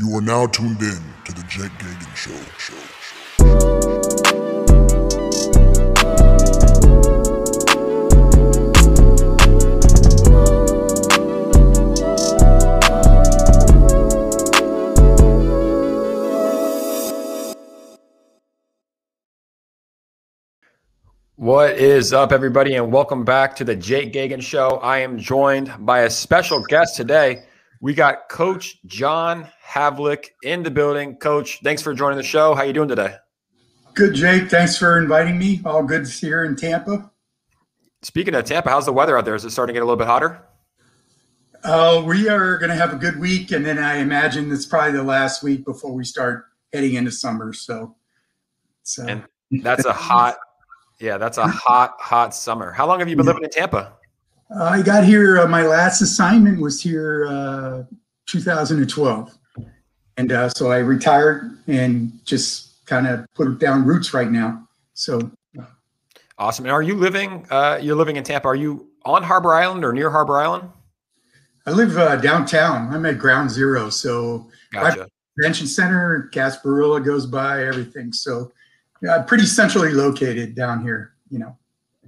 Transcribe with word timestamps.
You 0.00 0.16
are 0.16 0.22
now 0.22 0.46
tuned 0.46 0.80
in 0.80 0.98
to 1.26 1.32
the 1.34 1.44
Jake 1.46 1.72
Gagan 1.72 2.16
Show. 2.16 2.30
Show. 2.56 2.74
Show. 2.78 3.10
What 21.36 21.76
is 21.76 22.14
up, 22.14 22.32
everybody, 22.32 22.76
and 22.76 22.90
welcome 22.90 23.26
back 23.26 23.54
to 23.56 23.64
the 23.64 23.76
Jake 23.76 24.14
Gagan 24.14 24.40
Show. 24.40 24.78
I 24.82 25.00
am 25.00 25.18
joined 25.18 25.70
by 25.80 26.00
a 26.00 26.10
special 26.10 26.62
guest 26.62 26.96
today. 26.96 27.42
We 27.82 27.94
got 27.94 28.28
Coach 28.28 28.78
John 28.84 29.48
Havlik 29.66 30.28
in 30.42 30.62
the 30.62 30.70
building. 30.70 31.16
Coach, 31.16 31.60
thanks 31.64 31.80
for 31.80 31.94
joining 31.94 32.18
the 32.18 32.22
show. 32.22 32.54
How 32.54 32.62
you 32.62 32.74
doing 32.74 32.88
today? 32.88 33.14
Good, 33.94 34.14
Jake. 34.14 34.50
Thanks 34.50 34.76
for 34.76 34.98
inviting 34.98 35.38
me. 35.38 35.62
All 35.64 35.82
good 35.82 36.06
here 36.06 36.44
in 36.44 36.56
Tampa. 36.56 37.10
Speaking 38.02 38.34
of 38.34 38.44
Tampa, 38.44 38.68
how's 38.68 38.84
the 38.84 38.92
weather 38.92 39.16
out 39.16 39.24
there? 39.24 39.34
Is 39.34 39.46
it 39.46 39.50
starting 39.50 39.72
to 39.74 39.78
get 39.78 39.82
a 39.82 39.86
little 39.86 39.96
bit 39.96 40.06
hotter? 40.06 40.42
Uh, 41.64 42.02
we 42.04 42.28
are 42.28 42.58
going 42.58 42.68
to 42.68 42.76
have 42.76 42.92
a 42.92 42.96
good 42.96 43.18
week, 43.18 43.50
and 43.50 43.64
then 43.64 43.78
I 43.78 43.96
imagine 43.96 44.52
it's 44.52 44.66
probably 44.66 44.92
the 44.92 45.02
last 45.02 45.42
week 45.42 45.64
before 45.64 45.92
we 45.92 46.04
start 46.04 46.44
heading 46.74 46.94
into 46.94 47.10
summer. 47.10 47.54
So, 47.54 47.96
so 48.82 49.06
And 49.06 49.24
that's 49.62 49.86
a 49.86 49.92
hot, 49.92 50.36
yeah, 51.00 51.16
that's 51.16 51.38
a 51.38 51.46
hot, 51.46 51.94
hot 51.98 52.34
summer. 52.34 52.72
How 52.72 52.86
long 52.86 52.98
have 52.98 53.08
you 53.08 53.16
been 53.16 53.26
living 53.26 53.44
in 53.44 53.50
Tampa? 53.50 53.94
Uh, 54.54 54.64
I 54.64 54.82
got 54.82 55.04
here. 55.04 55.38
Uh, 55.40 55.46
my 55.46 55.62
last 55.62 56.00
assignment 56.00 56.60
was 56.60 56.82
here 56.82 57.26
uh, 57.28 57.84
2012, 58.26 59.38
and 60.16 60.32
uh, 60.32 60.48
so 60.48 60.70
I 60.70 60.78
retired 60.78 61.58
and 61.66 62.12
just 62.24 62.84
kind 62.86 63.06
of 63.06 63.26
put 63.34 63.58
down 63.58 63.84
roots 63.84 64.12
right 64.12 64.30
now. 64.30 64.66
So 64.94 65.30
Awesome. 66.40 66.64
And 66.64 66.72
are 66.72 66.80
you 66.80 66.94
living? 66.94 67.46
Uh, 67.50 67.78
you're 67.82 67.94
living 67.94 68.16
in 68.16 68.24
Tampa. 68.24 68.48
Are 68.48 68.56
you 68.56 68.88
on 69.04 69.22
Harbour 69.22 69.52
Island 69.52 69.84
or 69.84 69.92
near 69.92 70.08
Harbour 70.08 70.40
Island? 70.40 70.70
I 71.66 71.70
live 71.72 71.98
uh, 71.98 72.16
downtown. 72.16 72.92
I'm 72.94 73.04
at 73.04 73.18
Ground 73.18 73.50
Zero, 73.50 73.90
so 73.90 74.48
Gotcha. 74.72 75.06
convention 75.36 75.66
center, 75.66 76.30
Gasparilla 76.32 77.04
goes 77.04 77.26
by, 77.26 77.66
everything. 77.66 78.14
So, 78.14 78.52
yeah, 79.02 79.20
pretty 79.20 79.44
centrally 79.44 79.92
located 79.92 80.54
down 80.54 80.80
here. 80.80 81.12
You 81.30 81.40
know, 81.40 81.56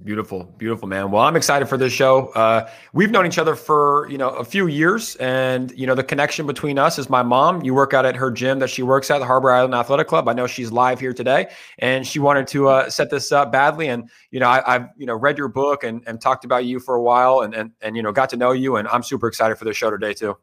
Beautiful, 0.01 0.43
beautiful, 0.57 0.87
man. 0.87 1.11
Well, 1.11 1.21
I'm 1.21 1.35
excited 1.35 1.67
for 1.67 1.77
this 1.77 1.93
show. 1.93 2.27
Uh, 2.29 2.69
we've 2.93 3.11
known 3.11 3.27
each 3.27 3.37
other 3.37 3.55
for 3.55 4.07
you 4.09 4.17
know 4.17 4.29
a 4.29 4.43
few 4.43 4.67
years, 4.67 5.15
and 5.17 5.71
you 5.77 5.85
know 5.85 5.93
the 5.93 6.03
connection 6.03 6.47
between 6.47 6.79
us 6.79 6.97
is 6.97 7.09
my 7.09 7.21
mom. 7.21 7.63
You 7.63 7.73
work 7.75 7.93
out 7.93 8.05
at 8.05 8.15
her 8.15 8.31
gym 8.31 8.59
that 8.59 8.69
she 8.69 8.81
works 8.81 9.11
at, 9.11 9.19
the 9.19 9.25
Harbour 9.25 9.51
Island 9.51 9.75
Athletic 9.75 10.07
Club. 10.07 10.27
I 10.27 10.33
know 10.33 10.47
she's 10.47 10.71
live 10.71 10.99
here 10.99 11.13
today, 11.13 11.51
and 11.77 12.07
she 12.07 12.19
wanted 12.19 12.47
to 12.47 12.69
uh, 12.69 12.89
set 12.89 13.11
this 13.11 13.31
up 13.31 13.51
badly. 13.51 13.87
And 13.87 14.09
you 14.31 14.39
know, 14.39 14.47
I, 14.47 14.75
I've 14.75 14.87
you 14.97 15.05
know 15.05 15.15
read 15.15 15.37
your 15.37 15.47
book 15.47 15.83
and, 15.83 16.03
and 16.07 16.19
talked 16.19 16.43
about 16.43 16.65
you 16.65 16.79
for 16.79 16.95
a 16.95 17.01
while, 17.01 17.41
and 17.41 17.53
and 17.53 17.71
and 17.79 17.95
you 17.95 18.01
know 18.01 18.11
got 18.11 18.29
to 18.31 18.35
know 18.35 18.51
you, 18.51 18.77
and 18.77 18.87
I'm 18.87 19.03
super 19.03 19.27
excited 19.27 19.57
for 19.57 19.65
the 19.65 19.73
show 19.73 19.91
today 19.91 20.13
too. 20.13 20.35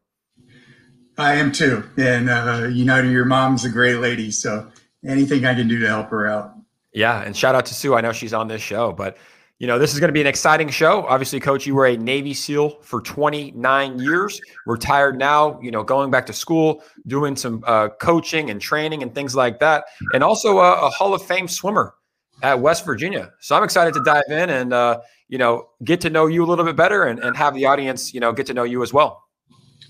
I 1.19 1.35
am 1.35 1.53
too. 1.53 1.85
And, 1.99 2.31
uh, 2.31 2.69
you 2.73 2.85
know, 2.85 3.01
your 3.03 3.27
mom's 3.27 3.65
a 3.65 3.69
great 3.69 3.97
lady. 3.97 4.31
So, 4.31 4.71
anything 5.07 5.45
I 5.45 5.55
can 5.55 5.69
do 5.69 5.79
to 5.79 5.87
help 5.87 6.09
her 6.11 6.27
out. 6.27 6.55
Yeah, 6.95 7.21
and 7.21 7.37
shout 7.37 7.55
out 7.55 7.67
to 7.67 7.75
Sue. 7.75 7.95
I 7.95 8.01
know 8.01 8.13
she's 8.13 8.33
on 8.33 8.49
this 8.49 8.63
show, 8.63 8.93
but 8.93 9.19
you 9.61 9.67
know 9.67 9.79
this 9.79 9.93
is 9.93 10.01
going 10.01 10.09
to 10.09 10.13
be 10.13 10.23
an 10.23 10.27
exciting 10.27 10.71
show. 10.71 11.07
Obviously, 11.07 11.39
Coach, 11.39 11.67
you 11.67 11.75
were 11.75 11.87
a 11.87 11.97
Navy 11.97 12.33
SEAL 12.33 12.79
for 12.81 13.03
29 13.03 13.99
years, 13.99 14.41
retired 14.67 15.19
now. 15.19 15.61
You 15.61 15.71
know, 15.71 15.85
going 15.85 16.11
back 16.11 16.25
to 16.27 16.33
school, 16.33 16.83
doing 17.07 17.37
some 17.37 17.63
uh, 17.67 17.91
coaching 18.01 18.49
and 18.49 18.59
training 18.59 19.03
and 19.03 19.15
things 19.15 19.37
like 19.37 19.61
that, 19.61 19.85
and 20.15 20.25
also 20.25 20.59
a, 20.61 20.87
a 20.87 20.89
Hall 20.89 21.13
of 21.13 21.23
Fame 21.23 21.47
swimmer 21.47 21.95
at 22.43 22.59
West 22.59 22.87
Virginia. 22.87 23.33
So 23.41 23.55
I'm 23.55 23.63
excited 23.63 23.93
to 23.95 24.03
dive 24.03 24.25
in 24.31 24.49
and 24.49 24.73
uh, 24.73 25.01
you 25.29 25.37
know 25.37 25.69
get 25.85 26.01
to 26.01 26.11
know 26.11 26.27
you 26.27 26.43
a 26.43 26.47
little 26.47 26.65
bit 26.65 26.75
better 26.77 27.05
and, 27.05 27.19
and 27.19 27.37
have 27.37 27.55
the 27.55 27.67
audience 27.67 28.15
you 28.15 28.21
know 28.21 28.33
get 28.33 28.47
to 28.47 28.55
know 28.55 28.65
you 28.65 28.83
as 28.83 28.95
well. 28.95 29.23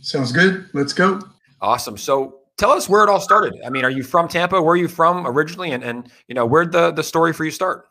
Sounds 0.02 0.32
good. 0.32 0.68
Let's 0.74 0.92
go. 0.92 1.20
Awesome. 1.60 1.96
So 1.96 2.40
tell 2.56 2.72
us 2.72 2.88
where 2.88 3.04
it 3.04 3.08
all 3.08 3.20
started. 3.20 3.54
I 3.64 3.70
mean, 3.70 3.84
are 3.84 3.90
you 3.90 4.02
from 4.02 4.26
Tampa? 4.26 4.60
Where 4.60 4.72
are 4.72 4.76
you 4.76 4.88
from 4.88 5.28
originally? 5.28 5.70
And 5.70 5.84
and 5.84 6.10
you 6.26 6.34
know 6.34 6.44
where'd 6.44 6.72
the 6.72 6.90
the 6.90 7.04
story 7.04 7.32
for 7.32 7.44
you 7.44 7.52
start? 7.52 7.86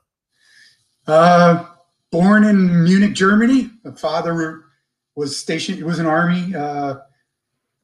Uh, 1.08 1.66
born 2.12 2.44
in 2.44 2.84
Munich, 2.84 3.14
Germany. 3.14 3.70
My 3.84 3.92
father 3.92 4.64
was 5.16 5.38
stationed, 5.38 5.84
was 5.84 6.00
an 6.00 6.06
army, 6.06 6.56
uh, 6.56 6.96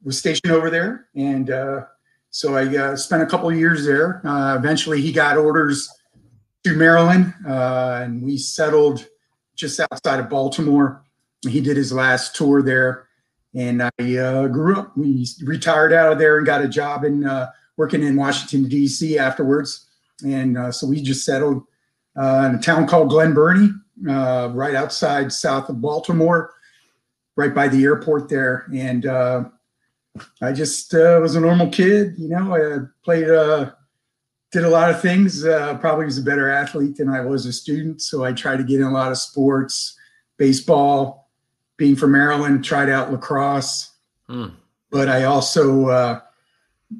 was 0.02 0.18
stationed 0.18 0.52
over 0.52 0.70
there. 0.70 1.08
And 1.14 1.50
uh, 1.50 1.84
so 2.30 2.56
I 2.56 2.76
uh, 2.76 2.96
spent 2.96 3.22
a 3.22 3.26
couple 3.26 3.48
of 3.48 3.56
years 3.56 3.84
there. 3.84 4.26
Uh, 4.26 4.56
eventually, 4.56 5.00
he 5.00 5.12
got 5.12 5.36
orders 5.36 5.88
to 6.64 6.74
Maryland, 6.74 7.34
uh, 7.46 8.00
and 8.02 8.22
we 8.22 8.38
settled 8.38 9.06
just 9.54 9.80
outside 9.80 10.20
of 10.20 10.28
Baltimore. 10.28 11.04
He 11.46 11.60
did 11.60 11.76
his 11.76 11.92
last 11.92 12.34
tour 12.34 12.62
there. 12.62 13.06
And 13.54 13.82
I 13.82 14.16
uh, 14.16 14.48
grew 14.48 14.78
up. 14.78 14.94
We 14.96 15.26
retired 15.42 15.92
out 15.92 16.12
of 16.12 16.18
there 16.18 16.36
and 16.36 16.44
got 16.44 16.62
a 16.62 16.68
job 16.68 17.04
in 17.04 17.26
working 17.78 18.02
in 18.02 18.16
Washington, 18.16 18.68
D.C. 18.68 19.18
afterwards. 19.18 19.86
And 20.22 20.74
so 20.74 20.86
we 20.86 21.00
just 21.00 21.24
settled 21.24 21.62
in 22.16 22.22
a 22.22 22.60
town 22.62 22.86
called 22.86 23.08
Glen 23.08 23.32
Burnie, 23.32 23.70
uh, 24.08 24.50
right 24.52 24.74
outside 24.74 25.32
south 25.32 25.68
of 25.68 25.80
Baltimore, 25.80 26.52
right 27.36 27.54
by 27.54 27.68
the 27.68 27.84
airport 27.84 28.28
there. 28.28 28.66
And 28.74 29.06
uh, 29.06 29.44
I 30.40 30.52
just 30.52 30.94
uh, 30.94 31.18
was 31.20 31.36
a 31.36 31.40
normal 31.40 31.68
kid, 31.68 32.14
you 32.18 32.28
know. 32.28 32.54
I 32.54 32.78
played, 33.04 33.28
uh, 33.28 33.72
did 34.52 34.64
a 34.64 34.70
lot 34.70 34.90
of 34.90 35.00
things. 35.00 35.44
Uh, 35.44 35.76
probably 35.78 36.06
was 36.06 36.18
a 36.18 36.22
better 36.22 36.50
athlete 36.50 36.96
than 36.96 37.08
I 37.08 37.20
was 37.20 37.46
a 37.46 37.52
student, 37.52 38.00
so 38.02 38.24
I 38.24 38.32
tried 38.32 38.56
to 38.58 38.64
get 38.64 38.80
in 38.80 38.86
a 38.86 38.92
lot 38.92 39.12
of 39.12 39.18
sports, 39.18 39.96
baseball. 40.36 41.30
Being 41.78 41.96
from 41.96 42.12
Maryland, 42.12 42.64
tried 42.64 42.88
out 42.88 43.12
lacrosse, 43.12 43.92
Hmm. 44.28 44.46
but 44.90 45.10
I 45.10 45.24
also 45.24 45.88
uh, 45.88 46.20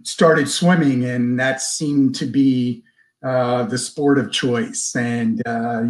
started 0.02 0.50
swimming, 0.50 1.04
and 1.04 1.40
that 1.40 1.62
seemed 1.62 2.14
to 2.16 2.26
be 2.26 2.84
uh, 3.26 3.64
the 3.64 3.76
sport 3.76 4.18
of 4.18 4.30
choice. 4.30 4.94
And 4.94 5.42
uh, 5.46 5.86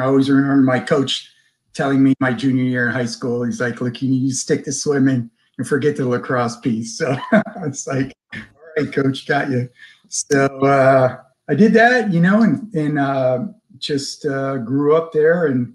I 0.00 0.04
always 0.04 0.28
remember 0.28 0.62
my 0.62 0.80
coach 0.80 1.30
telling 1.72 2.02
me 2.02 2.14
my 2.18 2.32
junior 2.32 2.64
year 2.64 2.88
in 2.88 2.92
high 2.92 3.06
school, 3.06 3.44
he's 3.44 3.60
like, 3.60 3.80
"Look, 3.80 4.02
you 4.02 4.10
need 4.10 4.28
to 4.28 4.34
stick 4.34 4.64
to 4.64 4.72
swimming 4.72 5.30
and 5.56 5.68
forget 5.68 5.96
the 5.96 6.08
lacrosse 6.08 6.56
piece." 6.56 7.00
So 7.00 7.16
it's 7.64 7.86
like, 7.86 8.12
"All 8.34 8.40
right, 8.76 8.92
coach, 8.92 9.24
got 9.28 9.50
you." 9.50 9.68
So 10.08 10.46
uh, 10.62 11.18
I 11.48 11.54
did 11.54 11.74
that, 11.74 12.12
you 12.12 12.18
know, 12.18 12.42
and 12.42 12.74
and 12.74 12.98
uh, 12.98 13.44
just 13.78 14.26
uh, 14.26 14.56
grew 14.56 14.96
up 14.96 15.12
there 15.12 15.46
and 15.46 15.74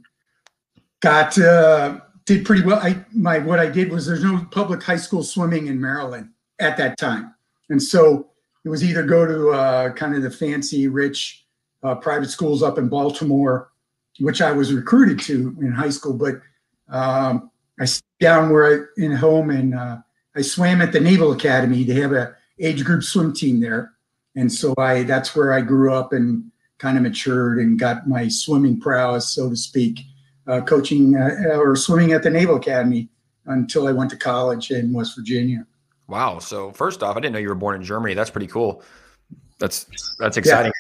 got 0.99 1.35
did 2.25 2.45
pretty 2.45 2.63
well. 2.63 2.79
I 2.79 3.05
my 3.13 3.39
what 3.39 3.59
I 3.59 3.67
did 3.67 3.89
was 3.89 4.05
there's 4.05 4.23
no 4.23 4.45
public 4.51 4.83
high 4.83 4.97
school 4.97 5.23
swimming 5.23 5.67
in 5.67 5.79
Maryland 5.79 6.31
at 6.59 6.75
that 6.75 6.97
time, 6.97 7.33
and 7.69 7.81
so 7.81 8.31
it 8.65 8.69
was 8.69 8.83
either 8.83 9.03
go 9.03 9.25
to 9.27 9.49
uh, 9.51 9.93
kind 9.93 10.15
of 10.15 10.23
the 10.23 10.31
fancy, 10.31 10.87
rich 10.87 11.45
uh, 11.83 11.93
private 11.93 12.31
schools 12.31 12.63
up 12.63 12.79
in 12.79 12.89
Baltimore, 12.89 13.71
which 14.19 14.41
I 14.41 14.51
was 14.51 14.73
recruited 14.73 15.19
to 15.21 15.55
in 15.61 15.71
high 15.71 15.91
school. 15.91 16.13
But 16.13 16.41
um, 16.89 17.51
I 17.79 17.85
down 18.19 18.51
where 18.51 18.65
I 18.65 19.01
in 19.01 19.11
home, 19.11 19.51
and 19.51 19.75
uh, 19.75 19.97
I 20.35 20.41
swam 20.41 20.81
at 20.81 20.91
the 20.91 20.99
Naval 20.99 21.31
Academy. 21.31 21.83
They 21.83 21.93
have 22.01 22.11
a 22.11 22.35
age 22.59 22.83
group 22.83 23.03
swim 23.03 23.33
team 23.33 23.59
there, 23.59 23.93
and 24.35 24.51
so 24.51 24.73
I 24.79 25.03
that's 25.03 25.35
where 25.35 25.53
I 25.53 25.61
grew 25.61 25.93
up 25.93 26.11
and 26.11 26.51
kind 26.79 26.97
of 26.97 27.03
matured 27.03 27.59
and 27.59 27.79
got 27.79 28.09
my 28.09 28.27
swimming 28.27 28.79
prowess, 28.79 29.29
so 29.29 29.49
to 29.49 29.55
speak, 29.55 29.99
uh, 30.47 30.61
coaching 30.61 31.15
uh, 31.15 31.55
or 31.55 31.75
swimming 31.75 32.13
at 32.13 32.23
the 32.23 32.31
Naval 32.31 32.55
Academy 32.55 33.09
until 33.45 33.87
I 33.87 33.91
went 33.91 34.09
to 34.09 34.17
college 34.17 34.71
in 34.71 34.91
West 34.91 35.15
Virginia. 35.15 35.67
Wow. 36.07 36.39
So 36.39 36.71
first 36.71 37.03
off, 37.03 37.17
I 37.17 37.19
didn't 37.19 37.33
know 37.33 37.39
you 37.39 37.49
were 37.49 37.55
born 37.55 37.75
in 37.75 37.83
Germany. 37.83 38.13
That's 38.13 38.29
pretty 38.29 38.47
cool. 38.47 38.83
That's 39.59 39.85
that's 40.19 40.37
exciting. 40.37 40.71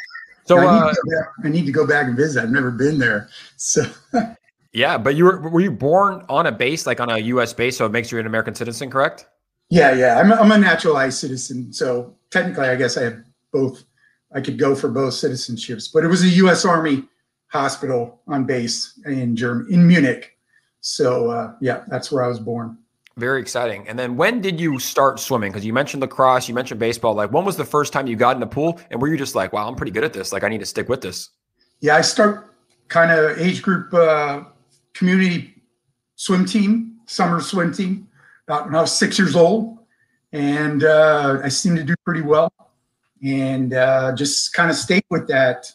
So 0.45 0.59
I, 0.59 0.61
need 0.61 0.67
uh, 0.67 0.89
to 0.89 0.95
go 0.95 1.17
back, 1.17 1.27
I 1.43 1.49
need 1.49 1.65
to 1.65 1.71
go 1.71 1.87
back 1.87 2.05
and 2.05 2.15
visit. 2.15 2.43
I've 2.43 2.51
never 2.51 2.71
been 2.71 2.99
there. 2.99 3.29
So 3.55 3.83
yeah, 4.73 4.97
but 4.97 5.15
you 5.15 5.25
were 5.25 5.49
were 5.49 5.61
you 5.61 5.71
born 5.71 6.23
on 6.29 6.45
a 6.45 6.51
base, 6.51 6.85
like 6.85 6.99
on 6.99 7.09
a 7.09 7.17
U.S. 7.17 7.53
base, 7.53 7.77
so 7.77 7.85
it 7.85 7.91
makes 7.91 8.11
you 8.11 8.19
an 8.19 8.27
American 8.27 8.53
citizen, 8.53 8.89
correct? 8.89 9.27
yeah, 9.69 9.93
yeah, 9.93 10.19
I'm, 10.19 10.31
a- 10.31 10.35
I'm 10.35 10.51
a 10.51 10.57
naturalized 10.57 11.17
citizen. 11.17 11.73
So 11.73 12.15
technically, 12.29 12.67
I 12.67 12.75
guess 12.75 12.97
I 12.97 13.03
have 13.03 13.23
both. 13.51 13.83
I 14.33 14.41
could 14.41 14.59
go 14.59 14.75
for 14.75 14.89
both 14.89 15.13
citizenships, 15.13 15.89
but 15.91 16.03
it 16.03 16.07
was 16.07 16.23
a 16.23 16.27
U.S. 16.27 16.65
Army 16.65 17.05
hospital 17.47 18.21
on 18.27 18.45
base 18.45 18.99
in 19.05 19.35
Germany, 19.35 19.73
in 19.73 19.87
Munich. 19.87 20.37
So 20.81 21.31
uh, 21.31 21.53
yeah, 21.61 21.83
that's 21.87 22.11
where 22.11 22.23
I 22.23 22.27
was 22.27 22.39
born. 22.39 22.77
Very 23.17 23.39
exciting. 23.39 23.87
And 23.87 23.97
then 23.97 24.17
when 24.17 24.41
did 24.41 24.59
you 24.59 24.77
start 24.77 25.21
swimming? 25.21 25.51
Because 25.51 25.65
you 25.65 25.71
mentioned 25.71 26.01
lacrosse, 26.01 26.49
you 26.49 26.53
mentioned 26.53 26.81
baseball. 26.81 27.13
Like 27.13 27.31
when 27.31 27.45
was 27.45 27.55
the 27.55 27.63
first 27.63 27.93
time 27.93 28.07
you 28.07 28.17
got 28.17 28.35
in 28.35 28.41
the 28.41 28.47
pool, 28.47 28.79
and 28.91 29.01
were 29.01 29.07
you 29.07 29.15
just 29.15 29.35
like, 29.35 29.53
"Wow, 29.53 29.67
I'm 29.67 29.75
pretty 29.75 29.93
good 29.93 30.03
at 30.03 30.11
this. 30.11 30.33
Like 30.33 30.43
I 30.43 30.49
need 30.49 30.59
to 30.59 30.65
stick 30.65 30.89
with 30.89 30.99
this." 30.99 31.29
Yeah, 31.79 31.95
I 31.95 32.01
start 32.01 32.53
kind 32.89 33.11
of 33.11 33.39
age 33.39 33.61
group 33.61 33.93
uh, 33.93 34.43
community 34.93 35.63
swim 36.15 36.45
team, 36.45 36.97
summer 37.05 37.39
swim 37.39 37.73
team, 37.73 38.07
about 38.47 38.65
when 38.65 38.75
I 38.75 38.81
was 38.81 38.91
six 38.91 39.17
years 39.17 39.35
old. 39.35 39.79
and 40.33 40.83
uh, 40.83 41.39
I 41.41 41.47
seemed 41.47 41.77
to 41.77 41.83
do 41.83 41.95
pretty 42.03 42.21
well, 42.21 42.51
and 43.23 43.73
uh, 43.73 44.13
just 44.13 44.51
kind 44.51 44.69
of 44.69 44.75
stayed 44.75 45.05
with 45.09 45.27
that 45.29 45.71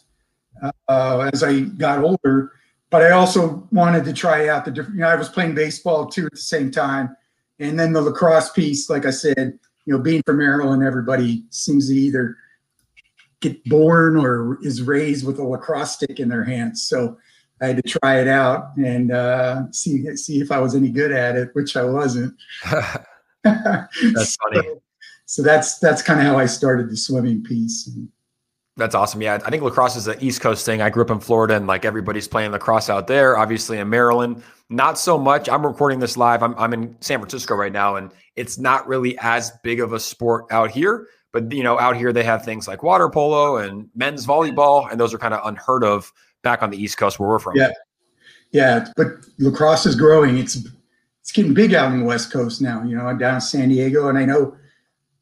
uh, 0.87 1.29
as 1.33 1.41
I 1.41 1.61
got 1.61 2.03
older. 2.03 2.51
But 2.91 3.01
I 3.01 3.11
also 3.11 3.67
wanted 3.71 4.05
to 4.05 4.13
try 4.13 4.49
out 4.49 4.65
the 4.65 4.71
different. 4.71 4.97
You 4.97 5.01
know, 5.01 5.09
I 5.09 5.15
was 5.15 5.29
playing 5.29 5.55
baseball 5.55 6.05
too 6.05 6.27
at 6.27 6.33
the 6.33 6.37
same 6.37 6.69
time, 6.69 7.15
and 7.61 7.79
then 7.79 7.93
the 7.93 8.01
lacrosse 8.01 8.51
piece. 8.51 8.89
Like 8.89 9.05
I 9.05 9.11
said, 9.11 9.57
you 9.85 9.93
know, 9.93 9.99
being 9.99 10.21
from 10.25 10.37
Maryland, 10.37 10.83
everybody 10.83 11.45
seems 11.51 11.87
to 11.87 11.93
either 11.93 12.35
get 13.39 13.63
born 13.65 14.17
or 14.17 14.57
is 14.61 14.81
raised 14.81 15.25
with 15.25 15.39
a 15.39 15.43
lacrosse 15.43 15.93
stick 15.93 16.19
in 16.19 16.27
their 16.27 16.43
hands. 16.43 16.83
So 16.83 17.17
I 17.61 17.67
had 17.67 17.77
to 17.77 17.99
try 17.99 18.19
it 18.19 18.27
out 18.27 18.75
and 18.77 19.11
uh, 19.11 19.71
see 19.71 20.15
see 20.15 20.41
if 20.41 20.51
I 20.51 20.59
was 20.59 20.75
any 20.75 20.89
good 20.89 21.11
at 21.11 21.35
it, 21.35 21.49
which 21.53 21.77
I 21.77 21.83
wasn't. 21.83 22.35
that's 23.43 24.35
funny. 24.35 24.61
So, 24.61 24.81
so 25.25 25.41
that's 25.43 25.79
that's 25.79 26.01
kind 26.01 26.19
of 26.19 26.25
how 26.25 26.37
I 26.37 26.47
started 26.47 26.89
the 26.89 26.97
swimming 26.97 27.43
piece. 27.43 27.87
And, 27.87 28.09
that's 28.77 28.95
awesome. 28.95 29.21
Yeah, 29.21 29.39
I 29.45 29.49
think 29.49 29.63
lacrosse 29.63 29.95
is 29.95 30.07
an 30.07 30.17
East 30.21 30.41
Coast 30.41 30.65
thing. 30.65 30.81
I 30.81 30.89
grew 30.89 31.03
up 31.03 31.11
in 31.11 31.19
Florida, 31.19 31.55
and 31.55 31.67
like 31.67 31.85
everybody's 31.85 32.27
playing 32.27 32.51
lacrosse 32.51 32.89
out 32.89 33.07
there. 33.07 33.37
Obviously, 33.37 33.77
in 33.77 33.89
Maryland, 33.89 34.43
not 34.69 34.97
so 34.97 35.17
much. 35.17 35.49
I'm 35.49 35.65
recording 35.65 35.99
this 35.99 36.15
live. 36.15 36.41
I'm 36.41 36.55
I'm 36.57 36.73
in 36.73 36.95
San 37.01 37.19
Francisco 37.19 37.55
right 37.55 37.71
now, 37.71 37.97
and 37.97 38.11
it's 38.35 38.57
not 38.57 38.87
really 38.87 39.17
as 39.19 39.51
big 39.63 39.81
of 39.81 39.93
a 39.93 39.99
sport 39.99 40.45
out 40.51 40.71
here. 40.71 41.07
But 41.33 41.51
you 41.51 41.63
know, 41.63 41.79
out 41.79 41.97
here 41.97 42.13
they 42.13 42.23
have 42.23 42.45
things 42.45 42.67
like 42.67 42.81
water 42.81 43.09
polo 43.09 43.57
and 43.57 43.89
men's 43.93 44.25
volleyball, 44.25 44.89
and 44.89 44.99
those 44.99 45.13
are 45.13 45.17
kind 45.17 45.33
of 45.33 45.45
unheard 45.45 45.83
of 45.83 46.11
back 46.41 46.63
on 46.63 46.69
the 46.69 46.81
East 46.81 46.97
Coast 46.97 47.19
where 47.19 47.27
we're 47.27 47.39
from. 47.39 47.57
Yeah, 47.57 47.71
yeah. 48.51 48.87
But 48.95 49.07
lacrosse 49.37 49.85
is 49.85 49.95
growing. 49.95 50.37
It's 50.37 50.57
it's 51.19 51.31
getting 51.31 51.53
big 51.53 51.73
out 51.73 51.91
on 51.91 51.99
the 51.99 52.05
West 52.05 52.31
Coast 52.31 52.61
now. 52.61 52.83
You 52.83 52.97
know, 52.97 53.05
I'm 53.05 53.17
down 53.17 53.35
in 53.35 53.41
San 53.41 53.69
Diego, 53.69 54.07
and 54.07 54.17
I 54.17 54.23
know 54.23 54.55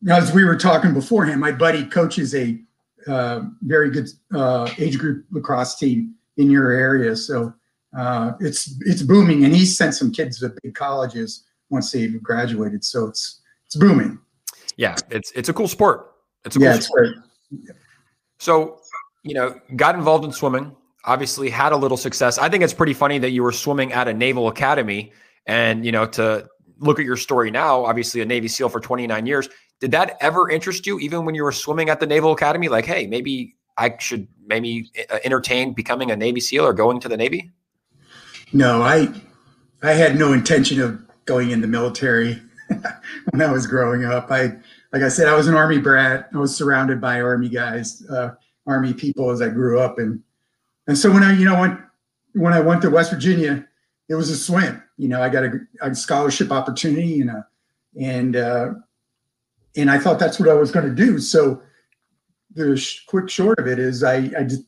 as 0.08 0.32
we 0.34 0.46
were 0.46 0.56
talking 0.56 0.94
beforehand, 0.94 1.42
my 1.42 1.52
buddy 1.52 1.86
coaches 1.86 2.34
a 2.36 2.60
uh, 3.08 3.42
very 3.62 3.90
good 3.90 4.10
uh, 4.34 4.70
age 4.78 4.98
group 4.98 5.26
lacrosse 5.32 5.78
team 5.78 6.16
in 6.38 6.50
your 6.50 6.72
area. 6.72 7.16
So 7.16 7.54
uh, 7.98 8.34
it's 8.40 8.76
it's 8.82 9.02
booming, 9.02 9.46
and 9.46 9.56
he 9.56 9.66
sent 9.66 9.96
some 9.96 10.12
kids 10.12 10.40
to 10.40 10.54
big 10.64 10.76
colleges 10.76 11.46
once 11.70 11.92
they've 11.92 12.22
graduated. 12.22 12.84
So 12.84 13.08
it's 13.08 13.42
it's 13.66 13.76
booming. 13.76 14.20
Yeah, 14.78 14.96
it's 15.10 15.32
it's 15.32 15.50
a 15.50 15.54
cool 15.54 15.68
sport. 15.68 16.14
It's 16.46 16.56
a 16.56 16.60
yeah, 16.60 16.70
cool 16.70 16.78
it's 16.78 16.86
sport. 16.88 17.08
great. 17.50 17.76
So 18.40 18.80
you 19.24 19.34
know, 19.34 19.60
got 19.76 19.96
involved 19.96 20.26
in 20.26 20.32
swimming. 20.32 20.76
Obviously, 21.06 21.50
had 21.50 21.72
a 21.72 21.78
little 21.78 21.98
success. 21.98 22.38
I 22.38 22.50
think 22.50 22.64
it's 22.64 22.74
pretty 22.74 22.94
funny 22.94 23.18
that 23.20 23.32
you 23.32 23.44
were 23.44 23.52
swimming 23.52 23.94
at 23.94 24.08
a 24.08 24.14
naval 24.14 24.48
academy, 24.48 25.12
and 25.46 25.86
you 25.86 25.92
know 25.92 26.06
to 26.08 26.48
look 26.78 27.00
at 27.00 27.06
your 27.06 27.18
story 27.18 27.52
now. 27.52 27.86
Obviously, 27.86 28.22
a 28.22 28.26
Navy 28.26 28.48
SEAL 28.48 28.70
for 28.70 28.80
29 28.80 29.26
years 29.26 29.50
did 29.80 29.92
that 29.92 30.18
ever 30.20 30.50
interest 30.50 30.86
you, 30.86 31.00
even 31.00 31.26
when 31.26 31.36
you 31.36 31.44
were 31.44 31.52
swimming 31.52 31.90
at 31.90 32.00
the 32.00 32.08
Naval 32.08 32.32
Academy? 32.34 32.68
Like, 32.68 32.86
hey, 32.86 33.08
maybe 33.08 33.56
I 33.78 33.96
should 33.98 34.28
maybe 34.46 34.92
uh, 35.10 35.20
entertain 35.24 35.74
becoming 35.74 36.12
a 36.12 36.16
Navy 36.16 36.42
SEAL 36.42 36.66
or 36.66 36.74
going 36.74 37.00
to 37.00 37.08
the 37.08 37.18
Navy? 37.18 37.52
No, 38.52 38.82
I 38.82 39.10
I 39.82 39.94
had 39.94 40.20
no 40.20 40.34
intention 40.34 40.82
of 40.82 41.02
going 41.26 41.52
in 41.52 41.62
the 41.62 41.68
military 41.68 42.42
when 43.32 43.42
I 43.42 43.52
was 43.52 43.66
growing 43.68 44.04
up. 44.04 44.30
I 44.32 44.58
like 44.92 45.04
I 45.04 45.10
said, 45.10 45.28
I 45.28 45.36
was 45.36 45.48
an 45.48 45.56
Army 45.56 45.78
brat. 45.78 46.30
I 46.34 46.38
was 46.38 46.56
surrounded 46.56 47.00
by 47.00 47.22
Army 47.22 47.48
guys, 47.48 48.04
uh, 48.10 48.32
Army 48.68 48.94
people 48.94 49.30
as 49.30 49.42
I 49.42 49.50
grew 49.50 49.80
up, 49.80 49.98
and 49.98 50.22
and 50.88 50.98
so 50.98 51.12
when 51.12 51.24
I 51.24 51.34
you 51.34 51.46
know 51.46 51.60
went 51.60 51.80
when 52.34 52.54
I 52.54 52.60
went 52.60 52.82
to 52.82 52.90
West 52.90 53.12
Virginia, 53.12 53.66
it 54.10 54.16
was 54.16 54.30
a 54.30 54.36
swim. 54.36 54.84
You 54.98 55.08
know, 55.08 55.22
I 55.22 55.30
got 55.30 55.44
a, 55.44 55.60
a 55.82 55.96
scholarship 55.96 56.52
opportunity 56.52 57.22
and 57.22 57.30
a 57.30 57.48
and 58.00 58.36
uh, 58.36 58.74
and 59.80 59.90
I 59.90 59.98
thought 60.00 60.20
that's 60.20 60.40
what 60.40 60.50
I 60.50 60.54
was 60.54 60.72
going 60.72 60.86
to 60.86 60.96
do. 60.96 61.20
So 61.20 61.62
the 62.56 62.78
sh- 62.78 63.06
quick 63.06 63.30
short 63.30 63.60
of 63.60 63.68
it 63.68 63.80
is 63.80 64.04
I 64.04 64.16
I, 64.16 64.44
did, 64.44 64.60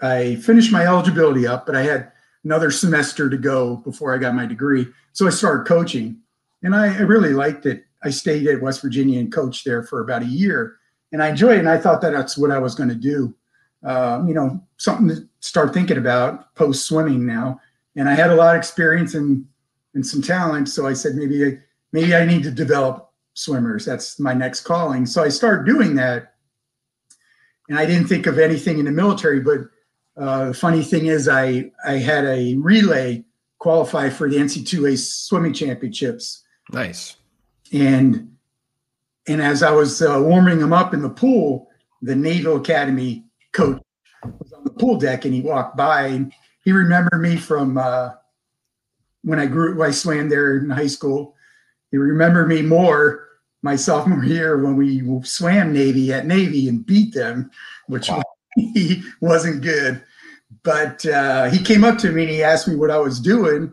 I 0.00 0.36
finished 0.36 0.72
my 0.72 0.84
eligibility 0.86 1.46
up, 1.46 1.66
but 1.66 1.76
I 1.76 1.82
had 1.82 2.12
another 2.44 2.70
semester 2.70 3.28
to 3.28 3.36
go 3.36 3.76
before 3.76 4.14
I 4.14 4.18
got 4.18 4.34
my 4.34 4.46
degree. 4.46 4.86
So 5.12 5.26
I 5.26 5.30
started 5.30 5.66
coaching, 5.66 6.18
and 6.62 6.74
I, 6.74 6.96
I 6.96 7.00
really 7.00 7.32
liked 7.32 7.66
it. 7.66 7.84
I 8.02 8.10
stayed 8.10 8.46
at 8.46 8.60
West 8.60 8.82
Virginia 8.82 9.18
and 9.18 9.32
coached 9.32 9.64
there 9.64 9.82
for 9.82 10.00
about 10.00 10.22
a 10.22 10.26
year, 10.26 10.76
and 11.12 11.22
I 11.22 11.28
enjoyed 11.28 11.56
it. 11.56 11.60
And 11.60 11.68
I 11.68 11.78
thought 11.78 12.00
that 12.02 12.12
that's 12.12 12.38
what 12.38 12.50
I 12.50 12.58
was 12.58 12.74
going 12.74 12.90
to 12.90 12.94
do. 12.94 13.34
Um, 13.82 14.28
you 14.28 14.34
know, 14.34 14.62
something 14.78 15.08
to 15.08 15.28
start 15.40 15.72
thinking 15.72 15.96
about 15.96 16.54
post 16.54 16.86
swimming 16.86 17.24
now. 17.24 17.60
And 17.94 18.08
I 18.08 18.14
had 18.14 18.30
a 18.30 18.34
lot 18.34 18.54
of 18.54 18.58
experience 18.58 19.14
and 19.14 19.46
and 19.94 20.06
some 20.06 20.20
talent, 20.20 20.68
so 20.68 20.86
I 20.86 20.92
said 20.92 21.14
maybe 21.14 21.46
I, 21.46 21.58
maybe 21.92 22.14
I 22.14 22.26
need 22.26 22.42
to 22.42 22.50
develop 22.50 23.10
swimmers. 23.36 23.84
That's 23.84 24.18
my 24.18 24.34
next 24.34 24.62
calling. 24.62 25.06
So 25.06 25.22
I 25.22 25.28
started 25.28 25.66
doing 25.66 25.94
that. 25.96 26.34
And 27.68 27.78
I 27.78 27.86
didn't 27.86 28.08
think 28.08 28.26
of 28.26 28.38
anything 28.38 28.78
in 28.78 28.84
the 28.86 28.92
military, 28.92 29.40
but 29.40 29.60
uh, 30.16 30.46
the 30.46 30.54
funny 30.54 30.82
thing 30.82 31.06
is, 31.06 31.28
I, 31.28 31.70
I 31.86 31.94
had 31.94 32.24
a 32.24 32.54
relay 32.56 33.24
qualify 33.58 34.08
for 34.08 34.30
the 34.30 34.36
NC2A 34.36 34.98
swimming 34.98 35.52
championships. 35.52 36.42
Nice. 36.72 37.16
And 37.72 38.32
and 39.28 39.42
as 39.42 39.62
I 39.64 39.72
was 39.72 40.02
uh, 40.02 40.20
warming 40.22 40.58
them 40.58 40.72
up 40.72 40.94
in 40.94 41.02
the 41.02 41.10
pool, 41.10 41.68
the 42.00 42.14
Naval 42.14 42.56
Academy 42.56 43.24
coach 43.52 43.82
was 44.22 44.52
on 44.52 44.62
the 44.62 44.70
pool 44.70 44.98
deck, 44.98 45.24
and 45.24 45.34
he 45.34 45.40
walked 45.40 45.76
by. 45.76 46.06
And 46.06 46.32
he 46.62 46.70
remembered 46.70 47.20
me 47.20 47.36
from 47.36 47.76
uh, 47.76 48.10
when 49.22 49.40
I 49.40 49.46
grew. 49.46 49.82
I 49.82 49.90
swam 49.90 50.28
there 50.28 50.58
in 50.58 50.70
high 50.70 50.86
school. 50.86 51.35
He 51.96 51.98
remember 51.98 52.44
me 52.44 52.60
more 52.60 53.26
my 53.62 53.74
sophomore 53.74 54.22
year 54.22 54.62
when 54.62 54.76
we 54.76 55.02
swam 55.22 55.72
Navy 55.72 56.12
at 56.12 56.26
Navy 56.26 56.68
and 56.68 56.84
beat 56.84 57.14
them, 57.14 57.50
which 57.86 58.10
wow. 58.10 58.22
wasn't 59.22 59.62
good. 59.62 60.02
But 60.62 61.06
uh, 61.06 61.46
he 61.48 61.58
came 61.58 61.84
up 61.84 61.96
to 62.00 62.12
me 62.12 62.24
and 62.24 62.30
he 62.30 62.42
asked 62.42 62.68
me 62.68 62.76
what 62.76 62.90
I 62.90 62.98
was 62.98 63.18
doing, 63.18 63.72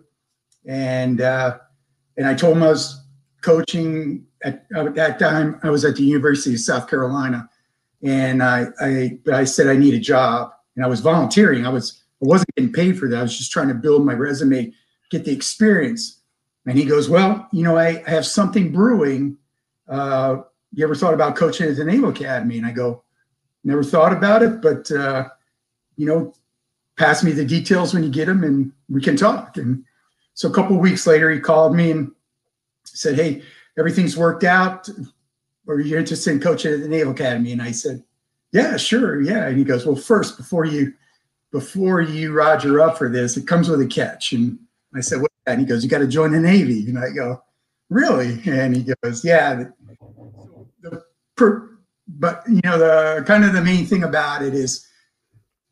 and 0.65 1.19
uh, 1.19 1.57
and 2.15 2.25
I 2.25 2.33
told 2.33 2.55
him 2.55 2.63
I 2.63 2.69
was 2.69 3.03
coaching 3.41 4.25
at, 4.41 4.67
at 4.73 4.95
that 4.95 5.19
time. 5.19 5.59
I 5.61 5.69
was 5.69 5.83
at 5.83 5.97
the 5.97 6.03
University 6.03 6.55
of 6.55 6.61
South 6.61 6.89
Carolina, 6.89 7.49
and 8.03 8.41
I 8.41 8.67
I 8.79 9.19
I 9.33 9.43
said 9.43 9.67
I 9.67 9.75
need 9.75 9.95
a 9.95 9.99
job, 9.99 10.53
and 10.77 10.85
I 10.85 10.87
was 10.87 11.01
volunteering. 11.01 11.65
I 11.65 11.69
was 11.69 12.01
I 12.23 12.27
wasn't 12.27 12.55
getting 12.55 12.71
paid 12.71 12.97
for 12.97 13.09
that. 13.09 13.19
I 13.19 13.23
was 13.23 13.37
just 13.37 13.51
trying 13.51 13.67
to 13.67 13.73
build 13.73 14.05
my 14.05 14.13
resume, 14.13 14.71
get 15.11 15.25
the 15.25 15.33
experience. 15.33 16.21
And 16.65 16.77
he 16.77 16.85
goes, 16.85 17.09
well, 17.09 17.47
you 17.51 17.63
know, 17.63 17.77
I, 17.77 18.03
I 18.07 18.09
have 18.09 18.25
something 18.25 18.71
brewing 18.71 19.37
uh, 19.87 20.37
you 20.73 20.83
ever 20.83 20.95
thought 20.95 21.13
about 21.13 21.35
coaching 21.35 21.69
at 21.69 21.75
the 21.75 21.85
Naval 21.85 22.09
Academy? 22.09 22.57
And 22.57 22.65
I 22.65 22.71
go, 22.71 23.03
never 23.63 23.83
thought 23.83 24.13
about 24.13 24.41
it, 24.43 24.61
but, 24.61 24.91
uh, 24.91 25.29
you 25.95 26.05
know, 26.05 26.33
pass 26.97 27.23
me 27.23 27.31
the 27.31 27.45
details 27.45 27.93
when 27.93 28.03
you 28.03 28.09
get 28.09 28.25
them 28.25 28.43
and 28.43 28.71
we 28.89 29.01
can 29.01 29.15
talk. 29.15 29.57
And 29.57 29.83
so 30.33 30.49
a 30.49 30.53
couple 30.53 30.77
weeks 30.77 31.05
later, 31.05 31.29
he 31.29 31.39
called 31.39 31.75
me 31.75 31.91
and 31.91 32.11
said, 32.85 33.15
Hey, 33.15 33.43
everything's 33.77 34.17
worked 34.17 34.43
out. 34.43 34.89
Are 35.67 35.79
you 35.79 35.97
interested 35.97 36.31
in 36.31 36.39
coaching 36.39 36.73
at 36.73 36.81
the 36.81 36.87
Naval 36.87 37.13
Academy? 37.13 37.51
And 37.51 37.61
I 37.61 37.71
said, 37.71 38.03
Yeah, 38.51 38.77
sure. 38.77 39.21
Yeah. 39.21 39.47
And 39.47 39.57
he 39.57 39.63
goes, 39.63 39.85
Well, 39.85 39.95
first, 39.95 40.37
before 40.37 40.65
you, 40.65 40.93
before 41.51 42.01
you 42.01 42.33
roger 42.33 42.81
up 42.81 42.97
for 42.97 43.09
this, 43.09 43.37
it 43.37 43.47
comes 43.47 43.69
with 43.69 43.81
a 43.81 43.87
catch. 43.87 44.33
And 44.33 44.57
I 44.95 45.01
said, 45.01 45.21
What? 45.21 45.31
And 45.45 45.59
he 45.59 45.65
goes, 45.65 45.83
You 45.83 45.89
got 45.89 45.99
to 45.99 46.07
join 46.07 46.31
the 46.31 46.39
Navy. 46.39 46.87
And 46.87 46.97
I 46.97 47.09
go, 47.09 47.41
really? 47.93 48.41
And 48.45 48.75
he 48.75 48.93
goes, 49.03 49.23
yeah. 49.23 49.65
The, 50.81 51.03
per, 51.37 51.69
but 52.07 52.43
you 52.47 52.61
know, 52.63 52.77
the 52.77 53.23
kind 53.25 53.45
of 53.45 53.53
the 53.53 53.61
main 53.61 53.85
thing 53.85 54.03
about 54.03 54.41
it 54.41 54.53
is 54.53 54.85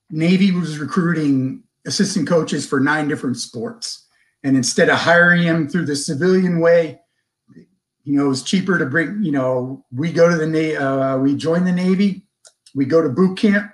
Navy 0.10 0.52
was 0.52 0.80
recruiting 0.80 1.64
assistant 1.86 2.28
coaches 2.28 2.66
for 2.66 2.80
nine 2.80 3.08
different 3.08 3.38
sports. 3.38 4.08
And 4.44 4.56
instead 4.56 4.90
of 4.90 4.98
hiring 4.98 5.46
them 5.46 5.68
through 5.68 5.86
the 5.86 5.96
civilian 5.96 6.60
way, 6.60 7.00
you 8.04 8.18
know, 8.18 8.26
it 8.26 8.30
was 8.30 8.44
cheaper 8.44 8.80
to 8.80 8.86
bring, 8.86 9.24
you 9.24 9.32
know, 9.32 9.86
we 9.94 10.12
go 10.12 10.30
to 10.30 10.36
the 10.36 10.48
Navy, 10.48 10.78
uh, 10.78 11.18
we 11.18 11.36
join 11.36 11.66
the 11.66 11.72
Navy, 11.72 12.24
we 12.74 12.86
go 12.86 13.02
to 13.02 13.10
boot 13.10 13.38
camp, 13.38 13.72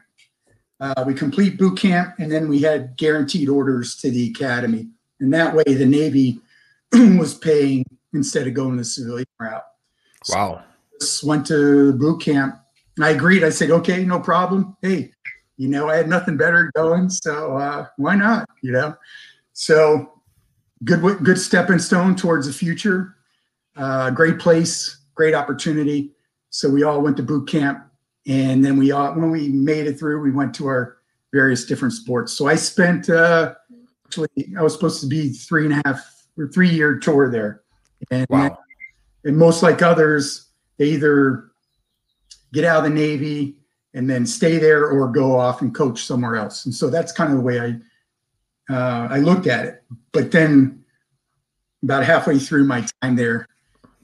uh, 0.82 1.04
we 1.08 1.13
complete 1.13 1.58
boot 1.58 1.77
camp, 1.77 2.16
and 2.20 2.30
then 2.30 2.50
we 2.50 2.60
had 2.60 2.98
guaranteed 2.98 3.48
orders 3.48 3.96
to 3.98 4.12
the 4.12 4.30
academy. 4.30 4.89
And 5.19 5.33
that 5.33 5.55
way 5.55 5.63
the 5.65 5.86
Navy 5.86 6.39
was 6.93 7.33
paying 7.33 7.86
instead 8.13 8.47
of 8.47 8.53
going 8.53 8.77
the 8.77 8.86
civilian 8.86 9.27
route. 9.39 9.63
Wow. 10.29 10.63
So 11.00 11.27
went 11.27 11.45
to 11.47 11.93
boot 11.93 12.21
camp. 12.21 12.59
I 13.00 13.12
agreed. 13.12 13.43
I 13.43 13.50
said, 13.50 13.69
okay, 13.69 14.03
no 14.03 14.19
problem. 14.19 14.75
Hey, 14.81 15.12
you 15.57 15.67
know, 15.67 15.89
I 15.89 15.95
had 15.95 16.07
nothing 16.07 16.38
better 16.38 16.71
going, 16.75 17.09
so 17.09 17.57
uh, 17.57 17.88
why 17.97 18.15
not? 18.15 18.47
You 18.62 18.71
know, 18.71 18.95
so 19.53 20.21
good, 20.83 21.01
good 21.24 21.39
stepping 21.39 21.79
stone 21.79 22.15
towards 22.15 22.47
the 22.47 22.53
future. 22.53 23.15
Uh, 23.75 24.09
great 24.09 24.39
place, 24.39 25.05
great 25.13 25.36
opportunity. 25.36 26.12
So 26.50 26.69
we 26.69 26.83
all 26.83 27.01
went 27.01 27.17
to 27.17 27.24
boot 27.24 27.47
camp, 27.47 27.86
and 28.25 28.63
then 28.63 28.77
we 28.77 28.91
all, 28.91 29.13
when 29.13 29.31
we 29.31 29.50
made 29.50 29.88
it 29.88 30.00
through, 30.00 30.21
we 30.21 30.31
went 30.31 30.55
to 30.55 30.67
our 30.67 30.97
various 31.33 31.65
different 31.65 31.93
sports. 31.93 32.33
So 32.33 32.47
I 32.47 32.55
spent 32.55 33.09
uh, 33.09 33.55
actually, 34.08 34.56
I 34.58 34.62
was 34.62 34.74
supposed 34.74 35.02
to 35.02 35.08
be 35.08 35.30
three 35.30 35.66
and 35.66 35.74
a 35.74 35.82
half 35.86 36.28
or 36.38 36.48
three 36.48 36.70
year 36.70 36.98
tour 36.98 37.30
there. 37.30 37.62
And, 38.12 38.26
wow. 38.30 38.58
and 39.24 39.38
most 39.38 39.64
like 39.64 39.82
others, 39.82 40.48
they 40.78 40.86
either 40.90 41.52
get 42.54 42.64
out 42.64 42.78
of 42.78 42.84
the 42.84 42.90
Navy 42.90 43.58
and 43.94 44.10
then 44.10 44.26
stay 44.26 44.58
there 44.58 44.88
or 44.88 45.08
go 45.08 45.38
off 45.38 45.62
and 45.62 45.74
coach 45.74 46.04
somewhere 46.04 46.36
else. 46.36 46.66
And 46.66 46.74
so 46.74 46.90
that's 46.90 47.12
kind 47.12 47.32
of 47.32 47.38
the 47.38 47.44
way 47.44 47.60
I 47.60 47.80
uh, 48.70 49.08
I 49.10 49.20
looked 49.20 49.48
at 49.48 49.66
it. 49.66 49.84
But 50.12 50.32
then 50.32 50.84
about 51.84 52.04
halfway 52.04 52.38
through 52.38 52.66
my 52.66 52.86
time 53.02 53.16
there, 53.16 53.48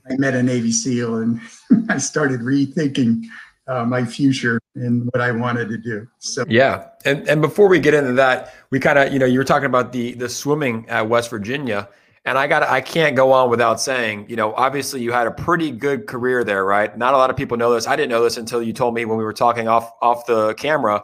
I 0.10 0.16
met 0.16 0.36
a 0.36 0.44
Navy 0.44 0.72
SEAL 0.72 1.18
and 1.18 1.42
I 1.90 1.98
started 1.98 2.42
rethinking 2.42 3.26
uh, 3.67 3.86
my 3.86 4.03
future 4.03 4.60
and 4.75 5.05
what 5.05 5.22
I 5.22 5.32
wanted 5.32 5.70
to 5.70 5.77
do. 5.77 6.08
So 6.20 6.43
yeah, 6.48 6.89
and 7.05 7.27
and 7.27 7.41
before 7.41 7.67
we 7.67 7.79
get 7.79 7.93
into 7.93 8.13
that, 8.13 8.53
we 8.70 8.79
kind 8.79 9.00
of 9.00 9.13
you 9.13 9.20
know 9.20 9.25
you 9.25 9.39
were 9.39 9.46
talking 9.46 9.67
about 9.67 9.91
the 9.91 10.13
the 10.13 10.29
swimming 10.29 10.88
at 10.89 11.08
West 11.08 11.29
Virginia. 11.29 11.89
And 12.25 12.38
I 12.38 12.48
got 12.48 12.63
I 12.63 12.79
can't 12.79 13.17
go 13.17 13.34
on 13.34 13.50
without 13.50 13.82
saying, 13.82 14.27
you 14.29 14.38
know, 14.38 14.53
obviously 14.53 15.01
you 15.01 15.12
had 15.12 15.27
a 15.27 15.32
pretty 15.32 15.72
good 15.72 16.08
career 16.08 16.46
there, 16.46 16.63
right? 16.63 16.98
Not 16.98 17.13
a 17.13 17.17
lot 17.17 17.29
of 17.29 17.36
people 17.36 17.58
know 17.58 17.74
this. 17.74 17.86
I 17.86 17.98
didn't 17.98 18.12
know 18.12 18.24
this 18.24 18.38
until 18.38 18.63
you 18.63 18.72
told 18.72 18.93
me 18.93 19.03
when 19.03 19.17
we 19.17 19.25
were 19.25 19.34
talking 19.34 19.67
off 19.67 19.91
off 20.01 20.25
the 20.25 20.53
camera. 20.53 21.03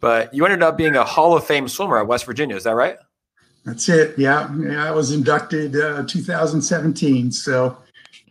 But 0.00 0.34
you 0.34 0.44
ended 0.44 0.62
up 0.62 0.76
being 0.76 0.96
a 0.96 1.04
Hall 1.04 1.36
of 1.36 1.44
Fame 1.44 1.68
swimmer 1.68 1.98
at 1.98 2.06
West 2.08 2.26
Virginia. 2.26 2.56
Is 2.56 2.64
that 2.64 2.74
right? 2.74 2.96
That's 3.64 3.88
it. 3.88 4.18
Yeah, 4.18 4.52
yeah 4.58 4.84
I 4.84 4.90
was 4.90 5.12
inducted 5.12 5.76
uh, 5.76 6.04
2017. 6.06 7.30
So 7.32 7.78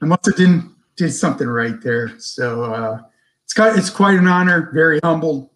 I 0.01 0.05
must 0.05 0.25
have 0.25 0.35
did 0.35 0.61
did 0.97 1.11
something 1.11 1.47
right 1.47 1.81
there. 1.81 2.17
So 2.19 2.63
uh, 2.63 3.01
it's 3.57 3.89
quite 3.89 4.17
an 4.17 4.27
honor. 4.27 4.71
Very 4.73 4.99
humbled. 5.03 5.49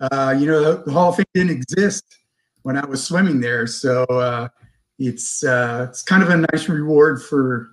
Uh, 0.00 0.34
you 0.38 0.46
know, 0.46 0.74
the, 0.74 0.90
Hall 0.90 1.10
of 1.10 1.16
Fame 1.16 1.24
didn't 1.34 1.50
exist 1.50 2.04
when 2.62 2.76
I 2.76 2.84
was 2.84 3.04
swimming 3.04 3.40
there, 3.40 3.66
so 3.66 4.04
uh, 4.04 4.48
it's 4.98 5.44
uh, 5.44 5.86
it's 5.88 6.02
kind 6.02 6.22
of 6.22 6.30
a 6.30 6.46
nice 6.52 6.68
reward 6.68 7.22
for 7.22 7.70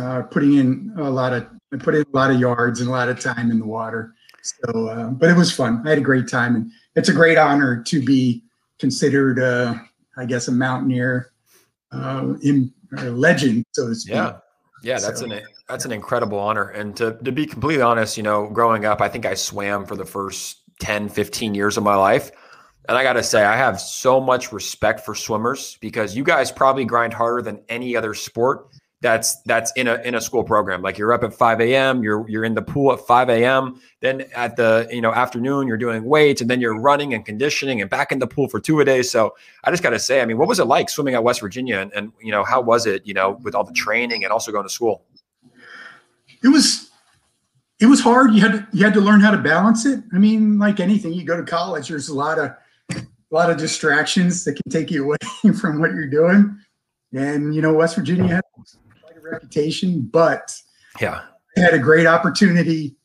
uh, 0.00 0.22
putting 0.22 0.54
in 0.54 0.94
a 0.96 1.10
lot 1.10 1.32
of 1.32 1.46
I 1.72 1.76
put 1.76 1.94
in 1.94 2.02
a 2.02 2.16
lot 2.16 2.30
of 2.30 2.40
yards 2.40 2.80
and 2.80 2.88
a 2.88 2.92
lot 2.92 3.08
of 3.08 3.20
time 3.20 3.50
in 3.50 3.58
the 3.58 3.66
water. 3.66 4.14
So, 4.42 4.88
uh, 4.88 5.10
but 5.10 5.30
it 5.30 5.36
was 5.36 5.52
fun. 5.52 5.82
I 5.84 5.90
had 5.90 5.98
a 5.98 6.02
great 6.02 6.28
time, 6.28 6.54
and 6.54 6.70
it's 6.94 7.08
a 7.08 7.12
great 7.12 7.36
honor 7.36 7.82
to 7.82 8.02
be 8.02 8.44
considered, 8.78 9.40
I 10.16 10.24
guess, 10.24 10.48
a 10.48 10.52
mountaineer 10.52 11.32
in 11.92 12.72
legend, 12.92 13.64
so 13.72 13.88
to 13.88 13.94
speak. 13.94 14.14
Yeah, 14.14 14.38
yeah, 14.82 14.98
that's 14.98 15.20
so. 15.20 15.30
an 15.30 15.42
that's 15.68 15.84
an 15.84 15.92
incredible 15.92 16.38
honor. 16.38 16.68
And 16.70 16.96
to 16.96 17.18
to 17.24 17.32
be 17.32 17.46
completely 17.46 17.82
honest, 17.82 18.16
you 18.16 18.22
know, 18.22 18.48
growing 18.48 18.84
up, 18.84 19.00
I 19.00 19.08
think 19.08 19.26
I 19.26 19.34
swam 19.34 19.86
for 19.86 19.96
the 19.96 20.04
first 20.04 20.62
10, 20.80 21.08
15 21.08 21.54
years 21.54 21.76
of 21.76 21.82
my 21.82 21.96
life. 21.96 22.30
And 22.88 22.96
I 22.96 23.02
got 23.02 23.14
to 23.14 23.22
say, 23.22 23.44
I 23.44 23.56
have 23.56 23.80
so 23.80 24.20
much 24.20 24.52
respect 24.52 25.00
for 25.00 25.14
swimmers 25.14 25.76
because 25.80 26.16
you 26.16 26.22
guys 26.22 26.52
probably 26.52 26.84
grind 26.84 27.12
harder 27.12 27.42
than 27.42 27.60
any 27.68 27.96
other 27.96 28.14
sport 28.14 28.68
that's 29.02 29.40
that's 29.42 29.72
in 29.72 29.88
a 29.88 29.96
in 29.96 30.14
a 30.14 30.20
school 30.20 30.42
program. 30.42 30.80
Like 30.80 30.96
you're 30.96 31.12
up 31.12 31.22
at 31.22 31.34
5 31.34 31.60
a.m., 31.60 32.02
you're 32.02 32.28
you're 32.28 32.44
in 32.44 32.54
the 32.54 32.62
pool 32.62 32.92
at 32.92 33.00
5 33.00 33.28
a.m. 33.28 33.80
Then 34.00 34.22
at 34.34 34.56
the 34.56 34.88
you 34.90 35.00
know 35.00 35.12
afternoon, 35.12 35.68
you're 35.68 35.76
doing 35.76 36.04
weights, 36.04 36.40
and 36.40 36.48
then 36.48 36.60
you're 36.60 36.78
running 36.78 37.12
and 37.12 37.24
conditioning, 37.24 37.80
and 37.80 37.90
back 37.90 38.10
in 38.10 38.18
the 38.18 38.26
pool 38.26 38.48
for 38.48 38.58
two 38.58 38.80
a 38.80 38.84
day. 38.84 39.02
So 39.02 39.34
I 39.64 39.70
just 39.70 39.82
got 39.82 39.90
to 39.90 39.98
say, 39.98 40.22
I 40.22 40.24
mean, 40.24 40.38
what 40.38 40.48
was 40.48 40.58
it 40.58 40.64
like 40.64 40.88
swimming 40.88 41.14
at 41.14 41.22
West 41.22 41.40
Virginia, 41.40 41.78
and, 41.78 41.92
and 41.92 42.12
you 42.22 42.32
know 42.32 42.42
how 42.42 42.60
was 42.62 42.86
it, 42.86 43.06
you 43.06 43.12
know, 43.12 43.38
with 43.42 43.54
all 43.54 43.64
the 43.64 43.74
training 43.74 44.24
and 44.24 44.32
also 44.32 44.50
going 44.50 44.64
to 44.64 44.72
school? 44.72 45.04
It 46.42 46.48
was 46.48 46.90
it 47.78 47.86
was 47.86 48.00
hard. 48.00 48.32
You 48.32 48.40
had 48.40 48.52
to 48.52 48.66
you 48.72 48.82
had 48.82 48.94
to 48.94 49.00
learn 49.00 49.20
how 49.20 49.30
to 49.30 49.38
balance 49.38 49.84
it. 49.84 50.02
I 50.14 50.18
mean, 50.18 50.58
like 50.58 50.80
anything, 50.80 51.12
you 51.12 51.24
go 51.24 51.36
to 51.36 51.44
college, 51.44 51.88
there's 51.88 52.08
a 52.08 52.14
lot 52.14 52.38
of 52.38 52.52
a 52.94 53.04
lot 53.30 53.50
of 53.50 53.58
distractions 53.58 54.44
that 54.44 54.54
can 54.54 54.70
take 54.70 54.90
you 54.90 55.04
away 55.04 55.52
from 55.60 55.80
what 55.80 55.92
you're 55.92 56.06
doing. 56.06 56.58
And 57.12 57.54
you 57.54 57.60
know, 57.60 57.74
West 57.74 57.96
Virginia 57.96 58.40
reputation, 59.30 60.08
but 60.12 60.54
yeah, 61.00 61.22
I 61.56 61.60
had 61.60 61.74
a 61.74 61.78
great 61.78 62.06
opportunity. 62.06 62.96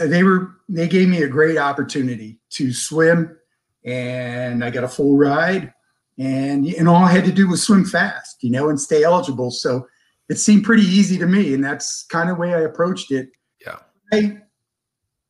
Uh, 0.00 0.06
they 0.06 0.22
were 0.22 0.56
they 0.68 0.88
gave 0.88 1.08
me 1.08 1.22
a 1.22 1.28
great 1.28 1.58
opportunity 1.58 2.40
to 2.50 2.72
swim, 2.72 3.36
and 3.84 4.64
I 4.64 4.70
got 4.70 4.84
a 4.84 4.88
full 4.88 5.16
ride, 5.16 5.72
and 6.18 6.66
and 6.66 6.88
all 6.88 7.04
I 7.04 7.12
had 7.12 7.24
to 7.24 7.32
do 7.32 7.48
was 7.48 7.62
swim 7.62 7.84
fast, 7.84 8.42
you 8.42 8.50
know, 8.50 8.68
and 8.68 8.80
stay 8.80 9.02
eligible. 9.02 9.50
So 9.50 9.86
it 10.28 10.36
seemed 10.36 10.64
pretty 10.64 10.84
easy 10.84 11.18
to 11.18 11.26
me, 11.26 11.54
and 11.54 11.62
that's 11.62 12.04
kind 12.06 12.30
of 12.30 12.36
the 12.36 12.40
way 12.40 12.54
I 12.54 12.60
approached 12.60 13.10
it. 13.10 13.30
Yeah. 13.64 13.78
I 14.12 14.38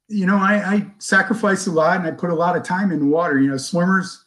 you 0.09 0.27
know, 0.27 0.37
I, 0.37 0.55
I 0.57 0.87
sacrificed 0.99 1.67
a 1.67 1.71
lot 1.71 1.97
and 1.99 2.07
I 2.07 2.11
put 2.11 2.31
a 2.31 2.35
lot 2.35 2.57
of 2.57 2.63
time 2.63 2.93
in 2.93 3.01
the 3.01 3.07
water. 3.07 3.41
You 3.41 3.51
know, 3.51 3.57
swimmers, 3.57 4.25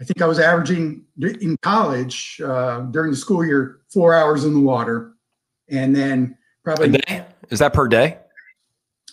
I 0.00 0.04
think 0.04 0.20
I 0.20 0.26
was 0.26 0.38
averaging 0.38 1.04
in 1.18 1.56
college 1.62 2.40
uh, 2.44 2.80
during 2.80 3.10
the 3.10 3.16
school 3.16 3.44
year 3.44 3.80
four 3.94 4.14
hours 4.14 4.44
in 4.44 4.52
the 4.52 4.60
water, 4.60 5.14
and 5.70 5.94
then 5.94 6.36
probably. 6.64 7.00
Is 7.50 7.60
that 7.60 7.72
per 7.72 7.88
day? 7.88 8.18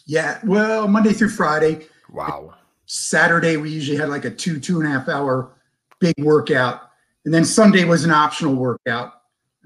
Yeah, 0.05 0.39
well, 0.43 0.87
Monday 0.87 1.13
through 1.13 1.29
Friday. 1.29 1.85
Wow. 2.11 2.55
Saturday 2.87 3.55
we 3.55 3.69
usually 3.69 3.97
had 3.97 4.09
like 4.09 4.25
a 4.25 4.31
two 4.31 4.59
two 4.59 4.81
and 4.81 4.87
a 4.87 4.91
half 4.91 5.07
hour 5.07 5.53
big 5.99 6.15
workout, 6.17 6.81
and 7.23 7.33
then 7.33 7.45
Sunday 7.45 7.85
was 7.85 8.03
an 8.03 8.11
optional 8.11 8.55
workout. 8.55 9.13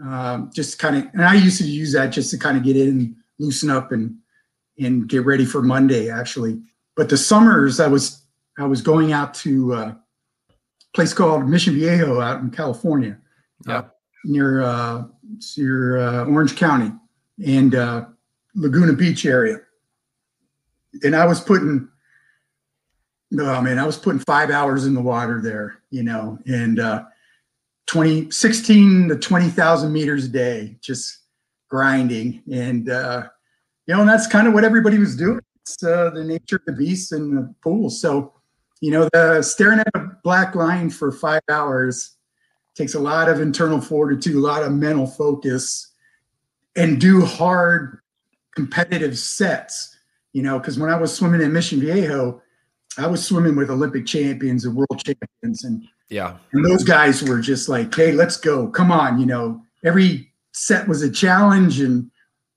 Um, 0.04 0.52
just 0.54 0.78
kind 0.78 0.98
of, 0.98 1.08
and 1.14 1.24
I 1.24 1.36
used 1.36 1.58
to 1.60 1.64
use 1.64 1.94
that 1.94 2.08
just 2.08 2.30
to 2.32 2.38
kind 2.38 2.58
of 2.58 2.64
get 2.64 2.76
in, 2.76 3.16
loosen 3.40 3.72
up, 3.72 3.92
and 3.92 4.18
and 4.78 5.08
get 5.08 5.26
ready 5.26 5.46
for 5.46 5.62
Monday 5.62 6.12
actually. 6.12 6.62
But 6.96 7.10
the 7.10 7.18
summers 7.18 7.80
I 7.80 7.88
was 7.88 8.22
I 8.60 8.66
was 8.66 8.82
going 8.82 9.12
out 9.12 9.34
to 9.36 9.74
a 9.74 10.00
place 10.94 11.14
called 11.14 11.48
Mission 11.48 11.74
Viejo 11.74 12.22
out 12.22 12.42
in 12.42 12.52
California. 12.52 13.18
Yeah. 13.66 13.78
Uh, 13.78 13.84
near 14.25 14.62
uh, 14.62 15.03
near 15.58 15.98
uh, 15.98 16.25
Orange 16.25 16.55
County 16.55 16.91
and 17.46 17.75
uh, 17.75 18.05
Laguna 18.55 18.94
Beach 18.94 19.25
area. 19.25 19.60
And 21.03 21.15
I 21.15 21.25
was 21.25 21.41
putting 21.41 21.89
no, 23.32 23.62
man, 23.62 23.79
I 23.79 23.86
was 23.86 23.98
putting 23.98 24.20
five 24.22 24.50
hours 24.50 24.86
in 24.86 24.94
the 24.94 25.01
water 25.01 25.41
there, 25.41 25.82
you 25.89 26.03
know, 26.03 26.38
and 26.46 26.79
uh, 26.79 27.03
20, 27.88 28.32
16 28.32 29.10
to 29.10 29.17
20,000 29.17 29.91
meters 29.91 30.25
a 30.25 30.29
day, 30.29 30.77
just 30.82 31.20
grinding. 31.70 32.41
And 32.51 32.89
uh, 32.89 33.27
you 33.88 33.94
know, 33.94 34.01
and 34.01 34.10
that's 34.10 34.27
kind 34.27 34.48
of 34.48 34.53
what 34.53 34.63
everybody 34.63 34.98
was 34.98 35.15
doing. 35.15 35.41
It's 35.62 35.84
uh, 35.84 36.12
the 36.12 36.24
nature 36.24 36.58
of 36.58 36.65
the 36.65 36.74
beast 36.74 37.12
in 37.12 37.36
the 37.36 37.53
pool. 37.62 37.89
So, 37.89 38.34
you 38.82 38.91
know, 38.91 39.10
the 39.13 39.41
staring 39.41 39.79
at 39.79 39.88
a 39.96 40.12
black 40.24 40.55
line 40.55 40.89
for 40.89 41.12
five 41.12 41.41
hours 41.50 42.15
takes 42.75 42.94
a 42.94 43.00
lot 43.00 43.29
of 43.29 43.39
internal 43.39 43.82
fortitude, 43.82 44.36
a 44.36 44.39
lot 44.39 44.63
of 44.63 44.72
mental 44.74 45.08
focus, 45.08 45.94
and 46.75 47.00
do 47.00 47.24
hard 47.24 48.00
competitive 48.55 49.17
sets. 49.17 49.98
You 50.34 50.44
know, 50.44 50.60
because 50.60 50.77
when 50.77 50.89
I 50.89 50.98
was 50.98 51.13
swimming 51.13 51.41
in 51.41 51.53
Mission 51.53 51.79
Viejo, 51.79 52.41
I 52.98 53.08
was 53.08 53.25
swimming 53.25 53.55
with 53.55 53.70
Olympic 53.70 54.05
champions 54.05 54.65
and 54.65 54.75
world 54.75 55.01
champions, 55.03 55.63
and 55.63 55.84
yeah, 56.10 56.38
and 56.51 56.65
those 56.65 56.84
guys 56.84 57.24
were 57.24 57.39
just 57.39 57.70
like, 57.70 57.94
"Hey, 57.94 58.12
let's 58.12 58.38
go! 58.38 58.67
Come 58.67 58.91
on!" 58.91 59.20
You 59.20 59.25
know, 59.25 59.62
every 59.84 60.32
set 60.51 60.88
was 60.88 61.01
a 61.01 61.10
challenge, 61.10 61.79
and 61.79 62.12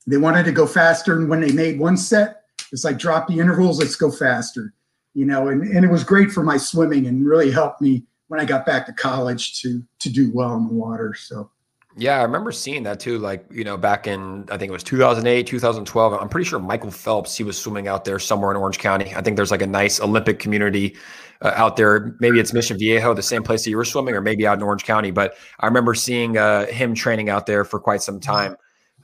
they 0.08 0.16
wanted 0.16 0.44
to 0.44 0.52
go 0.52 0.66
faster. 0.66 1.16
And 1.16 1.28
when 1.28 1.40
they 1.40 1.52
made 1.52 1.78
one 1.78 1.96
set, 1.96 2.42
it's 2.72 2.84
like 2.84 2.98
drop 2.98 3.28
the 3.28 3.38
intervals, 3.38 3.78
let's 3.78 3.96
go 3.96 4.10
faster. 4.10 4.72
You 5.14 5.26
know, 5.26 5.48
and, 5.48 5.62
and 5.62 5.84
it 5.84 5.90
was 5.90 6.04
great 6.04 6.30
for 6.30 6.42
my 6.42 6.56
swimming 6.56 7.06
and 7.06 7.26
really 7.26 7.50
helped 7.50 7.80
me 7.80 8.04
when 8.28 8.40
I 8.40 8.44
got 8.44 8.64
back 8.64 8.86
to 8.86 8.92
college 8.92 9.60
to 9.62 9.82
to 10.00 10.10
do 10.10 10.30
well 10.32 10.56
in 10.56 10.68
the 10.68 10.74
water. 10.74 11.14
So 11.14 11.50
yeah, 11.98 12.20
I 12.20 12.22
remember 12.22 12.52
seeing 12.52 12.84
that 12.84 13.00
too. 13.00 13.18
Like, 13.18 13.44
you 13.50 13.64
know, 13.64 13.76
back 13.76 14.06
in, 14.06 14.44
I 14.52 14.56
think 14.56 14.68
it 14.68 14.72
was 14.72 14.84
2008, 14.84 15.46
2012. 15.48 16.12
I'm 16.12 16.28
pretty 16.28 16.48
sure 16.48 16.60
Michael 16.60 16.92
Phelps, 16.92 17.36
he 17.36 17.42
was 17.42 17.58
swimming 17.58 17.88
out 17.88 18.04
there 18.04 18.20
somewhere 18.20 18.52
in 18.52 18.56
Orange 18.56 18.78
County. 18.78 19.12
I 19.16 19.20
think 19.20 19.36
there's 19.36 19.50
like 19.50 19.62
a 19.62 19.66
nice 19.66 20.00
Olympic 20.00 20.38
community 20.38 20.96
uh, 21.42 21.52
out 21.56 21.76
there. 21.76 22.14
Maybe 22.20 22.38
it's 22.38 22.52
Mission 22.52 22.78
Viejo, 22.78 23.14
the 23.14 23.22
same 23.22 23.42
place 23.42 23.64
that 23.64 23.70
you 23.70 23.76
were 23.76 23.84
swimming, 23.84 24.14
or 24.14 24.20
maybe 24.20 24.46
out 24.46 24.56
in 24.56 24.62
Orange 24.62 24.84
County. 24.84 25.10
But 25.10 25.34
I 25.58 25.66
remember 25.66 25.92
seeing 25.92 26.38
uh, 26.38 26.66
him 26.66 26.94
training 26.94 27.30
out 27.30 27.46
there 27.46 27.64
for 27.64 27.80
quite 27.80 28.00
some 28.00 28.20
time. 28.20 28.54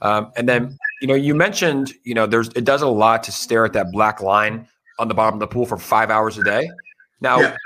Um, 0.01 0.31
and 0.37 0.47
then, 0.47 0.77
you 1.01 1.07
know, 1.07 1.15
you 1.15 1.35
mentioned, 1.35 1.93
you 2.05 2.13
know, 2.13 2.25
there's 2.25 2.47
it 2.49 2.63
does 2.63 2.81
a 2.81 2.87
lot 2.87 3.23
to 3.23 3.31
stare 3.33 3.65
at 3.65 3.73
that 3.73 3.91
black 3.91 4.21
line 4.21 4.69
on 4.99 5.09
the 5.09 5.13
bottom 5.13 5.35
of 5.35 5.39
the 5.41 5.47
pool 5.47 5.65
for 5.65 5.77
five 5.77 6.09
hours 6.09 6.37
a 6.37 6.43
day. 6.43 6.69
Now, 7.19 7.41
yeah. 7.41 7.57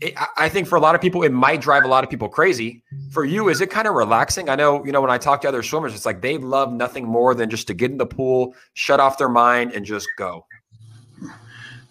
It, 0.00 0.14
I 0.36 0.48
think 0.48 0.66
for 0.66 0.76
a 0.76 0.80
lot 0.80 0.94
of 0.94 1.00
people, 1.00 1.22
it 1.22 1.32
might 1.32 1.60
drive 1.60 1.84
a 1.84 1.88
lot 1.88 2.04
of 2.04 2.10
people 2.10 2.28
crazy. 2.28 2.82
For 3.10 3.24
you, 3.24 3.48
is 3.48 3.60
it 3.60 3.70
kind 3.70 3.86
of 3.86 3.94
relaxing? 3.94 4.48
I 4.48 4.54
know, 4.54 4.84
you 4.84 4.92
know, 4.92 5.00
when 5.00 5.10
I 5.10 5.18
talk 5.18 5.42
to 5.42 5.48
other 5.48 5.62
swimmers, 5.62 5.94
it's 5.94 6.06
like 6.06 6.22
they 6.22 6.38
love 6.38 6.72
nothing 6.72 7.04
more 7.04 7.34
than 7.34 7.50
just 7.50 7.66
to 7.68 7.74
get 7.74 7.90
in 7.90 7.98
the 7.98 8.06
pool, 8.06 8.54
shut 8.74 9.00
off 9.00 9.18
their 9.18 9.28
mind, 9.28 9.72
and 9.72 9.84
just 9.84 10.08
go. 10.16 10.46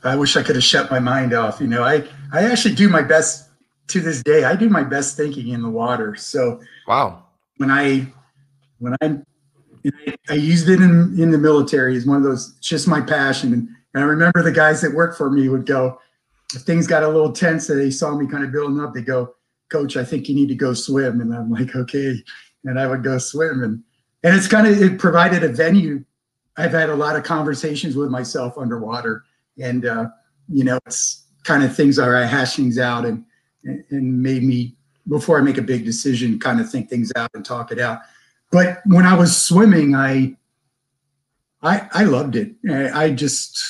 I 0.03 0.15
wish 0.15 0.37
I 0.37 0.43
could 0.43 0.55
have 0.55 0.63
shut 0.63 0.89
my 0.89 0.99
mind 0.99 1.33
off. 1.33 1.59
You 1.59 1.67
know, 1.67 1.83
I 1.83 2.03
I 2.31 2.43
actually 2.43 2.75
do 2.75 2.87
my 2.87 3.01
best 3.01 3.49
to 3.87 3.99
this 3.99 4.23
day. 4.23 4.45
I 4.45 4.55
do 4.55 4.69
my 4.69 4.83
best 4.83 5.17
thinking 5.17 5.49
in 5.49 5.61
the 5.61 5.69
water. 5.69 6.15
So 6.15 6.61
wow, 6.87 7.25
when 7.57 7.69
I 7.69 8.07
when 8.79 8.95
I'm 9.01 9.25
I 10.29 10.33
used 10.33 10.69
it 10.69 10.81
in, 10.81 11.19
in 11.19 11.31
the 11.31 11.37
military 11.37 11.95
as 11.95 12.05
one 12.05 12.17
of 12.17 12.23
those, 12.23 12.55
it's 12.57 12.67
just 12.67 12.87
my 12.87 13.01
passion. 13.01 13.53
And, 13.53 13.67
and 13.93 14.03
I 14.03 14.05
remember 14.05 14.43
the 14.43 14.51
guys 14.51 14.81
that 14.81 14.93
worked 14.93 15.17
for 15.17 15.29
me 15.29 15.49
would 15.49 15.65
go, 15.65 15.99
if 16.55 16.63
things 16.63 16.87
got 16.87 17.03
a 17.03 17.07
little 17.07 17.31
tense 17.31 17.69
and 17.69 17.79
they 17.79 17.91
saw 17.91 18.15
me 18.15 18.27
kind 18.27 18.43
of 18.43 18.51
building 18.51 18.79
up, 18.79 18.93
they 18.93 19.01
go, 19.01 19.35
coach, 19.69 19.97
I 19.97 20.03
think 20.03 20.27
you 20.27 20.35
need 20.35 20.49
to 20.49 20.55
go 20.55 20.73
swim. 20.73 21.21
And 21.21 21.33
I'm 21.33 21.51
like, 21.51 21.75
okay. 21.75 22.15
And 22.65 22.79
I 22.79 22.87
would 22.87 23.03
go 23.03 23.17
swim. 23.17 23.63
And, 23.63 23.83
and 24.23 24.35
it's 24.35 24.47
kind 24.47 24.67
of, 24.67 24.81
it 24.81 24.99
provided 24.99 25.43
a 25.43 25.49
venue 25.49 26.03
I've 26.59 26.73
had 26.73 26.89
a 26.89 26.95
lot 26.95 27.15
of 27.15 27.23
conversations 27.23 27.95
with 27.95 28.09
myself 28.09 28.57
underwater, 28.57 29.23
and 29.61 29.85
uh, 29.85 30.07
you 30.49 30.65
know, 30.65 30.77
it's 30.85 31.25
kind 31.45 31.63
of 31.63 31.73
things 31.73 31.97
are 31.97 32.17
I 32.17 32.25
hash 32.25 32.57
things 32.57 32.77
out 32.77 33.05
and 33.05 33.23
and 33.63 34.21
made 34.21 34.43
me 34.43 34.75
before 35.07 35.39
I 35.39 35.41
make 35.41 35.57
a 35.57 35.61
big 35.61 35.85
decision, 35.85 36.37
kind 36.37 36.59
of 36.59 36.69
think 36.69 36.89
things 36.89 37.13
out 37.15 37.31
and 37.33 37.45
talk 37.45 37.71
it 37.71 37.79
out. 37.79 37.99
But 38.51 38.81
when 38.85 39.05
I 39.05 39.15
was 39.15 39.41
swimming, 39.41 39.95
I 39.95 40.35
I 41.61 41.87
I 41.93 42.03
loved 42.03 42.35
it. 42.35 42.51
I 42.69 43.11
just 43.11 43.63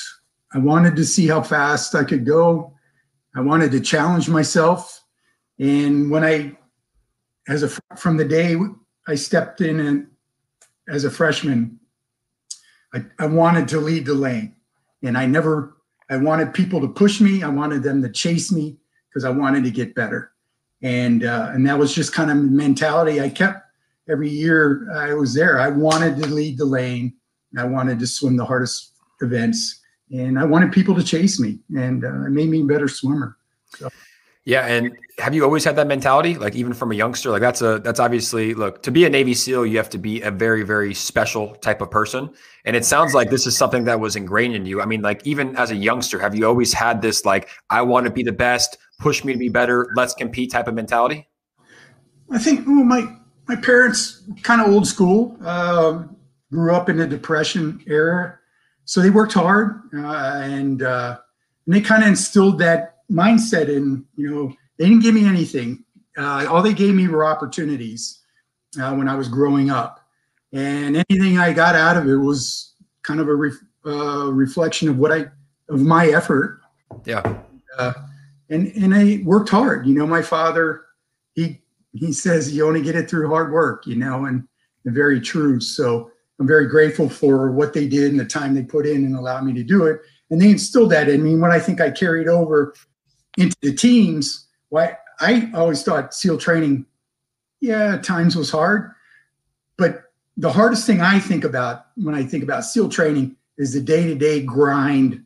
I 0.52 0.58
wanted 0.58 0.96
to 0.96 1.04
see 1.04 1.26
how 1.26 1.42
fast 1.42 1.94
I 1.94 2.04
could 2.04 2.26
go. 2.26 2.74
I 3.34 3.40
wanted 3.40 3.70
to 3.72 3.80
challenge 3.80 4.28
myself. 4.28 5.04
And 5.58 6.10
when 6.10 6.24
I, 6.24 6.56
as 7.48 7.62
a 7.62 7.68
from 7.96 8.16
the 8.16 8.24
day 8.24 8.56
I 9.06 9.14
stepped 9.14 9.60
in 9.60 9.80
and 9.80 10.08
as 10.88 11.04
a 11.04 11.10
freshman, 11.10 11.78
I, 12.92 13.04
I 13.18 13.26
wanted 13.26 13.68
to 13.68 13.80
lead 13.80 14.06
the 14.06 14.14
lane. 14.14 14.56
And 15.02 15.16
I 15.16 15.26
never, 15.26 15.76
I 16.10 16.16
wanted 16.16 16.52
people 16.52 16.80
to 16.80 16.88
push 16.88 17.20
me. 17.20 17.42
I 17.42 17.48
wanted 17.48 17.82
them 17.82 18.02
to 18.02 18.10
chase 18.10 18.50
me 18.50 18.76
because 19.08 19.24
I 19.24 19.30
wanted 19.30 19.64
to 19.64 19.70
get 19.70 19.94
better. 19.94 20.32
And 20.82 21.24
uh, 21.24 21.50
and 21.52 21.66
that 21.66 21.78
was 21.78 21.94
just 21.94 22.14
kind 22.14 22.30
of 22.30 22.38
the 22.38 22.42
mentality 22.42 23.20
I 23.20 23.28
kept 23.28 23.62
every 24.08 24.30
year 24.30 24.90
I 24.92 25.14
was 25.14 25.34
there. 25.34 25.60
I 25.60 25.68
wanted 25.68 26.16
to 26.22 26.28
lead 26.28 26.58
the 26.58 26.64
lane. 26.64 27.14
I 27.56 27.64
wanted 27.64 27.98
to 27.98 28.06
swim 28.06 28.36
the 28.36 28.44
hardest 28.44 28.92
events 29.20 29.79
and 30.10 30.38
I 30.38 30.44
wanted 30.44 30.72
people 30.72 30.94
to 30.94 31.02
chase 31.02 31.38
me, 31.40 31.58
and 31.76 32.04
uh, 32.04 32.26
it 32.26 32.30
made 32.30 32.48
me 32.48 32.62
a 32.62 32.64
better 32.64 32.88
swimmer. 32.88 33.36
So. 33.76 33.88
Yeah, 34.44 34.66
and 34.66 34.96
have 35.18 35.34
you 35.34 35.44
always 35.44 35.64
had 35.64 35.76
that 35.76 35.86
mentality? 35.86 36.34
Like 36.34 36.56
even 36.56 36.72
from 36.72 36.92
a 36.92 36.94
youngster, 36.94 37.30
like 37.30 37.42
that's 37.42 37.60
a 37.60 37.78
that's 37.78 38.00
obviously 38.00 38.54
look 38.54 38.82
to 38.82 38.90
be 38.90 39.04
a 39.04 39.10
Navy 39.10 39.34
SEAL, 39.34 39.66
you 39.66 39.76
have 39.76 39.90
to 39.90 39.98
be 39.98 40.22
a 40.22 40.30
very 40.30 40.62
very 40.62 40.92
special 40.92 41.54
type 41.56 41.80
of 41.80 41.90
person, 41.90 42.30
and 42.64 42.74
it 42.74 42.84
sounds 42.84 43.14
like 43.14 43.30
this 43.30 43.46
is 43.46 43.56
something 43.56 43.84
that 43.84 44.00
was 44.00 44.16
ingrained 44.16 44.56
in 44.56 44.66
you. 44.66 44.80
I 44.80 44.86
mean, 44.86 45.02
like 45.02 45.24
even 45.26 45.54
as 45.56 45.70
a 45.70 45.76
youngster, 45.76 46.18
have 46.18 46.34
you 46.34 46.46
always 46.46 46.72
had 46.72 47.00
this 47.00 47.24
like 47.24 47.48
I 47.68 47.82
want 47.82 48.06
to 48.06 48.12
be 48.12 48.24
the 48.24 48.32
best, 48.32 48.78
push 48.98 49.22
me 49.24 49.32
to 49.32 49.38
be 49.38 49.50
better, 49.50 49.88
let's 49.94 50.14
compete 50.14 50.50
type 50.50 50.66
of 50.66 50.74
mentality? 50.74 51.28
I 52.32 52.38
think 52.38 52.66
well, 52.66 52.82
my 52.82 53.14
my 53.46 53.56
parents 53.56 54.22
kind 54.42 54.60
of 54.60 54.72
old 54.72 54.86
school, 54.86 55.36
um, 55.46 56.16
grew 56.50 56.74
up 56.74 56.88
in 56.88 56.96
the 56.96 57.06
Depression 57.06 57.84
era, 57.86 58.39
so 58.84 59.00
they 59.00 59.10
worked 59.10 59.32
hard 59.32 59.82
uh, 59.94 60.40
and 60.42 60.82
uh, 60.82 61.18
and 61.66 61.74
they 61.74 61.80
kind 61.80 62.02
of 62.02 62.08
instilled 62.08 62.58
that 62.58 62.96
mindset 63.10 63.68
in 63.68 64.04
you 64.16 64.30
know 64.30 64.54
they 64.78 64.86
didn't 64.86 65.02
give 65.02 65.14
me 65.14 65.26
anything. 65.26 65.84
Uh, 66.16 66.46
all 66.48 66.62
they 66.62 66.74
gave 66.74 66.94
me 66.94 67.06
were 67.06 67.24
opportunities 67.24 68.20
uh, 68.80 68.94
when 68.94 69.08
i 69.08 69.14
was 69.14 69.28
growing 69.28 69.70
up. 69.70 70.00
And 70.52 70.96
anything 71.08 71.38
i 71.38 71.52
got 71.52 71.76
out 71.76 71.96
of 71.96 72.08
it 72.08 72.16
was 72.16 72.74
kind 73.02 73.20
of 73.20 73.28
a 73.28 73.34
ref, 73.34 73.54
uh, 73.86 74.32
reflection 74.32 74.88
of 74.88 74.98
what 74.98 75.12
i 75.12 75.26
of 75.68 75.80
my 75.80 76.08
effort. 76.08 76.60
Yeah. 77.04 77.38
Uh, 77.78 77.92
and 78.48 78.72
and 78.76 78.94
i 78.94 79.22
worked 79.24 79.50
hard. 79.50 79.86
You 79.86 79.94
know 79.94 80.06
my 80.06 80.22
father 80.22 80.82
he 81.34 81.60
he 81.92 82.12
says 82.12 82.54
you 82.54 82.66
only 82.66 82.82
get 82.82 82.96
it 82.96 83.08
through 83.08 83.28
hard 83.28 83.52
work 83.52 83.86
you 83.86 83.96
know 83.96 84.24
and, 84.24 84.46
and 84.84 84.94
very 84.94 85.20
true. 85.20 85.60
So 85.60 86.09
I'm 86.40 86.46
very 86.46 86.66
grateful 86.66 87.10
for 87.10 87.52
what 87.52 87.74
they 87.74 87.86
did 87.86 88.10
and 88.10 88.18
the 88.18 88.24
time 88.24 88.54
they 88.54 88.62
put 88.62 88.86
in 88.86 89.04
and 89.04 89.14
allowed 89.14 89.44
me 89.44 89.52
to 89.52 89.62
do 89.62 89.84
it. 89.84 90.00
And 90.30 90.40
they 90.40 90.48
instilled 90.48 90.90
that 90.90 91.08
in 91.08 91.22
me. 91.22 91.36
When 91.36 91.52
I 91.52 91.58
think 91.58 91.82
I 91.82 91.90
carried 91.90 92.28
over 92.28 92.74
into 93.36 93.56
the 93.60 93.74
teams, 93.74 94.48
why 94.70 94.96
I 95.20 95.50
always 95.54 95.82
thought 95.82 96.14
SEAL 96.14 96.38
training, 96.38 96.86
yeah, 97.60 97.98
times 97.98 98.36
was 98.36 98.50
hard. 98.50 98.92
But 99.76 100.04
the 100.38 100.50
hardest 100.50 100.86
thing 100.86 101.02
I 101.02 101.18
think 101.18 101.44
about 101.44 101.86
when 101.96 102.14
I 102.14 102.24
think 102.24 102.42
about 102.42 102.64
SEAL 102.64 102.88
training 102.88 103.36
is 103.58 103.74
the 103.74 103.80
day-to-day 103.82 104.44
grind 104.44 105.22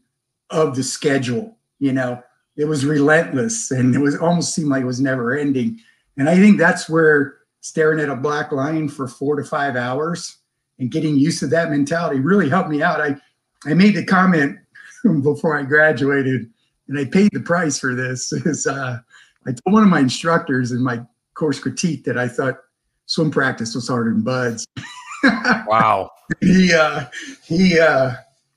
of 0.51 0.75
the 0.75 0.83
schedule. 0.83 1.57
You 1.79 1.93
know, 1.93 2.21
it 2.57 2.65
was 2.65 2.85
relentless 2.85 3.71
and 3.71 3.95
it 3.95 4.01
was 4.01 4.17
almost 4.17 4.53
seemed 4.53 4.69
like 4.69 4.83
it 4.83 4.87
was 4.87 5.01
never 5.01 5.39
ending. 5.39 5.79
And 6.17 6.29
I 6.29 6.35
think 6.37 6.59
that's 6.59 6.89
where 6.89 7.37
staring 7.61 8.01
at 8.01 8.09
a 8.09 8.17
black 8.17 8.51
line 8.51 8.89
for 8.89 9.07
four 9.07 9.37
to 9.37 9.45
five 9.45 9.77
hours 9.77 10.39
and 10.79 10.91
getting 10.91 11.17
used 11.17 11.39
to 11.41 11.47
that 11.49 11.71
mentality 11.71 12.21
really 12.21 12.49
helped 12.49 12.71
me 12.71 12.83
out. 12.83 13.01
I, 13.01 13.17
I 13.65 13.75
made 13.75 13.95
the 13.95 14.05
comment 14.05 14.59
before 15.23 15.59
I 15.59 15.63
graduated, 15.63 16.51
and 16.89 16.99
I 16.99 17.05
paid 17.05 17.31
the 17.33 17.41
price 17.41 17.79
for 17.79 17.95
this. 17.95 18.33
Is 18.47 18.67
uh, 18.67 18.99
I 19.47 19.51
told 19.51 19.75
one 19.75 19.83
of 19.83 19.89
my 19.89 20.01
instructors 20.01 20.73
in 20.73 20.83
my 20.83 21.01
course 21.35 21.59
critique 21.59 22.05
that 22.05 22.19
I 22.19 22.29
thought 22.29 22.57
swim 23.07 23.31
practice 23.31 23.75
was 23.75 23.89
harder 23.89 24.11
than 24.11 24.23
BUD/S. 24.23 24.67
wow. 25.67 26.11
he 26.41 26.73
uh, 26.73 27.05
he 27.45 27.79
uh, 27.79 28.13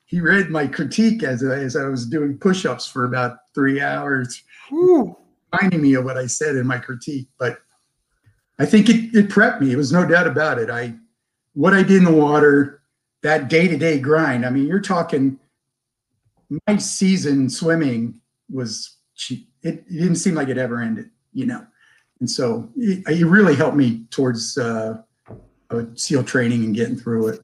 he 0.05 0.21
read 0.21 0.49
my 0.49 0.67
critique 0.67 1.23
as 1.23 1.43
as 1.43 1.75
I 1.75 1.85
was 1.85 2.05
doing 2.07 2.37
push-ups 2.37 2.87
for 2.87 3.05
about 3.05 3.37
three 3.53 3.81
hours, 3.81 4.43
reminding 4.71 5.81
me 5.81 5.93
of 5.95 6.05
what 6.05 6.17
I 6.17 6.27
said 6.27 6.55
in 6.55 6.65
my 6.65 6.77
critique. 6.77 7.27
But 7.37 7.59
I 8.59 8.65
think 8.65 8.89
it, 8.89 9.15
it 9.15 9.29
prepped 9.29 9.61
me. 9.61 9.71
It 9.71 9.77
was 9.77 9.91
no 9.91 10.05
doubt 10.05 10.27
about 10.27 10.59
it. 10.59 10.69
I 10.69 10.95
what 11.57 11.73
I 11.73 11.81
did 11.81 11.97
in 11.97 12.03
the 12.03 12.11
water, 12.11 12.83
that 13.23 13.49
day 13.49 13.67
to 13.67 13.77
day 13.77 13.99
grind. 13.99 14.45
I 14.45 14.51
mean, 14.51 14.67
you're 14.67 14.79
talking 14.79 15.39
my 16.67 16.77
season 16.77 17.49
swimming 17.49 18.21
was 18.47 18.97
cheap. 19.15 19.49
It, 19.63 19.83
it, 19.89 19.89
didn't 19.89 20.17
seem 20.17 20.35
like 20.35 20.49
it 20.49 20.59
ever 20.59 20.79
ended, 20.79 21.09
you 21.33 21.47
know. 21.47 21.65
And 22.19 22.29
so 22.29 22.69
it, 22.77 23.03
it 23.07 23.25
really 23.25 23.55
helped 23.55 23.75
me 23.75 24.05
towards 24.11 24.55
uh, 24.59 25.01
SEAL 25.95 26.25
training 26.25 26.63
and 26.63 26.75
getting 26.75 26.95
through 26.95 27.29
it. 27.29 27.41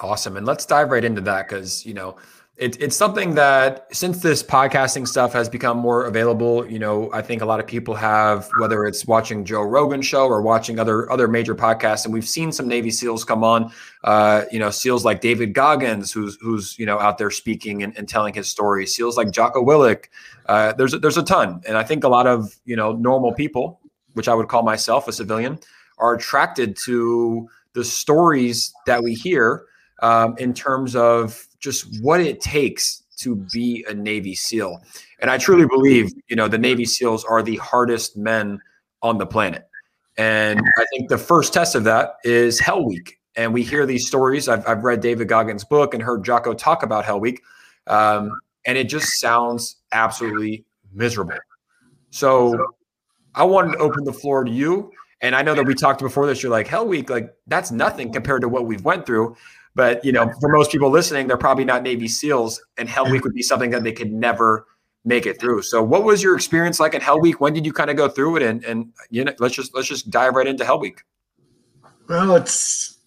Awesome. 0.00 0.36
And 0.36 0.44
let's 0.44 0.66
dive 0.66 0.90
right 0.90 1.04
into 1.04 1.22
that 1.22 1.48
because, 1.48 1.86
you 1.86 1.94
know, 1.94 2.16
it, 2.60 2.78
it's 2.78 2.94
something 2.94 3.36
that 3.36 3.86
since 3.90 4.18
this 4.18 4.42
podcasting 4.42 5.08
stuff 5.08 5.32
has 5.32 5.48
become 5.48 5.78
more 5.78 6.04
available, 6.04 6.70
you 6.70 6.78
know, 6.78 7.10
I 7.10 7.22
think 7.22 7.40
a 7.40 7.46
lot 7.46 7.58
of 7.58 7.66
people 7.66 7.94
have, 7.94 8.50
whether 8.58 8.84
it's 8.84 9.06
watching 9.06 9.46
Joe 9.46 9.62
Rogan 9.62 10.02
show 10.02 10.26
or 10.26 10.42
watching 10.42 10.78
other 10.78 11.10
other 11.10 11.26
major 11.26 11.54
podcasts, 11.54 12.04
and 12.04 12.12
we've 12.12 12.28
seen 12.28 12.52
some 12.52 12.68
Navy 12.68 12.90
SEALs 12.90 13.24
come 13.24 13.42
on, 13.42 13.72
uh, 14.04 14.42
you 14.52 14.58
know, 14.58 14.68
SEALs 14.68 15.06
like 15.06 15.22
David 15.22 15.54
Goggins, 15.54 16.12
who's 16.12 16.36
who's 16.42 16.78
you 16.78 16.84
know 16.84 16.98
out 16.98 17.16
there 17.16 17.30
speaking 17.30 17.82
and, 17.82 17.96
and 17.96 18.06
telling 18.06 18.34
his 18.34 18.46
story, 18.46 18.86
SEALs 18.86 19.16
like 19.16 19.30
Jocko 19.30 19.64
Willink. 19.64 20.04
Uh, 20.44 20.74
there's 20.74 20.92
there's 21.00 21.16
a 21.16 21.22
ton, 21.22 21.62
and 21.66 21.78
I 21.78 21.82
think 21.82 22.04
a 22.04 22.08
lot 22.08 22.26
of 22.26 22.54
you 22.66 22.76
know 22.76 22.92
normal 22.92 23.32
people, 23.32 23.80
which 24.12 24.28
I 24.28 24.34
would 24.34 24.48
call 24.48 24.64
myself 24.64 25.08
a 25.08 25.12
civilian, 25.14 25.58
are 25.96 26.14
attracted 26.14 26.76
to 26.84 27.48
the 27.72 27.84
stories 27.84 28.74
that 28.84 29.02
we 29.02 29.14
hear 29.14 29.64
um, 30.00 30.34
in 30.38 30.54
terms 30.54 30.96
of 30.96 31.46
just 31.58 32.02
what 32.02 32.20
it 32.20 32.40
takes 32.40 33.02
to 33.18 33.36
be 33.52 33.84
a 33.88 33.94
Navy 33.94 34.34
SEAL. 34.34 34.80
And 35.20 35.30
I 35.30 35.38
truly 35.38 35.66
believe, 35.66 36.10
you 36.28 36.36
know, 36.36 36.48
the 36.48 36.58
Navy 36.58 36.84
SEALs 36.86 37.24
are 37.24 37.42
the 37.42 37.56
hardest 37.56 38.16
men 38.16 38.60
on 39.02 39.18
the 39.18 39.26
planet. 39.26 39.68
And 40.16 40.60
I 40.78 40.84
think 40.90 41.08
the 41.08 41.18
first 41.18 41.52
test 41.52 41.74
of 41.74 41.84
that 41.84 42.14
is 42.24 42.58
Hell 42.58 42.84
Week. 42.84 43.18
And 43.36 43.54
we 43.54 43.62
hear 43.62 43.86
these 43.86 44.06
stories. 44.06 44.48
I've, 44.48 44.66
I've 44.66 44.84
read 44.84 45.00
David 45.00 45.28
Goggins' 45.28 45.64
book 45.64 45.94
and 45.94 46.02
heard 46.02 46.24
Jocko 46.24 46.54
talk 46.54 46.82
about 46.82 47.04
Hell 47.04 47.20
Week. 47.20 47.42
Um, 47.86 48.32
and 48.66 48.76
it 48.76 48.84
just 48.84 49.20
sounds 49.20 49.76
absolutely 49.92 50.64
miserable. 50.92 51.38
So 52.10 52.72
I 53.34 53.44
wanted 53.44 53.72
to 53.72 53.78
open 53.78 54.04
the 54.04 54.12
floor 54.12 54.44
to 54.44 54.50
you. 54.50 54.90
And 55.22 55.36
I 55.36 55.42
know 55.42 55.54
that 55.54 55.66
we 55.66 55.74
talked 55.74 56.00
before 56.00 56.26
this. 56.26 56.42
You're 56.42 56.50
like, 56.50 56.66
Hell 56.66 56.86
Week, 56.86 57.10
like 57.10 57.34
that's 57.46 57.70
nothing 57.70 58.12
compared 58.12 58.42
to 58.42 58.48
what 58.48 58.66
we've 58.66 58.84
went 58.84 59.06
through. 59.06 59.36
But 59.74 60.04
you 60.04 60.12
know, 60.12 60.32
for 60.40 60.48
most 60.48 60.72
people 60.72 60.90
listening, 60.90 61.28
they're 61.28 61.36
probably 61.36 61.64
not 61.64 61.82
Navy 61.82 62.08
SEALs, 62.08 62.62
and 62.76 62.88
Hell 62.88 63.10
Week 63.10 63.22
would 63.22 63.34
be 63.34 63.42
something 63.42 63.70
that 63.70 63.84
they 63.84 63.92
could 63.92 64.12
never 64.12 64.66
make 65.04 65.26
it 65.26 65.40
through. 65.40 65.62
So, 65.62 65.82
what 65.82 66.04
was 66.04 66.22
your 66.22 66.34
experience 66.34 66.80
like 66.80 66.94
at 66.94 67.02
Hell 67.02 67.20
Week? 67.20 67.40
When 67.40 67.52
did 67.52 67.64
you 67.64 67.72
kind 67.72 67.90
of 67.90 67.96
go 67.96 68.08
through 68.08 68.36
it? 68.36 68.42
And 68.42 68.64
and 68.64 68.92
you 69.10 69.24
know, 69.24 69.32
let's 69.38 69.54
just 69.54 69.74
let's 69.74 69.88
just 69.88 70.10
dive 70.10 70.34
right 70.34 70.46
into 70.46 70.64
Hell 70.64 70.80
Week. 70.80 71.02
Well, 72.08 72.34
it's 72.34 72.98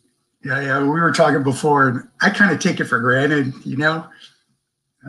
yeah, 0.43 0.61
yeah. 0.61 0.79
We 0.81 0.87
were 0.87 1.11
talking 1.11 1.43
before, 1.43 1.89
and 1.89 2.07
I 2.21 2.29
kind 2.29 2.53
of 2.53 2.59
take 2.59 2.79
it 2.79 2.85
for 2.85 2.99
granted. 2.99 3.53
You 3.65 3.77
know, 3.77 4.07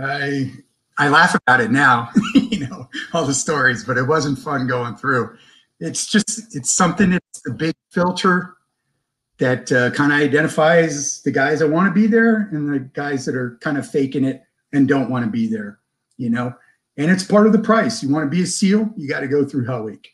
I 0.00 0.52
I 0.98 1.08
laugh 1.08 1.34
about 1.34 1.60
it 1.60 1.70
now. 1.70 2.10
you 2.34 2.66
know, 2.66 2.88
all 3.12 3.24
the 3.24 3.34
stories, 3.34 3.84
but 3.84 3.96
it 3.96 4.06
wasn't 4.08 4.38
fun 4.38 4.66
going 4.66 4.96
through. 4.96 5.36
It's 5.78 6.06
just 6.06 6.56
it's 6.56 6.74
something. 6.74 7.12
It's 7.12 7.42
a 7.48 7.52
big 7.52 7.74
filter 7.90 8.53
that 9.38 9.70
uh, 9.72 9.90
kind 9.90 10.12
of 10.12 10.18
identifies 10.18 11.22
the 11.22 11.30
guys 11.30 11.58
that 11.58 11.68
want 11.68 11.88
to 11.88 12.00
be 12.00 12.06
there 12.06 12.48
and 12.52 12.72
the 12.72 12.78
guys 12.78 13.24
that 13.26 13.34
are 13.34 13.58
kind 13.60 13.76
of 13.76 13.88
faking 13.88 14.24
it 14.24 14.42
and 14.72 14.88
don't 14.88 15.10
want 15.10 15.24
to 15.24 15.30
be 15.30 15.46
there, 15.46 15.80
you 16.16 16.30
know. 16.30 16.54
And 16.96 17.10
it's 17.10 17.24
part 17.24 17.46
of 17.46 17.52
the 17.52 17.58
price. 17.58 18.02
You 18.02 18.10
want 18.10 18.24
to 18.24 18.30
be 18.30 18.42
a 18.42 18.46
SEAL, 18.46 18.90
you 18.96 19.08
got 19.08 19.20
to 19.20 19.28
go 19.28 19.44
through 19.44 19.66
Hell 19.66 19.82
Week. 19.82 20.08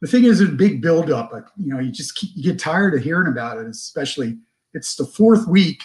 The 0.00 0.08
thing 0.08 0.24
is, 0.24 0.40
a 0.40 0.46
big 0.46 0.80
buildup. 0.80 1.32
You 1.56 1.72
know, 1.72 1.78
you 1.78 1.92
just 1.92 2.16
keep, 2.16 2.30
you 2.34 2.42
get 2.42 2.58
tired 2.58 2.94
of 2.94 3.02
hearing 3.02 3.28
about 3.28 3.58
it. 3.58 3.66
Especially, 3.66 4.36
it's 4.74 4.96
the 4.96 5.04
fourth 5.04 5.46
week 5.46 5.80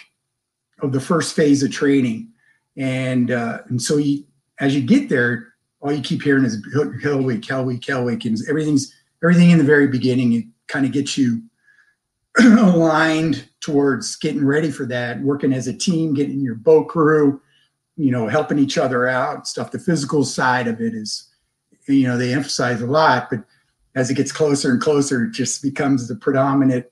of 0.82 0.92
the 0.92 1.00
first 1.00 1.36
phase 1.36 1.62
of 1.62 1.70
training, 1.70 2.28
and 2.76 3.30
uh, 3.30 3.60
and 3.68 3.80
so 3.80 3.98
you, 3.98 4.24
as 4.58 4.74
you 4.74 4.82
get 4.82 5.08
there, 5.08 5.52
all 5.80 5.92
you 5.92 6.02
keep 6.02 6.22
hearing 6.22 6.44
is 6.44 6.60
Hell 7.00 7.22
Week, 7.22 7.46
Hell 7.48 7.64
Week, 7.64 7.86
Hell 7.86 8.04
Week, 8.04 8.24
and 8.24 8.36
everything's 8.48 8.92
everything 9.22 9.50
in 9.50 9.58
the 9.58 9.64
very 9.64 9.86
beginning. 9.86 10.32
It 10.32 10.44
kind 10.66 10.84
of 10.84 10.90
gets 10.90 11.16
you 11.16 11.40
aligned 12.58 13.48
towards 13.60 14.16
getting 14.16 14.44
ready 14.44 14.70
for 14.70 14.86
that, 14.86 15.20
working 15.20 15.52
as 15.52 15.66
a 15.66 15.72
team, 15.72 16.14
getting 16.14 16.40
your 16.40 16.54
boat 16.54 16.88
crew, 16.88 17.40
you 17.96 18.12
know, 18.12 18.28
helping 18.28 18.58
each 18.58 18.78
other 18.78 19.08
out, 19.08 19.46
stuff. 19.46 19.72
The 19.72 19.78
physical 19.78 20.24
side 20.24 20.68
of 20.68 20.80
it 20.80 20.94
is, 20.94 21.28
you 21.88 22.06
know, 22.06 22.16
they 22.16 22.32
emphasize 22.32 22.80
a 22.80 22.86
lot, 22.86 23.28
but 23.30 23.40
as 23.94 24.10
it 24.10 24.14
gets 24.14 24.30
closer 24.30 24.70
and 24.70 24.80
closer, 24.80 25.24
it 25.24 25.32
just 25.32 25.62
becomes 25.62 26.06
the 26.06 26.14
predominant 26.14 26.86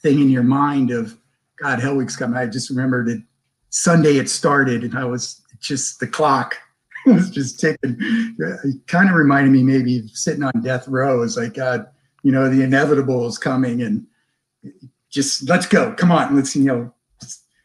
thing 0.00 0.20
in 0.20 0.28
your 0.28 0.42
mind 0.42 0.90
of, 0.90 1.16
God, 1.58 1.80
Hell 1.80 1.96
Week's 1.96 2.16
coming. 2.16 2.36
I 2.36 2.46
just 2.46 2.68
remember 2.68 3.02
that 3.06 3.22
Sunday 3.70 4.18
it 4.18 4.28
started 4.28 4.84
and 4.84 4.98
I 4.98 5.06
was 5.06 5.40
just, 5.58 6.00
the 6.00 6.06
clock 6.06 6.58
was 7.06 7.30
just 7.30 7.58
ticking. 7.58 7.96
It 8.38 8.86
kind 8.88 9.08
of 9.08 9.14
reminded 9.14 9.52
me 9.52 9.62
maybe 9.62 10.00
of 10.00 10.10
sitting 10.10 10.42
on 10.42 10.60
death 10.60 10.86
row. 10.86 11.22
It's 11.22 11.38
like, 11.38 11.54
God, 11.54 11.86
you 12.22 12.30
know, 12.30 12.50
the 12.50 12.62
inevitable 12.62 13.26
is 13.26 13.38
coming 13.38 13.80
and 13.80 14.06
just 15.10 15.48
let's 15.48 15.66
go. 15.66 15.92
Come 15.94 16.12
on, 16.12 16.36
let's, 16.36 16.54
you 16.56 16.64
know. 16.64 16.92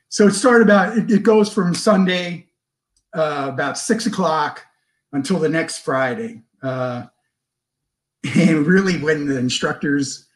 So 0.10 0.28
it 0.28 0.34
started 0.34 0.64
about, 0.64 0.98
it, 0.98 1.10
it 1.10 1.24
goes 1.24 1.54
from 1.54 1.74
Sunday 1.74 2.48
uh, 3.14 3.50
about 3.52 3.78
six 3.78 4.06
o'clock 4.06 4.66
until 5.14 5.40
the 5.40 5.50
next 5.50 5.80
Friday. 5.80 6.42
Uh, 6.62 7.06
and 8.36 8.66
really 8.68 9.00
when 9.00 9.26
the 9.26 9.38
instructors 9.38 10.28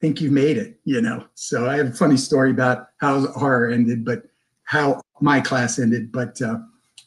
think 0.00 0.20
you've 0.20 0.32
made 0.32 0.58
it, 0.58 0.78
you 0.84 1.00
know. 1.00 1.24
So 1.34 1.68
I 1.68 1.76
have 1.76 1.86
a 1.88 1.92
funny 1.92 2.16
story 2.16 2.50
about 2.50 2.88
how 2.98 3.26
horror 3.28 3.70
ended, 3.70 4.04
but 4.04 4.24
how 4.64 5.00
my 5.20 5.40
class 5.40 5.78
ended. 5.78 6.12
But 6.12 6.40
uh, 6.42 6.58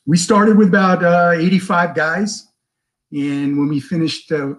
we 0.05 0.17
started 0.17 0.57
with 0.57 0.69
about 0.69 1.03
uh, 1.03 1.33
85 1.35 1.95
guys. 1.95 2.47
And 3.11 3.57
when 3.57 3.67
we 3.67 3.79
finished 3.79 4.31
uh, 4.31 4.55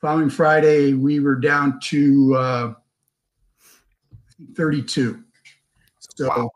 following 0.00 0.30
Friday, 0.30 0.94
we 0.94 1.20
were 1.20 1.36
down 1.36 1.80
to 1.84 2.34
uh, 2.36 2.74
32. 4.54 5.22
So 5.98 6.28
wow. 6.28 6.50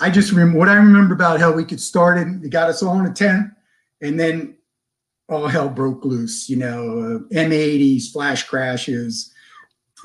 I 0.00 0.10
just 0.10 0.30
remember 0.30 0.58
what 0.58 0.68
I 0.68 0.74
remember 0.74 1.14
about 1.14 1.40
how 1.40 1.52
we 1.52 1.64
It 1.64 1.80
started, 1.80 2.44
it 2.44 2.50
got 2.50 2.68
us 2.68 2.82
all 2.82 2.98
in 3.00 3.06
a 3.06 3.12
tent, 3.12 3.50
and 4.00 4.18
then 4.18 4.56
all 5.28 5.46
hell 5.46 5.68
broke 5.68 6.04
loose. 6.04 6.48
You 6.48 6.56
know, 6.56 6.98
uh, 6.98 7.34
M80s, 7.34 8.12
flash 8.12 8.44
crashes, 8.44 9.32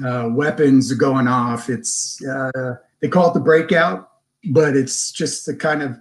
uh, 0.03 0.29
weapons 0.31 0.91
going 0.93 1.27
off. 1.27 1.69
It's 1.69 2.23
uh, 2.25 2.75
they 3.01 3.07
call 3.07 3.29
it 3.29 3.33
the 3.33 3.39
breakout, 3.39 4.09
but 4.51 4.75
it's 4.75 5.11
just 5.11 5.45
the 5.45 5.55
kind 5.55 5.81
of 5.81 5.99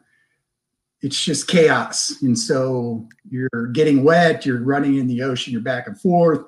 it's 1.03 1.23
just 1.23 1.49
chaos. 1.49 2.23
And 2.23 2.39
so 2.39 3.07
you're 3.29 3.67
getting 3.73 4.05
wet, 4.05 4.47
you're 4.47 4.63
running 4.63 4.97
in 4.97 5.09
the 5.09 5.23
ocean, 5.23 5.53
you're 5.53 5.63
back 5.63 5.87
and 5.87 6.01
forth, 6.01 6.41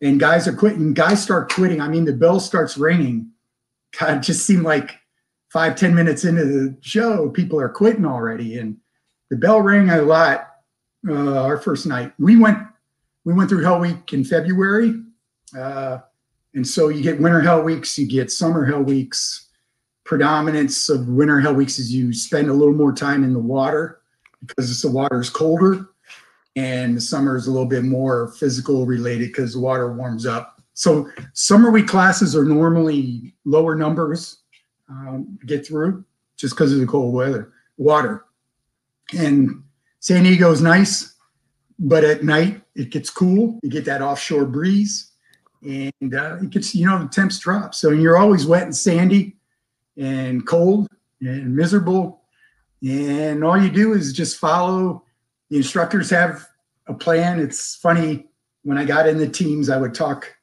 and 0.00 0.18
guys 0.18 0.48
are 0.48 0.54
quitting. 0.54 0.94
Guys 0.94 1.22
start 1.22 1.52
quitting. 1.52 1.80
I 1.80 1.88
mean, 1.88 2.04
the 2.04 2.12
bell 2.12 2.40
starts 2.40 2.76
ringing. 2.76 3.30
God, 3.98 4.22
just 4.22 4.44
seemed 4.44 4.64
like 4.64 4.98
five 5.48 5.76
ten 5.76 5.94
minutes 5.94 6.24
into 6.24 6.44
the 6.44 6.76
show, 6.80 7.30
people 7.30 7.60
are 7.60 7.68
quitting 7.68 8.04
already, 8.04 8.58
and 8.58 8.76
the 9.30 9.36
bell 9.36 9.60
rang 9.60 9.90
a 9.90 10.02
lot. 10.02 10.46
Uh, 11.08 11.42
our 11.42 11.56
first 11.56 11.86
night, 11.86 12.12
we 12.18 12.36
went 12.36 12.58
we 13.24 13.32
went 13.32 13.48
through 13.48 13.62
Hell 13.62 13.80
Week 13.80 14.12
in 14.12 14.24
February, 14.24 15.00
uh, 15.56 15.98
and 16.54 16.66
so 16.66 16.88
you 16.88 17.02
get 17.02 17.20
winter 17.20 17.40
Hell 17.40 17.62
Weeks, 17.62 17.98
you 17.98 18.06
get 18.06 18.30
summer 18.30 18.64
Hell 18.64 18.82
Weeks. 18.82 19.46
Predominance 20.04 20.88
of 20.88 21.06
winter 21.06 21.38
Hell 21.38 21.54
Weeks 21.54 21.78
is 21.78 21.92
you 21.92 22.14
spend 22.14 22.48
a 22.48 22.52
little 22.54 22.74
more 22.74 22.94
time 22.94 23.22
in 23.22 23.34
the 23.34 23.38
water 23.38 24.00
because 24.40 24.80
the 24.80 24.90
water 24.90 25.20
is 25.20 25.28
colder, 25.28 25.90
and 26.56 26.96
the 26.96 27.00
summer 27.00 27.36
is 27.36 27.46
a 27.46 27.50
little 27.50 27.68
bit 27.68 27.84
more 27.84 28.28
physical 28.32 28.86
related 28.86 29.28
because 29.28 29.52
the 29.52 29.60
water 29.60 29.92
warms 29.92 30.26
up. 30.26 30.57
So 30.78 31.10
summer 31.32 31.72
week 31.72 31.88
classes 31.88 32.36
are 32.36 32.44
normally 32.44 33.34
lower 33.44 33.74
numbers 33.74 34.42
um, 34.88 35.36
get 35.44 35.66
through 35.66 36.04
just 36.36 36.54
because 36.54 36.72
of 36.72 36.78
the 36.78 36.86
cold 36.86 37.12
weather, 37.12 37.52
water. 37.78 38.26
And 39.18 39.64
San 39.98 40.22
Diego 40.22 40.52
is 40.52 40.62
nice, 40.62 41.16
but 41.80 42.04
at 42.04 42.22
night 42.22 42.62
it 42.76 42.90
gets 42.90 43.10
cool. 43.10 43.58
You 43.64 43.70
get 43.70 43.86
that 43.86 44.02
offshore 44.02 44.46
breeze, 44.46 45.10
and 45.62 46.14
uh, 46.14 46.36
it 46.40 46.50
gets 46.50 46.76
you 46.76 46.86
know 46.86 47.00
the 47.00 47.08
temps 47.08 47.40
drop. 47.40 47.74
So 47.74 47.90
you're 47.90 48.16
always 48.16 48.46
wet 48.46 48.62
and 48.62 48.76
sandy, 48.76 49.36
and 49.96 50.46
cold 50.46 50.86
and 51.20 51.56
miserable. 51.56 52.22
And 52.86 53.42
all 53.42 53.60
you 53.60 53.68
do 53.68 53.94
is 53.94 54.12
just 54.12 54.38
follow. 54.38 55.02
The 55.50 55.56
instructors 55.56 56.08
have 56.10 56.46
a 56.86 56.94
plan. 56.94 57.40
It's 57.40 57.74
funny 57.74 58.28
when 58.62 58.78
I 58.78 58.84
got 58.84 59.08
in 59.08 59.18
the 59.18 59.28
teams, 59.28 59.70
I 59.70 59.76
would 59.76 59.92
talk. 59.92 60.37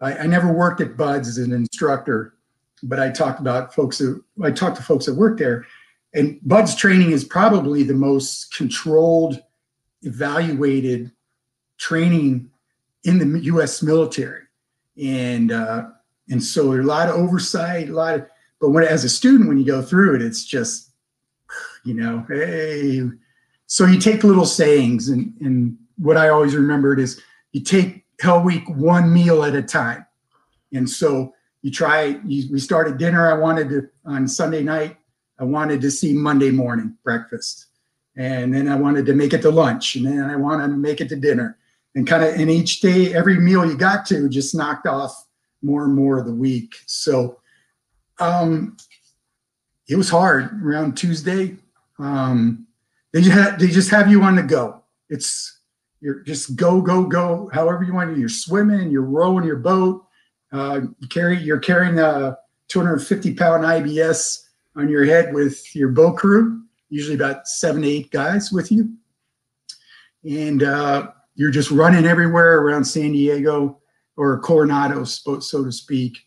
I, 0.00 0.18
I 0.18 0.26
never 0.26 0.52
worked 0.52 0.80
at 0.80 0.96
BUD/S 0.96 1.28
as 1.28 1.38
an 1.38 1.52
instructor, 1.52 2.34
but 2.82 3.00
I 3.00 3.10
talked 3.10 3.40
about 3.40 3.74
folks 3.74 3.98
that 3.98 4.20
I 4.42 4.50
talked 4.50 4.76
to 4.76 4.82
folks 4.82 5.06
that 5.06 5.14
work 5.14 5.38
there, 5.38 5.66
and 6.14 6.38
BUD/S 6.42 6.76
training 6.76 7.12
is 7.12 7.24
probably 7.24 7.82
the 7.82 7.94
most 7.94 8.54
controlled, 8.56 9.42
evaluated 10.02 11.12
training 11.78 12.50
in 13.04 13.18
the 13.18 13.40
U.S. 13.40 13.82
military, 13.82 14.42
and 15.02 15.52
uh, 15.52 15.88
and 16.28 16.42
so 16.42 16.72
a 16.72 16.82
lot 16.82 17.08
of 17.08 17.16
oversight, 17.16 17.88
a 17.88 17.92
lot 17.92 18.14
of. 18.14 18.26
But 18.60 18.70
when 18.70 18.84
as 18.84 19.04
a 19.04 19.08
student, 19.08 19.48
when 19.48 19.58
you 19.58 19.66
go 19.66 19.82
through 19.82 20.16
it, 20.16 20.22
it's 20.22 20.44
just, 20.44 20.90
you 21.84 21.94
know, 21.94 22.24
hey. 22.28 23.02
So 23.66 23.84
you 23.84 23.98
take 23.98 24.24
little 24.24 24.46
sayings, 24.46 25.08
and 25.08 25.34
and 25.40 25.76
what 25.98 26.16
I 26.16 26.28
always 26.28 26.54
remembered 26.54 26.98
is 26.98 27.20
you 27.52 27.60
take 27.60 28.05
Hell 28.20 28.42
Week 28.42 28.68
one 28.68 29.12
meal 29.12 29.44
at 29.44 29.54
a 29.54 29.62
time, 29.62 30.06
and 30.72 30.88
so 30.88 31.34
you 31.66 31.72
try 31.72 32.20
you, 32.24 32.44
we 32.52 32.60
started 32.60 32.96
dinner. 32.96 33.28
I 33.28 33.36
wanted 33.36 33.68
to 33.70 33.88
on 34.04 34.28
sunday 34.28 34.62
night 34.62 34.96
i 35.40 35.44
wanted 35.44 35.80
to 35.80 35.90
see 35.90 36.12
monday 36.12 36.52
morning 36.52 36.96
breakfast. 37.02 37.66
And 38.16 38.54
then 38.54 38.68
i 38.68 38.76
wanted 38.76 39.04
to 39.06 39.14
make 39.14 39.32
it 39.32 39.42
to 39.42 39.50
lunch. 39.50 39.96
And 39.96 40.06
then 40.06 40.30
i 40.30 40.36
wanted 40.36 40.68
to 40.68 40.76
make 40.76 41.00
it 41.00 41.08
to 41.08 41.16
dinner. 41.16 41.58
And 41.96 42.06
kind 42.06 42.22
of 42.22 42.34
in 42.34 42.50
each 42.50 42.80
day 42.80 43.12
every 43.14 43.40
meal 43.40 43.66
you 43.66 43.76
got 43.76 44.06
to 44.06 44.28
just 44.28 44.54
knocked 44.54 44.86
off 44.86 45.26
more 45.60 45.84
and 45.84 45.94
more 45.94 46.18
of 46.18 46.26
the 46.26 46.34
week. 46.34 46.76
So 46.86 47.40
um 48.20 48.76
it 49.88 49.96
was 49.96 50.08
hard 50.08 50.62
around 50.62 50.96
tuesday. 50.96 51.56
Um 51.98 52.68
they 53.12 53.22
just, 53.22 53.58
they 53.58 53.68
just 53.68 53.90
have 53.90 54.08
you 54.08 54.22
on 54.22 54.36
the 54.36 54.42
go. 54.44 54.82
It's 55.08 55.55
you're 56.00 56.20
just 56.20 56.56
go 56.56 56.80
go 56.80 57.04
go 57.04 57.50
however 57.52 57.82
you 57.82 57.94
want 57.94 58.12
to 58.12 58.20
you're 58.20 58.28
swimming 58.28 58.90
you're 58.90 59.02
rowing 59.02 59.44
your 59.44 59.56
boat 59.56 60.06
uh, 60.52 60.80
you 61.00 61.08
carry 61.08 61.38
you're 61.38 61.58
carrying 61.58 61.98
a 61.98 62.36
250 62.68 63.34
pound 63.34 63.64
IBS 63.64 64.46
on 64.76 64.88
your 64.88 65.04
head 65.04 65.32
with 65.32 65.74
your 65.74 65.88
boat 65.88 66.16
crew, 66.16 66.62
usually 66.88 67.14
about 67.14 67.46
seven 67.48 67.82
to 67.82 67.88
eight 67.88 68.10
guys 68.10 68.52
with 68.52 68.70
you, 68.70 68.92
and 70.24 70.62
uh, 70.62 71.10
you're 71.34 71.50
just 71.50 71.70
running 71.70 72.04
everywhere 72.04 72.60
around 72.60 72.84
San 72.84 73.12
Diego 73.12 73.80
or 74.16 74.40
Coronado, 74.40 75.04
so 75.04 75.64
to 75.64 75.72
speak, 75.72 76.18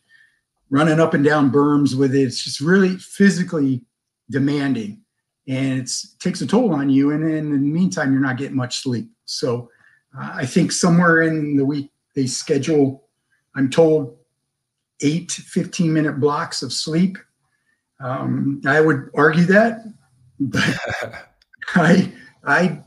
running 0.69 0.99
up 0.99 1.13
and 1.13 1.23
down 1.23 1.51
berms 1.51 1.95
with 1.95 2.15
it. 2.15 2.21
It's 2.21 2.43
just 2.43 2.61
really 2.61 2.97
physically 2.97 3.83
demanding, 4.29 5.01
and 5.47 5.79
it 5.79 5.91
takes 6.19 6.41
a 6.41 6.47
toll 6.47 6.73
on 6.73 6.89
you. 6.89 7.11
And 7.11 7.23
in 7.23 7.51
the 7.51 7.57
meantime, 7.57 8.11
you're 8.11 8.21
not 8.21 8.37
getting 8.37 8.57
much 8.57 8.79
sleep. 8.81 9.09
So 9.29 9.69
uh, 10.17 10.31
I 10.33 10.45
think 10.45 10.71
somewhere 10.71 11.21
in 11.21 11.57
the 11.57 11.65
week 11.65 11.91
they 12.15 12.27
schedule 12.27 13.09
I'm 13.55 13.69
told 13.69 14.17
eight 15.01 15.31
15 15.31 15.91
minute 15.91 16.19
blocks 16.19 16.61
of 16.61 16.73
sleep. 16.73 17.17
Um, 17.99 18.61
I 18.65 18.79
would 18.79 19.09
argue 19.13 19.43
that, 19.45 19.83
but 20.39 20.63
I, 21.75 22.11
I, 22.45 22.81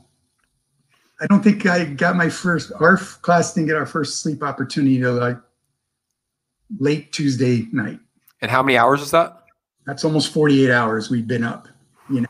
I 1.21 1.25
don't 1.27 1.43
think 1.43 1.65
I 1.65 1.85
got 1.85 2.15
my 2.15 2.29
first, 2.29 2.71
our 2.79 2.97
class 2.97 3.53
didn't 3.53 3.67
get 3.67 3.75
our 3.75 3.85
first 3.85 4.21
sleep 4.21 4.41
opportunity 4.41 4.99
till 4.99 5.13
like 5.13 5.37
late 6.79 7.11
Tuesday 7.11 7.67
night. 7.71 7.99
And 8.41 8.49
how 8.49 8.63
many 8.63 8.77
hours 8.77 9.01
is 9.01 9.11
that? 9.11 9.43
That's 9.85 10.03
almost 10.03 10.33
48 10.33 10.71
hours 10.71 11.09
we've 11.09 11.27
been 11.27 11.43
up, 11.43 11.67
you 12.09 12.21
know. 12.21 12.27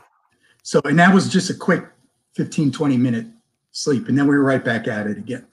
So, 0.62 0.80
and 0.84 0.98
that 0.98 1.14
was 1.14 1.28
just 1.28 1.50
a 1.50 1.54
quick 1.54 1.84
15, 2.34 2.72
20 2.72 2.96
minute 2.96 3.26
sleep. 3.74 4.08
And 4.08 4.16
then 4.16 4.26
we 4.26 4.34
were 4.34 4.42
right 4.42 4.64
back 4.64 4.88
at 4.88 5.06
it 5.06 5.18
again. 5.18 5.46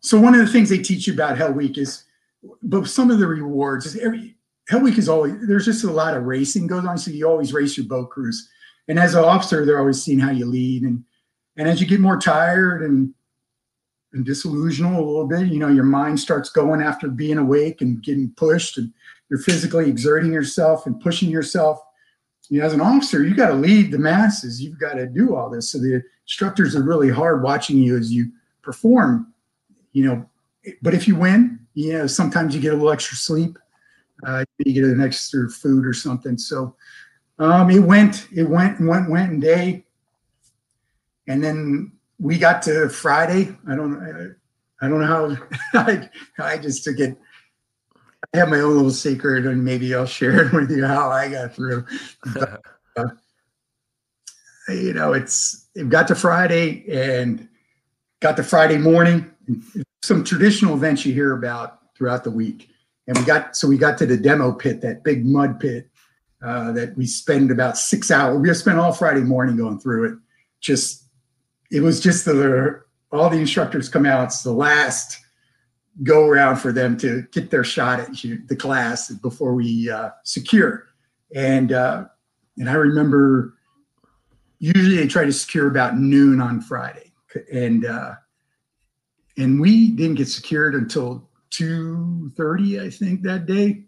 So, 0.00 0.20
one 0.20 0.34
of 0.34 0.40
the 0.40 0.52
things 0.52 0.68
they 0.68 0.78
teach 0.78 1.06
you 1.06 1.12
about 1.12 1.38
Hell 1.38 1.52
Week 1.52 1.78
is 1.78 2.04
but 2.62 2.86
some 2.86 3.10
of 3.10 3.18
the 3.18 3.26
rewards 3.26 3.86
is 3.86 3.96
every 3.96 4.36
Hell 4.68 4.80
Week 4.80 4.98
is 4.98 5.08
always 5.08 5.34
there's 5.46 5.64
just 5.64 5.84
a 5.84 5.90
lot 5.90 6.16
of 6.16 6.24
racing 6.24 6.66
goes 6.66 6.84
on, 6.84 6.98
so 6.98 7.10
you 7.10 7.28
always 7.28 7.52
race 7.52 7.76
your 7.76 7.86
boat 7.86 8.10
crews. 8.10 8.48
And 8.88 8.98
as 8.98 9.14
an 9.14 9.24
officer, 9.24 9.64
they're 9.64 9.78
always 9.78 10.02
seeing 10.02 10.18
how 10.18 10.30
you 10.30 10.46
lead, 10.46 10.82
and 10.82 11.04
and 11.56 11.68
as 11.68 11.80
you 11.80 11.86
get 11.86 12.00
more 12.00 12.18
tired 12.18 12.82
and 12.82 13.12
and 14.12 14.24
disillusional 14.24 14.96
a 14.96 15.02
little 15.02 15.26
bit, 15.26 15.48
you 15.48 15.58
know, 15.58 15.68
your 15.68 15.84
mind 15.84 16.18
starts 16.18 16.48
going 16.48 16.80
after 16.80 17.08
being 17.08 17.38
awake 17.38 17.82
and 17.82 18.02
getting 18.02 18.30
pushed, 18.36 18.78
and 18.78 18.92
you're 19.28 19.40
physically 19.40 19.88
exerting 19.88 20.32
yourself 20.32 20.86
and 20.86 21.00
pushing 21.00 21.28
yourself. 21.28 21.80
You 22.48 22.60
know, 22.60 22.66
as 22.66 22.72
an 22.72 22.80
officer, 22.80 23.24
you 23.24 23.34
got 23.34 23.48
to 23.48 23.54
lead 23.54 23.90
the 23.90 23.98
masses. 23.98 24.62
You've 24.62 24.78
got 24.78 24.94
to 24.94 25.06
do 25.06 25.34
all 25.34 25.50
this. 25.50 25.70
So 25.70 25.78
the 25.78 26.02
instructors 26.28 26.76
are 26.76 26.82
really 26.82 27.10
hard 27.10 27.42
watching 27.42 27.78
you 27.78 27.96
as 27.96 28.12
you 28.12 28.30
perform. 28.60 29.32
You 29.92 30.04
know, 30.04 30.30
but 30.82 30.92
if 30.92 31.08
you 31.08 31.16
win, 31.16 31.58
you 31.72 31.94
know, 31.94 32.06
sometimes 32.06 32.54
you 32.54 32.60
get 32.60 32.74
a 32.74 32.76
little 32.76 32.92
extra 32.92 33.16
sleep. 33.16 33.58
uh, 34.26 34.44
you 34.58 34.72
get 34.72 34.84
an 34.84 35.00
extra 35.00 35.48
food 35.48 35.86
or 35.86 35.92
something. 35.94 36.36
So 36.36 36.74
um, 37.38 37.70
it 37.70 37.78
went, 37.78 38.26
it 38.34 38.44
went 38.44 38.80
went, 38.80 39.10
went 39.10 39.32
and 39.32 39.40
day. 39.42 39.84
And 41.28 41.42
then 41.42 41.92
we 42.18 42.38
got 42.38 42.62
to 42.62 42.88
Friday. 42.88 43.56
I 43.68 43.76
don't, 43.76 44.36
I 44.80 44.88
don't 44.88 45.00
know 45.00 45.06
how 45.06 45.36
I, 45.74 46.08
I 46.38 46.58
just 46.58 46.84
took 46.84 46.98
it. 46.98 47.16
I 48.34 48.38
have 48.38 48.48
my 48.48 48.60
own 48.60 48.74
little 48.74 48.90
secret 48.90 49.46
and 49.46 49.64
maybe 49.64 49.94
I'll 49.94 50.04
share 50.06 50.46
it 50.46 50.52
with 50.58 50.70
you 50.70 50.84
how 50.84 51.10
I 51.10 51.30
got 51.30 51.54
through. 51.54 51.86
But, 52.34 52.60
you 54.68 54.92
know, 54.92 55.12
it's, 55.12 55.68
it 55.74 55.88
got 55.88 56.08
to 56.08 56.14
Friday 56.14 56.84
and 56.90 57.48
got 58.20 58.36
to 58.36 58.42
Friday 58.42 58.78
morning. 58.78 59.30
Some 60.02 60.24
traditional 60.24 60.74
events 60.74 61.04
you 61.06 61.12
hear 61.12 61.32
about 61.32 61.80
throughout 61.96 62.24
the 62.24 62.30
week. 62.30 62.68
And 63.06 63.16
we 63.16 63.24
got, 63.24 63.56
so 63.56 63.66
we 63.66 63.78
got 63.78 63.96
to 63.98 64.06
the 64.06 64.16
demo 64.16 64.52
pit, 64.52 64.80
that 64.82 65.02
big 65.02 65.24
mud 65.24 65.58
pit 65.58 65.88
uh, 66.44 66.72
that 66.72 66.96
we 66.96 67.06
spend 67.06 67.50
about 67.50 67.78
six 67.78 68.10
hours. 68.10 68.38
We 68.38 68.52
spent 68.54 68.78
all 68.78 68.92
Friday 68.92 69.22
morning 69.22 69.56
going 69.56 69.80
through 69.80 70.12
it. 70.12 70.18
Just, 70.60 71.04
it 71.70 71.80
was 71.80 72.00
just 72.00 72.24
the, 72.24 72.82
all 73.10 73.30
the 73.30 73.38
instructors 73.38 73.88
come 73.88 74.06
out. 74.06 74.24
It's 74.24 74.42
the 74.42 74.52
last 74.52 75.18
go 76.02 76.26
around 76.26 76.56
for 76.56 76.72
them 76.72 76.96
to 76.98 77.22
get 77.32 77.50
their 77.50 77.64
shot 77.64 77.98
at 78.00 78.22
you, 78.22 78.40
the 78.46 78.56
class 78.56 79.10
before 79.10 79.54
we 79.54 79.90
uh, 79.90 80.10
secure. 80.22 80.86
And, 81.34 81.72
uh, 81.72 82.04
and 82.56 82.68
I 82.68 82.74
remember 82.74 83.54
usually 84.58 84.96
they 84.96 85.06
try 85.06 85.24
to 85.24 85.32
secure 85.32 85.68
about 85.68 85.98
noon 85.98 86.40
on 86.40 86.60
Friday. 86.60 87.12
And, 87.52 87.84
uh, 87.84 88.14
and 89.36 89.60
we 89.60 89.90
didn't 89.90 90.16
get 90.16 90.28
secured 90.28 90.74
until 90.74 91.28
2.30, 91.50 92.82
I 92.82 92.90
think 92.90 93.22
that 93.22 93.46
day. 93.46 93.84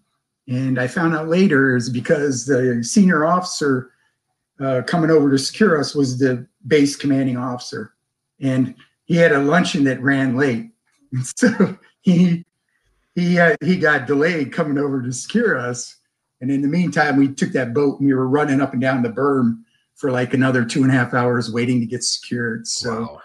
And 0.49 0.81
I 0.81 0.87
found 0.87 1.15
out 1.15 1.29
later 1.29 1.77
is 1.77 1.89
because 1.89 2.47
the 2.47 2.83
senior 2.83 3.25
officer 3.25 3.93
uh, 4.61 4.83
coming 4.87 5.11
over 5.11 5.31
to 5.31 5.39
secure 5.39 5.79
us 5.79 5.95
was 5.95 6.19
the 6.19 6.47
base 6.67 6.97
commanding 6.97 7.37
officer. 7.37 7.95
And 8.41 8.75
he 9.05 9.17
had 9.17 9.33
a 9.33 9.39
luncheon 9.39 9.85
that 9.85 10.01
ran 10.01 10.37
late. 10.37 10.71
And 11.13 11.27
so 11.27 11.77
he, 12.03 12.45
he, 13.17 13.41
uh, 13.41 13.57
he 13.65 13.77
got 13.77 14.07
delayed 14.07 14.53
coming 14.53 14.79
over 14.79 15.03
to 15.03 15.13
secure 15.13 15.59
us. 15.59 15.97
And 16.41 16.53
in 16.53 16.63
the 16.63 16.69
meantime, 16.69 17.17
we 17.17 17.27
took 17.35 17.51
that 17.51 17.75
boat 17.75 17.99
and 17.99 18.07
we 18.07 18.15
were 18.15 18.29
running 18.29 18.61
up 18.61 18.73
and 18.73 18.81
down 18.81 19.03
the 19.03 19.09
berm 19.09 19.65
for 20.01 20.11
like 20.11 20.33
another 20.33 20.65
two 20.65 20.83
and 20.83 20.91
a 20.91 20.95
half 20.95 21.13
hours 21.13 21.53
waiting 21.53 21.79
to 21.81 21.87
get 21.87 22.03
secured. 22.03 22.67
So, 22.67 23.01
Wow. 23.03 23.21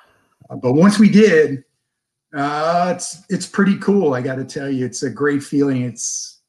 uh, 0.50 0.56
but 0.58 0.74
once 0.74 1.00
we 1.00 1.10
did, 1.10 1.64
uh, 2.36 2.92
it's 2.94 3.24
it's 3.30 3.46
pretty 3.48 3.78
cool. 3.78 4.14
I 4.14 4.22
got 4.22 4.36
to 4.36 4.44
tell 4.44 4.70
you, 4.70 4.86
it's 4.86 5.04
a 5.04 5.10
great 5.10 5.42
feeling. 5.42 5.84
It's 5.84 6.42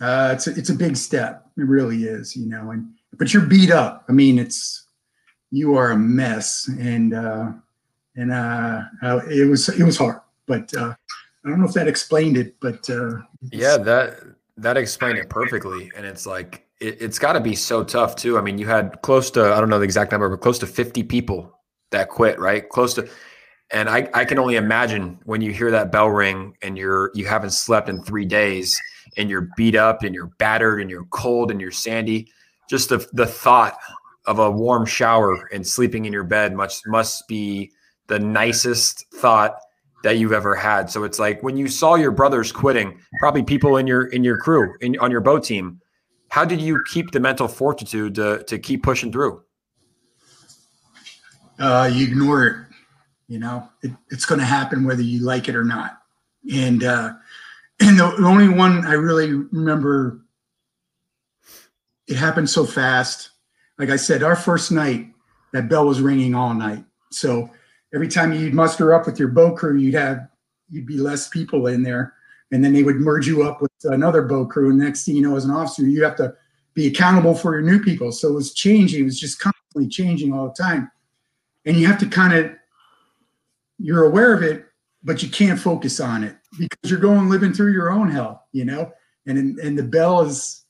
uh, 0.00 0.30
it's 0.34 0.46
a, 0.46 0.50
it's 0.56 0.70
a 0.70 0.74
big 0.74 0.96
step. 0.96 1.46
It 1.58 1.66
really 1.66 2.04
is, 2.04 2.34
you 2.34 2.46
know. 2.46 2.70
And 2.70 2.88
but 3.18 3.34
you're 3.34 3.44
beat 3.44 3.70
up. 3.70 4.04
I 4.08 4.12
mean, 4.12 4.38
it's 4.38 4.86
you 5.50 5.76
are 5.76 5.90
a 5.90 5.96
mess, 5.96 6.68
and 6.80 7.12
uh, 7.12 7.52
and 8.16 8.32
uh, 8.32 8.80
uh, 9.02 9.20
it 9.28 9.48
was 9.48 9.68
it 9.68 9.84
was 9.84 9.98
hard. 9.98 10.20
But 10.46 10.74
uh, 10.74 10.94
I 11.44 11.48
don't 11.50 11.60
know 11.60 11.66
if 11.66 11.74
that 11.74 11.86
explained 11.86 12.38
it, 12.38 12.56
but 12.60 12.88
uh, 12.88 13.18
Yeah, 13.52 13.76
that 13.76 14.20
that 14.56 14.78
explained 14.78 15.18
it 15.18 15.28
perfectly. 15.28 15.92
And 15.94 16.06
it's 16.06 16.26
like 16.26 16.63
it, 16.84 17.00
it's 17.00 17.18
got 17.18 17.32
to 17.32 17.40
be 17.40 17.54
so 17.54 17.82
tough 17.82 18.16
too. 18.16 18.38
I 18.38 18.40
mean, 18.40 18.58
you 18.58 18.66
had 18.66 19.00
close 19.02 19.30
to 19.32 19.52
I 19.52 19.60
don't 19.60 19.70
know 19.70 19.78
the 19.78 19.84
exact 19.84 20.12
number, 20.12 20.28
but 20.28 20.40
close 20.40 20.58
to 20.60 20.66
50 20.66 21.02
people 21.04 21.58
that 21.90 22.08
quit, 22.08 22.38
right? 22.38 22.68
Close 22.68 22.94
to 22.94 23.08
and 23.72 23.88
I, 23.88 24.08
I 24.12 24.24
can 24.24 24.38
only 24.38 24.56
imagine 24.56 25.18
when 25.24 25.40
you 25.40 25.52
hear 25.52 25.70
that 25.70 25.90
bell 25.90 26.08
ring 26.08 26.54
and 26.62 26.76
you're 26.76 27.10
you 27.14 27.26
haven't 27.26 27.50
slept 27.50 27.88
in 27.88 28.02
three 28.02 28.26
days 28.26 28.80
and 29.16 29.30
you're 29.30 29.48
beat 29.56 29.74
up 29.74 30.02
and 30.02 30.14
you're 30.14 30.30
battered 30.38 30.80
and 30.80 30.90
you're 30.90 31.06
cold 31.06 31.50
and 31.50 31.60
you're 31.60 31.70
sandy. 31.70 32.28
Just 32.68 32.90
the 32.90 33.06
the 33.12 33.26
thought 33.26 33.76
of 34.26 34.38
a 34.38 34.50
warm 34.50 34.86
shower 34.86 35.48
and 35.52 35.66
sleeping 35.66 36.04
in 36.04 36.12
your 36.12 36.24
bed 36.24 36.54
must 36.54 36.86
must 36.86 37.26
be 37.28 37.72
the 38.06 38.18
nicest 38.18 39.06
thought 39.14 39.58
that 40.02 40.18
you've 40.18 40.32
ever 40.32 40.54
had. 40.54 40.90
So 40.90 41.02
it's 41.04 41.18
like 41.18 41.42
when 41.42 41.56
you 41.56 41.66
saw 41.66 41.94
your 41.94 42.10
brothers 42.10 42.52
quitting, 42.52 43.00
probably 43.20 43.42
people 43.42 43.78
in 43.78 43.86
your 43.86 44.06
in 44.06 44.22
your 44.22 44.36
crew 44.36 44.74
in 44.80 44.98
on 44.98 45.10
your 45.10 45.20
boat 45.20 45.44
team, 45.44 45.80
how 46.34 46.44
did 46.44 46.60
you 46.60 46.82
keep 46.90 47.12
the 47.12 47.20
mental 47.20 47.46
fortitude 47.48 48.16
to 48.16 48.44
to 48.48 48.58
keep 48.58 48.82
pushing 48.82 49.12
through? 49.12 49.44
uh, 51.58 51.90
you 51.92 52.06
ignore 52.06 52.46
it. 52.46 52.56
You 53.28 53.38
know, 53.38 53.68
it, 53.82 53.92
it's 54.10 54.24
going 54.24 54.40
to 54.40 54.44
happen 54.44 54.84
whether 54.84 55.02
you 55.02 55.20
like 55.20 55.48
it 55.48 55.56
or 55.56 55.64
not. 55.64 55.98
And 56.52 56.84
uh, 56.84 57.14
and 57.80 57.98
the, 57.98 58.14
only 58.24 58.48
one 58.48 58.86
I 58.86 58.94
really 58.94 59.32
remember, 59.32 60.20
it 62.06 62.16
happened 62.16 62.50
so 62.50 62.64
fast. 62.64 63.30
Like 63.78 63.90
I 63.90 63.96
said, 63.96 64.22
our 64.22 64.36
first 64.36 64.70
night, 64.70 65.08
that 65.52 65.68
bell 65.68 65.86
was 65.86 66.00
ringing 66.00 66.34
all 66.34 66.54
night. 66.54 66.84
So 67.10 67.50
every 67.94 68.08
time 68.08 68.32
you'd 68.32 68.54
muster 68.54 68.92
up 68.92 69.06
with 69.06 69.18
your 69.18 69.28
boat 69.28 69.56
crew, 69.56 69.76
you'd 69.76 69.94
have 69.94 70.28
you'd 70.68 70.86
be 70.86 70.98
less 70.98 71.28
people 71.28 71.66
in 71.68 71.82
there, 71.82 72.14
and 72.52 72.64
then 72.64 72.72
they 72.72 72.82
would 72.82 72.96
merge 72.96 73.26
you 73.26 73.42
up 73.42 73.60
with 73.60 73.72
another 73.84 74.22
boat 74.22 74.50
crew. 74.50 74.70
And 74.70 74.78
next 74.78 75.04
thing 75.04 75.16
you 75.16 75.22
know, 75.22 75.36
as 75.36 75.44
an 75.44 75.50
officer, 75.50 75.82
you 75.82 76.04
have 76.04 76.16
to 76.16 76.34
be 76.74 76.86
accountable 76.86 77.34
for 77.34 77.52
your 77.52 77.62
new 77.62 77.80
people. 77.80 78.12
So 78.12 78.28
it 78.28 78.34
was 78.34 78.54
changing. 78.54 79.00
It 79.00 79.04
was 79.04 79.18
just 79.18 79.40
constantly 79.40 79.88
changing 79.88 80.32
all 80.32 80.48
the 80.48 80.62
time 80.62 80.90
and 81.64 81.76
you 81.76 81.86
have 81.86 81.98
to 81.98 82.06
kind 82.06 82.32
of 82.32 82.52
you're 83.78 84.04
aware 84.04 84.32
of 84.34 84.42
it 84.42 84.66
but 85.02 85.22
you 85.22 85.28
can't 85.28 85.58
focus 85.58 86.00
on 86.00 86.24
it 86.24 86.36
because 86.58 86.90
you're 86.90 87.00
going 87.00 87.28
living 87.28 87.52
through 87.52 87.72
your 87.72 87.90
own 87.90 88.10
hell 88.10 88.46
you 88.52 88.64
know 88.64 88.90
and 89.26 89.58
and 89.58 89.78
the 89.78 89.82
bell 89.82 90.20
is 90.20 90.64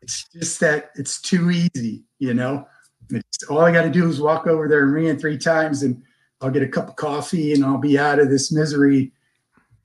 it's 0.00 0.28
just 0.32 0.60
that 0.60 0.90
it's 0.96 1.20
too 1.20 1.50
easy 1.50 2.04
you 2.18 2.34
know 2.34 2.66
it's, 3.10 3.44
all 3.44 3.60
i 3.60 3.72
got 3.72 3.82
to 3.82 3.90
do 3.90 4.08
is 4.08 4.20
walk 4.20 4.46
over 4.46 4.68
there 4.68 4.82
and 4.82 4.92
ring 4.92 5.06
it 5.06 5.20
three 5.20 5.38
times 5.38 5.82
and 5.82 6.02
i'll 6.40 6.50
get 6.50 6.62
a 6.62 6.68
cup 6.68 6.88
of 6.88 6.96
coffee 6.96 7.52
and 7.52 7.64
i'll 7.64 7.78
be 7.78 7.98
out 7.98 8.18
of 8.18 8.28
this 8.28 8.50
misery 8.50 9.12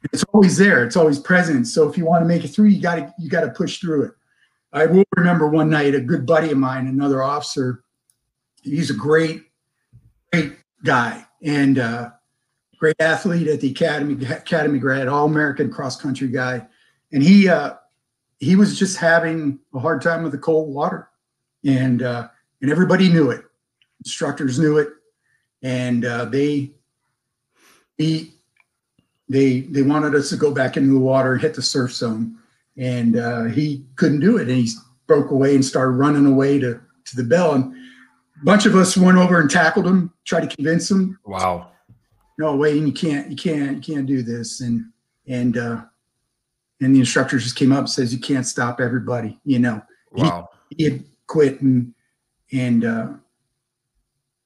it's 0.03 0.23
always 0.33 0.57
there. 0.57 0.85
It's 0.85 0.95
always 0.95 1.19
present. 1.19 1.67
So 1.67 1.89
if 1.89 1.97
you 1.97 2.05
want 2.05 2.21
to 2.23 2.27
make 2.27 2.43
it 2.43 2.49
through 2.49 2.67
you 2.67 2.81
got 2.81 2.95
to 2.95 3.13
you 3.19 3.29
got 3.29 3.41
to 3.41 3.49
push 3.49 3.79
through 3.79 4.03
it. 4.03 4.11
I 4.73 4.85
will 4.85 5.05
remember 5.15 5.47
one 5.47 5.69
night 5.69 5.95
a 5.95 6.01
good 6.01 6.25
buddy 6.25 6.51
of 6.51 6.57
mine 6.57 6.87
another 6.87 7.23
officer 7.23 7.83
he's 8.61 8.89
a 8.89 8.93
great 8.93 9.43
great 10.31 10.53
guy 10.83 11.25
and 11.43 11.79
uh, 11.79 12.11
great 12.77 12.95
athlete 12.99 13.47
at 13.47 13.61
the 13.61 13.71
academy 13.71 14.25
academy 14.25 14.79
grad 14.79 15.07
all 15.07 15.25
american 15.25 15.71
cross 15.71 15.99
country 15.99 16.27
guy. 16.27 16.65
And 17.11 17.23
he 17.23 17.47
uh, 17.47 17.75
he 18.39 18.55
was 18.55 18.77
just 18.77 18.97
having 18.97 19.59
a 19.73 19.79
hard 19.79 20.01
time 20.01 20.23
with 20.23 20.31
the 20.31 20.37
cold 20.37 20.73
water. 20.73 21.09
And 21.65 22.01
uh, 22.03 22.27
and 22.61 22.69
everybody 22.71 23.09
knew 23.09 23.31
it. 23.31 23.43
Instructors 24.03 24.59
knew 24.59 24.77
it. 24.77 24.89
And 25.63 26.05
uh, 26.05 26.25
they 26.25 26.71
he 27.97 28.33
they 29.29 29.61
they 29.61 29.81
wanted 29.81 30.15
us 30.15 30.29
to 30.29 30.37
go 30.37 30.51
back 30.53 30.77
into 30.77 30.93
the 30.93 30.99
water 30.99 31.33
and 31.33 31.41
hit 31.41 31.53
the 31.53 31.61
surf 31.61 31.91
zone 31.93 32.35
and 32.77 33.17
uh, 33.17 33.43
he 33.45 33.83
couldn't 33.95 34.19
do 34.19 34.37
it 34.37 34.47
and 34.47 34.57
he 34.57 34.69
broke 35.07 35.31
away 35.31 35.55
and 35.55 35.63
started 35.65 35.91
running 35.91 36.25
away 36.25 36.59
to 36.59 36.79
to 37.05 37.15
the 37.15 37.23
bell 37.23 37.53
and 37.53 37.73
a 38.41 38.45
bunch 38.45 38.65
of 38.65 38.75
us 38.75 38.95
went 38.95 39.17
over 39.17 39.39
and 39.39 39.49
tackled 39.49 39.87
him, 39.87 40.13
tried 40.25 40.47
to 40.49 40.55
convince 40.55 40.91
him, 40.91 41.17
Wow. 41.25 41.71
no, 42.37 42.55
Wayne, 42.55 42.85
you 42.85 42.93
can't, 42.93 43.29
you 43.31 43.35
can't, 43.35 43.77
you 43.77 43.95
can't 43.95 44.05
do 44.05 44.21
this. 44.21 44.61
And, 44.61 44.85
and, 45.27 45.57
uh, 45.57 45.81
and 46.79 46.93
the 46.95 46.99
instructor 46.99 47.39
just 47.39 47.55
came 47.55 47.71
up 47.71 47.79
and 47.79 47.89
says, 47.89 48.13
you 48.13 48.19
can't 48.19 48.45
stop 48.45 48.79
everybody, 48.79 49.39
you 49.43 49.57
know, 49.59 49.81
Wow. 50.11 50.49
he 50.69 50.83
had 50.83 51.03
quit 51.25 51.61
and, 51.61 51.93
and, 52.51 52.85
uh, 52.85 53.07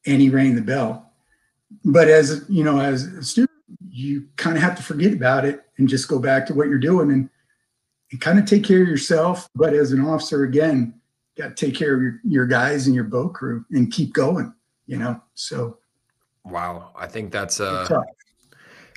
and 0.05 0.21
he 0.21 0.29
rang 0.29 0.55
the 0.55 0.61
bell. 0.61 1.11
But 1.83 2.07
as, 2.07 2.45
you 2.47 2.63
know, 2.63 2.79
as 2.79 3.03
a 3.05 3.23
student, 3.23 3.50
you 3.91 4.27
kind 4.37 4.55
of 4.55 4.63
have 4.63 4.75
to 4.77 4.83
forget 4.83 5.13
about 5.13 5.45
it 5.45 5.61
and 5.77 5.87
just 5.87 6.07
go 6.07 6.17
back 6.17 6.45
to 6.45 6.53
what 6.53 6.67
you're 6.67 6.79
doing 6.79 7.11
and, 7.11 7.29
and 8.11 8.21
kind 8.21 8.39
of 8.39 8.45
take 8.45 8.63
care 8.63 8.81
of 8.81 8.87
yourself. 8.87 9.47
But 9.53 9.73
as 9.73 9.91
an 9.91 10.01
officer, 10.01 10.43
again, 10.43 10.93
got 11.37 11.55
to 11.55 11.65
take 11.65 11.75
care 11.75 11.95
of 11.95 12.01
your, 12.01 12.19
your 12.23 12.45
guys 12.45 12.87
and 12.87 12.95
your 12.95 13.03
boat 13.03 13.33
crew 13.33 13.65
and 13.71 13.91
keep 13.91 14.13
going, 14.13 14.53
you 14.87 14.97
know? 14.97 15.21
So 15.33 15.77
Wow. 16.43 16.91
I 16.95 17.07
think 17.07 17.31
that's 17.31 17.59
uh 17.59 17.87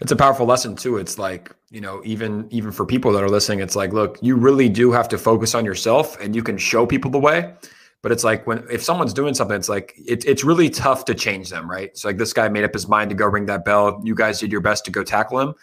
it's 0.01 0.13
a 0.13 0.17
powerful 0.17 0.47
lesson 0.47 0.75
too. 0.75 0.97
It's 0.97 1.19
like, 1.19 1.53
you 1.71 1.81
know, 1.81 2.01
even 2.05 2.47
even 2.51 2.73
for 2.73 2.87
people 2.87 3.13
that 3.13 3.23
are 3.23 3.29
listening, 3.29 3.61
it's 3.61 3.77
like, 3.77 3.93
look, 3.93 4.19
you 4.23 4.37
really 4.37 4.69
do 4.69 4.93
have 4.93 5.09
to 5.11 5.19
focus 5.19 5.55
on 5.55 5.65
yourself 5.65 6.19
and 6.21 6.35
you 6.35 6.43
can 6.43 6.59
show 6.59 6.87
people 6.87 7.11
the 7.11 7.19
way. 7.19 7.55
But 8.05 8.13
it's 8.13 8.23
like 8.23 8.47
when 8.47 8.67
if 8.71 8.83
someone's 8.83 9.15
doing 9.15 9.33
something, 9.33 9.57
it's 9.57 9.71
like 9.71 9.95
it, 9.97 10.27
it's 10.27 10.45
really 10.45 10.69
tough 10.69 11.07
to 11.07 11.15
change 11.15 11.49
them, 11.49 11.71
right? 11.71 11.97
So 11.97 12.07
like 12.07 12.19
this 12.19 12.35
guy 12.35 12.51
made 12.51 12.63
up 12.63 12.75
his 12.75 12.87
mind 12.87 13.09
to 13.09 13.17
go 13.17 13.25
ring 13.25 13.47
that 13.47 13.65
bell. 13.65 13.99
You 14.05 14.15
guys 14.15 14.39
did 14.39 14.53
your 14.53 14.61
best 14.61 14.85
to 14.85 14.91
go 14.91 15.03
tackle 15.03 15.41
him. 15.41 15.55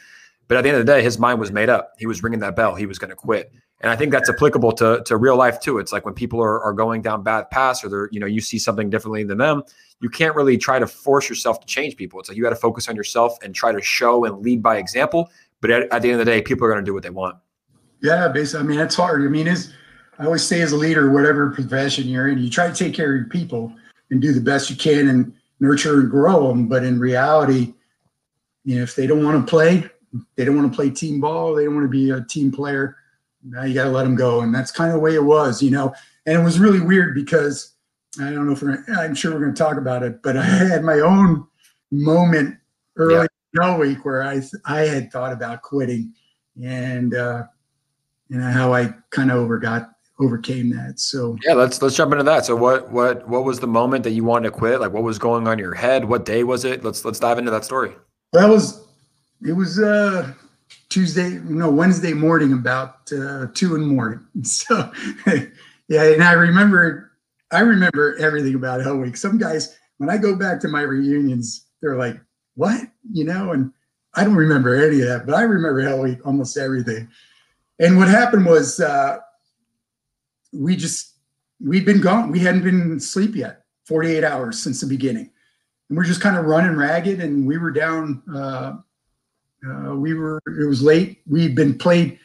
But 0.48 0.58
at 0.58 0.64
the 0.64 0.70
end 0.70 0.80
of 0.80 0.86
the 0.88 0.92
day, 0.92 1.04
his 1.04 1.20
mind 1.20 1.40
was 1.40 1.52
made 1.52 1.70
up. 1.70 1.94
He 2.00 2.08
was 2.08 2.24
ringing 2.24 2.40
that 2.40 2.56
bell. 2.56 2.74
He 2.74 2.88
was 2.88 2.98
going 2.98 3.12
to 3.12 3.16
quit. 3.16 3.54
And 3.82 3.92
I 3.92 3.96
think 3.96 4.12
that's 4.12 4.28
applicable 4.28 4.72
to, 4.72 5.04
to 5.06 5.18
real 5.18 5.36
life 5.36 5.60
too. 5.60 5.78
It's 5.78 5.94
like 5.94 6.04
when 6.04 6.16
people 6.16 6.42
are, 6.42 6.60
are 6.64 6.74
going 6.74 7.04
down 7.04 7.22
bad 7.22 7.52
paths 7.52 7.84
or 7.84 7.90
they're, 7.90 8.10
you 8.12 8.20
know, 8.20 8.26
you 8.26 8.42
see 8.42 8.58
something 8.58 8.90
differently 8.90 9.24
than 9.24 9.38
them, 9.38 9.62
you 10.00 10.10
can't 10.10 10.36
really 10.36 10.58
try 10.58 10.80
to 10.80 10.88
force 10.88 11.30
yourself 11.30 11.60
to 11.60 11.68
change 11.68 11.96
people. 11.96 12.20
It's 12.20 12.28
like 12.28 12.38
you 12.38 12.44
got 12.44 12.50
to 12.50 12.56
focus 12.56 12.90
on 12.90 12.96
yourself 12.96 13.38
and 13.44 13.54
try 13.54 13.72
to 13.72 13.84
show 13.84 14.26
and 14.26 14.40
lead 14.40 14.64
by 14.64 14.78
example. 14.78 15.30
But 15.62 15.70
at, 15.70 15.94
at 15.94 16.02
the 16.02 16.10
end 16.10 16.20
of 16.20 16.26
the 16.26 16.32
day, 16.32 16.42
people 16.42 16.66
are 16.66 16.72
going 16.72 16.84
to 16.84 16.90
do 16.90 16.96
what 16.96 17.04
they 17.04 17.12
want. 17.12 17.38
Yeah, 18.02 18.28
basically. 18.30 18.66
I 18.66 18.68
mean, 18.68 18.80
it's 18.80 18.96
hard. 18.96 19.22
I 19.22 19.28
mean, 19.28 19.48
as 19.48 19.72
I 20.20 20.26
always 20.26 20.44
say, 20.44 20.62
as 20.62 20.72
a 20.72 20.78
leader, 20.78 21.12
whatever 21.12 21.52
profession 21.52 22.08
you're 22.08 22.28
in, 22.28 22.38
you 22.38 22.50
try 22.50 22.68
to 22.68 22.74
take 22.74 22.94
care 22.94 23.14
of 23.14 23.20
your 23.20 23.30
people 23.30 23.74
and 24.12 24.22
do 24.22 24.34
the 24.34 24.42
best 24.42 24.70
you 24.70 24.76
can 24.76 25.08
and 25.08 25.34
nurture 25.60 26.02
and 26.02 26.12
grow 26.12 26.50
them. 26.50 26.68
But 26.68 26.84
in 26.84 27.00
reality, 27.00 27.74
you 28.64 28.76
know, 28.76 28.84
if 28.84 28.96
they 28.96 29.08
don't 29.08 29.24
want 29.24 29.46
to 29.46 29.50
play, 29.50 29.90
they 30.36 30.46
don't 30.46 30.58
want 30.58 30.72
to 30.72 30.76
play 30.76 30.90
team 30.90 31.22
ball, 31.22 31.56
they 31.56 31.66
don't 31.66 31.76
want 31.76 31.86
to 31.86 31.90
be 31.90 32.12
a 32.12 32.22
team 32.22 32.52
player. 32.52 32.98
Now 33.44 33.64
you 33.64 33.74
got 33.74 33.86
to 33.86 33.90
let 33.90 34.04
them 34.04 34.16
go, 34.16 34.42
and 34.42 34.54
that's 34.54 34.72
kind 34.72 34.90
of 34.90 34.96
the 34.96 35.00
way 35.00 35.16
it 35.16 35.24
was, 35.24 35.64
you 35.64 35.72
know. 35.72 35.94
And 36.26 36.40
it 36.40 36.44
was 36.44 36.60
really 36.60 36.82
weird 36.82 37.16
because 37.16 37.74
I 38.20 38.30
don't 38.30 38.46
know 38.46 38.54
if 38.54 38.62
we're. 38.62 38.84
I'm 38.96 39.16
sure 39.16 39.34
we're 39.34 39.40
going 39.40 39.54
to 39.54 39.58
talk 39.58 39.78
about 39.78 40.04
it, 40.04 40.22
but 40.22 40.38
I 40.38 40.44
had 40.44 40.84
my 40.84 41.00
own 41.00 41.48
moment 41.92 42.58
early 42.98 43.28
yeah. 43.60 43.78
week 43.78 44.06
where 44.06 44.24
I 44.24 44.42
I 44.66 44.82
had 44.82 45.12
thought 45.12 45.34
about 45.34 45.64
quitting, 45.64 46.14
and 46.62 47.16
uh, 47.16 47.44
you 48.30 48.38
know 48.38 48.52
how 48.52 48.74
I 48.74 48.94
kind 49.10 49.32
of 49.32 49.38
overgot 49.38 49.90
overcame 50.22 50.70
that. 50.72 51.00
So 51.00 51.38
yeah, 51.46 51.54
let's 51.54 51.82
let's 51.82 51.96
jump 51.96 52.12
into 52.12 52.24
that. 52.24 52.46
So 52.46 52.56
what 52.56 52.92
what 52.92 53.28
what 53.28 53.44
was 53.44 53.60
the 53.60 53.68
moment 53.68 54.04
that 54.04 54.12
you 54.12 54.24
wanted 54.24 54.50
to 54.50 54.52
quit? 54.52 54.80
Like 54.80 54.94
what 54.94 55.04
was 55.04 55.18
going 55.18 55.48
on 55.48 55.54
in 55.54 55.60
your 55.60 55.74
head? 55.74 56.06
What 56.06 56.26
day 56.26 56.44
was 56.44 56.64
it? 56.64 56.84
Let's 56.84 57.04
let's 57.04 57.20
dive 57.20 57.38
into 57.38 57.52
that 57.52 57.66
story. 57.66 57.92
That 58.34 58.48
was 58.48 58.86
it 59.46 59.54
was 59.54 59.80
uh 59.80 60.34
Tuesday, 60.90 61.40
no 61.44 61.70
Wednesday 61.70 62.14
morning 62.14 62.54
about 62.54 63.12
uh, 63.12 63.48
two 63.54 63.76
in 63.76 63.82
the 63.82 63.88
morning. 63.88 64.26
So 64.44 64.92
yeah, 65.88 66.04
and 66.04 66.24
I 66.24 66.34
remember 66.34 67.12
I 67.52 67.60
remember 67.60 68.16
everything 68.18 68.56
about 68.56 68.82
Hell 68.82 68.98
Week. 68.98 69.18
Some 69.18 69.38
guys, 69.38 69.78
when 69.98 70.10
I 70.10 70.18
go 70.18 70.36
back 70.36 70.60
to 70.62 70.68
my 70.68 70.82
reunions, 70.82 71.66
they're 71.82 71.98
like, 71.98 72.20
"What?" 72.56 72.82
You 73.12 73.26
know, 73.26 73.52
and 73.52 73.74
I 74.14 74.24
don't 74.24 74.36
remember 74.36 74.76
any 74.76 75.02
of 75.02 75.08
that, 75.08 75.26
but 75.26 75.36
I 75.36 75.42
remember 75.42 75.82
Hell 75.82 76.02
Week 76.02 76.26
almost 76.26 76.58
everything. 76.58 77.10
And 77.80 77.98
what 77.98 78.08
happened 78.08 78.46
was 78.46 78.80
uh, 78.80 79.18
we 80.52 80.76
just 80.76 81.16
we'd 81.64 81.86
been 81.86 82.02
gone. 82.02 82.32
We 82.32 82.40
hadn't 82.40 82.64
been 82.64 82.94
asleep 82.94 83.36
yet, 83.36 83.64
48 83.86 84.24
hours 84.24 84.62
since 84.62 84.82
the 84.82 84.88
beginning, 84.88 85.30
and 85.90 85.98
we're 85.98 86.06
just 86.06 86.22
kind 86.22 86.38
of 86.38 86.46
running 86.46 86.76
ragged. 86.76 87.20
And 87.20 87.46
we 87.46 87.58
were 87.58 87.72
down. 87.72 88.22
Uh, 88.34 88.78
uh, 89.68 89.96
we 89.96 90.14
were. 90.14 90.42
It 90.48 90.68
was 90.68 90.82
late. 90.82 91.22
We'd 91.28 91.56
been 91.56 91.78
played. 91.78 92.20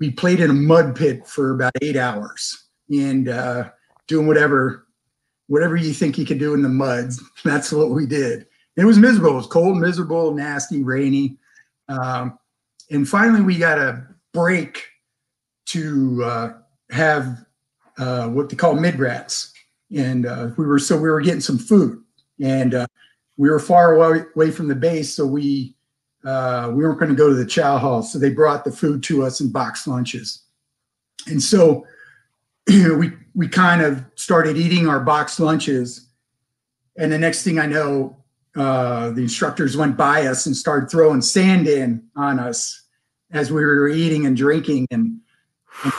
We 0.00 0.10
played 0.10 0.40
in 0.40 0.50
a 0.50 0.54
mud 0.54 0.94
pit 0.94 1.26
for 1.26 1.52
about 1.52 1.72
eight 1.82 1.96
hours, 1.96 2.66
and 2.90 3.28
uh, 3.28 3.70
doing 4.06 4.26
whatever 4.26 4.86
whatever 5.48 5.76
you 5.76 5.92
think 5.92 6.18
you 6.18 6.26
could 6.26 6.38
do 6.38 6.54
in 6.54 6.62
the 6.62 6.68
mud. 6.68 7.10
That's 7.44 7.72
what 7.72 7.90
we 7.90 8.06
did. 8.06 8.46
It 8.76 8.84
was 8.84 8.98
miserable. 8.98 9.32
It 9.32 9.36
was 9.36 9.46
cold, 9.46 9.78
miserable, 9.78 10.32
nasty, 10.34 10.84
rainy. 10.84 11.36
Um, 11.88 12.38
and 12.90 13.08
finally, 13.08 13.40
we 13.40 13.58
got 13.58 13.78
a 13.78 14.06
break 14.32 14.84
to 15.66 16.22
uh, 16.24 16.52
have 16.90 17.44
uh, 17.98 18.28
what 18.28 18.48
they 18.48 18.56
call 18.56 18.74
mid 18.74 18.98
rats. 18.98 19.52
And 19.94 20.26
uh, 20.26 20.50
we 20.56 20.66
were 20.66 20.78
so 20.78 20.96
we 20.96 21.08
were 21.08 21.20
getting 21.20 21.40
some 21.40 21.58
food, 21.58 22.02
and 22.42 22.74
uh, 22.74 22.86
we 23.38 23.48
were 23.48 23.58
far 23.58 23.94
away, 23.94 24.24
away 24.36 24.50
from 24.50 24.68
the 24.68 24.74
base, 24.74 25.14
so 25.14 25.26
we 25.26 25.74
uh, 26.24 26.70
we 26.74 26.82
weren't 26.82 26.98
going 26.98 27.10
to 27.10 27.16
go 27.16 27.30
to 27.30 27.34
the 27.34 27.46
chow 27.46 27.78
hall. 27.78 28.02
So 28.02 28.18
they 28.18 28.30
brought 28.30 28.64
the 28.64 28.72
food 28.72 29.02
to 29.04 29.24
us 29.24 29.40
in 29.40 29.50
box 29.50 29.86
lunches, 29.86 30.42
and 31.26 31.42
so 31.42 31.86
we 32.68 33.12
we 33.34 33.48
kind 33.48 33.80
of 33.80 34.04
started 34.14 34.56
eating 34.56 34.88
our 34.88 35.00
box 35.00 35.40
lunches. 35.40 36.06
And 36.98 37.12
the 37.12 37.18
next 37.18 37.44
thing 37.44 37.60
I 37.60 37.66
know, 37.66 38.16
uh, 38.56 39.10
the 39.10 39.22
instructors 39.22 39.76
went 39.76 39.96
by 39.96 40.26
us 40.26 40.46
and 40.46 40.56
started 40.56 40.90
throwing 40.90 41.22
sand 41.22 41.68
in 41.68 42.02
on 42.16 42.40
us 42.40 42.82
as 43.30 43.52
we 43.52 43.64
were 43.64 43.88
eating 43.88 44.26
and 44.26 44.36
drinking 44.36 44.86
and, 44.90 45.20
and 45.84 45.92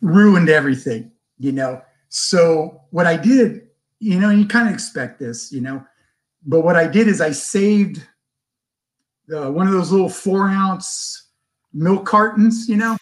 ruined 0.00 0.48
everything, 0.48 1.10
you 1.38 1.52
know. 1.52 1.82
So 2.08 2.82
what 2.90 3.06
I 3.06 3.16
did, 3.16 3.68
you 3.98 4.18
know, 4.20 4.30
you 4.30 4.46
kind 4.46 4.68
of 4.68 4.74
expect 4.74 5.18
this, 5.18 5.52
you 5.52 5.60
know, 5.60 5.84
but 6.46 6.60
what 6.60 6.76
I 6.76 6.86
did 6.86 7.08
is 7.08 7.20
I 7.20 7.32
saved 7.32 8.06
uh, 9.34 9.50
one 9.50 9.66
of 9.66 9.72
those 9.72 9.90
little 9.90 10.08
four 10.08 10.48
ounce 10.48 11.30
milk 11.72 12.06
cartons, 12.06 12.68
you 12.68 12.76
know, 12.76 12.96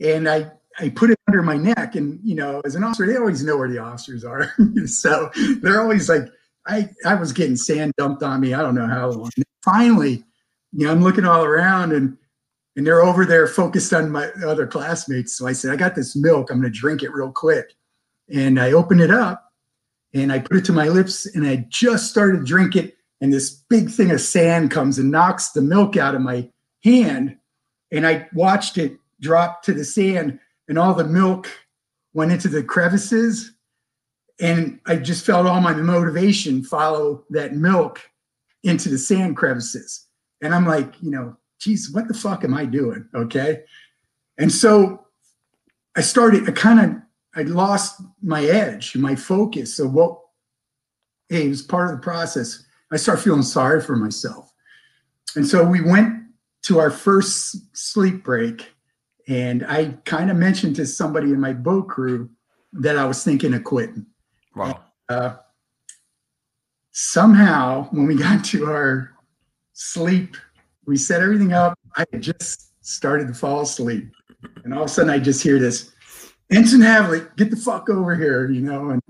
and 0.00 0.28
I 0.28 0.50
I 0.78 0.88
put 0.88 1.10
it 1.10 1.18
under 1.28 1.42
my 1.42 1.56
neck, 1.56 1.96
and 1.96 2.18
you 2.24 2.34
know, 2.34 2.62
as 2.64 2.74
an 2.74 2.82
officer, 2.82 3.06
they 3.06 3.16
always 3.16 3.44
know 3.44 3.56
where 3.56 3.68
the 3.68 3.78
officers 3.78 4.24
are, 4.24 4.52
so 4.86 5.30
they're 5.60 5.80
always 5.80 6.08
like, 6.08 6.24
I 6.66 6.88
I 7.04 7.14
was 7.14 7.32
getting 7.32 7.56
sand 7.56 7.92
dumped 7.98 8.22
on 8.22 8.40
me. 8.40 8.54
I 8.54 8.62
don't 8.62 8.74
know 8.74 8.86
how 8.86 9.10
long. 9.10 9.30
Finally, 9.64 10.24
you 10.72 10.86
know, 10.86 10.92
I'm 10.92 11.02
looking 11.02 11.24
all 11.24 11.44
around, 11.44 11.92
and 11.92 12.16
and 12.76 12.86
they're 12.86 13.02
over 13.02 13.24
there 13.24 13.46
focused 13.46 13.92
on 13.92 14.10
my 14.10 14.30
other 14.44 14.66
classmates. 14.66 15.36
So 15.36 15.46
I 15.46 15.52
said, 15.52 15.72
I 15.72 15.76
got 15.76 15.94
this 15.94 16.16
milk. 16.16 16.50
I'm 16.50 16.60
going 16.60 16.72
to 16.72 16.78
drink 16.78 17.02
it 17.02 17.12
real 17.12 17.30
quick, 17.30 17.74
and 18.32 18.58
I 18.60 18.72
open 18.72 19.00
it 19.00 19.10
up, 19.10 19.52
and 20.14 20.32
I 20.32 20.38
put 20.38 20.58
it 20.58 20.64
to 20.66 20.72
my 20.72 20.88
lips, 20.88 21.26
and 21.26 21.46
I 21.46 21.66
just 21.68 22.10
started 22.10 22.38
to 22.38 22.44
drink 22.44 22.76
it, 22.76 22.96
and 23.20 23.32
this 23.32 23.50
big 23.50 23.90
thing 23.90 24.10
of 24.10 24.20
sand 24.20 24.70
comes 24.70 24.98
and 24.98 25.10
knocks 25.10 25.50
the 25.50 25.62
milk 25.62 25.96
out 25.96 26.14
of 26.14 26.20
my 26.20 26.48
hand, 26.84 27.36
and 27.90 28.06
I 28.06 28.28
watched 28.32 28.78
it 28.78 28.96
drop 29.22 29.62
to 29.62 29.72
the 29.72 29.84
sand 29.84 30.38
and 30.68 30.78
all 30.78 30.92
the 30.92 31.04
milk 31.04 31.48
went 32.12 32.32
into 32.32 32.48
the 32.48 32.62
crevices. 32.62 33.52
And 34.40 34.80
I 34.86 34.96
just 34.96 35.24
felt 35.24 35.46
all 35.46 35.60
my 35.60 35.72
motivation 35.72 36.64
follow 36.64 37.24
that 37.30 37.54
milk 37.54 38.00
into 38.64 38.88
the 38.88 38.98
sand 38.98 39.36
crevices. 39.36 40.06
And 40.42 40.54
I'm 40.54 40.66
like, 40.66 41.00
you 41.00 41.10
know, 41.10 41.36
geez, 41.62 41.90
what 41.92 42.08
the 42.08 42.14
fuck 42.14 42.42
am 42.44 42.54
I 42.54 42.64
doing? 42.64 43.08
Okay. 43.14 43.62
And 44.38 44.50
so 44.50 45.06
I 45.96 46.00
started, 46.00 46.48
I 46.48 46.52
kind 46.52 46.80
of, 46.80 47.02
I 47.36 47.42
lost 47.42 48.02
my 48.22 48.44
edge, 48.44 48.96
my 48.96 49.14
focus. 49.14 49.76
So 49.76 49.86
what, 49.86 50.18
hey, 51.28 51.46
it 51.46 51.48
was 51.48 51.62
part 51.62 51.90
of 51.90 51.96
the 51.96 52.02
process. 52.02 52.64
I 52.90 52.96
started 52.96 53.22
feeling 53.22 53.42
sorry 53.42 53.80
for 53.80 53.96
myself. 53.96 54.52
And 55.36 55.46
so 55.46 55.64
we 55.64 55.80
went 55.80 56.24
to 56.62 56.78
our 56.78 56.90
first 56.90 57.56
sleep 57.76 58.24
break 58.24 58.68
and 59.28 59.64
I 59.66 59.96
kind 60.04 60.30
of 60.30 60.36
mentioned 60.36 60.76
to 60.76 60.86
somebody 60.86 61.28
in 61.28 61.40
my 61.40 61.52
boat 61.52 61.88
crew 61.88 62.28
that 62.72 62.98
I 62.98 63.04
was 63.06 63.22
thinking 63.22 63.54
of 63.54 63.62
quitting. 63.62 64.06
Wow. 64.56 64.80
Uh, 65.08 65.36
somehow, 66.90 67.88
when 67.92 68.06
we 68.06 68.16
got 68.16 68.44
to 68.46 68.66
our 68.66 69.12
sleep, 69.74 70.36
we 70.86 70.96
set 70.96 71.22
everything 71.22 71.52
up. 71.52 71.78
I 71.96 72.04
had 72.12 72.22
just 72.22 72.72
started 72.84 73.28
to 73.28 73.34
fall 73.34 73.62
asleep. 73.62 74.10
And 74.64 74.74
all 74.74 74.82
of 74.82 74.86
a 74.86 74.92
sudden, 74.92 75.10
I 75.10 75.18
just 75.18 75.42
hear 75.42 75.58
this 75.58 75.92
Ensign 76.50 76.80
Havlik, 76.80 77.36
get 77.36 77.50
the 77.50 77.56
fuck 77.56 77.88
over 77.88 78.14
here, 78.14 78.50
you 78.50 78.60
know. 78.60 78.90
And 78.90 79.02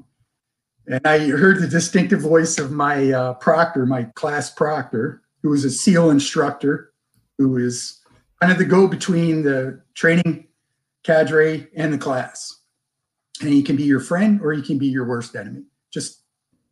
and 0.87 1.01
I 1.07 1.29
heard 1.29 1.61
the 1.61 1.69
distinctive 1.69 2.21
voice 2.21 2.59
of 2.59 2.73
my 2.73 3.11
uh, 3.13 3.35
proctor, 3.35 3.87
my 3.87 4.05
class 4.15 4.51
proctor, 4.51 5.23
who 5.43 5.51
was 5.51 5.65
a 5.65 5.71
SEAL 5.71 6.11
instructor, 6.11 6.93
who 7.39 7.57
is 7.57 8.01
kind 8.41 8.53
of 8.53 8.59
the 8.59 8.65
go 8.65 8.87
between 8.87 9.43
the 9.43 9.81
training 9.95 10.47
cadre 11.05 11.69
and 11.77 11.93
the 11.93 11.99
class. 11.99 12.61
And 13.41 13.51
he 13.51 13.63
can 13.63 13.77
be 13.77 13.85
your 13.85 14.01
friend 14.01 14.41
or 14.43 14.53
he 14.53 14.63
can 14.63 14.79
be 14.79 14.87
your 14.87 15.07
worst 15.07 15.35
enemy. 15.35 15.65
Just 15.93 16.23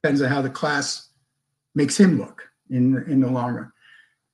depends 0.03 0.23
on 0.23 0.29
how 0.29 0.43
the 0.43 0.51
class 0.51 1.09
makes 1.75 1.99
him 1.99 2.19
look 2.19 2.49
in 2.69 3.05
in 3.09 3.21
the 3.21 3.31
long 3.31 3.55
run. 3.55 3.73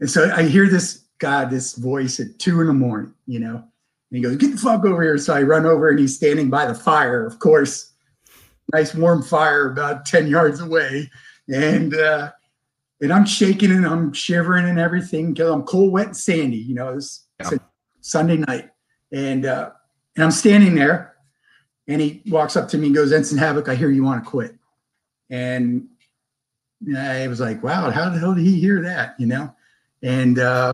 And 0.00 0.10
so 0.10 0.30
I 0.34 0.44
hear 0.44 0.68
this 0.68 1.04
God, 1.18 1.50
this 1.50 1.74
voice 1.74 2.20
at 2.20 2.38
two 2.38 2.60
in 2.60 2.66
the 2.66 2.74
morning, 2.74 3.14
you 3.26 3.40
know, 3.40 3.56
and 3.56 4.16
he 4.16 4.20
goes, 4.20 4.36
"Get 4.36 4.52
the 4.52 4.58
fuck 4.58 4.84
over 4.84 5.02
here!" 5.02 5.18
So 5.18 5.34
I 5.34 5.42
run 5.42 5.66
over, 5.66 5.88
and 5.88 5.98
he's 5.98 6.16
standing 6.16 6.50
by 6.50 6.66
the 6.66 6.74
fire, 6.74 7.24
of 7.26 7.38
course, 7.38 7.92
nice 8.72 8.94
warm 8.94 9.22
fire 9.22 9.70
about 9.70 10.04
ten 10.04 10.26
yards 10.26 10.60
away, 10.60 11.10
and 11.48 11.94
uh, 11.94 12.30
and 13.00 13.12
I'm 13.12 13.24
shaking 13.24 13.72
and 13.72 13.86
I'm 13.86 14.12
shivering 14.12 14.68
and 14.68 14.78
everything 14.78 15.32
because 15.32 15.50
I'm 15.50 15.62
cold, 15.62 15.92
wet, 15.92 16.06
and 16.08 16.16
sandy. 16.16 16.58
You 16.58 16.74
know, 16.74 16.94
it's, 16.94 17.26
yeah. 17.40 17.50
it's 17.52 17.64
Sunday 18.00 18.36
night, 18.36 18.70
and 19.12 19.46
uh, 19.46 19.70
and 20.16 20.24
I'm 20.24 20.30
standing 20.30 20.74
there, 20.74 21.14
and 21.88 22.00
he 22.00 22.22
walks 22.26 22.56
up 22.56 22.68
to 22.68 22.78
me 22.78 22.86
and 22.86 22.94
goes, 22.94 23.12
"Ensign 23.12 23.38
Havlik, 23.38 23.68
I 23.68 23.74
hear 23.74 23.90
you 23.90 24.04
want 24.04 24.22
to 24.22 24.30
quit," 24.30 24.54
and 25.30 25.88
I 26.94 27.26
was 27.28 27.40
like, 27.40 27.62
"Wow, 27.62 27.90
how 27.90 28.10
the 28.10 28.18
hell 28.18 28.34
did 28.34 28.44
he 28.44 28.60
hear 28.60 28.82
that?" 28.82 29.18
You 29.18 29.26
know, 29.26 29.55
and 30.06 30.38
uh, 30.38 30.72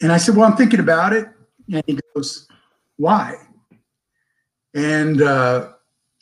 and 0.00 0.10
I 0.10 0.16
said, 0.16 0.34
"Well, 0.34 0.50
I'm 0.50 0.56
thinking 0.56 0.80
about 0.80 1.12
it," 1.12 1.28
and 1.70 1.84
he 1.86 1.98
goes, 2.14 2.48
"Why?" 2.96 3.36
And 4.74 5.20
uh, 5.20 5.72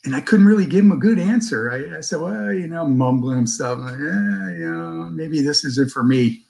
and 0.03 0.15
I 0.15 0.21
couldn't 0.21 0.45
really 0.45 0.65
give 0.65 0.83
him 0.83 0.91
a 0.91 0.97
good 0.97 1.17
answer. 1.17 1.71
I, 1.71 1.97
I 1.97 2.01
said, 2.01 2.21
well, 2.21 2.53
you 2.53 2.67
know, 2.67 2.85
mumbling 2.85 3.45
stuff. 3.45 3.79
Like, 3.79 3.99
yeah, 3.99 4.51
you 4.51 4.71
know, 4.71 5.09
maybe 5.11 5.41
this 5.41 5.65
isn't 5.65 5.91
for 5.91 6.03
me. 6.03 6.45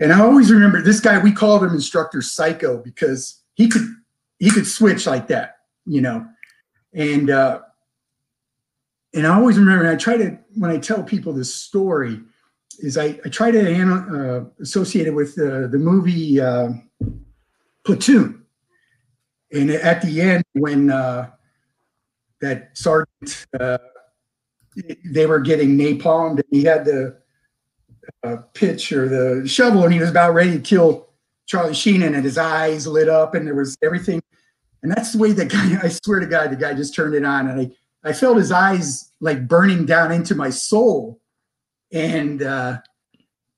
And 0.00 0.12
I 0.12 0.20
always 0.20 0.50
remember 0.50 0.82
this 0.82 1.00
guy. 1.00 1.18
We 1.18 1.32
called 1.32 1.62
him 1.62 1.70
Instructor 1.70 2.22
Psycho 2.22 2.78
because 2.78 3.40
he 3.54 3.68
could 3.68 3.82
he 4.38 4.50
could 4.50 4.66
switch 4.66 5.06
like 5.06 5.28
that, 5.28 5.58
you 5.86 6.00
know. 6.00 6.26
And 6.92 7.30
uh, 7.30 7.60
and 9.14 9.26
I 9.26 9.34
always 9.34 9.58
remember. 9.58 9.88
I 9.88 9.96
try 9.96 10.16
to 10.16 10.38
when 10.56 10.70
I 10.70 10.78
tell 10.78 11.02
people 11.02 11.32
this 11.32 11.54
story, 11.54 12.20
is 12.82 12.98
I, 12.98 13.18
I 13.24 13.28
try 13.28 13.50
to 13.50 13.82
uh, 13.82 14.44
associate 14.60 15.06
it 15.06 15.14
with 15.14 15.34
the 15.36 15.68
the 15.70 15.78
movie 15.78 16.40
uh, 16.40 16.70
Platoon 17.84 18.44
And 19.50 19.70
at 19.70 20.02
the 20.02 20.20
end, 20.20 20.44
when 20.52 20.90
uh, 20.90 21.30
that 22.40 22.76
sergeant, 22.76 23.46
uh, 23.58 23.78
they 25.04 25.26
were 25.26 25.40
getting 25.40 25.76
napalmed, 25.76 26.36
and 26.36 26.44
he 26.50 26.64
had 26.64 26.84
the 26.84 27.18
uh, 28.24 28.36
pitch 28.54 28.92
or 28.92 29.08
the 29.08 29.46
shovel, 29.48 29.84
and 29.84 29.92
he 29.92 30.00
was 30.00 30.10
about 30.10 30.34
ready 30.34 30.52
to 30.52 30.60
kill 30.60 31.08
Charlie 31.46 31.72
Sheenan, 31.72 32.14
and 32.14 32.24
his 32.24 32.38
eyes 32.38 32.86
lit 32.86 33.08
up, 33.08 33.34
and 33.34 33.46
there 33.46 33.54
was 33.54 33.76
everything. 33.82 34.22
And 34.82 34.90
that's 34.90 35.12
the 35.12 35.18
way 35.18 35.32
the 35.32 35.44
guy, 35.44 35.78
I 35.82 35.88
swear 35.88 36.20
to 36.20 36.26
God, 36.26 36.50
the 36.50 36.56
guy 36.56 36.74
just 36.74 36.94
turned 36.94 37.14
it 37.14 37.24
on, 37.24 37.48
and 37.48 37.60
I, 37.60 38.10
I 38.10 38.12
felt 38.12 38.36
his 38.36 38.52
eyes 38.52 39.12
like 39.20 39.46
burning 39.46 39.86
down 39.86 40.12
into 40.12 40.34
my 40.34 40.50
soul. 40.50 41.20
And 41.92 42.42
uh, 42.42 42.78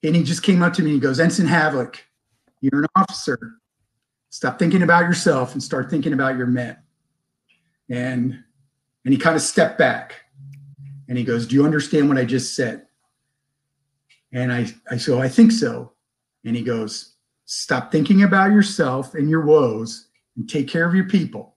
and 0.02 0.16
he 0.16 0.22
just 0.22 0.42
came 0.42 0.62
up 0.62 0.72
to 0.74 0.82
me 0.82 0.90
and 0.90 0.94
he 0.94 1.00
goes, 1.00 1.20
Ensign 1.20 1.46
Havlik, 1.46 1.96
you're 2.60 2.82
an 2.82 2.88
officer. 2.96 3.54
Stop 4.30 4.58
thinking 4.58 4.82
about 4.82 5.04
yourself 5.04 5.52
and 5.52 5.62
start 5.62 5.88
thinking 5.88 6.12
about 6.12 6.36
your 6.36 6.46
men. 6.46 6.76
And 7.88 8.42
and 9.04 9.14
he 9.14 9.18
kind 9.18 9.36
of 9.36 9.42
stepped 9.42 9.78
back 9.78 10.24
and 11.08 11.18
he 11.18 11.24
goes, 11.24 11.46
Do 11.46 11.54
you 11.54 11.64
understand 11.64 12.08
what 12.08 12.18
I 12.18 12.24
just 12.24 12.54
said? 12.54 12.86
And 14.32 14.52
I, 14.52 14.66
I 14.90 14.98
oh, 15.08 15.18
I 15.18 15.28
think 15.28 15.52
so. 15.52 15.92
And 16.44 16.56
he 16.56 16.62
goes, 16.62 17.14
Stop 17.44 17.92
thinking 17.92 18.22
about 18.22 18.50
yourself 18.50 19.14
and 19.14 19.28
your 19.28 19.42
woes 19.42 20.08
and 20.36 20.48
take 20.48 20.66
care 20.66 20.86
of 20.86 20.94
your 20.94 21.04
people, 21.04 21.54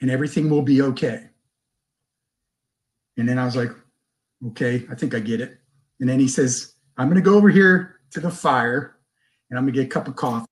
and 0.00 0.10
everything 0.10 0.48
will 0.48 0.62
be 0.62 0.82
okay. 0.82 1.28
And 3.16 3.28
then 3.28 3.38
I 3.38 3.44
was 3.44 3.56
like, 3.56 3.72
Okay, 4.48 4.86
I 4.90 4.94
think 4.94 5.14
I 5.14 5.20
get 5.20 5.40
it. 5.40 5.58
And 6.00 6.08
then 6.08 6.20
he 6.20 6.28
says, 6.28 6.74
I'm 6.96 7.08
going 7.08 7.22
to 7.22 7.28
go 7.28 7.36
over 7.36 7.48
here 7.48 8.00
to 8.12 8.20
the 8.20 8.30
fire 8.30 8.96
and 9.50 9.58
I'm 9.58 9.64
going 9.64 9.74
to 9.74 9.80
get 9.80 9.86
a 9.86 9.90
cup 9.90 10.08
of 10.08 10.16
coffee. 10.16 10.46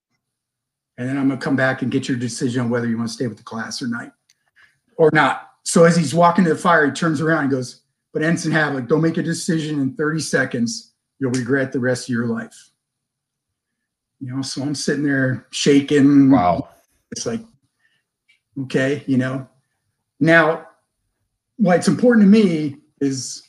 And 0.99 1.09
then 1.09 1.19
I'm 1.19 1.29
going 1.29 1.39
to 1.39 1.45
come 1.45 1.57
back 1.57 1.83
and 1.83 1.91
get 1.91 2.09
your 2.09 2.17
decision 2.17 2.63
on 2.63 2.71
whether 2.71 2.89
you 2.89 2.97
want 2.97 3.09
to 3.09 3.15
stay 3.15 3.27
with 3.27 3.37
the 3.37 3.45
class 3.45 3.83
or 3.83 3.89
not. 3.89 4.13
Or 4.97 5.11
not. 5.13 5.51
So 5.63 5.85
as 5.85 5.97
he's 5.97 6.15
walking 6.15 6.45
to 6.45 6.51
the 6.55 6.59
fire, 6.59 6.87
he 6.87 6.93
turns 6.93 7.21
around 7.21 7.43
and 7.43 7.51
goes, 7.51 7.83
But 8.13 8.23
Ensign 8.23 8.53
Havlik, 8.53 8.89
don't 8.89 9.03
make 9.03 9.19
a 9.19 9.23
decision 9.23 9.81
in 9.81 9.95
30 9.95 10.21
seconds. 10.21 10.93
You'll 11.19 11.33
regret 11.33 11.73
the 11.73 11.81
rest 11.81 12.09
of 12.09 12.15
your 12.15 12.27
life. 12.27 12.71
You 14.21 14.35
know, 14.35 14.43
so 14.43 14.63
I'm 14.63 14.75
sitting 14.75 15.05
there 15.05 15.47
shaking. 15.51 16.31
Wow. 16.31 16.69
It's 17.11 17.27
like, 17.27 17.43
okay, 18.63 19.05
you 19.07 19.19
know. 19.19 19.47
Now, 20.19 20.69
what's 21.57 21.89
important 21.89 22.25
to 22.25 22.31
me 22.31 22.79
is 23.01 23.43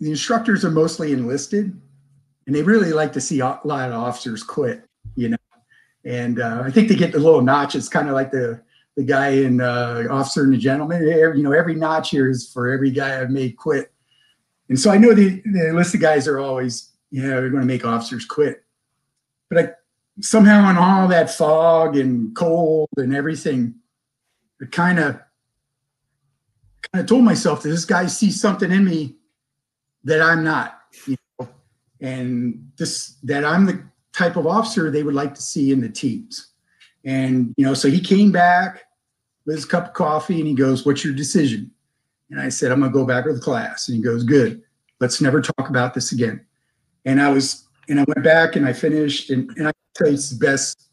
the 0.00 0.10
instructors 0.10 0.64
are 0.64 0.70
mostly 0.70 1.12
enlisted 1.12 1.80
and 2.46 2.54
they 2.54 2.62
really 2.62 2.92
like 2.92 3.12
to 3.14 3.20
see 3.20 3.40
a 3.40 3.58
lot 3.64 3.90
of 3.90 3.94
officers 3.94 4.42
quit, 4.42 4.84
you 5.16 5.30
know. 5.30 5.36
And 6.04 6.40
uh, 6.40 6.62
I 6.64 6.70
think 6.70 6.88
they 6.88 6.96
get 6.96 7.12
the 7.12 7.18
little 7.18 7.40
notch. 7.40 7.74
It's 7.74 7.88
kind 7.88 8.08
of 8.08 8.14
like 8.14 8.30
the 8.30 8.60
the 8.96 9.04
guy 9.04 9.30
in 9.30 9.60
uh, 9.60 10.04
Officer 10.10 10.44
and 10.44 10.52
the 10.52 10.58
Gentleman. 10.58 11.02
You 11.02 11.42
know, 11.42 11.52
every 11.52 11.74
notch 11.74 12.10
here 12.10 12.28
is 12.28 12.50
for 12.52 12.70
every 12.70 12.90
guy 12.90 13.20
I've 13.20 13.30
made 13.30 13.56
quit. 13.56 13.90
And 14.68 14.78
so 14.78 14.90
I 14.90 14.98
know 14.98 15.14
the, 15.14 15.42
the 15.44 15.68
enlisted 15.68 16.00
guys 16.00 16.28
are 16.28 16.38
always, 16.38 16.90
you 17.10 17.22
know, 17.22 17.28
they're 17.40 17.50
going 17.50 17.62
to 17.62 17.66
make 17.66 17.84
officers 17.84 18.24
quit. 18.24 18.62
But 19.48 19.58
I 19.58 19.72
somehow 20.20 20.70
in 20.70 20.76
all 20.76 21.08
that 21.08 21.30
fog 21.30 21.96
and 21.96 22.34
cold 22.36 22.88
and 22.96 23.14
everything, 23.14 23.74
it 24.60 24.70
kind 24.70 24.98
of 24.98 25.18
kind 26.92 27.02
of 27.02 27.06
told 27.06 27.24
myself 27.24 27.62
that 27.62 27.70
this 27.70 27.84
guy 27.84 28.06
sees 28.06 28.40
something 28.40 28.70
in 28.70 28.84
me 28.84 29.16
that 30.04 30.20
I'm 30.20 30.44
not, 30.44 30.80
you 31.06 31.16
know, 31.38 31.48
and 32.00 32.70
this 32.76 33.16
that 33.24 33.44
I'm 33.44 33.66
the 33.66 33.82
type 34.12 34.36
of 34.36 34.46
officer 34.46 34.90
they 34.90 35.02
would 35.02 35.14
like 35.14 35.34
to 35.34 35.42
see 35.42 35.72
in 35.72 35.80
the 35.80 35.88
teams. 35.88 36.52
And 37.04 37.54
you 37.56 37.64
know, 37.64 37.74
so 37.74 37.88
he 37.88 38.00
came 38.00 38.30
back 38.30 38.84
with 39.46 39.56
his 39.56 39.64
cup 39.64 39.88
of 39.88 39.92
coffee 39.94 40.38
and 40.38 40.46
he 40.46 40.54
goes, 40.54 40.86
"What's 40.86 41.04
your 41.04 41.14
decision?" 41.14 41.70
And 42.30 42.40
I 42.40 42.48
said, 42.48 42.70
"I'm 42.70 42.80
going 42.80 42.92
to 42.92 42.98
go 42.98 43.06
back 43.06 43.24
to 43.24 43.32
the 43.32 43.40
class." 43.40 43.88
And 43.88 43.96
he 43.96 44.02
goes, 44.02 44.24
"Good. 44.24 44.62
Let's 45.00 45.20
never 45.20 45.40
talk 45.40 45.68
about 45.68 45.94
this 45.94 46.12
again." 46.12 46.44
And 47.04 47.20
I 47.20 47.30
was, 47.30 47.66
and 47.88 48.00
I 48.00 48.04
went 48.06 48.24
back 48.24 48.56
and 48.56 48.66
I 48.66 48.72
finished, 48.72 49.30
and, 49.30 49.50
and 49.58 49.68
I 49.68 49.72
tell 49.94 50.08
you, 50.08 50.14
it's 50.14 50.30
the 50.30 50.38
best, 50.38 50.88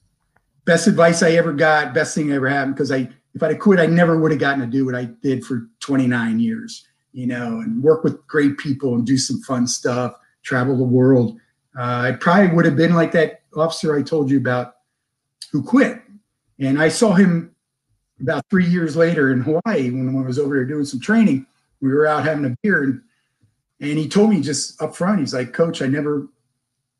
best 0.65 0.87
advice 0.87 1.23
I 1.23 1.31
ever 1.31 1.53
got, 1.53 1.93
best 1.93 2.13
thing 2.13 2.27
that 2.27 2.35
ever 2.35 2.49
happened. 2.49 2.75
Because 2.75 2.91
I, 2.91 3.07
if 3.33 3.41
I'd 3.41 3.59
quit, 3.59 3.79
I 3.79 3.85
never 3.85 4.19
would 4.19 4.31
have 4.31 4.41
gotten 4.41 4.59
to 4.59 4.67
do 4.67 4.85
what 4.85 4.95
I 4.95 5.05
did 5.05 5.45
for 5.45 5.69
29 5.79 6.39
years 6.41 6.85
you 7.13 7.27
know, 7.27 7.59
and 7.59 7.83
work 7.83 8.03
with 8.03 8.25
great 8.27 8.57
people 8.57 8.95
and 8.95 9.05
do 9.05 9.17
some 9.17 9.41
fun 9.41 9.67
stuff, 9.67 10.13
travel 10.43 10.77
the 10.77 10.83
world. 10.83 11.37
Uh, 11.77 12.09
I 12.09 12.11
probably 12.13 12.53
would 12.55 12.65
have 12.65 12.75
been 12.75 12.93
like 12.93 13.11
that 13.13 13.41
officer 13.55 13.95
I 13.95 14.01
told 14.01 14.29
you 14.29 14.37
about 14.37 14.75
who 15.51 15.63
quit. 15.63 16.01
And 16.59 16.81
I 16.81 16.89
saw 16.89 17.13
him 17.13 17.55
about 18.21 18.45
three 18.49 18.65
years 18.65 18.95
later 18.95 19.31
in 19.31 19.41
Hawaii 19.41 19.89
when 19.89 20.15
I 20.15 20.25
was 20.25 20.39
over 20.39 20.55
there 20.55 20.65
doing 20.65 20.85
some 20.85 20.99
training. 20.99 21.45
We 21.81 21.89
were 21.89 22.05
out 22.05 22.23
having 22.23 22.45
a 22.45 22.55
beer 22.61 22.83
and, 22.83 23.01
and 23.79 23.97
he 23.97 24.07
told 24.07 24.29
me 24.29 24.41
just 24.41 24.79
up 24.81 24.95
front, 24.95 25.19
he's 25.19 25.33
like, 25.33 25.53
Coach, 25.53 25.81
I 25.81 25.87
never, 25.87 26.27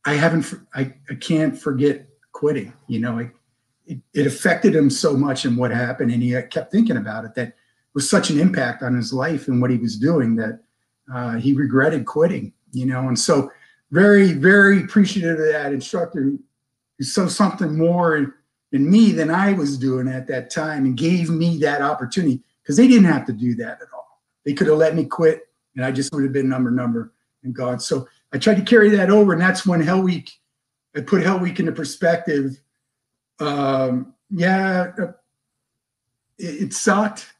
I 0.03 0.14
haven't, 0.14 0.51
I, 0.74 0.93
I 1.09 1.16
can't 1.16 1.57
forget 1.57 2.07
quitting. 2.32 2.74
You 2.88 2.99
know, 2.99 3.20
I, 3.20 3.32
it, 3.86 3.99
it 4.14 4.26
affected 4.26 4.76
him 4.76 4.89
so 4.89 5.16
much 5.16 5.45
and 5.45 5.57
what 5.57 5.70
happened. 5.70 6.12
And 6.12 6.24
he 6.24 6.32
kept 6.49 6.72
thinking 6.72 6.97
about 6.97 7.26
it 7.26 7.36
that 7.36 7.53
was 7.93 8.09
such 8.09 8.29
an 8.29 8.39
impact 8.39 8.83
on 8.83 8.95
his 8.95 9.11
life 9.13 9.47
and 9.47 9.61
what 9.61 9.71
he 9.71 9.77
was 9.77 9.97
doing 9.97 10.35
that 10.35 10.61
uh, 11.13 11.35
he 11.35 11.53
regretted 11.53 12.05
quitting, 12.05 12.53
you 12.71 12.85
know. 12.85 13.07
And 13.07 13.19
so, 13.19 13.51
very, 13.91 14.31
very 14.31 14.81
appreciative 14.81 15.39
of 15.39 15.51
that 15.51 15.73
instructor 15.73 16.21
who 16.21 17.03
saw 17.03 17.27
something 17.27 17.77
more 17.77 18.15
in, 18.15 18.33
in 18.71 18.89
me 18.89 19.11
than 19.11 19.29
I 19.29 19.51
was 19.51 19.77
doing 19.77 20.07
at 20.07 20.27
that 20.27 20.49
time 20.49 20.85
and 20.85 20.95
gave 20.95 21.29
me 21.29 21.57
that 21.57 21.81
opportunity 21.81 22.41
because 22.63 22.77
they 22.77 22.87
didn't 22.87 23.11
have 23.11 23.25
to 23.25 23.33
do 23.33 23.53
that 23.55 23.81
at 23.81 23.87
all. 23.93 24.21
They 24.45 24.53
could 24.53 24.67
have 24.67 24.77
let 24.77 24.95
me 24.95 25.03
quit 25.05 25.41
and 25.75 25.85
I 25.85 25.91
just 25.91 26.13
would 26.13 26.23
have 26.23 26.33
been 26.33 26.49
number, 26.49 26.71
number 26.71 27.13
and 27.43 27.53
gone. 27.53 27.79
So 27.79 28.07
I 28.33 28.37
tried 28.37 28.57
to 28.57 28.63
carry 28.63 28.89
that 28.89 29.09
over, 29.09 29.33
and 29.33 29.41
that's 29.41 29.65
when 29.65 29.81
Hell 29.81 30.01
Week, 30.01 30.31
I 30.95 31.01
put 31.01 31.23
Hell 31.23 31.39
Week 31.39 31.59
into 31.59 31.71
perspective. 31.71 32.61
Um, 33.39 34.13
yeah, 34.29 34.91
uh, 34.99 35.11
it, 36.37 36.63
it 36.63 36.73
sucked 36.73 37.33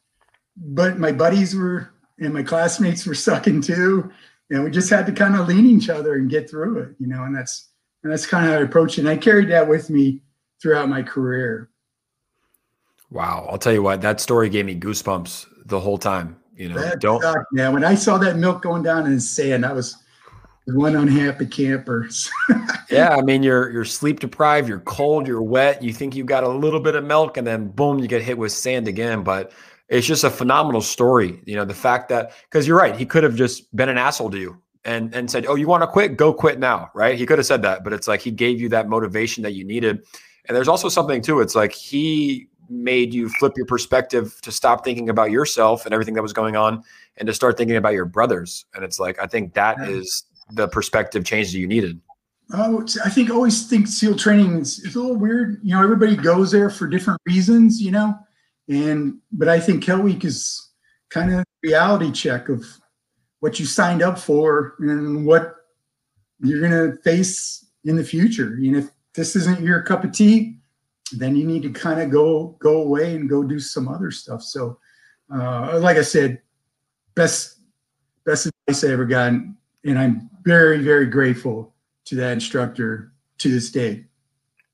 but 0.58 1.00
my 1.00 1.12
buddies 1.12 1.56
were 1.56 1.92
and 2.20 2.34
my 2.34 2.44
classmates 2.44 3.06
were 3.06 3.16
sucking 3.28 3.62
too. 3.62 4.12
And 4.50 4.64
we 4.64 4.72
just 4.72 4.90
had 4.90 5.06
to 5.06 5.12
kind 5.14 5.36
of 5.36 5.48
lean 5.48 5.66
each 5.66 5.90
other 5.90 6.16
and 6.16 6.30
get 6.30 6.50
through 6.50 6.80
it, 6.80 6.96
you 7.00 7.08
know, 7.08 7.24
and 7.24 7.36
that's 7.36 7.70
and 8.04 8.12
that's 8.12 8.26
kind 8.26 8.46
of 8.46 8.52
how 8.52 8.58
I 8.58 8.64
approached 8.64 8.98
it. 8.98 9.02
And 9.02 9.10
I 9.10 9.18
carried 9.18 9.50
that 9.50 9.68
with 9.68 9.90
me 9.90 10.22
throughout 10.62 10.90
my 10.90 11.04
career. 11.04 11.70
Wow. 13.10 13.48
I'll 13.50 13.58
tell 13.58 13.74
you 13.74 13.84
what, 13.84 14.02
that 14.02 14.20
story 14.20 14.50
gave 14.50 14.66
me 14.66 14.78
goosebumps 14.78 15.48
the 15.66 15.80
whole 15.80 15.98
time. 15.98 16.38
You 16.56 16.70
know, 16.70 16.80
that 16.80 17.00
don't 17.00 17.22
sucked, 17.22 17.46
yeah. 17.54 17.70
When 17.70 17.84
I 17.84 17.96
saw 17.96 18.18
that 18.20 18.38
milk 18.38 18.62
going 18.62 18.84
down 18.84 19.06
in 19.06 19.16
the 19.16 19.22
sand, 19.22 19.66
I 19.66 19.74
was 19.74 19.98
one 20.68 20.96
unhappy 20.96 21.48
camper. 21.48 22.08
yeah, 22.92 23.16
I 23.16 23.22
mean, 23.22 23.42
you're 23.42 23.72
you're 23.72 23.86
sleep 23.86 24.20
deprived, 24.20 24.68
you're 24.68 24.82
cold, 24.82 25.28
you're 25.28 25.42
wet, 25.42 25.82
you 25.82 25.92
think 25.92 26.16
you 26.16 26.24
got 26.24 26.44
a 26.44 26.50
little 26.50 26.80
bit 26.80 26.96
of 26.96 27.04
milk, 27.04 27.38
and 27.38 27.48
then 27.48 27.70
boom, 27.70 28.00
you 28.00 28.08
get 28.08 28.22
hit 28.22 28.38
with 28.38 28.52
sand 28.52 28.88
again. 28.88 29.24
But 29.24 29.54
it's 29.92 30.08
just 30.08 30.24
a 30.24 30.30
phenomenal 30.30 30.82
story. 30.82 31.42
You 31.46 31.58
know, 31.58 31.66
the 31.66 31.76
fact 31.76 32.10
that 32.10 32.32
because 32.50 32.66
you're 32.66 32.78
right, 32.78 32.96
he 32.96 33.06
could 33.06 33.24
have 33.24 33.36
just 33.36 33.74
been 33.76 33.90
an 33.90 33.98
asshole 33.98 34.32
to 34.32 34.40
you 34.40 34.60
and 34.86 35.14
and 35.14 35.30
said, 35.30 35.46
"Oh, 35.46 35.56
you 35.56 35.68
want 35.68 35.84
to 35.84 35.88
quit? 35.88 36.18
Go 36.18 36.34
quit 36.34 36.60
now." 36.60 36.90
Right? 36.96 37.18
He 37.18 37.26
could 37.26 37.38
have 37.38 37.46
said 37.46 37.62
that, 37.64 37.84
but 37.84 37.94
it's 37.94 38.08
like 38.08 38.22
he 38.22 38.32
gave 38.32 38.60
you 38.60 38.70
that 38.70 38.88
motivation 38.88 39.44
that 39.44 39.54
you 39.54 39.66
needed. 39.66 40.04
And 40.48 40.56
there's 40.56 40.70
also 40.70 40.90
something 40.90 41.22
too. 41.22 41.42
It's 41.42 41.56
like 41.56 41.74
he 41.74 42.48
made 42.70 43.14
you 43.14 43.28
flip 43.28 43.52
your 43.58 43.66
perspective 43.66 44.40
to 44.42 44.52
stop 44.52 44.86
thinking 44.86 45.10
about 45.10 45.30
yourself 45.30 45.86
and 45.86 45.94
everything 45.94 46.14
that 46.14 46.22
was 46.22 46.32
going 46.32 46.56
on 46.56 46.82
and 47.18 47.28
to 47.28 47.34
start 47.34 47.58
thinking 47.58 47.76
about 47.76 47.94
your 47.94 48.06
brothers. 48.06 48.66
And 48.74 48.86
it's 48.86 48.98
like 48.98 49.20
I 49.20 49.28
think 49.28 49.54
that 49.56 49.78
is 49.90 50.24
the 50.54 50.70
perspective 50.70 51.26
change 51.26 51.52
that 51.52 51.60
you 51.60 51.68
needed. 51.68 52.00
Oh, 52.54 52.86
I 53.04 53.10
think 53.10 53.30
always 53.30 53.68
think 53.68 53.88
SEAL 53.88 54.16
training 54.16 54.60
is, 54.60 54.80
is 54.80 54.96
a 54.96 55.02
little 55.02 55.18
weird. 55.18 55.60
You 55.64 55.76
know, 55.76 55.84
everybody 55.84 56.16
goes 56.16 56.52
there 56.52 56.70
for 56.70 56.88
different 56.88 57.20
reasons. 57.26 57.82
You 57.82 57.92
know, 57.92 58.18
and 58.72 59.18
but 59.34 59.50
I 59.50 59.60
think 59.60 59.84
Hell 59.84 60.02
Week 60.02 60.24
is 60.24 60.70
kind 61.10 61.34
of 61.34 61.44
reality 61.62 62.12
check 62.12 62.48
of 62.48 62.66
what 63.42 63.60
you 63.60 63.66
signed 63.66 64.02
up 64.02 64.18
for 64.18 64.76
and 64.80 65.26
what 65.26 65.56
you're 66.40 66.62
gonna 66.62 66.96
face 67.04 67.66
in 67.84 67.98
the 67.98 68.04
future. 68.04 68.56
Know, 68.58 68.80
if 68.80 68.90
this 69.14 69.36
isn't 69.36 69.60
your 69.60 69.82
cup 69.82 70.06
of 70.06 70.14
tea, 70.14 70.58
then 71.12 71.36
you 71.36 71.46
need 71.46 71.64
to 71.64 71.72
kind 71.72 72.02
of 72.02 72.10
go 72.12 72.56
go 72.60 72.82
away 72.82 73.16
and 73.16 73.30
go 73.30 73.44
do 73.44 73.60
some 73.60 73.90
other 73.90 74.10
stuff. 74.10 74.42
So, 74.42 74.80
uh, 75.34 75.78
like 75.80 75.98
I 75.98 76.04
said, 76.04 76.42
best 77.14 77.60
best 78.26 78.48
advice 78.48 78.86
I 78.86 78.94
ever 78.94 79.06
gotten, 79.06 79.58
and 79.84 80.00
I'm 80.00 80.30
very 80.44 80.82
very 80.82 81.08
grateful 81.08 81.74
to 82.06 82.16
that 82.16 82.32
instructor 82.32 83.12
to 83.40 83.52
this 83.52 83.70
day. 83.70 84.06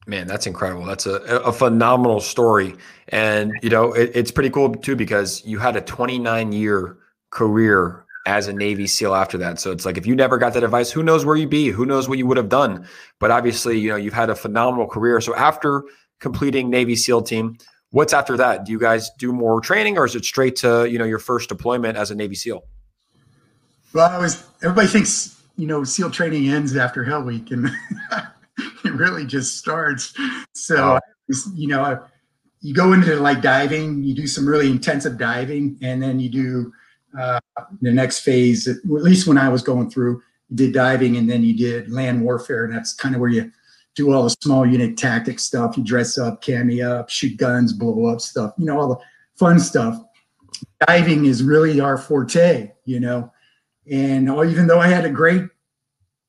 Man, 0.07 0.25
that's 0.25 0.47
incredible. 0.47 0.85
That's 0.85 1.05
a, 1.05 1.17
a 1.41 1.51
phenomenal 1.51 2.21
story. 2.21 2.75
And, 3.09 3.51
you 3.61 3.69
know, 3.69 3.91
it, 3.91 4.11
it's 4.15 4.31
pretty 4.31 4.49
cool 4.49 4.73
too 4.73 4.95
because 4.95 5.45
you 5.45 5.59
had 5.59 5.75
a 5.75 5.81
29 5.81 6.53
year 6.53 6.97
career 7.29 8.05
as 8.25 8.47
a 8.47 8.53
Navy 8.53 8.87
SEAL 8.87 9.13
after 9.13 9.37
that. 9.37 9.59
So 9.59 9.71
it's 9.71 9.85
like 9.85 9.97
if 9.97 10.05
you 10.05 10.15
never 10.15 10.37
got 10.37 10.53
that 10.53 10.63
advice, 10.63 10.91
who 10.91 11.03
knows 11.03 11.25
where 11.25 11.35
you'd 11.35 11.49
be? 11.49 11.69
Who 11.69 11.85
knows 11.85 12.07
what 12.07 12.17
you 12.17 12.25
would 12.25 12.37
have 12.37 12.49
done? 12.49 12.87
But 13.19 13.31
obviously, 13.31 13.79
you 13.79 13.89
know, 13.89 13.97
you've 13.97 14.13
had 14.13 14.29
a 14.29 14.35
phenomenal 14.35 14.87
career. 14.87 15.19
So 15.19 15.35
after 15.35 15.83
completing 16.19 16.69
Navy 16.69 16.95
SEAL 16.95 17.23
team, 17.23 17.57
what's 17.91 18.13
after 18.13 18.37
that? 18.37 18.65
Do 18.65 18.71
you 18.71 18.79
guys 18.79 19.09
do 19.17 19.31
more 19.31 19.61
training, 19.61 19.97
or 19.97 20.05
is 20.05 20.15
it 20.15 20.25
straight 20.25 20.55
to 20.57 20.89
you 20.89 20.97
know 20.97 21.05
your 21.05 21.19
first 21.19 21.49
deployment 21.49 21.97
as 21.97 22.11
a 22.11 22.15
Navy 22.15 22.35
SEAL? 22.35 22.63
Well, 23.93 24.09
I 24.09 24.17
was. 24.17 24.45
Everybody 24.61 24.87
thinks 24.87 25.41
you 25.57 25.67
know 25.67 25.83
SEAL 25.83 26.11
training 26.11 26.49
ends 26.49 26.75
after 26.75 27.03
Hell 27.03 27.23
Week, 27.23 27.51
and 27.51 27.69
it 28.85 28.93
really 28.93 29.25
just 29.25 29.57
starts. 29.57 30.13
So 30.53 30.99
you 31.55 31.67
know, 31.67 32.03
you 32.61 32.73
go 32.73 32.93
into 32.93 33.15
like 33.15 33.41
diving, 33.41 34.03
you 34.03 34.13
do 34.13 34.27
some 34.27 34.47
really 34.47 34.69
intensive 34.69 35.17
diving, 35.17 35.77
and 35.81 36.01
then 36.01 36.19
you 36.19 36.29
do 36.29 36.73
uh, 37.17 37.39
the 37.81 37.91
next 37.91 38.19
phase. 38.19 38.67
At 38.67 38.77
least 38.85 39.27
when 39.27 39.37
I 39.37 39.49
was 39.49 39.61
going 39.61 39.89
through, 39.89 40.21
you 40.49 40.55
did 40.55 40.73
diving, 40.73 41.17
and 41.17 41.29
then 41.29 41.43
you 41.43 41.55
did 41.55 41.91
land 41.91 42.23
warfare, 42.23 42.65
and 42.65 42.73
that's 42.73 42.93
kind 42.93 43.15
of 43.15 43.21
where 43.21 43.29
you 43.29 43.51
do 43.95 44.13
all 44.13 44.23
the 44.23 44.35
small 44.41 44.65
unit 44.65 44.97
tactic 44.97 45.39
stuff. 45.39 45.77
You 45.77 45.83
dress 45.83 46.17
up, 46.17 46.41
cami 46.41 46.87
up, 46.87 47.09
shoot 47.09 47.37
guns, 47.37 47.73
blow 47.73 48.07
up 48.07 48.21
stuff. 48.21 48.53
You 48.57 48.65
know 48.65 48.79
all 48.79 48.89
the 48.89 48.99
fun 49.35 49.59
stuff. 49.59 50.01
Diving 50.87 51.25
is 51.25 51.43
really 51.43 51.79
our 51.79 51.97
forte, 51.97 52.71
you 52.85 52.99
know. 52.99 53.31
And 53.91 54.29
oh, 54.29 54.43
even 54.43 54.67
though 54.67 54.79
I 54.79 54.87
had 54.87 55.05
a 55.05 55.09
great 55.09 55.43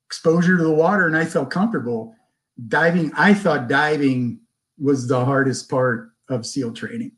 exposure 0.07 0.57
to 0.57 0.63
the 0.63 0.73
water 0.73 1.07
and 1.07 1.17
I 1.17 1.25
felt 1.25 1.51
comfortable, 1.51 2.15
diving, 2.67 3.13
I 3.15 3.35
thought 3.35 3.69
diving 3.69 4.41
was 4.79 5.07
the 5.07 5.25
hardest 5.25 5.71
part 5.71 6.11
of 6.29 6.47
SEAL 6.47 6.73
training 6.73 7.13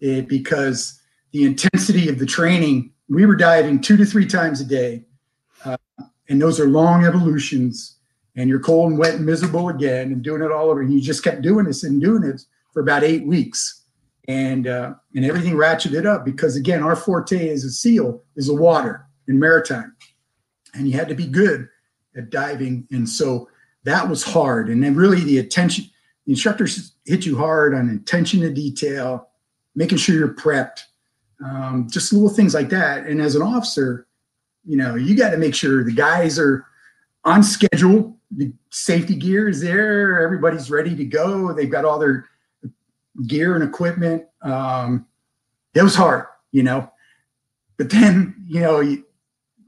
it, 0.00 0.28
because 0.28 1.00
the 1.32 1.44
intensity 1.44 2.08
of 2.08 2.18
the 2.18 2.26
training, 2.26 2.92
we 3.08 3.26
were 3.26 3.36
diving 3.36 3.80
two 3.80 3.96
to 3.96 4.04
three 4.04 4.26
times 4.26 4.60
a 4.60 4.64
day. 4.64 5.04
Uh, 5.64 5.76
and 6.28 6.40
those 6.40 6.58
are 6.58 6.66
long 6.66 7.04
evolutions. 7.04 7.96
And 8.36 8.48
you're 8.48 8.60
cold 8.60 8.90
and 8.90 8.98
wet 8.98 9.16
and 9.16 9.26
miserable 9.26 9.68
again 9.68 10.12
and 10.12 10.22
doing 10.22 10.42
it 10.42 10.52
all 10.52 10.70
over. 10.70 10.80
And 10.80 10.92
you 10.92 11.00
just 11.00 11.24
kept 11.24 11.42
doing 11.42 11.66
this 11.66 11.82
and 11.82 12.00
doing 12.00 12.22
it 12.22 12.40
for 12.72 12.80
about 12.80 13.02
eight 13.02 13.26
weeks. 13.26 13.84
And 14.28 14.68
uh, 14.68 14.94
and 15.14 15.24
everything 15.24 15.54
ratcheted 15.54 16.06
up 16.06 16.24
because 16.24 16.54
again, 16.54 16.82
our 16.82 16.94
forte 16.94 17.48
as 17.48 17.64
a 17.64 17.70
SEAL 17.70 18.22
is 18.36 18.46
the 18.46 18.54
water 18.54 19.04
and 19.26 19.40
maritime. 19.40 19.96
And 20.72 20.86
you 20.86 20.94
had 20.94 21.08
to 21.08 21.16
be 21.16 21.26
good 21.26 21.68
at 22.16 22.30
diving. 22.30 22.86
And 22.92 23.08
so 23.08 23.48
that 23.84 24.08
was 24.08 24.22
hard. 24.22 24.68
And 24.68 24.82
then 24.82 24.94
really 24.94 25.20
the 25.20 25.38
attention, 25.38 25.86
the 26.26 26.32
instructors 26.32 26.92
hit 27.04 27.26
you 27.26 27.36
hard 27.36 27.74
on 27.74 27.88
attention 27.90 28.40
to 28.40 28.52
detail, 28.52 29.28
making 29.74 29.98
sure 29.98 30.16
you're 30.16 30.34
prepped, 30.34 30.80
um, 31.44 31.88
just 31.90 32.12
little 32.12 32.28
things 32.28 32.54
like 32.54 32.68
that. 32.70 33.06
And 33.06 33.20
as 33.20 33.34
an 33.34 33.42
officer, 33.42 34.06
you 34.64 34.76
know, 34.76 34.94
you 34.94 35.16
got 35.16 35.30
to 35.30 35.38
make 35.38 35.54
sure 35.54 35.82
the 35.82 35.92
guys 35.92 36.38
are 36.38 36.66
on 37.24 37.42
schedule. 37.42 38.16
The 38.30 38.52
safety 38.70 39.16
gear 39.16 39.48
is 39.48 39.60
there. 39.60 40.22
Everybody's 40.22 40.70
ready 40.70 40.94
to 40.94 41.04
go. 41.04 41.52
They've 41.52 41.70
got 41.70 41.84
all 41.84 41.98
their 41.98 42.26
gear 43.26 43.54
and 43.54 43.64
equipment. 43.64 44.24
Um, 44.42 45.06
it 45.74 45.82
was 45.82 45.94
hard, 45.94 46.26
you 46.52 46.62
know, 46.62 46.90
but 47.76 47.90
then, 47.90 48.34
you 48.46 48.60
know, 48.60 48.80
you, 48.80 49.04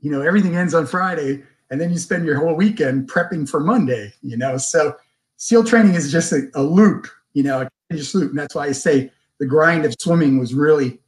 you 0.00 0.10
know, 0.10 0.20
everything 0.20 0.56
ends 0.56 0.74
on 0.74 0.86
Friday 0.86 1.42
and 1.72 1.80
then 1.80 1.90
you 1.90 1.96
spend 1.96 2.26
your 2.26 2.36
whole 2.36 2.54
weekend 2.54 3.08
prepping 3.08 3.48
for 3.48 3.58
Monday, 3.58 4.12
you 4.20 4.36
know? 4.36 4.58
So 4.58 4.94
SEAL 5.38 5.64
training 5.64 5.94
is 5.94 6.12
just 6.12 6.30
a, 6.30 6.42
a 6.54 6.62
loop, 6.62 7.08
you 7.32 7.42
know, 7.42 7.62
a 7.62 7.68
continuous 7.88 8.14
loop. 8.14 8.28
And 8.28 8.38
that's 8.38 8.54
why 8.54 8.66
I 8.66 8.72
say 8.72 9.10
the 9.40 9.46
grind 9.46 9.86
of 9.86 9.94
swimming 9.98 10.38
was 10.38 10.52
really 10.52 11.00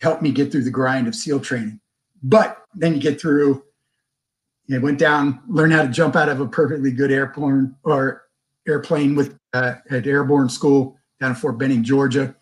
helped 0.00 0.22
me 0.22 0.32
get 0.32 0.50
through 0.50 0.64
the 0.64 0.70
grind 0.70 1.08
of 1.08 1.14
SEAL 1.14 1.40
training. 1.40 1.78
But 2.22 2.56
then 2.74 2.94
you 2.94 3.00
get 3.02 3.20
through, 3.20 3.62
you 4.66 4.78
know, 4.78 4.80
went 4.80 4.98
down, 4.98 5.42
learned 5.46 5.74
how 5.74 5.82
to 5.82 5.88
jump 5.88 6.16
out 6.16 6.30
of 6.30 6.40
a 6.40 6.48
perfectly 6.48 6.90
good 6.90 7.12
airplane 7.12 7.76
or 7.82 8.24
airplane 8.66 9.14
with 9.14 9.38
uh, 9.52 9.74
at 9.90 10.06
airborne 10.06 10.48
school 10.48 10.96
down 11.20 11.32
in 11.32 11.36
Fort 11.36 11.58
Benning, 11.58 11.84
Georgia. 11.84 12.34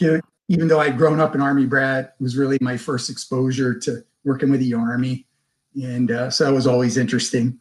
Even 0.00 0.66
though 0.66 0.80
I'd 0.80 0.98
grown 0.98 1.20
up 1.20 1.36
an 1.36 1.40
Army 1.40 1.66
brat, 1.66 2.16
it 2.18 2.22
was 2.22 2.36
really 2.36 2.58
my 2.60 2.76
first 2.76 3.08
exposure 3.08 3.78
to 3.78 4.02
working 4.24 4.50
with 4.50 4.58
the 4.58 4.74
Army. 4.74 5.24
And 5.74 6.10
uh, 6.10 6.30
so 6.30 6.44
that 6.44 6.52
was 6.52 6.66
always 6.66 6.96
interesting. 6.96 7.58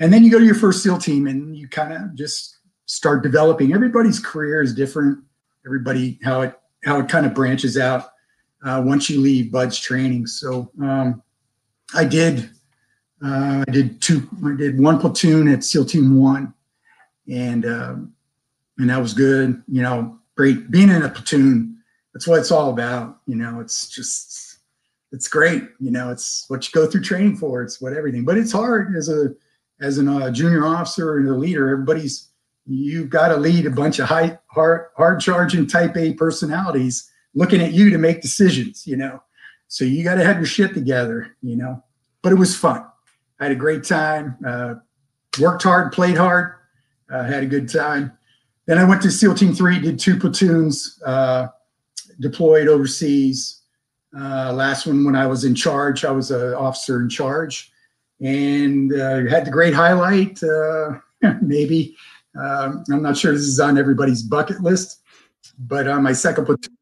And 0.00 0.12
then 0.12 0.24
you 0.24 0.30
go 0.30 0.38
to 0.38 0.44
your 0.44 0.54
first 0.54 0.82
SEAL 0.82 0.98
team 0.98 1.26
and 1.26 1.56
you 1.56 1.68
kind 1.68 1.92
of 1.92 2.14
just 2.14 2.58
start 2.86 3.22
developing. 3.22 3.72
Everybody's 3.72 4.18
career 4.18 4.62
is 4.62 4.74
different. 4.74 5.18
Everybody, 5.64 6.18
how 6.22 6.42
it, 6.42 6.58
how 6.84 7.00
it 7.00 7.08
kind 7.08 7.26
of 7.26 7.34
branches 7.34 7.78
out 7.78 8.10
uh, 8.64 8.82
once 8.84 9.08
you 9.08 9.20
leave 9.20 9.52
BUDS 9.52 9.78
training. 9.78 10.26
So 10.26 10.70
um, 10.82 11.22
I 11.94 12.04
did, 12.04 12.50
uh, 13.24 13.64
I 13.66 13.70
did 13.70 14.00
two, 14.02 14.28
I 14.44 14.56
did 14.56 14.80
one 14.80 14.98
platoon 14.98 15.48
at 15.48 15.64
SEAL 15.64 15.86
Team 15.86 16.18
One, 16.18 16.52
and 17.30 17.64
um, 17.64 18.12
and 18.78 18.90
that 18.90 19.00
was 19.00 19.14
good. 19.14 19.62
You 19.68 19.82
know, 19.82 20.18
great 20.36 20.70
being 20.70 20.90
in 20.90 21.02
a 21.02 21.08
platoon. 21.08 21.78
That's 22.12 22.26
what 22.26 22.38
it's 22.38 22.50
all 22.50 22.70
about. 22.70 23.20
You 23.26 23.36
know, 23.36 23.60
it's 23.60 23.88
just, 23.88 24.45
it's 25.16 25.28
great. 25.28 25.62
You 25.80 25.90
know, 25.90 26.10
it's 26.10 26.44
what 26.48 26.66
you 26.66 26.72
go 26.78 26.86
through 26.86 27.00
training 27.00 27.38
for. 27.38 27.62
It's 27.62 27.80
what 27.80 27.94
everything. 27.94 28.24
But 28.26 28.36
it's 28.36 28.52
hard 28.52 28.94
as 28.94 29.08
a 29.08 29.34
as 29.80 29.98
a 29.98 30.08
uh, 30.08 30.30
junior 30.30 30.66
officer 30.66 31.16
and 31.16 31.28
a 31.28 31.34
leader. 31.34 31.70
Everybody's 31.70 32.28
you've 32.66 33.08
got 33.08 33.28
to 33.28 33.36
lead 33.38 33.64
a 33.64 33.70
bunch 33.70 33.98
of 33.98 34.08
high 34.08 34.38
hard 34.48 34.88
hard 34.94 35.20
charging 35.20 35.66
Type 35.66 35.96
A 35.96 36.12
personalities 36.12 37.10
looking 37.34 37.62
at 37.62 37.72
you 37.72 37.88
to 37.88 37.96
make 37.96 38.20
decisions, 38.20 38.86
you 38.86 38.96
know. 38.96 39.22
So 39.68 39.86
you 39.86 40.04
got 40.04 40.16
to 40.16 40.24
have 40.24 40.36
your 40.36 40.46
shit 40.46 40.74
together, 40.74 41.34
you 41.42 41.56
know. 41.56 41.82
But 42.20 42.32
it 42.32 42.36
was 42.36 42.54
fun. 42.54 42.84
I 43.40 43.44
had 43.44 43.52
a 43.52 43.56
great 43.56 43.84
time. 43.84 44.36
Uh, 44.46 44.74
worked 45.40 45.62
hard, 45.62 45.92
played 45.92 46.18
hard, 46.18 46.56
uh, 47.10 47.24
had 47.24 47.42
a 47.42 47.46
good 47.46 47.70
time. 47.70 48.12
Then 48.66 48.76
I 48.76 48.84
went 48.84 49.00
to 49.02 49.10
SEAL 49.10 49.36
Team 49.36 49.54
Three, 49.54 49.78
did 49.78 49.98
two 49.98 50.18
platoons, 50.18 51.00
uh, 51.06 51.46
deployed 52.20 52.68
overseas. 52.68 53.62
Uh, 54.16 54.52
last 54.52 54.86
one, 54.86 55.04
when 55.04 55.16
I 55.16 55.26
was 55.26 55.44
in 55.44 55.54
charge, 55.54 56.04
I 56.04 56.10
was 56.10 56.30
an 56.30 56.54
officer 56.54 57.00
in 57.00 57.08
charge, 57.08 57.72
and 58.20 58.92
uh, 58.92 59.26
had 59.26 59.44
the 59.44 59.50
great 59.50 59.74
highlight. 59.74 60.42
Uh, 60.42 60.98
maybe 61.42 61.96
um, 62.38 62.84
I'm 62.90 63.02
not 63.02 63.16
sure 63.16 63.32
this 63.32 63.42
is 63.42 63.60
on 63.60 63.78
everybody's 63.78 64.22
bucket 64.22 64.60
list, 64.60 65.02
but 65.58 65.88
on 65.88 66.02
my 66.02 66.12
second 66.12 66.46
platoon 66.46 66.76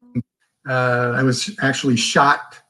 uh, 0.69 1.15
I 1.17 1.23
was 1.23 1.55
actually 1.63 1.97
shot 1.97 2.61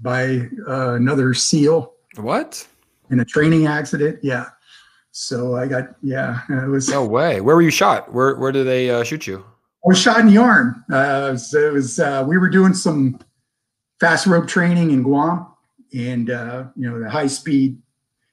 by 0.00 0.48
uh, 0.66 0.94
another 0.94 1.34
SEAL 1.34 1.92
What? 2.16 2.66
in 3.10 3.20
a 3.20 3.24
training 3.24 3.66
accident. 3.66 4.18
Yeah. 4.22 4.46
So 5.10 5.56
I 5.56 5.66
got, 5.66 5.96
yeah, 6.02 6.42
it 6.48 6.68
was, 6.68 6.88
No 6.88 7.04
way. 7.04 7.40
Where 7.40 7.56
were 7.56 7.62
you 7.62 7.70
shot? 7.70 8.12
Where 8.12 8.36
Where 8.36 8.52
did 8.52 8.66
they 8.66 8.90
uh, 8.90 9.02
shoot 9.02 9.26
you? 9.26 9.44
I 9.84 9.88
was 9.88 9.98
shot 9.98 10.20
in 10.20 10.26
the 10.26 10.38
arm. 10.38 10.84
Uh, 10.92 11.36
so 11.36 11.58
it 11.58 11.72
was, 11.72 11.98
uh, 11.98 12.24
we 12.28 12.38
were 12.38 12.50
doing 12.50 12.74
some 12.74 13.18
fast 14.00 14.26
rope 14.26 14.46
training 14.46 14.90
in 14.90 15.02
Guam 15.02 15.46
and, 15.92 16.30
uh, 16.30 16.64
you 16.76 16.88
know, 16.88 17.00
the 17.00 17.10
high 17.10 17.26
speed 17.26 17.80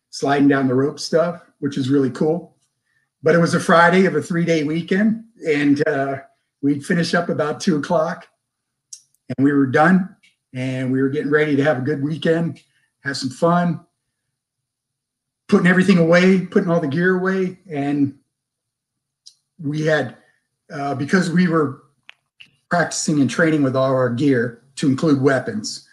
sliding 0.09 0.47
down 0.47 0.67
the 0.67 0.75
rope 0.75 0.99
stuff, 0.99 1.43
which 1.59 1.77
is 1.77 1.89
really 1.89 2.11
cool. 2.11 2.55
But 3.23 3.35
it 3.35 3.39
was 3.39 3.53
a 3.53 3.59
Friday 3.59 4.05
of 4.05 4.15
a 4.15 4.21
three 4.21 4.45
day 4.45 4.63
weekend 4.63 5.23
and 5.47 5.85
uh, 5.87 6.17
we'd 6.61 6.85
finish 6.85 7.13
up 7.13 7.29
about 7.29 7.59
two 7.59 7.77
o'clock 7.77 8.27
and 9.29 9.43
we 9.43 9.51
were 9.51 9.65
done 9.65 10.15
and 10.53 10.91
we 10.91 11.01
were 11.01 11.09
getting 11.09 11.31
ready 11.31 11.55
to 11.55 11.63
have 11.63 11.79
a 11.79 11.81
good 11.81 12.03
weekend, 12.03 12.61
have 13.03 13.17
some 13.17 13.29
fun, 13.29 13.79
putting 15.47 15.67
everything 15.67 15.97
away, 15.97 16.45
putting 16.45 16.69
all 16.69 16.79
the 16.79 16.87
gear 16.87 17.17
away. 17.17 17.59
And 17.69 18.17
we 19.59 19.81
had, 19.81 20.17
uh, 20.71 20.95
because 20.95 21.29
we 21.29 21.47
were 21.47 21.83
practicing 22.69 23.21
and 23.21 23.29
training 23.29 23.63
with 23.63 23.75
all 23.75 23.91
our 23.91 24.09
gear 24.09 24.64
to 24.75 24.87
include 24.87 25.21
weapons, 25.21 25.87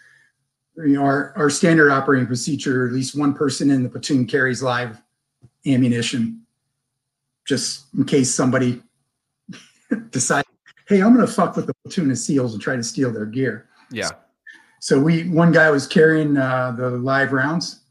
you 0.75 0.93
know, 0.93 1.03
our, 1.03 1.33
our 1.35 1.49
standard 1.49 1.91
operating 1.91 2.27
procedure, 2.27 2.87
at 2.87 2.93
least 2.93 3.17
one 3.17 3.33
person 3.33 3.69
in 3.69 3.83
the 3.83 3.89
platoon 3.89 4.25
carries 4.25 4.63
live 4.63 5.01
ammunition 5.65 6.41
just 7.45 7.85
in 7.93 8.05
case 8.05 8.33
somebody 8.33 8.81
decides, 10.09 10.47
hey, 10.87 11.01
I'm 11.01 11.13
going 11.13 11.25
to 11.25 11.31
fuck 11.31 11.55
with 11.55 11.67
the 11.67 11.73
platoon 11.83 12.11
of 12.11 12.17
SEALs 12.17 12.53
and 12.53 12.61
try 12.61 12.75
to 12.75 12.83
steal 12.83 13.11
their 13.11 13.25
gear. 13.25 13.67
Yeah. 13.91 14.09
So 14.79 14.99
we, 14.99 15.29
one 15.29 15.51
guy 15.51 15.69
was 15.69 15.87
carrying 15.87 16.37
uh, 16.37 16.71
the 16.71 16.89
live 16.89 17.31
rounds, 17.31 17.81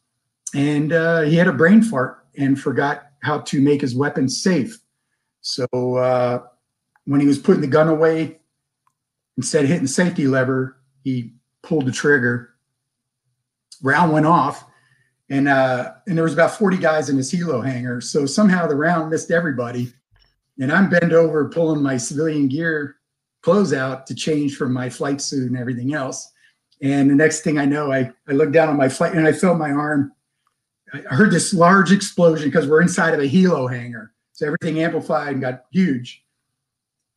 and 0.55 0.93
uh, 0.93 1.23
he 1.23 1.37
had 1.37 1.49
a 1.49 1.53
brain 1.53 1.83
fart 1.83 2.27
and 2.37 2.61
forgot 2.61 3.07
how 3.23 3.39
to 3.41 3.61
make 3.61 3.81
his 3.81 3.95
weapon 3.95 4.29
safe. 4.29 4.79
So 5.41 5.67
uh, 5.97 6.43
when 7.05 7.21
he 7.21 7.27
was 7.27 7.39
putting 7.39 7.63
the 7.63 7.67
gun 7.67 7.89
away, 7.89 8.41
instead 9.37 9.65
of 9.65 9.69
hitting 9.69 9.85
the 9.85 9.89
safety 9.89 10.27
lever, 10.27 10.77
he 11.03 11.35
pulled 11.63 11.87
the 11.87 11.93
trigger. 11.93 12.51
Round 13.83 14.13
went 14.13 14.27
off, 14.27 14.65
and 15.29 15.49
uh, 15.49 15.95
and 16.07 16.17
there 16.17 16.25
was 16.25 16.35
about 16.35 16.53
40 16.53 16.77
guys 16.77 17.09
in 17.09 17.17
his 17.17 17.33
helo 17.33 17.65
hangar. 17.65 18.01
So 18.01 18.27
somehow 18.27 18.67
the 18.67 18.77
round 18.77 19.11
missed 19.11 19.31
everybody, 19.31 19.93
and 20.59 20.73
I'm 20.73 20.89
bent 20.89 21.13
over 21.13 21.49
pulling 21.49 21.83
my 21.83 21.97
civilian 21.97 22.49
gear 22.49 22.97
clothes 23.43 23.73
out 23.73 24.07
to 24.07 24.15
change 24.15 24.57
from 24.57 24.73
my 24.73 24.89
flight 24.89 25.21
suit 25.21 25.49
and 25.49 25.59
everything 25.59 25.95
else. 25.95 26.33
And 26.81 27.11
the 27.11 27.15
next 27.15 27.43
thing 27.43 27.59
I 27.59 27.65
know, 27.65 27.93
I, 27.93 28.11
I 28.29 28.33
looked 28.33 28.53
down 28.53 28.69
on 28.69 28.77
my 28.77 28.89
flight 28.89 29.15
and 29.15 29.27
I 29.27 29.33
felt 29.33 29.59
my 29.59 29.71
arm. 29.71 30.13
I 30.95 31.15
heard 31.15 31.31
this 31.31 31.55
large 31.55 31.93
explosion 31.93 32.49
because 32.49 32.69
we're 32.69 32.83
inside 32.83 33.15
of 33.15 33.21
a 33.21 33.29
helo 33.29 33.73
hangar. 33.73 34.13
So 34.33 34.47
everything 34.47 34.83
amplified 34.83 35.33
and 35.33 35.41
got 35.41 35.65
huge. 35.71 36.25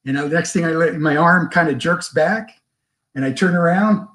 And 0.05 0.17
the 0.17 0.29
next 0.29 0.53
thing 0.53 0.65
I 0.65 0.69
let 0.69 0.95
my 0.95 1.17
arm 1.17 1.49
kind 1.49 1.69
of 1.69 1.77
jerks 1.77 2.13
back, 2.13 2.51
and 3.15 3.25
I 3.25 3.31
turn 3.31 3.55
around, 3.55 4.07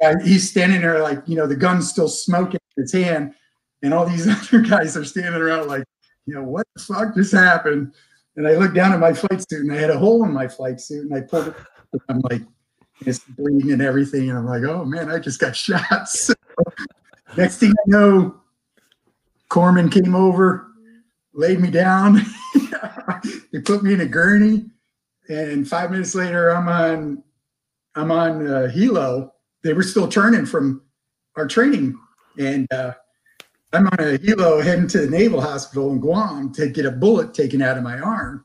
and 0.00 0.22
he's 0.22 0.48
standing 0.48 0.82
there 0.82 1.02
like 1.02 1.22
you 1.26 1.36
know 1.36 1.46
the 1.46 1.56
gun's 1.56 1.88
still 1.88 2.08
smoking 2.08 2.60
in 2.76 2.82
his 2.82 2.92
hand, 2.92 3.34
and 3.82 3.92
all 3.92 4.06
these 4.06 4.28
other 4.54 4.60
guys 4.60 4.96
are 4.96 5.04
standing 5.04 5.40
around 5.40 5.68
like, 5.68 5.84
you 6.26 6.34
know, 6.34 6.44
what 6.44 6.66
the 6.74 6.82
fuck 6.82 7.14
just 7.14 7.32
happened? 7.32 7.92
And 8.36 8.46
I 8.46 8.54
looked 8.54 8.74
down 8.74 8.92
at 8.92 9.00
my 9.00 9.12
flight 9.12 9.44
suit, 9.48 9.62
and 9.62 9.72
I 9.72 9.76
had 9.76 9.90
a 9.90 9.98
hole 9.98 10.24
in 10.24 10.32
my 10.32 10.48
flight 10.48 10.80
suit, 10.80 11.10
and 11.10 11.14
I 11.14 11.20
pulled 11.20 11.48
it. 11.48 11.54
I'm 12.08 12.20
like, 12.30 12.42
it's 13.00 13.18
bleeding 13.20 13.72
and 13.72 13.82
everything, 13.82 14.30
and 14.30 14.38
I'm 14.38 14.46
like, 14.46 14.62
oh 14.62 14.84
man, 14.84 15.10
I 15.10 15.18
just 15.18 15.40
got 15.40 15.56
shot. 15.56 16.08
So, 16.08 16.34
next 17.36 17.58
thing 17.58 17.70
I 17.70 17.84
know, 17.86 18.40
corpsman 19.50 19.92
came 19.92 20.14
over, 20.14 20.68
laid 21.34 21.60
me 21.60 21.70
down. 21.70 22.20
they 23.52 23.60
put 23.60 23.82
me 23.82 23.92
in 23.92 24.00
a 24.00 24.06
gurney, 24.06 24.64
and 25.28 25.68
five 25.68 25.90
minutes 25.90 26.14
later, 26.14 26.50
I'm 26.50 26.68
on, 26.68 27.22
I'm 27.94 28.10
on 28.10 28.46
uh, 28.46 28.70
helo. 28.74 29.30
They 29.62 29.72
were 29.72 29.82
still 29.82 30.08
turning 30.08 30.46
from 30.46 30.82
our 31.36 31.46
training, 31.46 31.98
and 32.38 32.70
uh, 32.72 32.94
I'm 33.72 33.86
on 33.86 34.00
a 34.00 34.18
helo 34.18 34.62
heading 34.62 34.88
to 34.88 35.02
the 35.02 35.10
Naval 35.10 35.40
Hospital 35.40 35.90
in 35.92 36.00
Guam 36.00 36.52
to 36.54 36.68
get 36.68 36.86
a 36.86 36.90
bullet 36.90 37.34
taken 37.34 37.62
out 37.62 37.76
of 37.76 37.82
my 37.82 37.98
arm. 37.98 38.44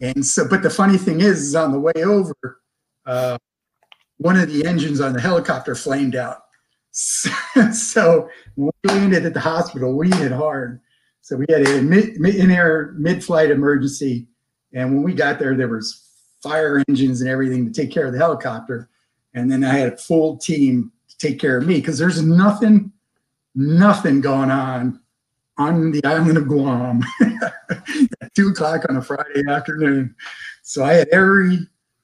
And 0.00 0.24
so, 0.24 0.46
but 0.48 0.62
the 0.62 0.70
funny 0.70 0.98
thing 0.98 1.20
is, 1.20 1.40
is 1.40 1.54
on 1.54 1.72
the 1.72 1.80
way 1.80 1.92
over, 1.96 2.34
uh, 3.06 3.38
one 4.18 4.36
of 4.36 4.52
the 4.52 4.66
engines 4.66 5.00
on 5.00 5.12
the 5.12 5.20
helicopter 5.20 5.74
flamed 5.74 6.16
out. 6.16 6.42
So, 7.72 8.28
when 8.54 8.70
we 8.84 8.90
landed 8.90 9.24
at 9.24 9.32
the 9.32 9.40
hospital, 9.40 9.96
we 9.96 10.10
hit 10.10 10.30
hard. 10.30 10.80
So 11.22 11.36
we 11.36 11.46
had 11.48 11.66
a 11.66 11.82
mid, 11.82 12.20
mid, 12.20 12.36
in-air 12.36 12.94
mid-flight 12.98 13.50
emergency, 13.50 14.28
and 14.72 14.94
when 14.94 15.02
we 15.02 15.12
got 15.12 15.38
there, 15.38 15.56
there 15.56 15.68
was 15.68 16.05
fire 16.42 16.82
engines 16.88 17.20
and 17.20 17.30
everything 17.30 17.66
to 17.66 17.72
take 17.72 17.90
care 17.90 18.06
of 18.06 18.12
the 18.12 18.18
helicopter, 18.18 18.88
and 19.34 19.50
then 19.50 19.64
I 19.64 19.72
had 19.74 19.92
a 19.92 19.96
full 19.96 20.36
team 20.36 20.92
to 21.08 21.18
take 21.18 21.38
care 21.38 21.58
of 21.58 21.66
me 21.66 21.76
because 21.76 21.98
there's 21.98 22.22
nothing, 22.22 22.92
nothing 23.54 24.20
going 24.20 24.50
on 24.50 25.00
on 25.58 25.90
the 25.90 26.04
island 26.04 26.36
of 26.36 26.48
Guam 26.48 27.02
at 28.20 28.34
two 28.34 28.48
o'clock 28.48 28.84
on 28.88 28.96
a 28.96 29.02
Friday 29.02 29.42
afternoon. 29.48 30.14
So 30.62 30.84
I 30.84 30.94
had 30.94 31.08
every 31.08 31.60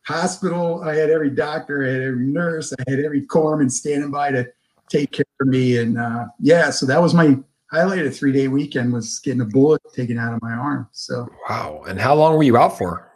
hospital, 0.06 0.82
I 0.82 0.94
had 0.94 1.10
every 1.10 1.30
doctor, 1.30 1.84
I 1.84 1.88
had 1.88 2.02
every 2.02 2.26
nurse, 2.26 2.72
I 2.72 2.90
had 2.90 3.00
every 3.00 3.26
corpsman 3.26 3.70
standing 3.70 4.10
by 4.10 4.30
to 4.30 4.46
take 4.88 5.12
care 5.12 5.24
of 5.40 5.48
me, 5.48 5.78
and 5.78 5.98
uh, 5.98 6.26
yeah, 6.38 6.70
so 6.70 6.86
that 6.86 7.00
was 7.00 7.14
my 7.14 7.38
highlight 7.72 8.04
of 8.04 8.14
three 8.14 8.32
day 8.32 8.48
weekend 8.48 8.92
was 8.92 9.18
getting 9.20 9.40
a 9.40 9.46
bullet 9.46 9.80
taken 9.94 10.18
out 10.18 10.34
of 10.34 10.42
my 10.42 10.52
arm. 10.52 10.88
So 10.92 11.26
wow. 11.48 11.82
And 11.88 11.98
how 11.98 12.14
long 12.14 12.36
were 12.36 12.42
you 12.42 12.56
out 12.56 12.76
for 12.76 13.10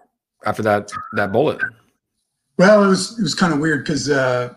after 0.46 0.62
that 0.62 0.90
that 1.12 1.32
bullet? 1.32 1.60
Well, 2.58 2.84
it 2.84 2.88
was 2.88 3.18
it 3.18 3.22
was 3.22 3.34
kind 3.34 3.52
of 3.52 3.58
weird 3.58 3.84
because 3.84 4.08
uh, 4.08 4.54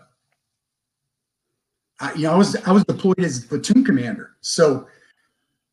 I, 1.99 2.13
you 2.13 2.23
know 2.23 2.33
I 2.33 2.37
was 2.37 2.55
I 2.65 2.71
was 2.71 2.83
deployed 2.85 3.19
as 3.19 3.43
platoon 3.45 3.83
commander, 3.83 4.35
so 4.41 4.87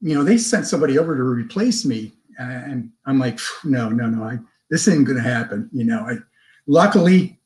you 0.00 0.14
know 0.14 0.24
they 0.24 0.38
sent 0.38 0.66
somebody 0.66 0.98
over 0.98 1.16
to 1.16 1.22
replace 1.22 1.84
me, 1.84 2.12
and 2.38 2.90
I'm 3.04 3.18
like, 3.18 3.38
no, 3.64 3.88
no, 3.88 4.06
no, 4.06 4.24
I 4.24 4.38
this 4.70 4.88
isn't 4.88 5.04
going 5.04 5.22
to 5.22 5.22
happen. 5.22 5.70
You 5.72 5.84
know, 5.84 6.00
I 6.00 6.16
luckily 6.66 7.38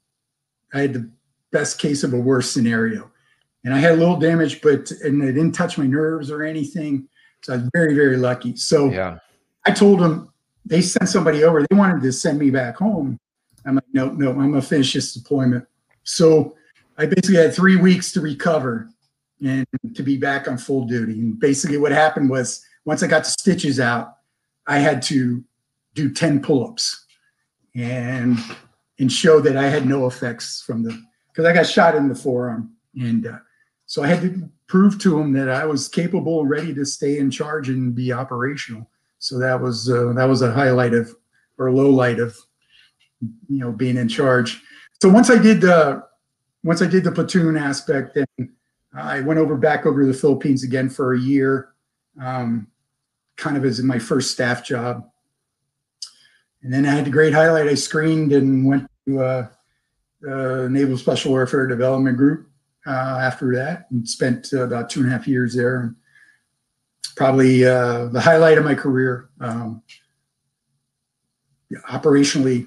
I 0.73 0.81
had 0.81 0.95
the 0.95 1.11
best 1.51 1.79
case 1.79 2.05
of 2.05 2.15
a 2.15 2.19
worse 2.19 2.51
scenario 2.51 3.11
and 3.65 3.75
I 3.75 3.79
had 3.79 3.93
a 3.93 3.97
little 3.97 4.17
damage, 4.17 4.61
but 4.63 4.91
and 5.03 5.23
it 5.23 5.33
didn't 5.33 5.53
touch 5.53 5.77
my 5.77 5.87
nerves 5.87 6.31
or 6.31 6.43
anything. 6.43 7.09
So 7.43 7.55
I 7.55 7.57
was 7.57 7.69
very, 7.73 7.95
very 7.95 8.17
lucky. 8.17 8.57
So 8.57 8.91
yeah, 8.91 9.19
I 9.67 9.73
told 9.73 10.01
them 10.01 10.30
they 10.65 10.83
sent 10.83 11.09
somebody 11.09 11.45
over. 11.45 11.63
They 11.63 11.77
wanted 11.77 12.03
to 12.03 12.13
send 12.13 12.39
me 12.39 12.51
back 12.51 12.77
home. 12.77 13.19
I'm 13.65 13.77
like, 13.77 13.85
no, 13.93 14.11
no, 14.11 14.31
I'm 14.31 14.51
gonna 14.51 14.63
finish 14.63 14.93
this 14.93 15.15
deployment. 15.15 15.67
So 16.05 16.57
I 16.99 17.07
basically 17.07 17.37
had 17.37 17.55
three 17.55 17.77
weeks 17.77 18.13
to 18.13 18.21
recover 18.21 18.89
and 19.45 19.67
to 19.95 20.03
be 20.03 20.17
back 20.17 20.49
on 20.49 20.59
full 20.59 20.87
duty. 20.87 21.13
And 21.13 21.39
basically, 21.39 21.79
what 21.79 21.93
happened 21.93 22.31
was 22.31 22.65
once 22.85 23.03
I 23.03 23.07
got 23.07 23.25
the 23.25 23.31
stitches 23.31 23.81
out, 23.81 24.17
I 24.67 24.79
had 24.79 25.03
to 25.03 25.43
do 25.95 26.13
10 26.13 26.41
pull-ups 26.43 27.07
and 27.75 28.39
and 28.99 29.11
show 29.11 29.41
that 29.41 29.57
I 29.57 29.69
had 29.69 29.87
no 29.87 30.07
effects 30.07 30.63
from 30.63 30.83
the 30.83 31.01
because 31.29 31.45
I 31.45 31.53
got 31.53 31.67
shot 31.67 31.95
in 31.95 32.09
the 32.09 32.15
forearm 32.15 32.73
and 32.95 33.27
uh, 33.27 33.39
so 33.87 34.03
I 34.03 34.09
had 34.09 34.21
to 34.23 34.49
prove 34.67 34.99
to 35.01 35.19
him 35.19 35.33
that 35.33 35.49
I 35.49 35.65
was 35.67 35.89
capable 35.89 36.41
and 36.41 36.51
ready 36.51 36.75
to 36.75 36.85
stay 36.85 37.19
in 37.19 37.31
charge 37.31 37.69
and 37.69 37.95
be 37.95 38.13
operational. 38.13 38.89
So 39.21 39.39
that 39.39 39.61
was 39.61 39.89
uh, 39.89 40.13
that 40.15 40.29
was 40.29 40.43
a 40.43 40.51
highlight 40.51 40.95
of 40.95 41.15
or 41.59 41.71
low 41.71 41.91
light 41.91 42.19
of 42.19 42.37
you 43.21 43.59
know 43.59 43.71
being 43.71 43.97
in 43.97 44.09
charge. 44.09 44.61
So 45.01 45.09
once 45.09 45.31
I 45.31 45.39
did 45.39 45.61
the 45.61 46.03
once 46.65 46.83
I 46.83 46.87
did 46.87 47.05
the 47.05 47.13
platoon 47.13 47.57
aspect, 47.57 48.15
then 48.15 48.55
I 48.95 49.21
went 49.21 49.39
over 49.39 49.57
back 49.57 49.87
over 49.87 50.01
to 50.01 50.07
the 50.07 50.15
Philippines 50.15 50.65
again 50.65 50.89
for 50.89 51.15
a 51.15 51.21
year, 51.21 51.69
um, 52.21 52.67
kind 53.37 53.57
of 53.57 53.65
as 53.65 53.83
my 53.83 53.99
first 53.99 54.31
staff 54.31 54.65
job. 54.65 55.09
And 56.63 56.73
then 56.73 56.85
I 56.85 56.91
had 56.91 57.05
the 57.05 57.11
great 57.11 57.33
highlight. 57.33 57.69
I 57.69 57.75
screened 57.75 58.33
and 58.33 58.67
went 58.67 58.91
to 59.07 59.23
uh, 59.23 60.69
Naval 60.69 60.99
Special 60.99 61.33
Warfare 61.33 61.67
Development 61.67 62.17
Group 62.17 62.51
uh, 62.87 63.21
after 63.23 63.55
that 63.55 63.87
and 63.91 64.09
spent 64.09 64.49
uh, 64.53 64.65
about 64.65 64.91
two 64.91 65.01
and 65.01 65.09
a 65.09 65.13
half 65.13 65.29
years 65.29 65.55
there. 65.55 65.95
Probably 67.21 67.67
uh, 67.67 68.07
the 68.07 68.19
highlight 68.19 68.57
of 68.57 68.65
my 68.65 68.75
career. 68.75 69.29
Um, 69.41 69.83
operationally 71.87 72.67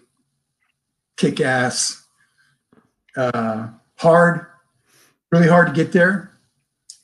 kick 1.17 1.41
ass, 1.41 2.05
uh, 3.17 3.69
hard, 3.95 4.45
really 5.31 5.47
hard 5.47 5.69
to 5.69 5.73
get 5.73 5.91
there. 5.91 6.37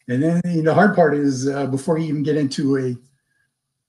And 0.08 0.22
then 0.22 0.42
you 0.46 0.62
know, 0.62 0.70
the 0.70 0.74
hard 0.76 0.94
part 0.94 1.16
is 1.16 1.48
uh, 1.48 1.66
before 1.66 1.98
you 1.98 2.06
even 2.06 2.22
get 2.22 2.38
into 2.38 2.78
a 2.78 2.96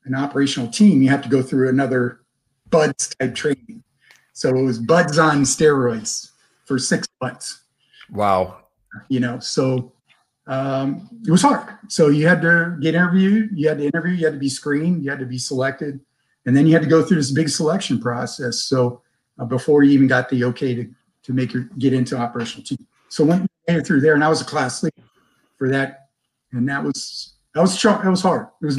an 0.07 0.15
operational 0.15 0.71
team, 0.71 1.03
you 1.03 1.11
have 1.11 1.23
to 1.23 1.29
go 1.29 1.43
through 1.43 1.69
another 1.69 2.23
BUDS 2.71 3.15
type 3.21 3.35
training. 3.35 3.85
So 4.33 4.49
it 4.57 4.63
was 4.63 4.79
BUDS 4.79 5.19
on 5.19 5.43
steroids 5.43 6.31
for 6.65 6.79
six 6.79 7.07
months. 7.21 7.63
Wow 8.11 8.61
you 9.09 9.21
know, 9.21 9.39
so 9.39 9.93
um, 10.47 11.09
it 11.27 11.31
was 11.31 11.43
hard. 11.43 11.69
So 11.89 12.09
you 12.09 12.27
had 12.27 12.43
to 12.43 12.77
get 12.81 12.95
interviewed, 12.95 13.51
you 13.55 13.69
had 13.69 13.79
to 13.79 13.85
interview, 13.85 14.13
you 14.13 14.25
had 14.25 14.35
to 14.35 14.39
be 14.39 14.49
screened, 14.49 15.05
you 15.05 15.11
had 15.11 15.21
to 15.21 15.27
be 15.27 15.39
selected, 15.39 16.01
and 16.47 16.57
then 16.57 16.67
you 16.67 16.73
had 16.73 16.83
to 16.83 16.89
go 16.89 17.03
through 17.03 17.19
this 17.19 17.31
big 17.31 17.49
selection 17.49 18.01
process. 18.01 18.63
So 18.63 19.03
uh, 19.39 19.45
before 19.45 19.83
you 19.83 19.93
even 19.93 20.09
got 20.09 20.29
the 20.29 20.45
okay 20.45 20.75
to 20.75 20.91
to 21.23 21.33
make 21.33 21.53
your 21.53 21.65
get 21.79 21.93
into 21.93 22.17
operational 22.17 22.65
team. 22.65 22.87
So 23.09 23.25
it 23.67 23.87
through 23.87 24.01
there, 24.01 24.15
and 24.15 24.25
I 24.25 24.29
was 24.29 24.41
a 24.41 24.45
class 24.45 24.83
leader 24.83 25.03
for 25.57 25.69
that, 25.69 26.09
and 26.53 26.69
that 26.69 26.83
was 26.83 27.35
that 27.55 27.61
was 27.61 27.81
that 27.81 28.11
was 28.11 28.23
hard. 28.23 28.49
It 28.63 28.67
was 28.67 28.77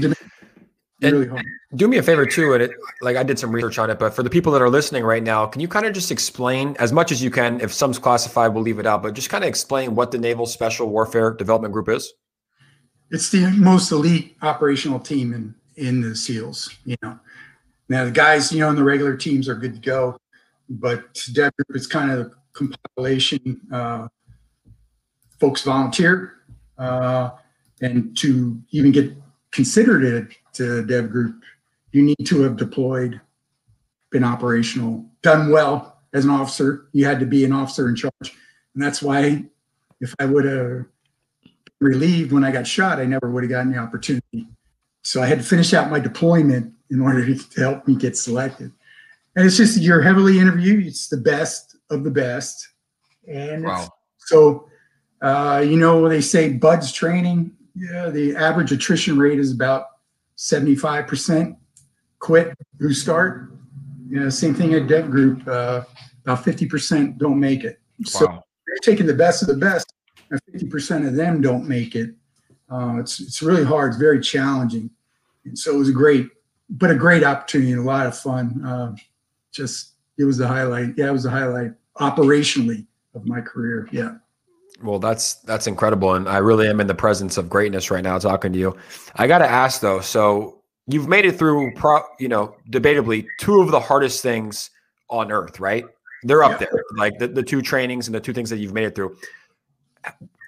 really 1.02 1.28
hard 1.28 1.46
do 1.76 1.88
me 1.88 1.98
a 1.98 2.04
favor 2.04 2.26
too 2.26 2.54
and 2.54 2.64
it. 2.64 2.72
Like 3.02 3.18
i 3.18 3.24
did 3.24 3.40
some 3.40 3.52
research 3.52 3.78
on 3.80 3.90
it 3.90 4.00
but 4.00 4.14
for 4.14 4.24
the 4.24 4.30
people 4.30 4.52
that 4.54 4.62
are 4.62 4.70
listening 4.70 5.04
right 5.04 5.24
now 5.24 5.46
can 5.46 5.62
you 5.62 5.68
kind 5.68 5.86
of 5.86 5.94
just 5.94 6.12
explain 6.12 6.76
as 6.80 6.92
much 6.92 7.12
as 7.12 7.24
you 7.24 7.32
can 7.32 7.60
if 7.62 7.74
some's 7.74 7.98
classified 7.98 8.54
we'll 8.54 8.64
leave 8.64 8.80
it 8.80 8.86
out 8.86 9.02
but 9.02 9.14
just 9.14 9.30
kind 9.30 9.44
of 9.44 9.48
explain 9.48 9.96
what 9.96 10.12
the 10.12 10.18
naval 10.18 10.46
special 10.46 10.90
warfare 10.90 11.32
development 11.32 11.74
group 11.74 11.90
is? 11.90 12.14
It's 13.10 13.30
the 13.30 13.52
most 13.52 13.92
elite 13.92 14.38
operational 14.42 15.00
team 15.00 15.34
in 15.34 15.56
in 15.76 16.02
the 16.02 16.16
seals 16.16 16.74
you 16.86 16.96
know. 17.02 17.20
Now 17.90 18.06
the 18.06 18.12
guys 18.12 18.52
you 18.52 18.60
know 18.60 18.70
in 18.70 18.76
the 18.76 18.84
regular 18.84 19.16
teams 19.16 19.48
are 19.48 19.56
good 19.56 19.76
to 19.76 19.82
go 19.82 20.18
but 20.70 21.26
dev 21.34 21.52
group 21.56 21.76
is 21.76 21.88
kind 21.88 22.12
of 22.12 22.28
a 22.28 22.32
compilation 22.54 23.60
uh, 23.72 24.08
folks 25.40 25.64
volunteer 25.64 26.36
uh, 26.78 27.32
and 27.82 28.16
to 28.18 28.62
even 28.72 28.92
get 28.92 29.12
considered 29.52 30.04
it 30.04 30.38
to 30.54 30.86
dev 30.86 31.10
group 31.10 31.42
you 31.92 32.04
need 32.04 32.26
to 32.26 32.42
have 32.42 32.58
deployed, 32.58 33.20
been 34.12 34.24
operational, 34.24 35.06
done 35.22 35.52
well 35.52 36.00
as 36.14 36.26
an 36.26 36.32
officer. 36.32 36.88
You 36.94 37.06
had 37.06 37.20
to 37.20 37.26
be 37.26 37.44
an 37.46 37.52
officer 37.52 37.90
in 37.90 37.96
charge. 37.96 38.38
And 38.74 38.82
that's 38.82 39.02
why 39.02 39.46
if 40.00 40.16
I 40.20 40.26
would 40.26 40.46
have 40.46 40.86
relieved 41.80 42.32
when 42.32 42.44
I 42.44 42.52
got 42.52 42.66
shot, 42.66 43.00
I 43.00 43.06
never 43.06 43.30
would 43.30 43.44
have 43.44 43.50
gotten 43.50 43.72
the 43.72 43.78
opportunity. 43.78 44.48
So 45.04 45.22
I 45.22 45.26
had 45.26 45.40
to 45.40 45.44
finish 45.44 45.74
out 45.74 45.92
my 45.92 46.00
deployment 46.00 46.74
in 46.90 47.02
order 47.02 47.26
to, 47.34 47.62
help 47.62 47.88
me 47.88 47.96
get 47.96 48.18
selected. 48.18 48.72
And 49.36 49.46
it's 49.46 49.58
just 49.58 49.80
you're 49.80 50.02
heavily 50.02 50.40
interviewed. 50.40 50.86
It's 50.86 51.08
the 51.08 51.18
best 51.18 51.78
of 51.90 52.04
the 52.04 52.12
best. 52.12 52.68
And 53.28 53.64
wow. 53.64 53.90
so, 54.18 54.70
uh, 55.22 55.64
you 55.66 55.78
know, 55.78 56.08
they 56.08 56.22
say 56.22 56.54
BUDS 56.54 56.92
training. 56.92 57.52
Yeah, 57.76 58.10
the 58.10 58.36
average 58.36 58.72
attrition 58.72 59.18
rate 59.18 59.40
is 59.40 59.54
about 59.54 59.86
75% 60.42 61.56
quit 62.18 62.58
who 62.80 62.94
start. 62.94 63.54
You 64.10 64.22
know, 64.22 64.30
same 64.30 64.56
thing 64.56 64.74
at 64.74 64.88
Dev 64.88 65.12
Group. 65.12 65.48
Uh, 65.48 65.84
about 66.26 66.44
50% 66.44 67.18
don't 67.20 67.40
make 67.40 67.64
it. 67.64 67.80
So 68.06 68.26
they're 68.26 68.78
taking 68.82 69.06
the 69.06 69.14
best 69.14 69.44
of 69.44 69.48
the 69.48 69.56
best, 69.56 69.94
and 70.32 70.42
50% 70.52 71.08
of 71.08 71.16
them 71.16 71.42
don't 71.42 71.68
make 71.68 71.96
it. 71.96 72.16
Uh, 72.70 72.98
it's 73.00 73.20
it's 73.20 73.44
really 73.44 73.64
hard. 73.64 73.90
It's 73.90 74.00
very 74.00 74.20
challenging, 74.20 74.90
and 75.46 75.58
so 75.58 75.76
it 75.76 75.78
was 75.78 75.90
a 75.90 75.94
great, 75.94 76.30
but 76.70 76.90
a 76.90 76.96
great 76.96 77.24
opportunity 77.24 77.74
and 77.74 77.82
a 77.82 77.84
lot 77.84 78.08
of 78.08 78.18
fun. 78.18 78.66
Uh, 78.66 78.96
just 79.52 79.92
it 80.18 80.24
was 80.24 80.38
the 80.38 80.48
highlight. 80.48 80.98
Yeah, 80.98 81.10
it 81.10 81.12
was 81.12 81.24
the 81.24 81.30
highlight 81.30 81.74
operationally 82.00 82.88
of 83.14 83.28
my 83.28 83.42
career. 83.42 83.88
Yeah. 83.92 84.16
Well, 84.84 85.00
that's 85.00 85.36
that's 85.36 85.68
incredible, 85.68 86.14
and 86.16 86.28
I 86.28 86.38
really 86.38 86.68
am 86.68 86.80
in 86.80 86.88
the 86.88 86.96
presence 86.96 87.38
of 87.38 87.50
greatness 87.50 87.92
right 87.92 88.04
now 88.04 88.18
talking 88.18 88.52
to 88.54 88.60
you. 88.60 88.78
I 89.16 89.28
got 89.28 89.40
to 89.40 89.48
ask 89.50 89.82
though, 89.82 90.02
so 90.02 90.62
you've 90.88 91.08
made 91.08 91.26
it 91.26 91.38
through, 91.38 91.74
pro, 91.76 92.02
you 92.20 92.28
know, 92.28 92.56
debatably 92.70 93.28
two 93.40 93.62
of 93.62 93.72
the 93.72 93.80
hardest 93.80 94.22
things 94.22 94.70
on 95.10 95.32
earth, 95.32 95.60
right? 95.60 95.86
They're 96.24 96.44
up 96.44 96.60
yeah. 96.60 96.68
there, 96.72 96.84
like 96.98 97.18
the, 97.20 97.28
the 97.28 97.44
two 97.44 97.62
trainings 97.62 98.08
and 98.08 98.16
the 98.16 98.20
two 98.20 98.34
things 98.34 98.50
that 98.50 98.58
you've 98.58 98.74
made 98.74 98.86
it 98.86 98.96
through. 98.96 99.18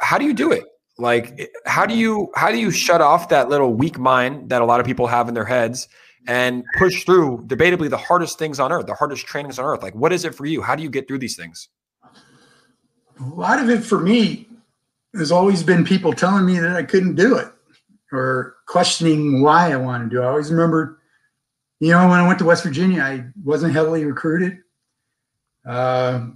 How 0.01 0.17
do 0.17 0.25
you 0.25 0.33
do 0.33 0.51
it? 0.51 0.63
Like, 0.97 1.33
eh, 1.39 1.47
how 1.65 1.85
do 1.85 1.95
you 1.95 2.31
how 2.35 2.51
do 2.51 2.57
you 2.57 2.71
shut 2.71 3.01
off 3.01 3.29
that 3.29 3.49
little 3.49 3.73
weak 3.73 3.97
mind 3.97 4.49
that 4.49 4.61
a 4.61 4.65
lot 4.65 4.79
of 4.79 4.85
people 4.85 5.07
have 5.07 5.27
in 5.27 5.33
their 5.33 5.45
heads 5.45 5.87
and 6.27 6.63
push 6.77 7.03
through 7.03 7.43
debatably 7.47 7.89
the 7.89 7.97
hardest 7.97 8.39
things 8.39 8.59
on 8.59 8.71
earth, 8.71 8.85
the 8.85 8.93
hardest 8.93 9.25
trainings 9.25 9.59
on 9.59 9.65
earth? 9.65 9.81
Like, 9.81 9.95
what 9.95 10.13
is 10.13 10.25
it 10.25 10.35
for 10.35 10.45
you? 10.45 10.61
How 10.61 10.75
do 10.75 10.83
you 10.83 10.89
get 10.89 11.07
through 11.07 11.19
these 11.19 11.35
things? 11.35 11.69
A 13.19 13.35
lot 13.35 13.59
of 13.59 13.69
it 13.69 13.83
for 13.83 13.99
me 13.99 14.47
has 15.15 15.31
always 15.31 15.63
been 15.63 15.85
people 15.85 16.13
telling 16.13 16.45
me 16.45 16.59
that 16.59 16.75
I 16.75 16.83
couldn't 16.83 17.15
do 17.15 17.37
it 17.37 17.47
or 18.11 18.55
questioning 18.67 19.41
why 19.41 19.71
I 19.71 19.75
wanted 19.75 20.05
to 20.05 20.09
do 20.11 20.21
it. 20.21 20.25
I 20.25 20.29
always 20.29 20.51
remember, 20.51 20.99
you 21.79 21.91
know, 21.91 22.07
when 22.07 22.19
I 22.19 22.27
went 22.27 22.39
to 22.39 22.45
West 22.45 22.63
Virginia, 22.63 23.01
I 23.01 23.25
wasn't 23.43 23.73
heavily 23.73 24.05
recruited. 24.05 24.59
Uh, 25.65 26.27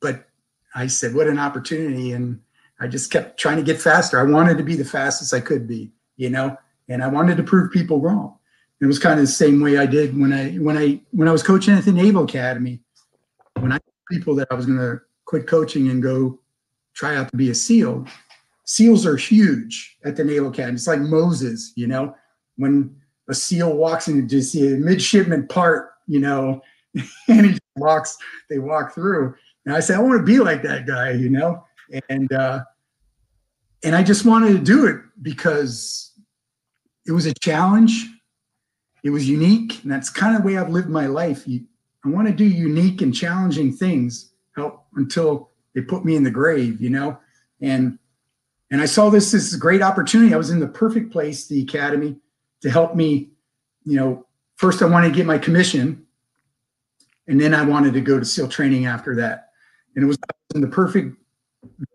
but 0.00 0.26
I 0.74 0.86
said, 0.86 1.14
what 1.14 1.26
an 1.26 1.38
opportunity. 1.38 2.12
And 2.12 2.40
I 2.80 2.86
just 2.86 3.10
kept 3.10 3.38
trying 3.38 3.56
to 3.56 3.62
get 3.62 3.80
faster. 3.80 4.18
I 4.18 4.24
wanted 4.24 4.58
to 4.58 4.64
be 4.64 4.76
the 4.76 4.84
fastest 4.84 5.32
I 5.32 5.40
could 5.40 5.66
be, 5.66 5.92
you 6.16 6.30
know, 6.30 6.56
and 6.88 7.02
I 7.02 7.08
wanted 7.08 7.36
to 7.36 7.42
prove 7.42 7.70
people 7.70 8.00
wrong. 8.00 8.36
It 8.80 8.86
was 8.86 8.98
kind 8.98 9.18
of 9.18 9.26
the 9.26 9.32
same 9.32 9.60
way 9.60 9.78
I 9.78 9.86
did 9.86 10.18
when 10.18 10.32
I 10.32 10.56
when 10.56 10.76
I 10.76 11.00
when 11.12 11.28
I 11.28 11.32
was 11.32 11.42
coaching 11.42 11.74
at 11.74 11.84
the 11.84 11.92
Naval 11.92 12.24
Academy. 12.24 12.80
When 13.58 13.72
I 13.72 13.78
people 14.10 14.34
that 14.36 14.48
I 14.50 14.54
was 14.54 14.66
going 14.66 14.78
to 14.78 15.00
quit 15.24 15.46
coaching 15.46 15.88
and 15.88 16.02
go 16.02 16.38
try 16.94 17.16
out 17.16 17.30
to 17.30 17.36
be 17.36 17.50
a 17.50 17.54
SEAL. 17.54 18.06
SEALs 18.64 19.04
are 19.06 19.16
huge 19.16 19.96
at 20.04 20.16
the 20.16 20.24
Naval 20.24 20.48
Academy. 20.48 20.74
It's 20.74 20.86
like 20.86 21.00
Moses, 21.00 21.72
you 21.76 21.86
know, 21.86 22.14
when 22.56 22.94
a 23.28 23.34
SEAL 23.34 23.76
walks 23.76 24.08
into 24.08 24.42
see 24.42 24.74
a 24.74 24.76
midshipman 24.76 25.48
part, 25.48 25.90
you 26.06 26.20
know, 26.20 26.62
and 27.28 27.46
he 27.46 27.58
walks, 27.76 28.16
they 28.48 28.58
walk 28.58 28.94
through. 28.94 29.34
And 29.66 29.74
I 29.74 29.80
said, 29.80 29.96
I 29.96 30.02
want 30.02 30.18
to 30.18 30.24
be 30.24 30.38
like 30.38 30.62
that 30.62 30.86
guy, 30.86 31.10
you 31.12 31.30
know, 31.30 31.64
and 32.08 32.32
uh, 32.32 32.60
and 33.82 33.94
I 33.94 34.02
just 34.02 34.24
wanted 34.24 34.52
to 34.52 34.58
do 34.58 34.86
it 34.86 35.00
because 35.22 36.12
it 37.06 37.12
was 37.12 37.26
a 37.26 37.34
challenge. 37.34 38.06
It 39.02 39.10
was 39.10 39.28
unique, 39.28 39.82
and 39.82 39.92
that's 39.92 40.08
kind 40.08 40.34
of 40.34 40.42
the 40.42 40.46
way 40.46 40.56
I've 40.56 40.70
lived 40.70 40.88
my 40.88 41.06
life. 41.06 41.46
You, 41.46 41.64
I 42.04 42.08
want 42.08 42.28
to 42.28 42.34
do 42.34 42.44
unique 42.44 43.00
and 43.00 43.14
challenging 43.14 43.72
things 43.72 44.32
help 44.54 44.86
until 44.94 45.50
they 45.74 45.80
put 45.80 46.04
me 46.04 46.16
in 46.16 46.22
the 46.22 46.30
grave, 46.30 46.80
you 46.80 46.90
know? 46.90 47.18
And 47.60 47.98
and 48.70 48.80
I 48.80 48.86
saw 48.86 49.08
this 49.10 49.32
as 49.34 49.54
a 49.54 49.58
great 49.58 49.82
opportunity. 49.82 50.34
I 50.34 50.36
was 50.36 50.50
in 50.50 50.58
the 50.58 50.66
perfect 50.66 51.12
place, 51.12 51.46
the 51.46 51.62
academy, 51.62 52.16
to 52.62 52.70
help 52.70 52.96
me, 52.96 53.30
you 53.84 53.96
know, 53.96 54.26
first 54.56 54.82
I 54.82 54.86
wanted 54.86 55.10
to 55.10 55.14
get 55.14 55.26
my 55.26 55.38
commission, 55.38 56.04
and 57.28 57.40
then 57.40 57.54
I 57.54 57.62
wanted 57.62 57.92
to 57.94 58.00
go 58.00 58.18
to 58.18 58.24
SEAL 58.24 58.48
training 58.48 58.86
after 58.86 59.14
that. 59.16 59.50
And 59.94 60.04
it 60.04 60.06
was 60.06 60.18
in 60.54 60.60
the 60.60 60.66
perfect 60.66 61.16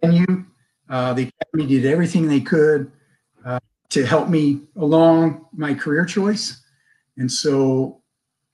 venue. 0.02 0.46
Uh, 0.90 1.14
the 1.14 1.30
academy 1.44 1.68
did 1.68 1.86
everything 1.86 2.28
they 2.28 2.40
could 2.40 2.92
uh, 3.46 3.60
to 3.90 4.06
help 4.06 4.30
me 4.30 4.62
along 4.78 5.46
my 5.52 5.74
career 5.74 6.06
choice. 6.06 6.62
And 7.18 7.32
so 7.32 7.99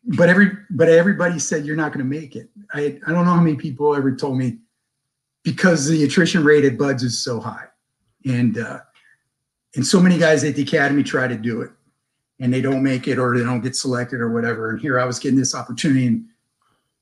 but 0.05 0.29
every 0.29 0.51
but 0.69 0.89
everybody 0.89 1.39
said 1.39 1.65
you're 1.65 1.75
not 1.75 1.91
going 1.91 2.05
to 2.07 2.19
make 2.19 2.35
it. 2.35 2.49
I 2.73 2.99
I 3.05 3.11
don't 3.11 3.25
know 3.25 3.33
how 3.33 3.41
many 3.41 3.55
people 3.55 3.95
ever 3.95 4.15
told 4.15 4.37
me 4.37 4.59
because 5.43 5.87
the 5.87 6.03
attrition 6.03 6.43
rate 6.43 6.65
at 6.65 6.77
BUDS 6.77 7.03
is 7.03 7.23
so 7.23 7.39
high, 7.39 7.67
and 8.25 8.57
uh, 8.57 8.79
and 9.75 9.85
so 9.85 9.99
many 9.99 10.17
guys 10.17 10.43
at 10.43 10.55
the 10.55 10.61
academy 10.63 11.03
try 11.03 11.27
to 11.27 11.35
do 11.35 11.61
it, 11.61 11.71
and 12.39 12.53
they 12.53 12.61
don't 12.61 12.83
make 12.83 13.07
it 13.07 13.17
or 13.17 13.35
they 13.37 13.43
don't 13.43 13.61
get 13.61 13.75
selected 13.75 14.21
or 14.21 14.31
whatever. 14.31 14.71
And 14.71 14.79
here 14.79 14.99
I 14.99 15.05
was 15.05 15.17
getting 15.17 15.39
this 15.39 15.55
opportunity, 15.55 16.07
and 16.07 16.25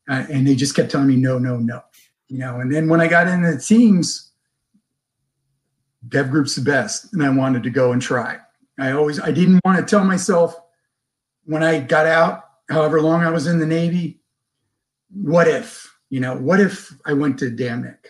uh, 0.09 0.25
and 0.31 0.47
they 0.47 0.55
just 0.55 0.75
kept 0.75 0.91
telling 0.91 1.07
me 1.07 1.17
no, 1.17 1.37
no, 1.37 1.57
no, 1.57 1.81
you 2.29 2.37
know. 2.37 2.61
And 2.61 2.73
then 2.73 2.87
when 2.87 3.01
I 3.01 3.07
got 3.07 3.27
into 3.27 3.51
the 3.51 3.59
teams, 3.59 4.31
Dev 6.07 6.31
Group's 6.31 6.55
the 6.55 6.61
best, 6.61 7.13
and 7.13 7.21
I 7.21 7.29
wanted 7.29 7.63
to 7.63 7.69
go 7.69 7.91
and 7.91 8.01
try. 8.01 8.37
I 8.79 8.91
always 8.91 9.19
I 9.19 9.31
didn't 9.31 9.59
want 9.65 9.77
to 9.77 9.85
tell 9.85 10.05
myself 10.05 10.55
when 11.45 11.63
I 11.63 11.81
got 11.81 12.05
out 12.05 12.43
however 12.73 13.01
long 13.01 13.21
I 13.21 13.29
was 13.29 13.47
in 13.47 13.59
the 13.59 13.65
Navy, 13.65 14.19
what 15.13 15.47
if, 15.47 15.95
you 16.09 16.19
know, 16.19 16.35
what 16.35 16.59
if 16.59 16.91
I 17.05 17.13
went 17.13 17.37
to 17.39 17.49
Dam 17.49 17.83
Neck? 17.83 18.07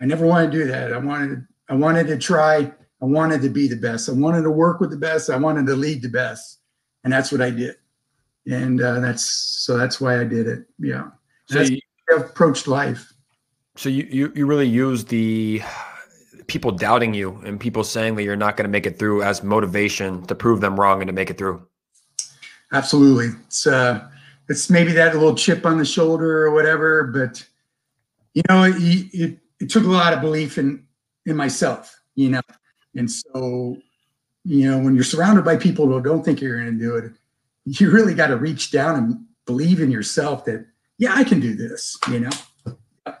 I 0.00 0.04
never 0.04 0.26
wanted 0.26 0.52
to 0.52 0.58
do 0.58 0.64
that. 0.66 0.92
I 0.92 0.98
wanted, 0.98 1.46
I 1.68 1.74
wanted 1.74 2.06
to 2.08 2.18
try, 2.18 2.72
I 3.00 3.04
wanted 3.04 3.42
to 3.42 3.48
be 3.48 3.68
the 3.68 3.76
best. 3.76 4.08
I 4.08 4.12
wanted 4.12 4.42
to 4.42 4.50
work 4.50 4.80
with 4.80 4.90
the 4.90 4.96
best. 4.96 5.30
I 5.30 5.36
wanted 5.36 5.66
to 5.66 5.74
lead 5.74 6.02
the 6.02 6.08
best. 6.08 6.60
And 7.04 7.12
that's 7.12 7.32
what 7.32 7.40
I 7.40 7.50
did. 7.50 7.76
And 8.46 8.82
uh, 8.82 9.00
that's, 9.00 9.24
so 9.24 9.76
that's 9.76 10.00
why 10.00 10.20
I 10.20 10.24
did 10.24 10.46
it. 10.46 10.66
Yeah. 10.78 11.08
So 11.46 11.62
you, 11.62 11.80
approached 12.14 12.68
life. 12.68 13.12
So 13.76 13.88
you, 13.88 14.06
you, 14.10 14.32
you 14.34 14.46
really 14.46 14.68
use 14.68 15.06
the 15.06 15.62
people 16.46 16.72
doubting 16.72 17.14
you 17.14 17.40
and 17.44 17.58
people 17.58 17.84
saying 17.84 18.16
that 18.16 18.24
you're 18.24 18.36
not 18.36 18.56
going 18.56 18.64
to 18.64 18.70
make 18.70 18.84
it 18.84 18.98
through 18.98 19.22
as 19.22 19.42
motivation 19.42 20.26
to 20.26 20.34
prove 20.34 20.60
them 20.60 20.78
wrong 20.78 21.00
and 21.00 21.08
to 21.08 21.12
make 21.12 21.30
it 21.30 21.38
through. 21.38 21.66
Absolutely. 22.72 23.28
It's 23.46 23.66
uh, 23.66 24.08
it's 24.48 24.70
maybe 24.70 24.92
that 24.92 25.14
little 25.14 25.34
chip 25.34 25.64
on 25.66 25.78
the 25.78 25.84
shoulder 25.84 26.46
or 26.46 26.52
whatever, 26.52 27.04
but 27.04 27.46
you 28.34 28.42
know, 28.48 28.64
it, 28.64 28.74
it, 29.12 29.38
it 29.60 29.70
took 29.70 29.84
a 29.84 29.88
lot 29.88 30.12
of 30.12 30.20
belief 30.20 30.58
in 30.58 30.84
in 31.26 31.36
myself, 31.36 32.00
you 32.14 32.30
know, 32.30 32.40
and 32.96 33.10
so 33.10 33.76
you 34.44 34.68
know, 34.70 34.78
when 34.78 34.94
you're 34.94 35.04
surrounded 35.04 35.44
by 35.44 35.56
people 35.56 35.86
who 35.86 36.00
don't 36.02 36.24
think 36.24 36.40
you're 36.40 36.58
going 36.60 36.76
to 36.76 36.84
do 36.84 36.96
it, 36.96 37.12
you 37.64 37.90
really 37.90 38.14
got 38.14 38.28
to 38.28 38.36
reach 38.36 38.72
down 38.72 38.96
and 38.96 39.24
believe 39.46 39.80
in 39.80 39.90
yourself 39.90 40.44
that 40.46 40.66
yeah, 40.98 41.14
I 41.14 41.24
can 41.24 41.40
do 41.40 41.54
this, 41.54 41.96
you 42.10 42.20
know, 42.20 42.30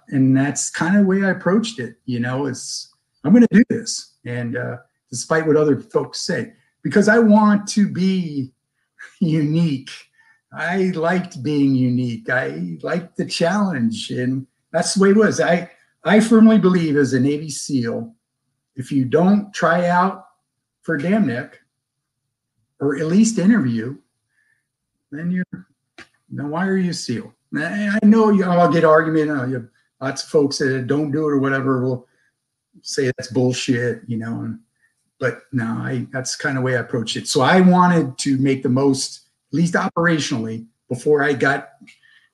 and 0.08 0.36
that's 0.36 0.70
kind 0.70 0.96
of 0.96 1.02
the 1.02 1.08
way 1.08 1.24
I 1.24 1.30
approached 1.30 1.78
it. 1.78 1.96
You 2.06 2.20
know, 2.20 2.46
it's 2.46 2.92
I'm 3.22 3.32
going 3.32 3.46
to 3.46 3.54
do 3.54 3.64
this, 3.68 4.14
and 4.24 4.56
uh, 4.56 4.78
despite 5.10 5.46
what 5.46 5.56
other 5.56 5.78
folks 5.78 6.20
say, 6.22 6.54
because 6.82 7.08
I 7.08 7.18
want 7.18 7.68
to 7.68 7.88
be 7.88 8.52
unique. 9.20 9.90
I 10.52 10.92
liked 10.94 11.42
being 11.42 11.74
unique. 11.74 12.28
I 12.28 12.78
liked 12.82 13.16
the 13.16 13.24
challenge, 13.24 14.10
and 14.10 14.46
that's 14.70 14.94
the 14.94 15.02
way 15.02 15.10
it 15.10 15.16
was. 15.16 15.40
I 15.40 15.70
I 16.04 16.20
firmly 16.20 16.58
believe 16.58 16.96
as 16.96 17.12
a 17.12 17.20
Navy 17.20 17.48
SEAL, 17.48 18.14
if 18.76 18.90
you 18.90 19.04
don't 19.04 19.52
try 19.54 19.88
out 19.88 20.26
for 20.82 20.96
Dam 20.96 21.26
Neck 21.26 21.60
or 22.80 22.96
at 22.96 23.06
least 23.06 23.38
interview, 23.38 23.96
then 25.10 25.30
you're 25.30 25.66
then 26.30 26.50
why 26.50 26.66
are 26.66 26.76
you 26.76 26.92
SEAL? 26.92 27.32
I 27.56 27.98
know 28.02 28.30
you, 28.30 28.44
I'll 28.44 28.72
get 28.72 28.84
argument. 28.84 29.30
Uh, 29.30 29.44
you 29.44 29.54
have 29.54 29.68
lots 30.00 30.22
of 30.24 30.30
folks 30.30 30.58
that 30.58 30.86
don't 30.86 31.12
do 31.12 31.28
it 31.28 31.32
or 31.32 31.38
whatever 31.38 31.82
will 31.82 32.08
say 32.80 33.06
that's 33.06 33.30
bullshit, 33.30 34.02
you 34.06 34.16
know. 34.16 34.40
And 34.40 34.58
but 35.22 35.44
no, 35.52 35.64
I 35.64 36.04
that's 36.10 36.34
kind 36.34 36.58
of 36.58 36.64
way 36.64 36.76
I 36.76 36.80
approached 36.80 37.16
it. 37.16 37.28
So 37.28 37.42
I 37.42 37.60
wanted 37.60 38.18
to 38.18 38.36
make 38.38 38.64
the 38.64 38.68
most, 38.68 39.28
at 39.52 39.56
least 39.56 39.74
operationally, 39.74 40.66
before 40.88 41.22
I 41.22 41.32
got 41.32 41.68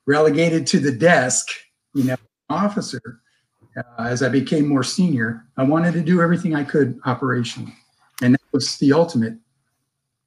relegated 0.07 0.65
to 0.67 0.79
the 0.79 0.91
desk, 0.91 1.49
you 1.93 2.05
know, 2.05 2.15
officer. 2.49 3.21
Uh, 3.77 4.05
as 4.05 4.23
I 4.23 4.29
became 4.29 4.67
more 4.67 4.83
senior, 4.83 5.45
I 5.55 5.63
wanted 5.63 5.93
to 5.93 6.01
do 6.01 6.19
everything 6.19 6.55
I 6.55 6.63
could 6.63 6.99
operationally, 7.01 7.71
and 8.23 8.33
that 8.33 8.41
was 8.51 8.77
the 8.79 8.91
ultimate 8.91 9.35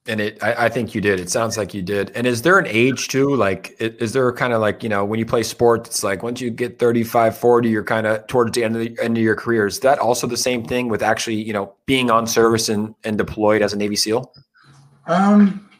and 0.06 0.20
it, 0.20 0.42
I, 0.42 0.66
I, 0.66 0.68
think 0.68 0.94
you 0.94 1.00
did. 1.00 1.20
It 1.20 1.30
sounds 1.30 1.56
like 1.56 1.72
you 1.74 1.82
did. 1.82 2.10
And 2.16 2.26
is 2.26 2.42
there 2.42 2.58
an 2.58 2.66
age 2.66 3.08
too? 3.08 3.36
Like, 3.36 3.76
is 3.78 4.12
there 4.12 4.32
kind 4.32 4.52
of 4.52 4.60
like, 4.60 4.82
you 4.82 4.88
know, 4.88 5.04
when 5.04 5.20
you 5.20 5.26
play 5.26 5.44
sports, 5.44 5.88
it's 5.88 6.02
like 6.02 6.24
once 6.24 6.40
you 6.40 6.50
get 6.50 6.78
35, 6.80 7.36
40, 7.36 7.68
you're 7.68 7.84
kind 7.84 8.06
of 8.06 8.26
towards 8.26 8.52
the 8.52 8.64
end 8.64 8.74
of 8.74 8.80
the 8.82 8.98
end 9.00 9.16
of 9.16 9.22
your 9.22 9.36
career. 9.36 9.66
Is 9.66 9.78
that 9.80 10.00
also 10.00 10.26
the 10.26 10.36
same 10.36 10.64
thing 10.64 10.88
with 10.88 11.02
actually, 11.02 11.36
you 11.36 11.52
know, 11.52 11.74
being 11.86 12.10
on 12.10 12.26
service 12.26 12.68
and, 12.68 12.94
and 13.04 13.16
deployed 13.16 13.62
as 13.62 13.72
a 13.72 13.76
Navy 13.76 13.94
SEAL? 13.94 14.32
Um, 15.06 15.70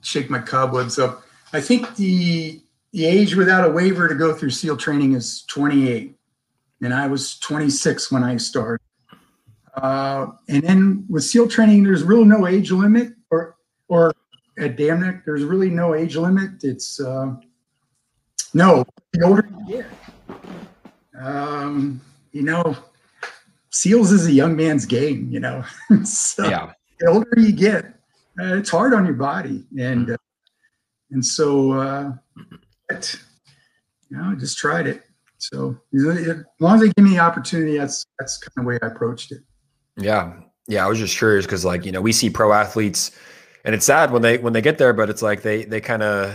shake 0.00 0.30
my 0.30 0.38
cobwebs 0.38 0.98
up. 0.98 1.24
I 1.52 1.60
think 1.60 1.96
the, 1.96 2.62
the 2.92 3.04
age 3.04 3.34
without 3.34 3.68
a 3.68 3.70
waiver 3.70 4.08
to 4.08 4.14
go 4.14 4.32
through 4.34 4.50
SEAL 4.50 4.78
training 4.78 5.12
is 5.12 5.42
28. 5.48 6.16
And 6.80 6.94
I 6.94 7.08
was 7.08 7.38
26 7.40 8.10
when 8.10 8.24
I 8.24 8.38
started. 8.38 8.80
Uh, 9.74 10.26
and 10.48 10.62
then 10.62 11.06
with 11.08 11.24
SEAL 11.24 11.48
training, 11.48 11.82
there's 11.82 12.02
really 12.02 12.24
no 12.24 12.46
age 12.46 12.70
limit, 12.70 13.12
or 13.30 13.56
or 13.88 14.12
at 14.58 14.76
Dam 14.76 15.00
Neck, 15.00 15.24
there's 15.24 15.44
really 15.44 15.70
no 15.70 15.94
age 15.94 16.16
limit. 16.16 16.62
It's 16.62 17.00
uh, 17.00 17.34
no, 18.54 18.84
the 19.12 19.24
older 19.24 19.48
you 19.66 19.82
get, 19.82 19.86
um, 21.18 22.00
you 22.32 22.42
know, 22.42 22.76
SEALs 23.70 24.12
is 24.12 24.26
a 24.26 24.32
young 24.32 24.56
man's 24.56 24.84
game. 24.84 25.28
You 25.30 25.40
know, 25.40 25.64
so 26.04 26.48
yeah. 26.48 26.72
the 27.00 27.08
older 27.08 27.28
you 27.38 27.52
get, 27.52 27.86
uh, 28.40 28.56
it's 28.56 28.70
hard 28.70 28.92
on 28.92 29.06
your 29.06 29.14
body, 29.14 29.64
and 29.78 30.10
uh, 30.10 30.16
And 31.12 31.24
so, 31.24 31.72
uh, 31.72 32.12
but, 32.88 33.20
you 34.10 34.16
know, 34.16 34.30
I 34.30 34.34
just 34.34 34.56
tried 34.56 34.86
it. 34.86 35.02
So 35.38 35.76
as 35.94 36.44
long 36.60 36.76
as 36.76 36.80
they 36.80 36.88
give 36.88 37.04
me 37.04 37.10
the 37.12 37.18
opportunity, 37.18 37.76
that's 37.76 38.06
that's 38.18 38.38
kind 38.38 38.52
of 38.56 38.64
the 38.64 38.68
way 38.68 38.78
I 38.82 38.86
approached 38.86 39.32
it. 39.32 39.42
Yeah, 39.96 40.32
yeah. 40.68 40.84
I 40.84 40.88
was 40.88 40.98
just 40.98 41.16
curious 41.16 41.44
because, 41.44 41.64
like, 41.64 41.84
you 41.84 41.92
know, 41.92 42.00
we 42.00 42.12
see 42.12 42.30
pro 42.30 42.52
athletes, 42.52 43.10
and 43.64 43.74
it's 43.74 43.86
sad 43.86 44.10
when 44.10 44.22
they 44.22 44.38
when 44.38 44.52
they 44.52 44.62
get 44.62 44.78
there, 44.78 44.92
but 44.92 45.10
it's 45.10 45.22
like 45.22 45.42
they 45.42 45.64
they 45.64 45.80
kind 45.80 46.02
of 46.02 46.34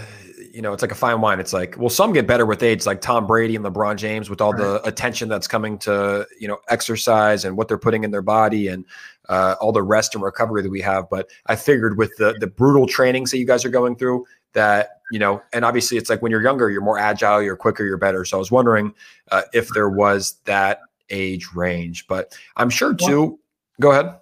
you 0.58 0.64
know, 0.64 0.74
it's 0.74 0.82
like 0.82 0.92
a 0.92 0.96
fine 0.96 1.22
wine. 1.22 1.40
It's 1.40 1.54
like, 1.54 1.78
well, 1.78 1.90
some 1.92 2.14
get 2.14 2.26
better 2.26 2.44
with 2.44 2.64
age, 2.64 2.88
like 2.88 3.00
Tom 3.00 3.28
Brady 3.28 3.56
and 3.56 3.64
LeBron 3.64 3.96
James, 3.96 4.28
with 4.28 4.42
all 4.42 4.54
right. 4.54 4.82
the 4.82 4.88
attention 4.88 5.30
that's 5.30 5.48
coming 5.48 5.78
to, 5.80 6.26
you 6.40 6.48
know, 6.48 6.58
exercise 6.70 7.46
and 7.46 7.56
what 7.56 7.68
they're 7.68 7.78
putting 7.78 8.04
in 8.04 8.10
their 8.10 8.24
body 8.24 8.68
and 8.68 8.84
uh, 9.30 9.54
all 9.62 9.72
the 9.72 9.84
rest 9.84 10.16
and 10.16 10.24
recovery 10.24 10.64
that 10.64 10.72
we 10.72 10.82
have. 10.82 11.12
But 11.12 11.30
I 11.46 11.56
figured 11.56 12.00
with 12.00 12.16
the 12.18 12.36
the 12.40 12.48
brutal 12.48 12.88
trainings 12.88 13.30
that 13.30 13.38
you 13.38 13.46
guys 13.46 13.66
are 13.66 13.70
going 13.70 13.98
through, 13.98 14.26
that 14.54 15.02
you 15.12 15.20
know, 15.20 15.44
and 15.54 15.64
obviously 15.64 15.96
it's 15.96 16.10
like 16.10 16.24
when 16.24 16.32
you're 16.32 16.42
younger, 16.42 16.72
you're 16.72 16.82
more 16.82 16.98
agile, 16.98 17.44
you're 17.44 17.56
quicker, 17.56 17.86
you're 17.86 17.98
better. 17.98 18.26
So 18.26 18.38
I 18.38 18.40
was 18.40 18.50
wondering 18.50 18.96
uh, 19.32 19.44
if 19.54 19.70
there 19.76 19.90
was 19.90 20.38
that 20.46 20.80
age 21.12 21.50
range, 21.54 22.08
but 22.08 22.36
I'm 22.56 22.72
sure 22.72 22.96
too. 22.96 23.40
Go 23.80 23.92
ahead. 23.92 24.16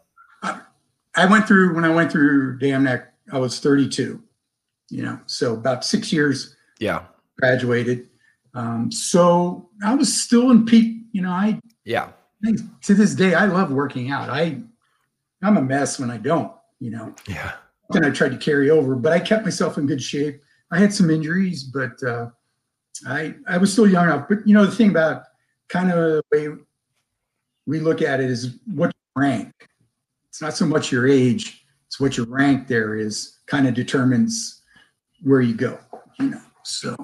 I 1.18 1.26
went 1.28 1.48
through 1.48 1.74
when 1.74 1.86
I 1.86 1.90
went 1.90 2.12
through 2.12 2.60
Dam 2.60 2.84
Neck, 2.84 3.14
I 3.32 3.40
was 3.40 3.60
32 3.60 4.22
you 4.90 5.04
know, 5.04 5.20
so 5.26 5.54
about 5.54 5.84
six 5.84 6.12
years. 6.12 6.56
Yeah. 6.80 7.04
Graduated. 7.40 8.08
Um, 8.54 8.92
so 8.92 9.70
I 9.84 9.96
was 9.96 10.22
still 10.22 10.52
in 10.52 10.66
peak, 10.66 11.04
you 11.12 11.22
know, 11.22 11.32
I, 11.32 11.60
yeah, 11.84 12.12
I, 12.46 12.54
to 12.84 12.94
this 12.94 13.14
day, 13.14 13.34
I 13.34 13.46
love 13.46 13.72
working 13.72 14.12
out. 14.12 14.30
I, 14.30 14.62
I'm 15.44 15.58
a 15.58 15.62
mess 15.62 16.00
when 16.00 16.10
I 16.10 16.18
don't, 16.18 16.52
you 16.80 16.92
know, 16.92 17.14
yeah. 17.28 17.54
Then 17.92 18.04
I 18.04 18.10
tried 18.10 18.32
to 18.32 18.38
carry 18.38 18.70
over, 18.70 18.96
but 18.96 19.12
I 19.12 19.20
kept 19.20 19.44
myself 19.44 19.78
in 19.78 19.86
good 19.86 20.02
shape. 20.02 20.42
I 20.72 20.80
had 20.80 20.94
some 20.94 21.10
injuries, 21.10 21.64
but, 21.64 22.02
uh, 22.02 22.30
I, 23.06 23.36
I 23.48 23.58
was 23.58 23.74
still 23.74 23.88
young 23.88 24.06
enough, 24.06 24.28
but 24.30 24.48
you 24.48 24.54
know, 24.54 24.66
the 24.66 24.72
thing 24.72 24.90
about 24.90 25.24
kind 25.68 25.92
of 25.92 25.98
the 25.98 26.24
way 26.32 26.56
we 27.66 27.82
look 27.82 28.02
at 28.02 28.22
it 28.22 28.30
is 28.30 28.58
what 28.66 28.94
rank. 29.16 29.52
It's 30.30 30.42
not 30.42 30.56
so 30.56 30.66
much 30.66 30.92
your 30.92 31.08
age, 31.08 31.66
it's 31.88 32.00
what 32.00 32.18
your 32.18 32.26
rank 32.28 32.68
there 32.68 32.96
is 32.96 33.40
kind 33.48 33.68
of 33.68 33.74
determines 33.74 34.62
where 35.24 35.42
you 35.42 35.54
go, 35.54 35.80
you 36.20 36.32
know. 36.32 36.42
So 36.64 36.96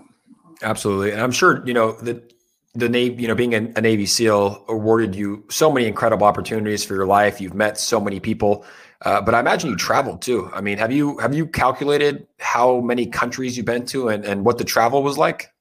absolutely, 0.61 1.11
and 1.11 1.21
I'm 1.21 1.31
sure 1.31 1.65
you 1.65 1.73
know 1.73 1.93
that 2.01 2.33
the 2.73 2.89
Navy, 2.89 3.21
you 3.21 3.27
know, 3.27 3.35
being 3.35 3.53
a, 3.53 3.71
a, 3.75 3.81
Navy 3.81 4.05
SEAL 4.05 4.63
awarded 4.69 5.13
you 5.13 5.43
so 5.49 5.71
many 5.71 5.87
incredible 5.87 6.25
opportunities 6.25 6.83
for 6.85 6.95
your 6.95 7.05
life. 7.05 7.41
You've 7.41 7.53
met 7.53 7.77
so 7.77 7.99
many 7.99 8.19
people, 8.19 8.65
uh, 9.01 9.21
but 9.21 9.35
I 9.35 9.39
imagine 9.39 9.69
you 9.69 9.75
traveled 9.75 10.21
too. 10.21 10.49
I 10.53 10.61
mean, 10.61 10.77
have 10.77 10.91
you 10.91 11.17
have 11.17 11.33
you 11.33 11.47
calculated 11.47 12.27
how 12.39 12.79
many 12.81 13.05
countries 13.05 13.57
you've 13.57 13.65
been 13.65 13.85
to 13.87 14.09
and, 14.09 14.23
and 14.25 14.45
what 14.45 14.57
the 14.57 14.63
travel 14.63 15.03
was 15.03 15.17
like? 15.17 15.51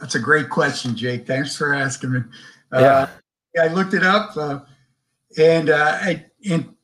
That's 0.00 0.14
a 0.14 0.20
great 0.20 0.50
question, 0.50 0.96
Jake. 0.96 1.26
Thanks 1.26 1.56
for 1.56 1.72
asking 1.74 2.12
me. 2.12 2.20
Uh, 2.72 3.06
yeah, 3.54 3.64
I 3.64 3.68
looked 3.68 3.94
it 3.94 4.02
up, 4.02 4.36
uh, 4.36 4.60
and 5.38 5.70
uh, 5.70 5.98
I 6.00 6.26
and 6.48 6.74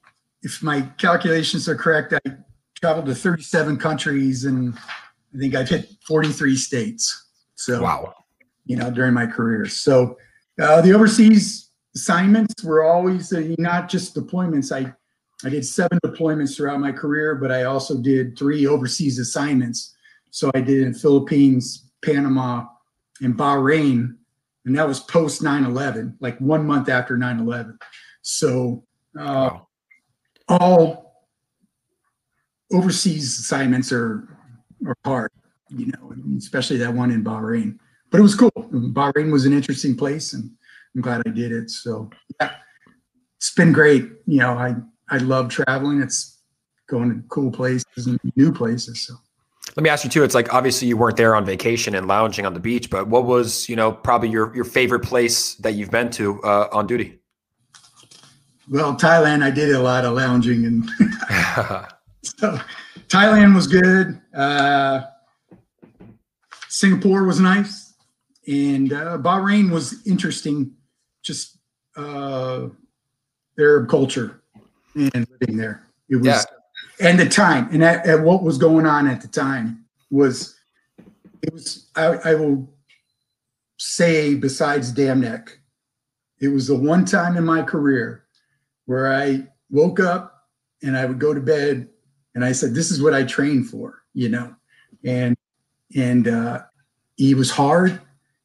if 0.42 0.62
my 0.62 0.82
calculations 0.98 1.68
are 1.68 1.76
correct, 1.76 2.14
I 2.14 2.20
traveled 2.80 3.06
to 3.06 3.14
37 3.14 3.76
countries 3.78 4.44
and 4.44 4.76
I 5.34 5.38
think 5.38 5.54
I've 5.54 5.68
hit 5.68 5.90
43 6.06 6.56
states. 6.56 7.26
So, 7.54 7.82
wow. 7.82 8.14
You 8.66 8.76
know, 8.76 8.90
during 8.90 9.14
my 9.14 9.26
career. 9.26 9.66
So, 9.66 10.16
uh, 10.60 10.80
the 10.80 10.92
overseas 10.92 11.70
assignments 11.94 12.62
were 12.62 12.84
always 12.84 13.32
uh, 13.32 13.54
not 13.58 13.88
just 13.88 14.14
deployments. 14.14 14.74
I, 14.74 14.92
I 15.44 15.50
did 15.50 15.64
seven 15.64 15.98
deployments 16.04 16.56
throughout 16.56 16.80
my 16.80 16.92
career, 16.92 17.34
but 17.34 17.50
I 17.50 17.64
also 17.64 17.96
did 17.96 18.38
three 18.38 18.66
overseas 18.66 19.18
assignments. 19.18 19.94
So 20.30 20.50
I 20.54 20.60
did 20.60 20.82
in 20.82 20.94
Philippines, 20.94 21.90
Panama, 22.04 22.66
and 23.20 23.36
Bahrain, 23.36 24.16
and 24.64 24.76
that 24.76 24.86
was 24.86 25.00
post 25.00 25.42
9/11, 25.42 26.14
like 26.20 26.38
one 26.40 26.66
month 26.66 26.88
after 26.88 27.16
9/11. 27.16 27.78
So 28.28 28.84
uh, 29.18 29.24
wow. 29.24 29.68
all 30.48 31.26
overseas 32.70 33.38
assignments 33.38 33.90
are 33.90 34.28
or 34.84 34.94
hard, 35.06 35.32
you 35.70 35.86
know, 35.86 36.12
especially 36.36 36.76
that 36.76 36.92
one 36.92 37.10
in 37.10 37.24
Bahrain. 37.24 37.78
But 38.10 38.20
it 38.20 38.22
was 38.22 38.34
cool. 38.34 38.52
Bahrain 38.54 39.32
was 39.32 39.46
an 39.46 39.54
interesting 39.54 39.96
place, 39.96 40.34
and 40.34 40.50
I'm 40.94 41.00
glad 41.00 41.22
I 41.26 41.30
did 41.30 41.52
it. 41.52 41.70
So 41.70 42.10
yeah, 42.38 42.52
it's 43.38 43.54
been 43.54 43.72
great. 43.72 44.10
You 44.26 44.40
know, 44.40 44.52
I 44.52 44.74
I 45.08 45.16
love 45.18 45.48
traveling. 45.48 46.02
It's 46.02 46.38
going 46.86 47.08
to 47.08 47.26
cool 47.28 47.50
places 47.50 48.06
and 48.06 48.20
new 48.36 48.52
places. 48.52 49.06
So. 49.06 49.14
Let 49.74 49.84
me 49.84 49.88
ask 49.88 50.04
you 50.04 50.10
too. 50.10 50.22
It's 50.22 50.34
like 50.34 50.52
obviously 50.52 50.88
you 50.88 50.98
weren't 50.98 51.16
there 51.16 51.34
on 51.34 51.46
vacation 51.46 51.94
and 51.94 52.06
lounging 52.06 52.44
on 52.44 52.52
the 52.52 52.60
beach, 52.60 52.90
but 52.90 53.08
what 53.08 53.24
was 53.24 53.70
you 53.70 53.76
know 53.76 53.90
probably 53.90 54.28
your 54.28 54.54
your 54.54 54.64
favorite 54.66 55.00
place 55.00 55.54
that 55.56 55.72
you've 55.72 55.90
been 55.90 56.10
to 56.10 56.42
uh, 56.42 56.68
on 56.72 56.86
duty? 56.86 57.17
Well, 58.70 58.94
Thailand. 58.94 59.42
I 59.42 59.50
did 59.50 59.70
a 59.70 59.80
lot 59.80 60.04
of 60.04 60.14
lounging 60.14 60.64
and 60.66 60.88
so 62.22 62.60
Thailand 63.08 63.54
was 63.54 63.66
good. 63.66 64.20
Uh, 64.34 65.02
Singapore 66.68 67.24
was 67.24 67.40
nice, 67.40 67.94
and 68.46 68.92
uh, 68.92 69.18
Bahrain 69.18 69.70
was 69.70 70.06
interesting. 70.06 70.72
Just 71.22 71.58
uh, 71.96 72.68
their 73.56 73.86
culture 73.86 74.42
and 74.94 75.26
living 75.40 75.56
there. 75.56 75.86
It 76.08 76.16
was, 76.16 76.26
yeah. 76.26 77.08
and 77.08 77.18
the 77.18 77.28
time, 77.28 77.68
and 77.72 77.82
at, 77.82 78.06
at 78.06 78.20
what 78.20 78.42
was 78.42 78.58
going 78.58 78.86
on 78.86 79.06
at 79.06 79.20
the 79.20 79.28
time 79.28 79.84
was, 80.10 80.56
it 81.42 81.52
was. 81.52 81.88
I, 81.96 82.06
I 82.24 82.34
will 82.34 82.68
say, 83.78 84.34
besides 84.34 84.92
Dam 84.92 85.20
Neck, 85.20 85.58
it 86.40 86.48
was 86.48 86.66
the 86.66 86.76
one 86.76 87.04
time 87.04 87.36
in 87.36 87.44
my 87.44 87.62
career 87.62 88.24
where 88.88 89.12
I 89.12 89.46
woke 89.68 90.00
up 90.00 90.46
and 90.82 90.96
I 90.96 91.04
would 91.04 91.18
go 91.18 91.34
to 91.34 91.40
bed 91.40 91.90
and 92.34 92.42
I 92.42 92.52
said, 92.52 92.74
"This 92.74 92.90
is 92.90 93.02
what 93.02 93.12
I 93.12 93.22
trained 93.22 93.68
for," 93.68 94.02
you 94.14 94.30
know, 94.30 94.54
and 95.04 95.36
and 95.94 96.26
uh, 96.26 96.62
he 97.16 97.34
was 97.34 97.50
hard, 97.50 98.00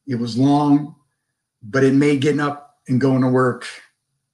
it 0.06 0.16
was 0.16 0.38
long, 0.38 0.96
but 1.64 1.86
it 1.86 1.94
made 1.94 2.20
getting 2.20 2.42
up 2.42 2.78
and 2.90 3.00
going 3.00 3.22
to 3.22 3.30
work 3.30 3.66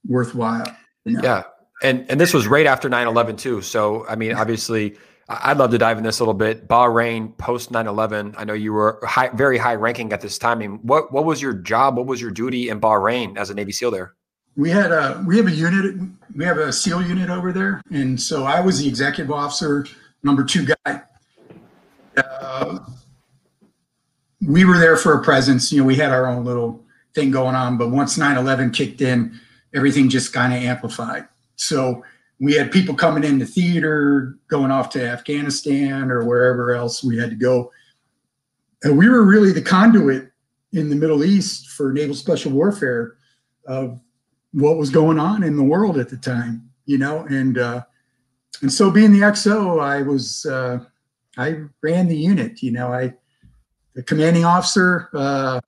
worthwhile. 0.04 0.66
You 1.04 1.12
know? 1.12 1.20
Yeah, 1.22 1.44
and 1.80 2.10
and 2.10 2.20
this 2.20 2.34
was 2.34 2.48
right 2.48 2.66
after 2.66 2.90
9-11 2.90 3.38
too. 3.38 3.62
So 3.62 4.04
I 4.06 4.16
mean, 4.16 4.34
obviously. 4.34 4.98
I'd 5.32 5.58
love 5.58 5.70
to 5.70 5.78
dive 5.78 5.96
in 5.96 6.02
this 6.02 6.18
a 6.18 6.24
little 6.24 6.34
bit. 6.34 6.66
Bahrain 6.66 7.38
post 7.38 7.70
9/11. 7.70 8.34
I 8.36 8.42
know 8.42 8.52
you 8.52 8.72
were 8.72 8.98
high, 9.04 9.28
very 9.28 9.58
high 9.58 9.76
ranking 9.76 10.12
at 10.12 10.20
this 10.20 10.38
time. 10.38 10.58
I 10.58 10.66
mean, 10.66 10.80
what 10.82 11.12
what 11.12 11.24
was 11.24 11.40
your 11.40 11.52
job? 11.52 11.96
What 11.96 12.06
was 12.06 12.20
your 12.20 12.32
duty 12.32 12.68
in 12.68 12.80
Bahrain 12.80 13.36
as 13.36 13.48
a 13.48 13.54
Navy 13.54 13.70
SEAL 13.70 13.92
there? 13.92 14.16
We 14.56 14.70
had 14.70 14.92
a 14.92 15.22
we 15.26 15.36
have 15.36 15.46
a 15.46 15.52
unit 15.52 15.96
we 16.34 16.44
have 16.44 16.58
a 16.58 16.72
seal 16.72 17.02
unit 17.02 17.30
over 17.30 17.52
there. 17.52 17.82
And 17.90 18.20
so 18.20 18.44
i 18.44 18.60
was 18.60 18.78
the 18.80 18.88
executive 18.88 19.32
officer 19.32 19.86
number 20.22 20.44
two 20.44 20.66
guy. 20.66 21.02
Uh, 22.16 22.80
we 24.46 24.64
were 24.64 24.78
there 24.78 24.96
for 24.96 25.14
a 25.14 25.22
presence. 25.22 25.72
You 25.72 25.80
know 25.80 25.86
we 25.86 25.96
had 25.96 26.10
our 26.10 26.26
own 26.26 26.44
little 26.44 26.84
thing 27.14 27.30
going 27.30 27.54
on. 27.54 27.76
But 27.78 27.90
once 27.90 28.18
9-11 28.18 28.74
kicked 28.74 29.00
in 29.00 29.38
everything 29.74 30.08
just 30.08 30.32
kind 30.32 30.52
of 30.52 30.62
amplified. 30.62 31.26
So 31.56 32.04
we 32.40 32.54
had 32.54 32.72
people 32.72 32.94
coming 32.94 33.22
in 33.22 33.38
the 33.38 33.46
theater 33.46 34.38
going 34.48 34.70
off 34.70 34.90
to 34.90 35.08
afghanistan 35.08 36.10
or 36.10 36.24
wherever 36.24 36.74
else 36.74 37.04
we 37.04 37.18
had 37.18 37.30
to 37.30 37.36
go. 37.36 37.70
And 38.82 38.96
we 38.96 39.08
were 39.08 39.24
really 39.24 39.52
the 39.52 39.62
conduit 39.62 40.30
in 40.72 40.88
the 40.88 40.96
middle 40.96 41.22
east 41.22 41.68
for 41.68 41.92
naval 41.92 42.14
special 42.14 42.52
warfare 42.52 43.16
of 43.66 44.00
what 44.52 44.76
was 44.76 44.90
going 44.90 45.18
on 45.18 45.42
in 45.42 45.56
the 45.56 45.62
world 45.62 45.98
at 45.98 46.08
the 46.08 46.16
time, 46.16 46.70
you 46.86 46.98
know, 46.98 47.20
and 47.28 47.58
uh, 47.58 47.82
and 48.62 48.72
so 48.72 48.90
being 48.90 49.12
the 49.12 49.20
XO, 49.20 49.80
I 49.80 50.02
was 50.02 50.44
uh, 50.46 50.80
I 51.36 51.62
ran 51.82 52.08
the 52.08 52.16
unit, 52.16 52.62
you 52.62 52.72
know, 52.72 52.92
I 52.92 53.14
the 53.94 54.02
commanding 54.02 54.44
officer, 54.44 55.08
uh, 55.14 55.60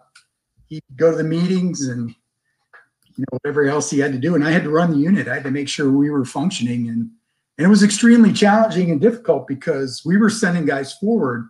he'd 0.69 0.83
go 0.97 1.11
to 1.11 1.17
the 1.17 1.25
meetings 1.25 1.89
and 1.89 2.11
you 2.11 3.25
know 3.25 3.39
whatever 3.43 3.67
else 3.67 3.91
he 3.91 3.99
had 3.99 4.13
to 4.13 4.19
do, 4.19 4.35
and 4.35 4.45
I 4.45 4.51
had 4.51 4.65
to 4.65 4.71
run 4.71 4.91
the 4.91 4.97
unit. 4.97 5.29
I 5.29 5.35
had 5.35 5.45
to 5.45 5.51
make 5.51 5.69
sure 5.69 5.91
we 5.91 6.11
were 6.11 6.25
functioning, 6.25 6.89
and 6.89 7.11
and 7.59 7.67
it 7.67 7.69
was 7.69 7.83
extremely 7.83 8.33
challenging 8.33 8.91
and 8.91 9.01
difficult 9.01 9.47
because 9.47 10.03
we 10.05 10.17
were 10.17 10.31
sending 10.31 10.65
guys 10.65 10.95
forward 10.95 11.49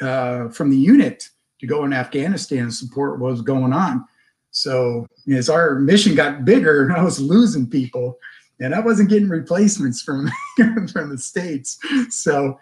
uh, 0.00 0.48
from 0.48 0.70
the 0.70 0.76
unit 0.76 1.28
to 1.60 1.66
go 1.66 1.84
in 1.84 1.92
Afghanistan 1.92 2.60
and 2.60 2.74
support 2.74 3.20
what 3.20 3.32
was 3.32 3.42
going 3.42 3.72
on 3.72 4.04
so 4.50 5.06
as 5.32 5.48
our 5.48 5.76
mission 5.76 6.14
got 6.14 6.44
bigger, 6.44 6.90
I 6.96 7.02
was 7.02 7.20
losing 7.20 7.68
people, 7.68 8.18
and 8.60 8.74
I 8.74 8.80
wasn't 8.80 9.10
getting 9.10 9.28
replacements 9.28 10.02
from 10.02 10.30
from 10.92 11.10
the 11.10 11.18
states. 11.18 11.78
So 12.10 12.58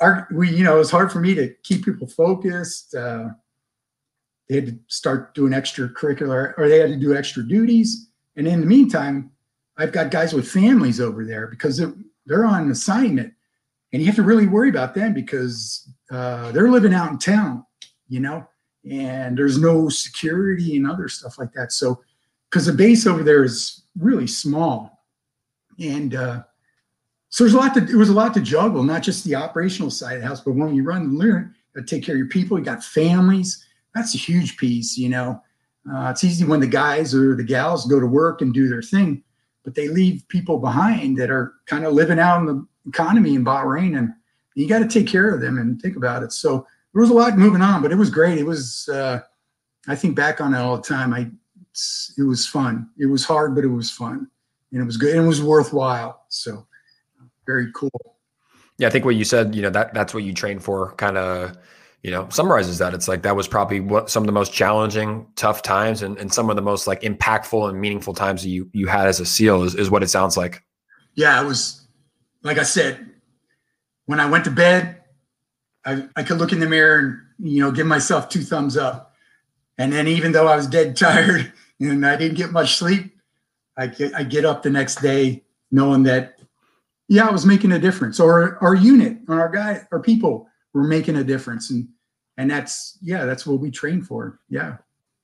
our 0.00 0.28
we 0.32 0.50
you 0.50 0.64
know 0.64 0.76
it 0.76 0.80
was 0.80 0.90
hard 0.90 1.12
for 1.12 1.20
me 1.20 1.34
to 1.34 1.54
keep 1.62 1.84
people 1.84 2.06
focused. 2.06 2.94
Uh, 2.94 3.28
they 4.48 4.56
had 4.56 4.66
to 4.66 4.78
start 4.86 5.34
doing 5.34 5.52
extracurricular, 5.52 6.54
or 6.56 6.68
they 6.68 6.78
had 6.78 6.90
to 6.90 6.96
do 6.96 7.16
extra 7.16 7.42
duties. 7.42 8.08
And 8.36 8.46
in 8.46 8.60
the 8.60 8.66
meantime, 8.66 9.30
I've 9.76 9.92
got 9.92 10.10
guys 10.10 10.32
with 10.32 10.48
families 10.48 11.00
over 11.00 11.24
there 11.24 11.48
because 11.48 11.76
they're, 11.76 11.94
they're 12.26 12.44
on 12.44 12.70
assignment, 12.70 13.32
and 13.92 14.00
you 14.00 14.06
have 14.06 14.16
to 14.16 14.22
really 14.22 14.46
worry 14.46 14.68
about 14.68 14.94
them 14.94 15.14
because 15.14 15.90
uh, 16.10 16.52
they're 16.52 16.70
living 16.70 16.94
out 16.94 17.10
in 17.10 17.18
town, 17.18 17.64
you 18.08 18.20
know, 18.20 18.46
and 18.90 19.36
there's 19.36 19.58
no 19.58 19.88
security 19.88 20.76
and 20.76 20.86
other 20.86 21.08
stuff 21.08 21.38
like 21.38 21.52
that. 21.52 21.72
So, 21.72 22.02
because 22.50 22.66
the 22.66 22.72
base 22.72 23.06
over 23.06 23.22
there 23.22 23.44
is 23.44 23.82
really 23.98 24.26
small, 24.26 25.04
and 25.78 26.14
uh, 26.14 26.42
so 27.28 27.44
there's 27.44 27.54
a 27.54 27.58
lot 27.58 27.74
to 27.74 27.82
it 27.82 27.96
was 27.96 28.08
a 28.08 28.14
lot 28.14 28.34
to 28.34 28.40
juggle, 28.40 28.82
not 28.82 29.02
just 29.02 29.24
the 29.24 29.34
operational 29.34 29.90
side 29.90 30.16
of 30.16 30.22
the 30.22 30.28
house, 30.28 30.40
but 30.40 30.54
when 30.54 30.74
you 30.74 30.84
run 30.84 31.02
and 31.02 31.18
learn, 31.18 31.54
you 31.74 31.82
take 31.82 32.04
care 32.04 32.14
of 32.14 32.18
your 32.18 32.28
people, 32.28 32.58
you 32.58 32.64
got 32.64 32.84
families. 32.84 33.64
That's 33.94 34.14
a 34.14 34.18
huge 34.18 34.56
piece, 34.56 34.96
you 34.96 35.08
know. 35.08 35.42
Uh, 35.90 36.10
it's 36.10 36.24
easy 36.24 36.44
when 36.44 36.60
the 36.60 36.66
guys 36.66 37.14
or 37.14 37.36
the 37.36 37.44
gals 37.44 37.86
go 37.86 38.00
to 38.00 38.06
work 38.06 38.40
and 38.40 38.52
do 38.52 38.68
their 38.68 38.82
thing, 38.82 39.22
but 39.64 39.74
they 39.74 39.88
leave 39.88 40.26
people 40.28 40.58
behind 40.58 41.16
that 41.18 41.30
are 41.30 41.54
kind 41.66 41.84
of 41.84 41.92
living 41.92 42.18
out 42.18 42.40
in 42.40 42.46
the 42.46 42.66
economy 42.88 43.34
in 43.34 43.44
Bahrain, 43.44 43.98
and 43.98 44.12
you 44.54 44.68
got 44.68 44.78
to 44.78 44.88
take 44.88 45.06
care 45.06 45.30
of 45.30 45.40
them 45.40 45.58
and 45.58 45.80
think 45.80 45.96
about 45.96 46.22
it. 46.22 46.32
So 46.32 46.66
there 46.96 47.02
was 47.02 47.10
a 47.10 47.12
lot 47.14 47.36
moving 47.36 47.60
on, 47.60 47.82
but 47.82 47.92
it 47.92 47.96
was 47.96 48.08
great. 48.08 48.38
It 48.38 48.46
was, 48.46 48.88
uh, 48.88 49.20
I 49.86 49.94
think 49.94 50.16
back 50.16 50.40
on 50.40 50.54
it 50.54 50.56
all 50.56 50.78
the 50.78 50.82
time. 50.82 51.12
I, 51.12 51.30
it 52.16 52.22
was 52.22 52.46
fun. 52.46 52.88
It 52.96 53.04
was 53.04 53.22
hard, 53.22 53.54
but 53.54 53.64
it 53.64 53.68
was 53.68 53.90
fun, 53.90 54.30
and 54.72 54.80
it 54.80 54.84
was 54.86 54.96
good, 54.96 55.14
and 55.14 55.26
it 55.26 55.28
was 55.28 55.42
worthwhile. 55.42 56.24
So 56.30 56.66
very 57.44 57.70
cool. 57.74 58.16
Yeah, 58.78 58.86
I 58.88 58.90
think 58.90 59.04
what 59.04 59.14
you 59.14 59.24
said, 59.24 59.54
you 59.54 59.60
know, 59.60 59.68
that 59.68 59.92
that's 59.92 60.14
what 60.14 60.22
you 60.22 60.32
train 60.32 60.58
for, 60.58 60.94
kind 60.94 61.18
of 61.18 61.58
you 62.02 62.10
know, 62.10 62.26
summarizes 62.30 62.78
that. 62.78 62.94
It's 62.94 63.08
like 63.08 63.20
that 63.24 63.36
was 63.36 63.46
probably 63.46 63.80
what 63.80 64.08
some 64.08 64.22
of 64.22 64.26
the 64.26 64.32
most 64.32 64.54
challenging, 64.54 65.26
tough 65.36 65.60
times 65.60 66.00
and, 66.00 66.16
and 66.16 66.32
some 66.32 66.48
of 66.48 66.56
the 66.56 66.62
most 66.62 66.86
like 66.86 67.02
impactful 67.02 67.68
and 67.68 67.78
meaningful 67.78 68.14
times 68.14 68.42
that 68.42 68.48
you 68.48 68.70
you 68.72 68.86
had 68.86 69.06
as 69.06 69.20
a 69.20 69.26
SEAL 69.26 69.64
is, 69.64 69.74
is 69.74 69.90
what 69.90 70.02
it 70.02 70.08
sounds 70.08 70.38
like. 70.38 70.62
Yeah, 71.14 71.38
it 71.42 71.44
was 71.44 71.86
like 72.42 72.56
I 72.56 72.62
said, 72.62 73.06
when 74.06 74.18
I 74.18 74.30
went 74.30 74.44
to 74.44 74.50
bed, 74.50 74.95
I, 75.86 76.08
I 76.16 76.22
could 76.22 76.38
look 76.38 76.52
in 76.52 76.60
the 76.60 76.68
mirror 76.68 76.98
and 76.98 77.20
you 77.38 77.62
know 77.62 77.70
give 77.70 77.86
myself 77.86 78.28
two 78.28 78.42
thumbs 78.42 78.76
up. 78.76 79.14
And 79.78 79.92
then 79.92 80.08
even 80.08 80.32
though 80.32 80.48
I 80.48 80.56
was 80.56 80.66
dead 80.66 80.96
tired 80.96 81.52
and 81.80 82.04
I 82.04 82.16
didn't 82.16 82.36
get 82.36 82.52
much 82.52 82.76
sleep, 82.76 83.16
I 83.76 83.86
get 83.86 84.14
I 84.14 84.24
get 84.24 84.44
up 84.44 84.62
the 84.62 84.70
next 84.70 85.00
day 85.00 85.44
knowing 85.70 86.02
that 86.04 86.38
yeah, 87.08 87.28
I 87.28 87.30
was 87.30 87.46
making 87.46 87.72
a 87.72 87.78
difference. 87.78 88.18
Or 88.18 88.58
our 88.62 88.74
unit, 88.74 89.18
or 89.28 89.40
our 89.40 89.48
guy, 89.48 89.86
our 89.92 90.00
people 90.00 90.48
were 90.74 90.82
making 90.82 91.16
a 91.16 91.24
difference. 91.24 91.70
And 91.70 91.88
and 92.36 92.50
that's 92.50 92.98
yeah 93.02 93.24
that's 93.24 93.46
what 93.46 93.60
we 93.60 93.70
train 93.70 94.02
for 94.02 94.40
yeah 94.48 94.76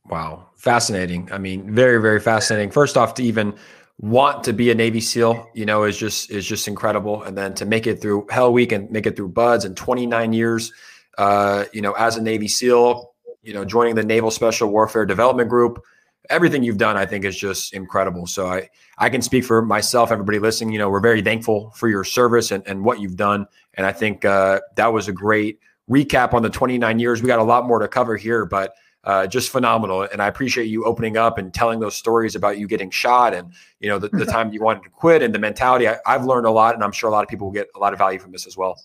wow 0.06 0.48
fascinating 0.56 1.28
i 1.32 1.38
mean 1.38 1.74
very 1.74 2.00
very 2.00 2.20
fascinating 2.20 2.70
first 2.70 2.96
off 2.96 3.14
to 3.14 3.22
even 3.22 3.54
want 3.98 4.44
to 4.44 4.52
be 4.52 4.70
a 4.70 4.74
navy 4.74 5.00
seal 5.00 5.48
you 5.54 5.64
know 5.64 5.84
is 5.84 5.96
just 5.96 6.30
is 6.30 6.46
just 6.46 6.66
incredible. 6.68 7.22
And 7.22 7.36
then 7.36 7.54
to 7.54 7.64
make 7.64 7.86
it 7.86 8.00
through 8.00 8.26
hell 8.30 8.52
week 8.52 8.72
and 8.72 8.90
make 8.90 9.06
it 9.06 9.16
through 9.16 9.28
BUDS 9.28 9.64
and 9.64 9.76
29 9.76 10.32
years 10.32 10.72
uh 11.18 11.64
you 11.72 11.82
know 11.82 11.92
as 11.92 12.16
a 12.16 12.22
navy 12.22 12.48
seal 12.48 13.12
you 13.42 13.52
know 13.52 13.64
joining 13.64 13.94
the 13.94 14.02
naval 14.02 14.30
special 14.30 14.70
warfare 14.70 15.04
development 15.04 15.50
group 15.50 15.82
everything 16.30 16.62
you've 16.62 16.78
done 16.78 16.96
i 16.96 17.04
think 17.04 17.24
is 17.24 17.38
just 17.38 17.74
incredible. 17.74 18.26
So 18.26 18.46
i 18.46 18.68
i 18.98 19.08
can 19.10 19.22
speak 19.22 19.44
for 19.44 19.62
myself 19.62 20.10
everybody 20.10 20.38
listening 20.38 20.72
you 20.72 20.78
know 20.78 20.88
we're 20.88 21.00
very 21.00 21.22
thankful 21.22 21.70
for 21.76 21.88
your 21.88 22.04
service 22.04 22.50
and, 22.50 22.66
and 22.66 22.84
what 22.84 23.00
you've 23.00 23.16
done. 23.16 23.46
And 23.74 23.86
i 23.86 23.92
think 23.92 24.24
uh 24.24 24.60
that 24.76 24.92
was 24.92 25.06
a 25.08 25.12
great 25.12 25.58
recap 25.90 26.32
on 26.32 26.42
the 26.42 26.50
29 26.50 26.98
years. 26.98 27.22
We 27.22 27.26
got 27.26 27.38
a 27.38 27.44
lot 27.44 27.66
more 27.66 27.78
to 27.78 27.88
cover 27.88 28.16
here, 28.16 28.44
but 28.44 28.74
uh, 29.04 29.26
just 29.26 29.50
phenomenal. 29.50 30.02
And 30.02 30.22
I 30.22 30.28
appreciate 30.28 30.66
you 30.66 30.84
opening 30.84 31.16
up 31.16 31.38
and 31.38 31.52
telling 31.52 31.80
those 31.80 31.96
stories 31.96 32.34
about 32.34 32.58
you 32.58 32.66
getting 32.66 32.90
shot 32.90 33.34
and 33.34 33.52
you 33.80 33.88
know 33.88 33.98
the, 33.98 34.08
the 34.08 34.26
time 34.32 34.52
you 34.52 34.62
wanted 34.62 34.84
to 34.84 34.90
quit 34.90 35.22
and 35.22 35.34
the 35.34 35.38
mentality. 35.38 35.88
I, 35.88 35.98
have 36.06 36.24
learned 36.24 36.46
a 36.46 36.50
lot, 36.50 36.74
and 36.74 36.84
I'm 36.84 36.92
sure 36.92 37.08
a 37.08 37.12
lot 37.12 37.22
of 37.22 37.28
people 37.28 37.48
will 37.48 37.54
get 37.54 37.68
a 37.74 37.78
lot 37.78 37.92
of 37.92 37.98
value 37.98 38.18
from 38.18 38.32
this 38.32 38.46
as 38.46 38.56
well. 38.56 38.80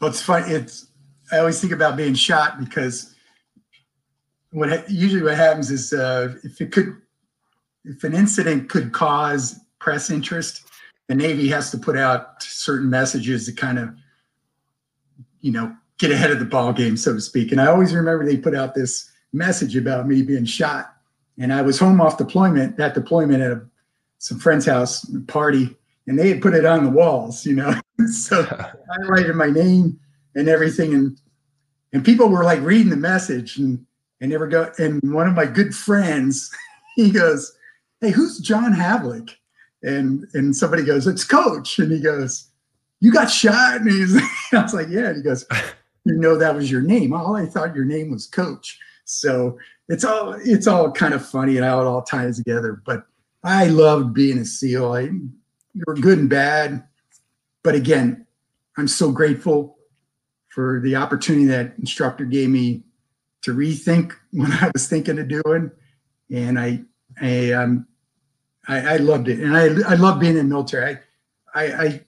Well, 0.00 0.10
it's 0.10 0.22
fun. 0.22 0.44
It's 0.46 0.88
I 1.32 1.38
always 1.38 1.60
think 1.60 1.72
about 1.72 1.96
being 1.96 2.14
shot 2.14 2.58
because 2.60 3.14
what 4.50 4.88
usually 4.90 5.22
what 5.22 5.36
happens 5.36 5.70
is 5.70 5.92
uh, 5.92 6.34
if 6.44 6.60
it 6.60 6.70
could, 6.70 6.96
if 7.84 8.04
an 8.04 8.14
incident 8.14 8.68
could 8.68 8.92
cause 8.92 9.58
press 9.80 10.10
interest, 10.10 10.70
the 11.08 11.14
Navy 11.14 11.48
has 11.48 11.70
to 11.70 11.78
put 11.78 11.96
out 11.96 12.42
certain 12.42 12.88
messages 12.88 13.46
to 13.46 13.52
kind 13.52 13.78
of, 13.78 13.90
you 15.40 15.52
know, 15.52 15.74
get 15.98 16.10
ahead 16.10 16.30
of 16.30 16.38
the 16.38 16.44
ball 16.44 16.72
game, 16.72 16.96
so 16.96 17.14
to 17.14 17.20
speak. 17.20 17.52
And 17.52 17.60
I 17.60 17.66
always 17.66 17.94
remember 17.94 18.24
they 18.24 18.36
put 18.36 18.54
out 18.54 18.74
this 18.74 19.10
message 19.34 19.76
about 19.76 20.06
me 20.06 20.22
being 20.22 20.44
shot. 20.44 20.94
And 21.38 21.52
I 21.52 21.62
was 21.62 21.78
home 21.78 22.00
off 22.00 22.16
deployment, 22.16 22.76
that 22.76 22.94
deployment 22.94 23.42
at 23.42 23.52
a, 23.52 23.62
some 24.18 24.38
friend's 24.38 24.66
house 24.66 25.04
party, 25.26 25.76
and 26.06 26.18
they 26.18 26.28
had 26.28 26.40
put 26.40 26.54
it 26.54 26.64
on 26.64 26.84
the 26.84 26.90
walls, 26.90 27.44
you 27.44 27.54
know. 27.54 27.74
so 28.06 28.42
I 28.42 28.72
highlighted 29.00 29.34
my 29.34 29.50
name 29.50 29.98
and 30.34 30.48
everything, 30.48 30.94
and 30.94 31.20
and 31.92 32.04
people 32.04 32.28
were 32.28 32.44
like 32.44 32.60
reading 32.60 32.90
the 32.90 32.96
message, 32.96 33.58
and 33.58 33.84
and 34.20 34.30
never 34.30 34.46
go. 34.46 34.70
And 34.78 35.00
one 35.12 35.26
of 35.26 35.34
my 35.34 35.46
good 35.46 35.74
friends, 35.74 36.50
he 36.96 37.10
goes, 37.10 37.56
"Hey, 38.00 38.10
who's 38.10 38.38
John 38.38 38.72
Havlik?" 38.72 39.34
And 39.82 40.26
and 40.34 40.54
somebody 40.54 40.84
goes, 40.84 41.06
"It's 41.06 41.24
Coach," 41.24 41.78
and 41.78 41.90
he 41.90 42.00
goes, 42.00 42.48
"You 43.00 43.12
got 43.12 43.30
shot?" 43.30 43.80
And 43.80 43.90
he's, 43.90 44.16
I 44.52 44.62
was 44.62 44.74
like, 44.74 44.88
"Yeah." 44.88 45.08
And 45.08 45.16
he 45.16 45.22
goes, 45.22 45.44
you 46.04 46.14
know 46.14 46.36
that 46.36 46.54
was 46.54 46.70
your 46.70 46.82
name. 46.82 47.12
All 47.12 47.34
I 47.34 47.46
thought 47.46 47.74
your 47.74 47.84
name 47.84 48.10
was 48.10 48.26
Coach. 48.26 48.78
So 49.04 49.58
it's 49.88 50.04
all 50.04 50.34
it's 50.44 50.66
all 50.66 50.90
kind 50.90 51.14
of 51.14 51.26
funny 51.26 51.56
and 51.56 51.64
how 51.64 51.80
it 51.80 51.86
all 51.86 52.02
ties 52.02 52.38
together. 52.38 52.82
But 52.84 53.06
I 53.42 53.66
loved 53.66 54.14
being 54.14 54.38
a 54.38 54.44
SEAL. 54.44 54.92
I, 54.92 55.00
you 55.00 55.84
were 55.86 55.94
good 55.94 56.18
and 56.18 56.30
bad, 56.30 56.84
but 57.62 57.74
again, 57.74 58.26
I'm 58.76 58.88
so 58.88 59.12
grateful 59.12 59.76
for 60.48 60.80
the 60.82 60.96
opportunity 60.96 61.46
that 61.46 61.74
instructor 61.78 62.24
gave 62.24 62.48
me 62.48 62.84
to 63.42 63.54
rethink 63.54 64.12
what 64.32 64.50
I 64.62 64.70
was 64.72 64.88
thinking 64.88 65.18
of 65.18 65.28
doing, 65.28 65.70
and 66.30 66.58
I 66.58 66.82
I 67.20 67.52
um 67.52 67.86
I, 68.66 68.94
I 68.94 68.96
loved 68.96 69.28
it, 69.28 69.40
and 69.40 69.56
I 69.56 69.64
I 69.90 69.94
love 69.94 70.20
being 70.20 70.36
in 70.36 70.48
the 70.48 70.54
military. 70.54 70.98
I 71.54 71.66
I 71.66 71.84
I, 71.84 72.00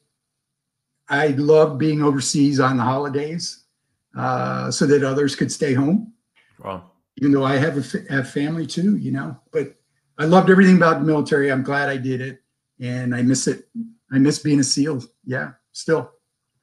I 1.09 1.27
love 1.29 1.79
being 1.79 2.03
overseas 2.03 2.59
on 2.59 2.79
the 2.79 2.83
holidays 2.83 3.65
uh, 4.17 4.71
so 4.71 4.87
that 4.87 5.05
others 5.05 5.37
could 5.37 5.53
stay 5.53 5.75
home. 5.75 6.13
Wow. 6.63 6.91
Even 7.19 7.33
though 7.33 7.45
I 7.45 7.57
have 7.57 7.77
a 7.79 8.13
have 8.13 8.31
family 8.31 8.67
too, 8.67 8.97
you 8.97 9.11
know, 9.11 9.37
but 9.53 9.75
I 10.19 10.25
loved 10.25 10.51
everything 10.51 10.77
about 10.77 11.01
the 11.01 11.07
military. 11.07 11.51
I'm 11.51 11.63
glad 11.63 11.89
I 11.89 11.97
did 11.97 12.21
it, 12.21 12.43
and 12.81 13.15
I 13.15 13.23
miss 13.23 13.47
it. 13.47 13.69
I 14.13 14.19
miss 14.19 14.39
being 14.39 14.61
a 14.61 14.65
SEAL. 14.65 15.03
Yeah, 15.25 15.53
still. 15.73 16.11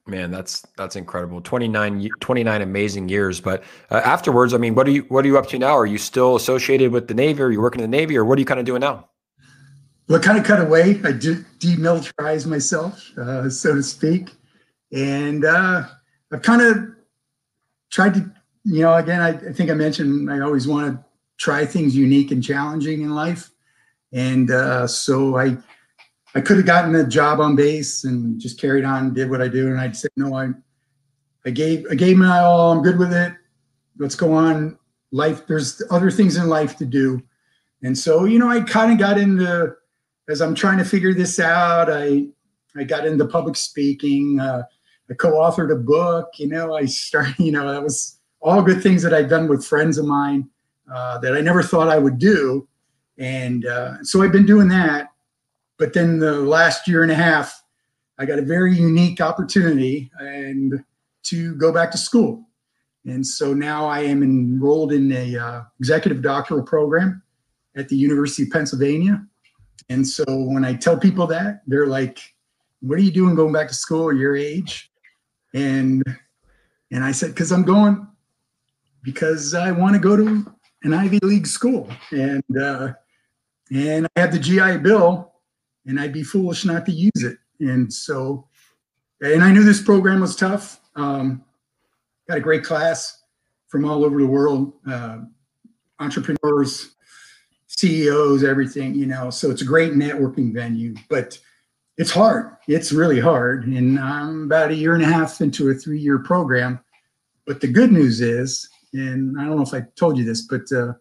Man, 0.06 0.30
that's 0.30 0.66
that's 0.76 0.96
incredible. 0.96 1.40
29, 1.40 2.10
29 2.20 2.62
amazing 2.62 3.08
years. 3.08 3.40
But 3.40 3.64
uh, 3.90 4.02
afterwards, 4.04 4.52
I 4.52 4.58
mean, 4.58 4.74
what 4.74 4.86
are 4.86 4.90
you 4.90 5.02
what 5.08 5.24
are 5.24 5.28
you 5.28 5.38
up 5.38 5.48
to 5.48 5.58
now? 5.58 5.76
Are 5.76 5.86
you 5.86 5.98
still 5.98 6.36
associated 6.36 6.92
with 6.92 7.08
the 7.08 7.14
Navy? 7.14 7.42
Are 7.42 7.50
you 7.50 7.60
working 7.60 7.80
in 7.82 7.90
the 7.90 7.96
Navy, 7.96 8.16
or 8.16 8.24
what 8.24 8.36
are 8.36 8.40
you 8.40 8.46
kind 8.46 8.60
of 8.60 8.66
doing 8.66 8.80
now? 8.80 9.08
Well, 10.08 10.20
kind 10.20 10.36
of 10.36 10.44
cut 10.44 10.60
away. 10.60 11.00
I 11.04 11.12
did 11.12 11.46
demilitarize 11.58 12.46
myself, 12.46 13.16
uh, 13.16 13.48
so 13.48 13.74
to 13.74 13.82
speak, 13.82 14.30
and 14.92 15.44
uh, 15.46 15.84
I've 16.30 16.42
kind 16.42 16.60
of 16.60 16.76
tried 17.90 18.14
to, 18.14 18.30
you 18.64 18.80
know, 18.80 18.94
again, 18.94 19.20
I, 19.20 19.30
I 19.30 19.52
think 19.52 19.70
I 19.70 19.74
mentioned 19.74 20.30
I 20.30 20.40
always 20.40 20.66
want 20.66 20.94
to 20.94 21.04
try 21.36 21.66
things 21.66 21.96
unique 21.96 22.30
and 22.30 22.42
challenging 22.42 23.02
in 23.02 23.14
life. 23.14 23.50
And 24.12 24.50
uh, 24.50 24.86
so 24.86 25.36
I, 25.36 25.56
I 26.34 26.40
could 26.40 26.56
have 26.56 26.66
gotten 26.66 26.94
a 26.94 27.06
job 27.06 27.40
on 27.40 27.56
base 27.56 28.04
and 28.04 28.40
just 28.40 28.60
carried 28.60 28.84
on, 28.84 29.12
did 29.12 29.30
what 29.30 29.42
I 29.42 29.48
do. 29.48 29.68
And 29.68 29.80
I 29.80 29.92
said, 29.92 30.10
no, 30.16 30.34
I, 30.34 30.50
I 31.44 31.50
gave, 31.50 31.86
I 31.90 31.94
gave 31.94 32.16
my 32.16 32.38
all. 32.38 32.72
I'm 32.72 32.82
good 32.82 32.98
with 32.98 33.12
it. 33.12 33.34
Let's 33.98 34.14
go 34.14 34.32
on. 34.32 34.78
Life, 35.12 35.46
there's 35.46 35.82
other 35.90 36.10
things 36.10 36.36
in 36.36 36.48
life 36.48 36.76
to 36.78 36.86
do. 36.86 37.22
And 37.82 37.96
so, 37.96 38.24
you 38.24 38.38
know, 38.38 38.48
I 38.48 38.60
kind 38.62 38.92
of 38.92 38.98
got 38.98 39.18
into, 39.18 39.74
as 40.28 40.40
I'm 40.40 40.54
trying 40.54 40.78
to 40.78 40.84
figure 40.84 41.12
this 41.12 41.38
out, 41.38 41.90
I, 41.90 42.28
I 42.76 42.84
got 42.84 43.06
into 43.06 43.26
public 43.26 43.56
speaking. 43.56 44.40
Uh, 44.40 44.62
I 45.10 45.14
co-authored 45.14 45.70
a 45.70 45.76
book. 45.76 46.30
You 46.38 46.48
know, 46.48 46.74
I 46.74 46.86
started. 46.86 47.34
You 47.38 47.52
know, 47.52 47.70
that 47.70 47.82
was 47.82 48.18
all 48.44 48.62
good 48.62 48.82
things 48.82 49.02
that 49.02 49.12
I've 49.12 49.28
done 49.28 49.48
with 49.48 49.64
friends 49.64 49.98
of 49.98 50.04
mine 50.04 50.48
uh, 50.92 51.18
that 51.18 51.34
I 51.34 51.40
never 51.40 51.62
thought 51.62 51.88
I 51.88 51.98
would 51.98 52.18
do, 52.18 52.68
and 53.18 53.66
uh, 53.66 54.04
so 54.04 54.22
I've 54.22 54.32
been 54.32 54.46
doing 54.46 54.68
that. 54.68 55.08
But 55.78 55.94
then 55.94 56.18
the 56.18 56.34
last 56.40 56.86
year 56.86 57.02
and 57.02 57.10
a 57.10 57.16
half, 57.16 57.62
I 58.18 58.26
got 58.26 58.38
a 58.38 58.42
very 58.42 58.76
unique 58.76 59.20
opportunity 59.20 60.10
and 60.20 60.84
to 61.24 61.56
go 61.56 61.72
back 61.72 61.90
to 61.92 61.98
school, 61.98 62.46
and 63.06 63.26
so 63.26 63.54
now 63.54 63.86
I 63.86 64.00
am 64.00 64.22
enrolled 64.22 64.92
in 64.92 65.10
a 65.10 65.36
uh, 65.36 65.62
executive 65.80 66.22
doctoral 66.22 66.62
program 66.62 67.22
at 67.74 67.88
the 67.88 67.96
University 67.96 68.44
of 68.44 68.50
Pennsylvania. 68.50 69.24
And 69.88 70.06
so 70.06 70.24
when 70.26 70.64
I 70.64 70.74
tell 70.74 70.96
people 70.96 71.26
that, 71.28 71.62
they're 71.66 71.86
like, 71.86 72.20
"What 72.80 72.98
are 72.98 73.02
you 73.02 73.10
doing 73.10 73.34
going 73.34 73.52
back 73.52 73.68
to 73.68 73.74
school 73.74 74.12
your 74.12 74.36
age?" 74.36 74.92
and 75.54 76.02
and 76.90 77.02
I 77.02 77.12
said, 77.12 77.30
because 77.30 77.50
I'm 77.50 77.62
going 77.62 78.06
because 79.04 79.54
I 79.54 79.70
want 79.70 79.94
to 79.94 80.00
go 80.00 80.16
to 80.16 80.52
an 80.82 80.92
Ivy 80.92 81.20
League 81.22 81.46
school, 81.46 81.88
and 82.10 82.42
uh, 82.60 82.94
and 83.72 84.08
I 84.16 84.20
have 84.20 84.32
the 84.32 84.38
GI 84.38 84.78
Bill, 84.78 85.32
and 85.86 86.00
I'd 86.00 86.12
be 86.12 86.24
foolish 86.24 86.64
not 86.64 86.84
to 86.86 86.92
use 86.92 87.22
it. 87.22 87.38
And 87.60 87.92
so 87.92 88.48
and 89.20 89.42
I 89.42 89.52
knew 89.52 89.64
this 89.64 89.82
program 89.82 90.20
was 90.20 90.36
tough. 90.36 90.80
Um, 90.96 91.44
got 92.28 92.38
a 92.38 92.40
great 92.40 92.64
class 92.64 93.22
from 93.68 93.84
all 93.84 94.04
over 94.04 94.20
the 94.20 94.26
world, 94.26 94.74
uh, 94.88 95.18
entrepreneurs, 95.98 96.94
CEOs, 97.68 98.44
everything, 98.44 98.94
you 98.94 99.06
know. 99.06 99.30
So 99.30 99.50
it's 99.50 99.62
a 99.62 99.66
great 99.66 99.92
networking 99.92 100.52
venue, 100.52 100.94
but 101.08 101.38
it's 101.96 102.10
hard. 102.10 102.56
It's 102.68 102.92
really 102.92 103.20
hard. 103.20 103.66
And 103.66 103.98
I'm 103.98 104.44
about 104.44 104.70
a 104.70 104.76
year 104.76 104.94
and 104.94 105.02
a 105.02 105.06
half 105.06 105.40
into 105.40 105.70
a 105.70 105.74
three 105.74 106.00
year 106.00 106.18
program. 106.18 106.80
But 107.46 107.60
the 107.60 107.68
good 107.68 107.92
news 107.92 108.20
is, 108.20 108.68
and 108.94 109.38
I 109.38 109.44
don't 109.44 109.56
know 109.56 109.62
if 109.62 109.74
I 109.74 109.82
told 109.96 110.16
you 110.16 110.24
this, 110.24 110.42
but 110.42 110.70
uh, 110.72 110.94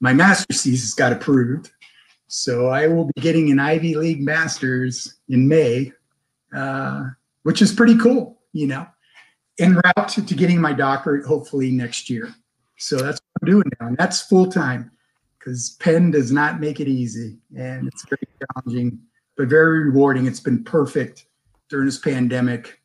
my 0.00 0.12
master's 0.12 0.62
thesis 0.62 0.94
got 0.94 1.12
approved. 1.12 1.70
So 2.28 2.68
I 2.68 2.86
will 2.86 3.06
be 3.14 3.20
getting 3.20 3.50
an 3.50 3.58
Ivy 3.58 3.94
League 3.94 4.22
master's 4.22 5.18
in 5.28 5.48
May, 5.48 5.92
uh, 6.54 7.04
which 7.42 7.60
is 7.60 7.72
pretty 7.72 7.96
cool, 7.98 8.40
you 8.52 8.66
know, 8.66 8.86
en 9.58 9.74
route 9.74 10.08
to, 10.10 10.24
to 10.24 10.34
getting 10.34 10.60
my 10.60 10.72
doctorate 10.72 11.26
hopefully 11.26 11.70
next 11.70 12.08
year. 12.08 12.32
So 12.78 12.96
that's 12.96 13.20
what 13.20 13.42
I'm 13.42 13.50
doing 13.50 13.64
now. 13.80 13.88
And 13.88 13.96
that's 13.96 14.22
full 14.22 14.50
time 14.50 14.90
because 15.38 15.76
Penn 15.80 16.10
does 16.10 16.32
not 16.32 16.60
make 16.60 16.80
it 16.80 16.88
easy 16.88 17.38
and 17.56 17.86
it's 17.88 18.04
very 18.08 18.26
challenging, 18.54 18.98
but 19.36 19.48
very 19.48 19.84
rewarding. 19.84 20.26
It's 20.26 20.40
been 20.40 20.64
perfect 20.64 21.26
during 21.68 21.86
this 21.86 21.98
pandemic, 21.98 22.80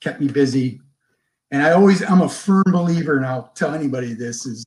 kept 0.00 0.20
me 0.20 0.28
busy. 0.28 0.80
And 1.50 1.62
I 1.62 1.72
always, 1.72 2.02
I'm 2.02 2.22
a 2.22 2.28
firm 2.28 2.64
believer, 2.66 3.16
and 3.16 3.24
I'll 3.24 3.52
tell 3.54 3.74
anybody 3.74 4.14
this 4.14 4.46
is 4.46 4.64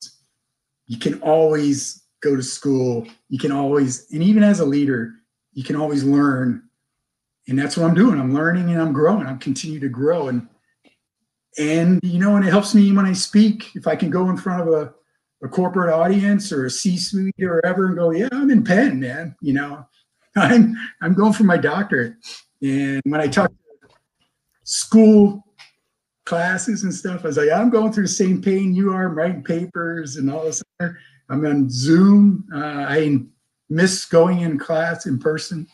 you 0.88 0.98
can 0.98 1.22
always 1.22 2.04
go 2.22 2.36
to 2.36 2.44
school. 2.44 3.08
You 3.30 3.38
can 3.38 3.52
always, 3.52 4.12
and 4.12 4.24
even 4.24 4.44
as 4.44 4.60
a 4.60 4.66
leader, 4.66 5.14
you 5.54 5.64
can 5.64 5.76
always 5.76 6.04
learn. 6.04 6.64
And 7.48 7.58
that's 7.58 7.78
what 7.78 7.88
I'm 7.88 7.96
doing. 7.96 8.20
I'm 8.20 8.34
learning 8.34 8.70
and 8.70 8.82
I'm 8.82 8.94
growing. 8.94 9.26
I'm 9.28 9.40
continue 9.40 9.80
to 9.80 9.90
grow. 9.90 10.30
And 10.30 10.48
and 11.58 12.00
you 12.04 12.20
know, 12.20 12.36
and 12.36 12.46
it 12.46 12.52
helps 12.52 12.76
me 12.76 12.92
when 12.92 13.06
I 13.06 13.14
speak. 13.14 13.76
If 13.76 13.88
I 13.88 13.96
can 13.96 14.10
go 14.10 14.30
in 14.30 14.38
front 14.38 14.62
of 14.62 14.74
a, 14.74 14.94
a 15.44 15.50
corporate 15.50 15.94
audience 15.94 16.52
or 16.52 16.66
a 16.66 16.70
C-suite 16.70 17.34
or 17.42 17.56
whatever 17.56 17.88
and 17.88 17.98
go, 17.98 18.12
yeah, 18.12 18.30
I'm 18.32 18.52
in 18.52 18.64
Penn, 18.64 19.00
man. 19.00 19.36
You 19.42 19.54
know, 19.54 19.86
I'm 20.36 20.76
I'm 21.02 21.14
going 21.14 21.34
for 21.34 21.44
my 21.44 21.58
doctorate. 21.58 22.14
And 22.62 23.02
when 23.06 23.20
I 23.22 23.28
talk 23.28 23.50
to 23.50 23.96
school 24.64 25.44
classes 26.30 26.84
and 26.84 26.94
stuff, 26.94 27.22
I 27.24 27.28
was 27.28 27.38
like, 27.38 27.50
I'm 27.50 27.72
going 27.72 27.92
through 27.92 28.04
the 28.04 28.10
same 28.10 28.40
pain 28.40 28.76
you 28.76 28.94
are, 28.94 29.08
I'm 29.08 29.16
writing 29.16 29.44
papers 29.44 30.16
and 30.16 30.30
all 30.30 30.44
this. 30.44 30.62
Other. 30.80 31.00
I'm 31.28 31.44
on 31.44 31.70
Zoom. 31.72 32.48
Uh, 32.54 32.86
I 32.88 33.20
miss 33.70 34.06
going 34.06 34.42
in 34.42 34.60
class 34.60 35.08
in 35.08 35.18
person. 35.18 35.68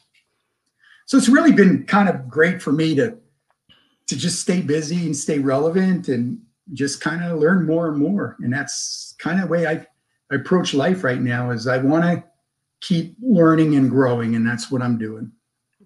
So 1.08 1.18
it's 1.18 1.28
really 1.28 1.52
been 1.52 1.84
kind 1.84 2.08
of 2.08 2.30
great 2.30 2.62
for 2.62 2.72
me 2.72 2.96
to 2.96 3.18
to 4.08 4.16
just 4.16 4.40
stay 4.40 4.62
busy 4.62 5.06
and 5.06 5.16
stay 5.16 5.40
relevant 5.40 6.08
and 6.10 6.40
just 6.74 7.02
kind 7.02 7.24
of 7.24 7.40
learn 7.40 7.66
more 7.66 7.90
and 7.90 7.98
more. 7.98 8.38
And 8.40 8.54
that's 8.54 9.16
kind 9.18 9.42
of 9.42 9.48
the 9.48 9.52
way 9.52 9.66
I, 9.66 9.86
I 10.32 10.36
approach 10.36 10.76
life 10.76 11.04
right 11.04 11.20
now 11.20 11.50
is 11.50 11.68
I 11.68 11.80
want 11.80 12.04
to 12.04 12.24
keep 12.82 13.18
learning 13.20 13.76
and 13.76 13.90
growing. 13.90 14.36
And 14.36 14.48
that's 14.48 14.70
what 14.70 14.84
I'm 14.84 15.00
doing. 15.00 15.32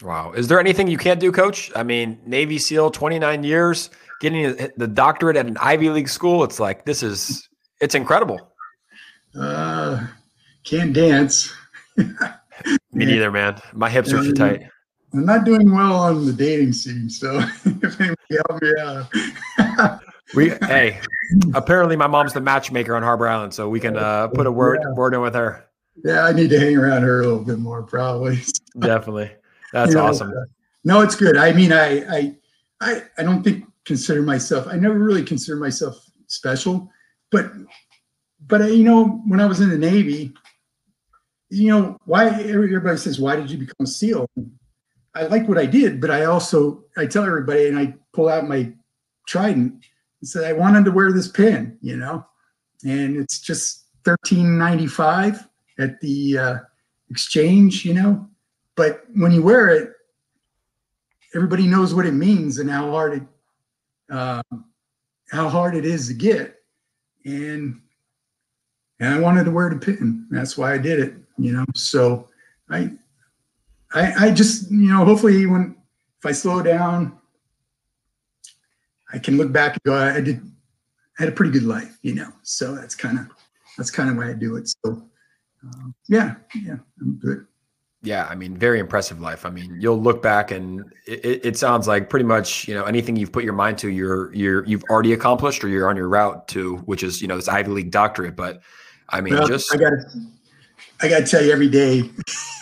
Wow. 0.02 0.32
Is 0.32 0.47
there 0.47 0.60
anything 0.60 0.88
you 0.88 0.97
can't 0.97 1.20
do, 1.20 1.32
coach? 1.32 1.72
I 1.76 1.84
mean, 1.84 2.20
Navy 2.26 2.58
SEAL, 2.58 2.91
29 2.91 3.43
years, 3.43 3.89
getting 4.22 4.56
the 4.78 4.88
doctorate 4.88 5.36
at 5.36 5.45
an 5.45 5.58
Ivy 5.58 5.89
League 5.89 6.10
school. 6.10 6.43
It's 6.43 6.60
like, 6.60 6.86
this 6.86 7.04
is, 7.04 7.47
it's 7.82 7.95
incredible. 7.95 8.39
Uh, 9.38 10.06
can't 10.64 10.93
dance. 10.93 11.54
Me 11.97 13.06
neither, 13.06 13.32
man. 13.32 13.62
My 13.74 13.89
hips 13.89 14.12
are 14.14 14.22
too 14.22 14.34
tight. 14.34 14.64
I'm 15.14 15.26
not 15.26 15.43
doing 15.43 15.74
well 15.74 15.95
on 15.95 16.26
the 16.26 16.34
dating 16.34 16.74
scene, 16.74 17.10
so 17.10 17.39
if 17.66 18.00
anybody 18.00 18.38
help 18.47 18.62
me 18.62 18.74
out. 18.80 20.02
we 20.36 20.50
hey, 20.62 21.00
apparently 21.56 21.95
my 21.95 22.06
mom's 22.08 22.34
the 22.34 22.41
matchmaker 22.41 22.95
on 22.95 23.02
Harbour 23.02 23.28
Island, 23.28 23.54
so 23.54 23.70
we 23.70 23.80
can 23.80 23.97
uh, 23.97 24.28
put 24.28 24.45
a 24.45 24.52
word 24.52 24.80
Yeah. 24.84 24.93
word 24.93 25.14
in 25.16 25.22
with 25.22 25.34
her. 25.34 25.66
Yeah, 26.04 26.26
I 26.26 26.32
need 26.32 26.50
to 26.52 26.60
hang 26.60 26.78
around 26.78 27.02
her 27.02 27.22
a 27.22 27.24
little 27.24 27.43
bit 27.43 27.58
more, 27.60 27.82
probably. 27.82 28.39
Definitely, 28.78 29.32
that's 29.74 29.91
You 29.91 29.97
know, 29.97 30.05
awesome. 30.05 30.30
uh, 30.30 30.45
No, 30.84 31.01
it's 31.01 31.15
good. 31.15 31.38
I 31.38 31.53
mean, 31.53 31.72
I, 31.74 32.17
I, 32.17 32.36
I, 32.82 33.03
I 33.17 33.24
don't 33.24 33.43
think 33.43 33.65
consider 33.86 34.22
myself. 34.22 34.67
I 34.67 34.76
never 34.76 34.99
really 34.99 35.24
consider 35.24 35.57
myself 35.57 35.95
special, 36.28 36.91
but, 37.32 37.51
but 38.47 38.61
uh, 38.61 38.65
you 38.65 38.84
know, 38.84 39.22
when 39.28 39.39
I 39.39 39.45
was 39.45 39.59
in 39.61 39.70
the 39.70 39.78
Navy, 39.78 40.34
you 41.49 41.70
know, 41.70 41.97
why 42.05 42.28
everybody 42.30 42.97
says, 42.97 43.20
why 43.20 43.36
did 43.36 43.49
you 43.49 43.57
become 43.57 43.84
a 43.84 43.88
SEAL? 43.88 44.28
I 45.15 45.24
like 45.24 45.47
what 45.49 45.57
I 45.57 45.65
did, 45.65 45.99
but 45.99 46.11
I 46.11 46.26
also 46.26 46.84
I 46.95 47.07
tell 47.07 47.26
everybody, 47.26 47.67
and 47.67 47.78
I 47.80 47.95
pull 48.13 48.30
out 48.30 48.47
my 48.47 48.72
trident 49.28 49.84
and 50.22 50.30
say 50.30 50.47
I 50.47 50.53
wanted 50.53 50.86
to 50.86 50.91
wear 50.91 51.11
this 51.11 51.28
pin, 51.28 51.78
you 51.82 51.97
know, 51.97 52.24
and 52.86 53.17
it's 53.17 53.39
just 53.39 53.86
thirteen 54.05 54.59
ninety 54.59 54.86
five 54.86 55.47
at 55.80 55.99
the 55.99 56.38
uh, 56.38 56.57
exchange, 57.09 57.84
you 57.84 57.95
know, 57.95 58.30
but 58.80 59.04
when 59.14 59.34
you 59.34 59.44
wear 59.44 59.68
it, 59.68 59.92
everybody 61.36 61.68
knows 61.68 61.94
what 61.94 62.06
it 62.06 62.14
means 62.14 62.60
and 62.60 62.72
how 62.72 62.90
hard 62.90 63.14
it 63.16 63.24
uh, 64.10 64.42
how 65.30 65.50
hard 65.50 65.76
it 65.76 65.84
is 65.84 66.08
to 66.08 66.14
get, 66.14 66.56
and 67.26 67.82
and 69.02 69.14
I 69.14 69.20
wanted 69.20 69.44
to 69.44 69.52
wear 69.52 69.70
the 69.70 69.76
pin. 69.76 70.28
That's 70.32 70.58
why 70.58 70.74
I 70.74 70.78
did 70.78 71.02
it, 71.02 71.14
you 71.38 71.52
know. 71.52 71.66
So 71.76 72.30
I 72.70 72.94
I, 73.94 74.28
I 74.28 74.32
just, 74.32 74.72
you 74.72 74.88
know, 74.88 75.04
hopefully 75.04 75.46
when 75.46 75.76
if 76.18 76.26
I 76.26 76.32
slow 76.32 76.64
down, 76.64 77.20
I 79.12 79.20
can 79.20 79.36
look 79.36 79.52
back 79.52 79.74
and 79.74 79.82
go, 79.84 79.94
I 79.94 80.22
did 80.22 80.42
I 81.20 81.24
had 81.24 81.28
a 81.28 81.34
pretty 81.34 81.52
good 81.52 81.64
life, 81.64 82.00
you 82.02 82.16
know. 82.16 82.32
So 82.44 82.76
that's 82.76 82.96
kind 82.96 83.20
of 83.20 83.28
that's 83.78 83.92
kind 83.92 84.10
of 84.10 84.16
why 84.16 84.30
I 84.30 84.34
do 84.36 84.56
it. 84.56 84.70
So 84.70 85.04
um, 85.66 85.94
yeah, 86.08 86.36
yeah, 86.56 86.78
I'm 87.02 87.16
good. 87.16 87.46
Yeah, 88.02 88.28
I 88.30 88.36
mean, 88.36 88.56
very 88.56 88.80
impressive 88.80 89.20
life. 89.20 89.45
I 89.45 89.50
mean, 89.50 89.78
you'll 89.80 90.02
look 90.02 90.22
back 90.22 90.52
and 90.52 90.86
it, 91.06 91.45
it 91.45 91.58
sounds 91.58 91.86
like 91.86 92.10
pretty 92.10 92.24
much 92.24 92.66
you 92.66 92.74
know 92.74 92.86
anything 92.86 93.18
you've 93.18 93.34
put 93.34 93.43
your 93.43 93.54
mind 93.54 93.78
to, 93.80 93.89
you're 93.89 94.34
you're 94.34 94.66
you've 94.66 94.84
already 94.89 95.12
accomplished 95.12 95.64
or 95.66 95.68
you're 95.68 95.89
on 95.89 95.97
your 95.97 96.08
route 96.08 96.47
to, 96.50 96.78
which 96.78 97.04
is 97.04 97.22
you 97.22 97.28
know 97.28 97.36
this 97.36 97.50
Ivy 97.50 97.72
League 97.72 97.91
doctorate. 97.91 98.38
But 98.38 98.62
I 99.10 99.20
mean, 99.20 99.34
Well, 99.34 99.47
just 99.47 99.74
I 99.74 99.78
got 99.78 99.93
I 101.02 101.10
got 101.10 101.20
to 101.20 101.26
tell 101.26 101.43
you 101.43 101.52
every 101.52 101.68
day. 101.68 102.10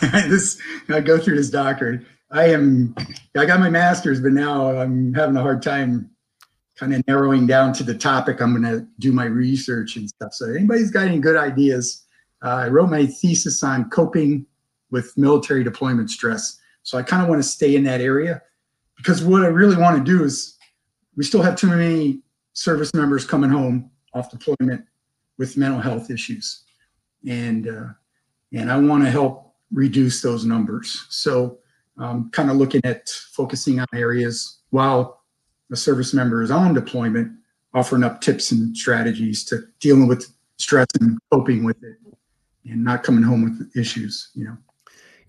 this 0.00 0.60
I 0.88 1.00
go 1.00 1.18
through 1.18 1.36
this 1.36 1.50
doctorate. 1.50 2.02
I 2.32 2.46
am 2.46 2.96
I 3.36 3.46
got 3.46 3.60
my 3.60 3.70
master's, 3.70 4.20
but 4.20 4.32
now 4.32 4.76
I'm 4.76 5.14
having 5.14 5.36
a 5.36 5.40
hard 5.40 5.62
time 5.62 6.10
kind 6.76 6.94
of 6.94 7.06
narrowing 7.06 7.46
down 7.46 7.72
to 7.74 7.84
the 7.84 7.94
topic 7.94 8.40
I'm 8.40 8.60
going 8.60 8.78
to 8.78 8.86
do 8.98 9.12
my 9.12 9.24
research 9.24 9.96
and 9.96 10.08
stuff. 10.08 10.32
So 10.32 10.50
anybody's 10.50 10.90
got 10.90 11.06
any 11.06 11.18
good 11.18 11.36
ideas? 11.36 12.04
Uh, 12.44 12.50
I 12.50 12.68
wrote 12.68 12.88
my 12.88 13.06
thesis 13.06 13.62
on 13.64 13.90
coping 13.90 14.46
with 14.90 15.16
military 15.16 15.64
deployment 15.64 16.10
stress. 16.10 16.58
So 16.82 16.98
I 16.98 17.02
kind 17.02 17.22
of 17.22 17.28
want 17.28 17.42
to 17.42 17.48
stay 17.48 17.76
in 17.76 17.84
that 17.84 18.00
area 18.00 18.42
because 18.96 19.22
what 19.22 19.42
I 19.42 19.46
really 19.46 19.76
want 19.76 19.96
to 19.96 20.04
do 20.04 20.24
is 20.24 20.56
we 21.16 21.24
still 21.24 21.42
have 21.42 21.56
too 21.56 21.68
many 21.68 22.20
service 22.52 22.92
members 22.94 23.24
coming 23.24 23.50
home 23.50 23.90
off 24.14 24.30
deployment 24.30 24.84
with 25.38 25.56
mental 25.56 25.80
health 25.80 26.10
issues, 26.10 26.64
and 27.26 27.68
uh, 27.68 27.88
and 28.52 28.70
I 28.70 28.78
want 28.78 29.04
to 29.04 29.10
help 29.10 29.54
reduce 29.72 30.20
those 30.20 30.44
numbers. 30.44 31.06
So 31.08 31.58
um, 31.98 32.30
kind 32.32 32.50
of 32.50 32.56
looking 32.56 32.80
at 32.84 33.08
focusing 33.08 33.80
on 33.80 33.86
areas 33.94 34.58
while 34.70 35.22
a 35.70 35.76
service 35.76 36.14
member 36.14 36.42
is 36.42 36.50
on 36.50 36.74
deployment, 36.74 37.32
offering 37.74 38.02
up 38.02 38.20
tips 38.20 38.50
and 38.50 38.76
strategies 38.76 39.44
to 39.44 39.62
dealing 39.80 40.08
with 40.08 40.32
stress 40.56 40.86
and 41.00 41.18
coping 41.32 41.64
with 41.64 41.82
it, 41.84 41.96
and 42.64 42.82
not 42.84 43.02
coming 43.02 43.22
home 43.22 43.44
with 43.44 43.76
issues. 43.76 44.30
You 44.34 44.44
know. 44.44 44.56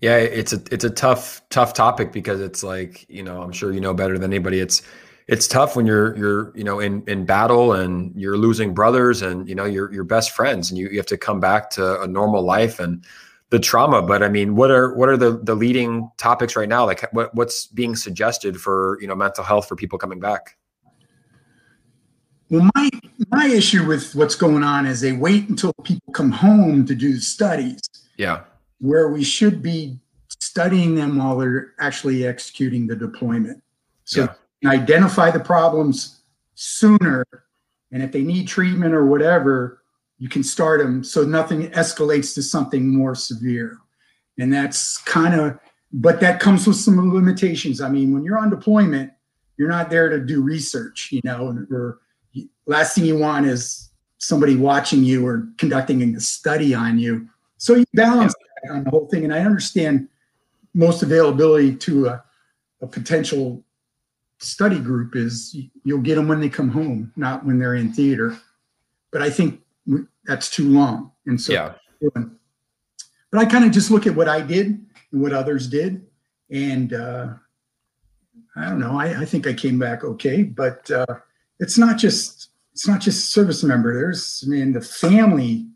Yeah, 0.00 0.16
it's 0.16 0.52
a 0.52 0.62
it's 0.70 0.84
a 0.84 0.90
tough 0.90 1.42
tough 1.50 1.74
topic 1.74 2.10
because 2.12 2.40
it's 2.40 2.62
like 2.62 3.04
you 3.08 3.22
know 3.22 3.42
I'm 3.42 3.52
sure 3.52 3.72
you 3.72 3.80
know 3.80 3.92
better 3.92 4.18
than 4.18 4.32
anybody. 4.32 4.58
It's 4.58 4.82
it's 5.28 5.46
tough 5.46 5.76
when 5.76 5.86
you're 5.86 6.16
you're 6.16 6.56
you 6.56 6.64
know 6.64 6.80
in 6.80 7.02
in 7.06 7.26
battle 7.26 7.74
and 7.74 8.12
you're 8.16 8.38
losing 8.38 8.72
brothers 8.72 9.20
and 9.22 9.48
you 9.48 9.54
know 9.54 9.66
your 9.66 9.92
your 9.92 10.04
best 10.04 10.30
friends 10.30 10.70
and 10.70 10.78
you, 10.78 10.88
you 10.88 10.96
have 10.96 11.06
to 11.06 11.18
come 11.18 11.38
back 11.38 11.70
to 11.70 12.00
a 12.00 12.06
normal 12.06 12.42
life 12.42 12.80
and 12.80 13.04
the 13.50 13.58
trauma. 13.58 14.00
But 14.00 14.22
I 14.22 14.28
mean, 14.28 14.56
what 14.56 14.70
are 14.70 14.94
what 14.94 15.08
are 15.08 15.16
the 15.16 15.38
the 15.42 15.54
leading 15.54 16.10
topics 16.16 16.56
right 16.56 16.68
now? 16.68 16.86
Like 16.86 17.12
what 17.12 17.34
what's 17.34 17.66
being 17.66 17.94
suggested 17.94 18.60
for 18.60 18.98
you 19.00 19.06
know 19.06 19.14
mental 19.14 19.44
health 19.44 19.68
for 19.68 19.76
people 19.76 19.98
coming 19.98 20.18
back? 20.18 20.56
Well, 22.48 22.68
my 22.74 22.90
my 23.28 23.46
issue 23.46 23.86
with 23.86 24.14
what's 24.14 24.34
going 24.34 24.64
on 24.64 24.86
is 24.86 25.00
they 25.00 25.12
wait 25.12 25.48
until 25.48 25.72
people 25.84 26.12
come 26.12 26.32
home 26.32 26.86
to 26.86 26.94
do 26.94 27.18
studies 27.18 27.80
Yeah, 28.16 28.44
where 28.80 29.08
we 29.08 29.22
should 29.22 29.62
be 29.62 29.98
studying 30.40 30.94
them 30.94 31.16
while 31.16 31.36
they're 31.38 31.74
actually 31.78 32.26
executing 32.26 32.86
the 32.86 32.96
deployment. 32.96 33.62
So 34.04 34.28
Yeah. 34.62 34.70
identify 34.70 35.30
the 35.30 35.40
problems 35.40 36.22
sooner, 36.54 37.24
and 37.92 38.02
if 38.02 38.12
they 38.12 38.22
need 38.22 38.48
treatment 38.48 38.94
or 38.94 39.06
whatever, 39.06 39.82
you 40.18 40.28
can 40.28 40.42
start 40.42 40.80
them 40.80 41.02
so 41.02 41.24
nothing 41.24 41.70
escalates 41.70 42.34
to 42.34 42.42
something 42.42 42.88
more 42.88 43.14
severe. 43.14 43.78
And 44.38 44.52
that's 44.52 44.98
kind 44.98 45.34
of, 45.34 45.58
but 45.92 46.20
that 46.20 46.40
comes 46.40 46.66
with 46.66 46.76
some 46.76 47.12
limitations. 47.14 47.80
I 47.80 47.88
mean, 47.88 48.12
when 48.12 48.24
you're 48.24 48.38
on 48.38 48.50
deployment 48.50 49.12
you're 49.60 49.68
not 49.68 49.90
there 49.90 50.08
to 50.08 50.18
do 50.18 50.40
research, 50.40 51.10
you 51.12 51.20
know, 51.22 51.54
or 51.70 52.00
last 52.64 52.94
thing 52.94 53.04
you 53.04 53.18
want 53.18 53.44
is 53.44 53.90
somebody 54.16 54.56
watching 54.56 55.04
you 55.04 55.26
or 55.26 55.46
conducting 55.58 56.02
a 56.16 56.20
study 56.20 56.72
on 56.72 56.98
you. 56.98 57.28
So 57.58 57.74
you 57.74 57.84
balance 57.92 58.32
on 58.68 58.84
the 58.84 58.90
whole 58.90 59.06
thing. 59.06 59.24
And 59.24 59.32
I 59.32 59.40
understand 59.40 60.08
most 60.74 61.02
availability 61.02 61.74
to 61.76 62.06
a, 62.06 62.24
a 62.80 62.86
potential 62.86 63.64
study 64.38 64.78
group 64.78 65.16
is 65.16 65.56
you'll 65.84 66.00
get 66.00 66.14
them 66.14 66.28
when 66.28 66.40
they 66.40 66.48
come 66.48 66.70
home, 66.70 67.12
not 67.16 67.44
when 67.44 67.58
they're 67.58 67.74
in 67.74 67.92
theater. 67.92 68.36
But 69.12 69.22
I 69.22 69.30
think 69.30 69.60
that's 70.24 70.50
too 70.50 70.68
long. 70.68 71.12
And 71.26 71.40
so, 71.40 71.52
yeah. 71.52 71.72
but 72.10 73.38
I 73.38 73.44
kind 73.44 73.64
of 73.64 73.72
just 73.72 73.90
look 73.90 74.06
at 74.06 74.14
what 74.14 74.28
I 74.28 74.40
did 74.40 74.66
and 75.12 75.22
what 75.22 75.32
others 75.32 75.68
did. 75.68 76.06
And 76.50 76.92
uh, 76.92 77.34
I 78.56 78.68
don't 78.68 78.80
know, 78.80 78.98
I, 78.98 79.20
I 79.20 79.24
think 79.24 79.46
I 79.46 79.52
came 79.52 79.78
back 79.78 80.04
okay, 80.04 80.42
but 80.42 80.90
uh, 80.90 81.06
it's 81.58 81.78
not 81.78 81.98
just, 81.98 82.50
it's 82.72 82.86
not 82.88 83.00
just 83.00 83.32
service 83.32 83.62
member. 83.62 83.94
There's, 83.94 84.42
I 84.46 84.50
mean, 84.50 84.72
the 84.72 84.80
family, 84.80 85.66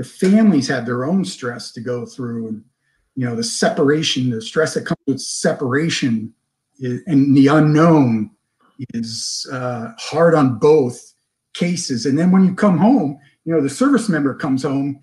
the 0.00 0.06
families 0.06 0.66
have 0.66 0.86
their 0.86 1.04
own 1.04 1.26
stress 1.26 1.72
to 1.72 1.80
go 1.82 2.06
through 2.06 2.48
and, 2.48 2.64
you 3.16 3.26
know, 3.26 3.36
the 3.36 3.44
separation, 3.44 4.30
the 4.30 4.40
stress 4.40 4.72
that 4.72 4.86
comes 4.86 4.98
with 5.06 5.20
separation 5.20 6.32
is, 6.78 7.02
and 7.06 7.36
the 7.36 7.48
unknown 7.48 8.30
is 8.94 9.46
uh, 9.52 9.88
hard 9.98 10.34
on 10.34 10.58
both 10.58 11.12
cases. 11.52 12.06
And 12.06 12.18
then 12.18 12.30
when 12.30 12.46
you 12.46 12.54
come 12.54 12.78
home, 12.78 13.18
you 13.44 13.52
know, 13.52 13.60
the 13.60 13.68
service 13.68 14.08
member 14.08 14.34
comes 14.34 14.62
home 14.62 14.98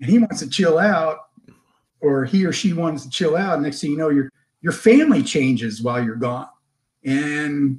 and 0.00 0.08
he 0.08 0.18
wants 0.18 0.38
to 0.38 0.48
chill 0.48 0.78
out, 0.78 1.18
or 2.00 2.24
he 2.24 2.46
or 2.46 2.52
she 2.52 2.72
wants 2.72 3.02
to 3.02 3.10
chill 3.10 3.36
out. 3.36 3.60
Next 3.60 3.82
thing 3.82 3.90
you 3.90 3.98
know, 3.98 4.08
your 4.08 4.30
your 4.62 4.72
family 4.72 5.22
changes 5.22 5.82
while 5.82 6.02
you're 6.02 6.16
gone, 6.16 6.48
and 7.04 7.78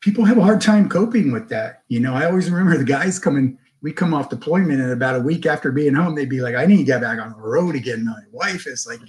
people 0.00 0.26
have 0.26 0.36
a 0.36 0.42
hard 0.42 0.60
time 0.60 0.90
coping 0.90 1.32
with 1.32 1.48
that. 1.48 1.84
You 1.88 2.00
know, 2.00 2.12
I 2.12 2.26
always 2.26 2.50
remember 2.50 2.76
the 2.76 2.84
guys 2.84 3.18
coming. 3.18 3.56
We 3.82 3.92
come 3.92 4.12
off 4.12 4.28
deployment, 4.28 4.80
and 4.80 4.92
about 4.92 5.16
a 5.16 5.20
week 5.20 5.46
after 5.46 5.72
being 5.72 5.94
home, 5.94 6.14
they'd 6.14 6.28
be 6.28 6.40
like, 6.40 6.54
"I 6.54 6.66
need 6.66 6.78
to 6.78 6.84
get 6.84 7.00
back 7.00 7.18
on 7.18 7.30
the 7.30 7.38
road 7.38 7.74
again." 7.74 8.04
My 8.04 8.22
wife 8.32 8.66
is 8.66 8.86
like, 8.86 9.00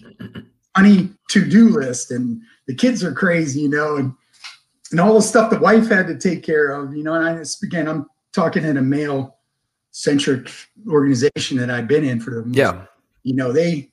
"Honey, 0.76 1.10
to-do 1.30 1.70
list," 1.70 2.12
and 2.12 2.42
the 2.68 2.76
kids 2.76 3.04
are 3.04 3.14
crazy, 3.14 3.62
you 3.62 3.70
know, 3.70 3.98
and 3.98 4.14
and 4.92 5.00
all 5.00 5.16
the 5.16 5.22
stuff 5.22 5.50
the 5.50 5.60
wife 5.60 5.90
had 5.90 6.08
to 6.08 6.18
take 6.18 6.44
care 6.44 6.72
of, 6.72 6.96
you 6.96 7.04
know. 7.04 7.14
And 7.14 7.26
I 7.26 7.44
again, 7.64 7.88
I'm 7.88 8.08
talking 8.34 8.64
in 8.64 8.78
a 8.78 8.82
male 8.82 9.38
centric 9.92 10.50
organization 10.88 11.58
that 11.58 11.70
I've 11.70 11.88
been 11.88 12.04
in 12.04 12.20
for 12.20 12.32
the 12.32 12.50
yeah. 12.52 12.86
You 13.24 13.36
know, 13.36 13.52
they, 13.52 13.92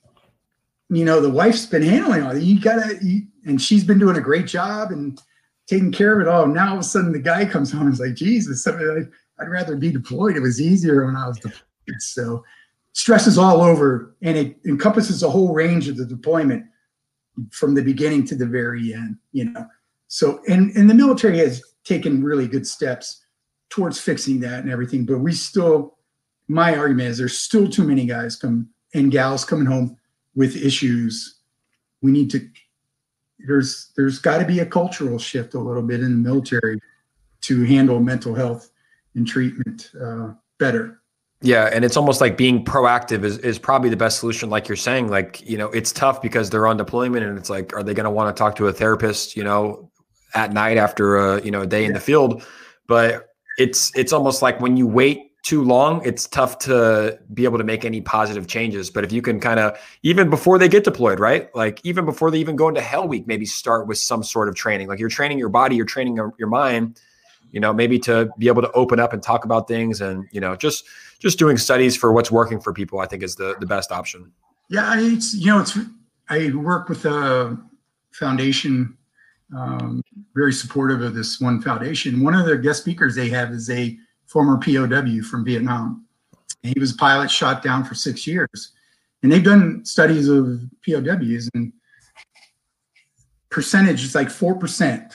you 0.89 1.05
know, 1.05 1.21
the 1.21 1.29
wife's 1.29 1.65
been 1.65 1.83
handling 1.83 2.23
all. 2.23 2.35
You 2.35 2.59
gotta, 2.59 2.97
you, 3.01 3.27
and 3.45 3.61
she's 3.61 3.83
been 3.83 3.99
doing 3.99 4.17
a 4.17 4.21
great 4.21 4.47
job 4.47 4.91
and 4.91 5.21
taking 5.67 5.91
care 5.91 6.19
of 6.19 6.25
it 6.25 6.27
all. 6.27 6.47
Now 6.47 6.69
all 6.69 6.73
of 6.75 6.79
a 6.79 6.83
sudden 6.83 7.11
the 7.11 7.19
guy 7.19 7.45
comes 7.45 7.71
home 7.71 7.83
and 7.83 7.93
is 7.93 7.99
like, 7.99 8.15
Jesus, 8.15 8.65
I'd, 8.65 9.09
I'd 9.39 9.49
rather 9.49 9.75
be 9.75 9.91
deployed. 9.91 10.35
It 10.35 10.41
was 10.41 10.61
easier 10.61 11.05
when 11.05 11.15
I 11.15 11.27
was 11.27 11.37
deployed. 11.37 11.63
So 11.99 12.43
stress 12.93 13.27
is 13.27 13.37
all 13.37 13.61
over, 13.61 14.15
and 14.21 14.37
it 14.37 14.57
encompasses 14.65 15.23
a 15.23 15.29
whole 15.29 15.53
range 15.53 15.87
of 15.87 15.97
the 15.97 16.05
deployment 16.05 16.65
from 17.51 17.73
the 17.73 17.81
beginning 17.81 18.25
to 18.25 18.35
the 18.35 18.45
very 18.45 18.93
end. 18.93 19.17
You 19.31 19.45
know, 19.45 19.65
so 20.07 20.41
and 20.47 20.75
and 20.75 20.89
the 20.89 20.93
military 20.93 21.37
has 21.39 21.63
taken 21.83 22.23
really 22.23 22.47
good 22.47 22.67
steps 22.67 23.23
towards 23.69 23.99
fixing 23.99 24.39
that 24.41 24.63
and 24.63 24.71
everything. 24.71 25.05
But 25.05 25.19
we 25.19 25.31
still, 25.33 25.97
my 26.47 26.75
argument 26.75 27.09
is 27.09 27.17
there's 27.17 27.37
still 27.37 27.69
too 27.69 27.83
many 27.83 28.05
guys 28.05 28.35
come 28.35 28.69
and 28.93 29.11
gals 29.11 29.45
coming 29.45 29.65
home 29.65 29.97
with 30.35 30.55
issues. 30.55 31.39
We 32.01 32.11
need 32.11 32.29
to. 32.31 32.47
There's 33.47 33.91
there's 33.95 34.19
got 34.19 34.39
to 34.39 34.45
be 34.45 34.59
a 34.59 34.65
cultural 34.65 35.17
shift 35.17 35.53
a 35.53 35.59
little 35.59 35.83
bit 35.83 36.01
in 36.01 36.11
the 36.11 36.29
military 36.29 36.79
to 37.41 37.63
handle 37.63 38.01
mental 38.01 38.35
health 38.35 38.69
and 39.15 39.27
treatment 39.27 39.91
uh, 40.01 40.33
better. 40.59 41.01
Yeah, 41.41 41.69
and 41.71 41.85
it's 41.85 41.95
almost 41.95 42.19
like 42.19 42.35
being 42.35 42.65
proactive 42.65 43.23
is, 43.23 43.37
is 43.37 43.57
probably 43.57 43.89
the 43.89 43.95
best 43.95 44.19
solution. 44.19 44.49
Like 44.49 44.67
you're 44.67 44.75
saying, 44.75 45.07
like 45.07 45.47
you 45.47 45.57
know, 45.57 45.69
it's 45.69 45.93
tough 45.93 46.21
because 46.21 46.49
they're 46.49 46.67
on 46.67 46.75
deployment, 46.75 47.25
and 47.25 47.37
it's 47.37 47.49
like, 47.49 47.73
are 47.73 47.81
they 47.81 47.93
going 47.93 48.03
to 48.03 48.09
want 48.09 48.35
to 48.35 48.37
talk 48.37 48.55
to 48.57 48.67
a 48.67 48.73
therapist? 48.73 49.37
You 49.37 49.45
know, 49.45 49.89
at 50.33 50.53
night 50.53 50.77
after 50.77 51.17
a 51.17 51.41
you 51.43 51.51
know 51.51 51.61
a 51.61 51.67
day 51.67 51.81
yeah. 51.81 51.87
in 51.87 51.93
the 51.93 51.99
field. 51.99 52.43
But 52.87 53.29
it's 53.57 53.95
it's 53.95 54.13
almost 54.13 54.41
like 54.41 54.59
when 54.59 54.77
you 54.77 54.87
wait 54.87 55.29
too 55.43 55.63
long, 55.63 56.05
it's 56.05 56.27
tough 56.27 56.59
to 56.59 57.17
be 57.33 57.45
able 57.45 57.57
to 57.57 57.63
make 57.63 57.85
any 57.85 58.01
positive 58.01 58.47
changes. 58.47 58.89
But 58.89 59.03
if 59.03 59.11
you 59.11 59.21
can 59.21 59.39
kind 59.39 59.59
of 59.59 59.79
even 60.03 60.29
before 60.29 60.57
they 60.57 60.67
get 60.67 60.83
deployed, 60.83 61.19
right? 61.19 61.53
Like 61.55 61.79
even 61.83 62.05
before 62.05 62.31
they 62.31 62.39
even 62.39 62.55
go 62.55 62.67
into 62.67 62.81
Hell 62.81 63.07
Week, 63.07 63.27
maybe 63.27 63.45
start 63.45 63.87
with 63.87 63.97
some 63.97 64.23
sort 64.23 64.49
of 64.49 64.55
training. 64.55 64.87
Like 64.87 64.99
you're 64.99 65.09
training 65.09 65.39
your 65.39 65.49
body, 65.49 65.75
you're 65.75 65.85
training 65.85 66.15
your, 66.15 66.33
your 66.37 66.49
mind. 66.49 66.99
You 67.51 67.59
know, 67.59 67.73
maybe 67.73 67.99
to 67.99 68.29
be 68.37 68.47
able 68.47 68.61
to 68.61 68.71
open 68.71 68.99
up 68.99 69.13
and 69.13 69.21
talk 69.23 69.45
about 69.45 69.67
things, 69.67 70.01
and 70.01 70.27
you 70.31 70.41
know, 70.41 70.55
just 70.55 70.85
just 71.19 71.39
doing 71.39 71.57
studies 71.57 71.95
for 71.95 72.11
what's 72.13 72.31
working 72.31 72.59
for 72.59 72.73
people. 72.73 72.99
I 72.99 73.05
think 73.05 73.23
is 73.23 73.35
the 73.35 73.55
the 73.59 73.65
best 73.65 73.91
option. 73.91 74.31
Yeah, 74.69 74.93
it's 74.97 75.33
you 75.33 75.47
know, 75.47 75.61
it's 75.61 75.77
I 76.29 76.51
work 76.53 76.89
with 76.89 77.05
a 77.05 77.57
foundation 78.11 78.97
um, 79.55 80.03
very 80.35 80.53
supportive 80.53 81.01
of 81.01 81.15
this 81.15 81.39
one 81.41 81.61
foundation. 81.61 82.23
One 82.23 82.35
of 82.35 82.45
the 82.45 82.57
guest 82.57 82.81
speakers 82.81 83.15
they 83.15 83.29
have 83.29 83.51
is 83.51 83.69
a 83.69 83.97
former 84.27 84.57
POW 84.57 85.21
from 85.23 85.43
Vietnam. 85.43 86.05
He 86.61 86.79
was 86.79 86.93
a 86.93 86.97
pilot, 86.97 87.31
shot 87.31 87.63
down 87.63 87.83
for 87.83 87.95
six 87.95 88.27
years. 88.27 88.73
And 89.23 89.31
they've 89.31 89.43
done 89.43 89.83
studies 89.85 90.29
of 90.29 90.61
POWs 90.85 91.49
and 91.53 91.73
percentage 93.49 94.03
is 94.03 94.15
like 94.15 94.27
4% 94.27 95.11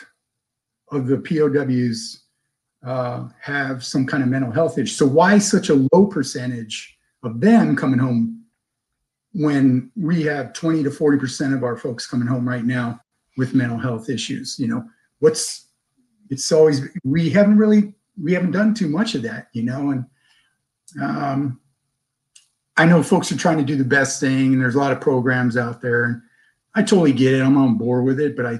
of 0.90 1.06
the 1.06 1.18
POWs 1.18 2.23
uh, 2.84 3.28
have 3.40 3.84
some 3.84 4.06
kind 4.06 4.22
of 4.22 4.28
mental 4.28 4.50
health 4.50 4.78
issue. 4.78 4.94
So 4.94 5.06
why 5.06 5.38
such 5.38 5.70
a 5.70 5.86
low 5.92 6.06
percentage 6.06 6.98
of 7.22 7.40
them 7.40 7.76
coming 7.76 7.98
home 7.98 8.44
when 9.32 9.90
we 9.96 10.22
have 10.22 10.52
20 10.52 10.82
to 10.84 10.90
40% 10.90 11.54
of 11.54 11.64
our 11.64 11.76
folks 11.76 12.06
coming 12.06 12.28
home 12.28 12.48
right 12.48 12.64
now 12.64 13.00
with 13.36 13.54
mental 13.54 13.78
health 13.78 14.08
issues. 14.08 14.58
You 14.58 14.68
know, 14.68 14.84
what's 15.18 15.68
it's 16.30 16.50
always 16.52 16.82
we 17.04 17.30
haven't 17.30 17.58
really 17.58 17.94
we 18.22 18.32
haven't 18.32 18.52
done 18.52 18.74
too 18.74 18.88
much 18.88 19.14
of 19.14 19.22
that, 19.22 19.48
you 19.52 19.62
know, 19.62 19.90
and 19.90 20.04
um, 21.02 21.60
I 22.76 22.84
know 22.84 23.02
folks 23.02 23.30
are 23.32 23.36
trying 23.36 23.58
to 23.58 23.64
do 23.64 23.76
the 23.76 23.84
best 23.84 24.20
thing, 24.20 24.52
and 24.52 24.60
there's 24.60 24.74
a 24.74 24.78
lot 24.78 24.92
of 24.92 25.00
programs 25.00 25.56
out 25.56 25.80
there, 25.80 26.04
and 26.04 26.22
I 26.74 26.82
totally 26.82 27.12
get 27.12 27.34
it. 27.34 27.42
I'm 27.42 27.56
on 27.56 27.76
board 27.76 28.04
with 28.04 28.20
it, 28.20 28.36
but 28.36 28.46
I 28.46 28.58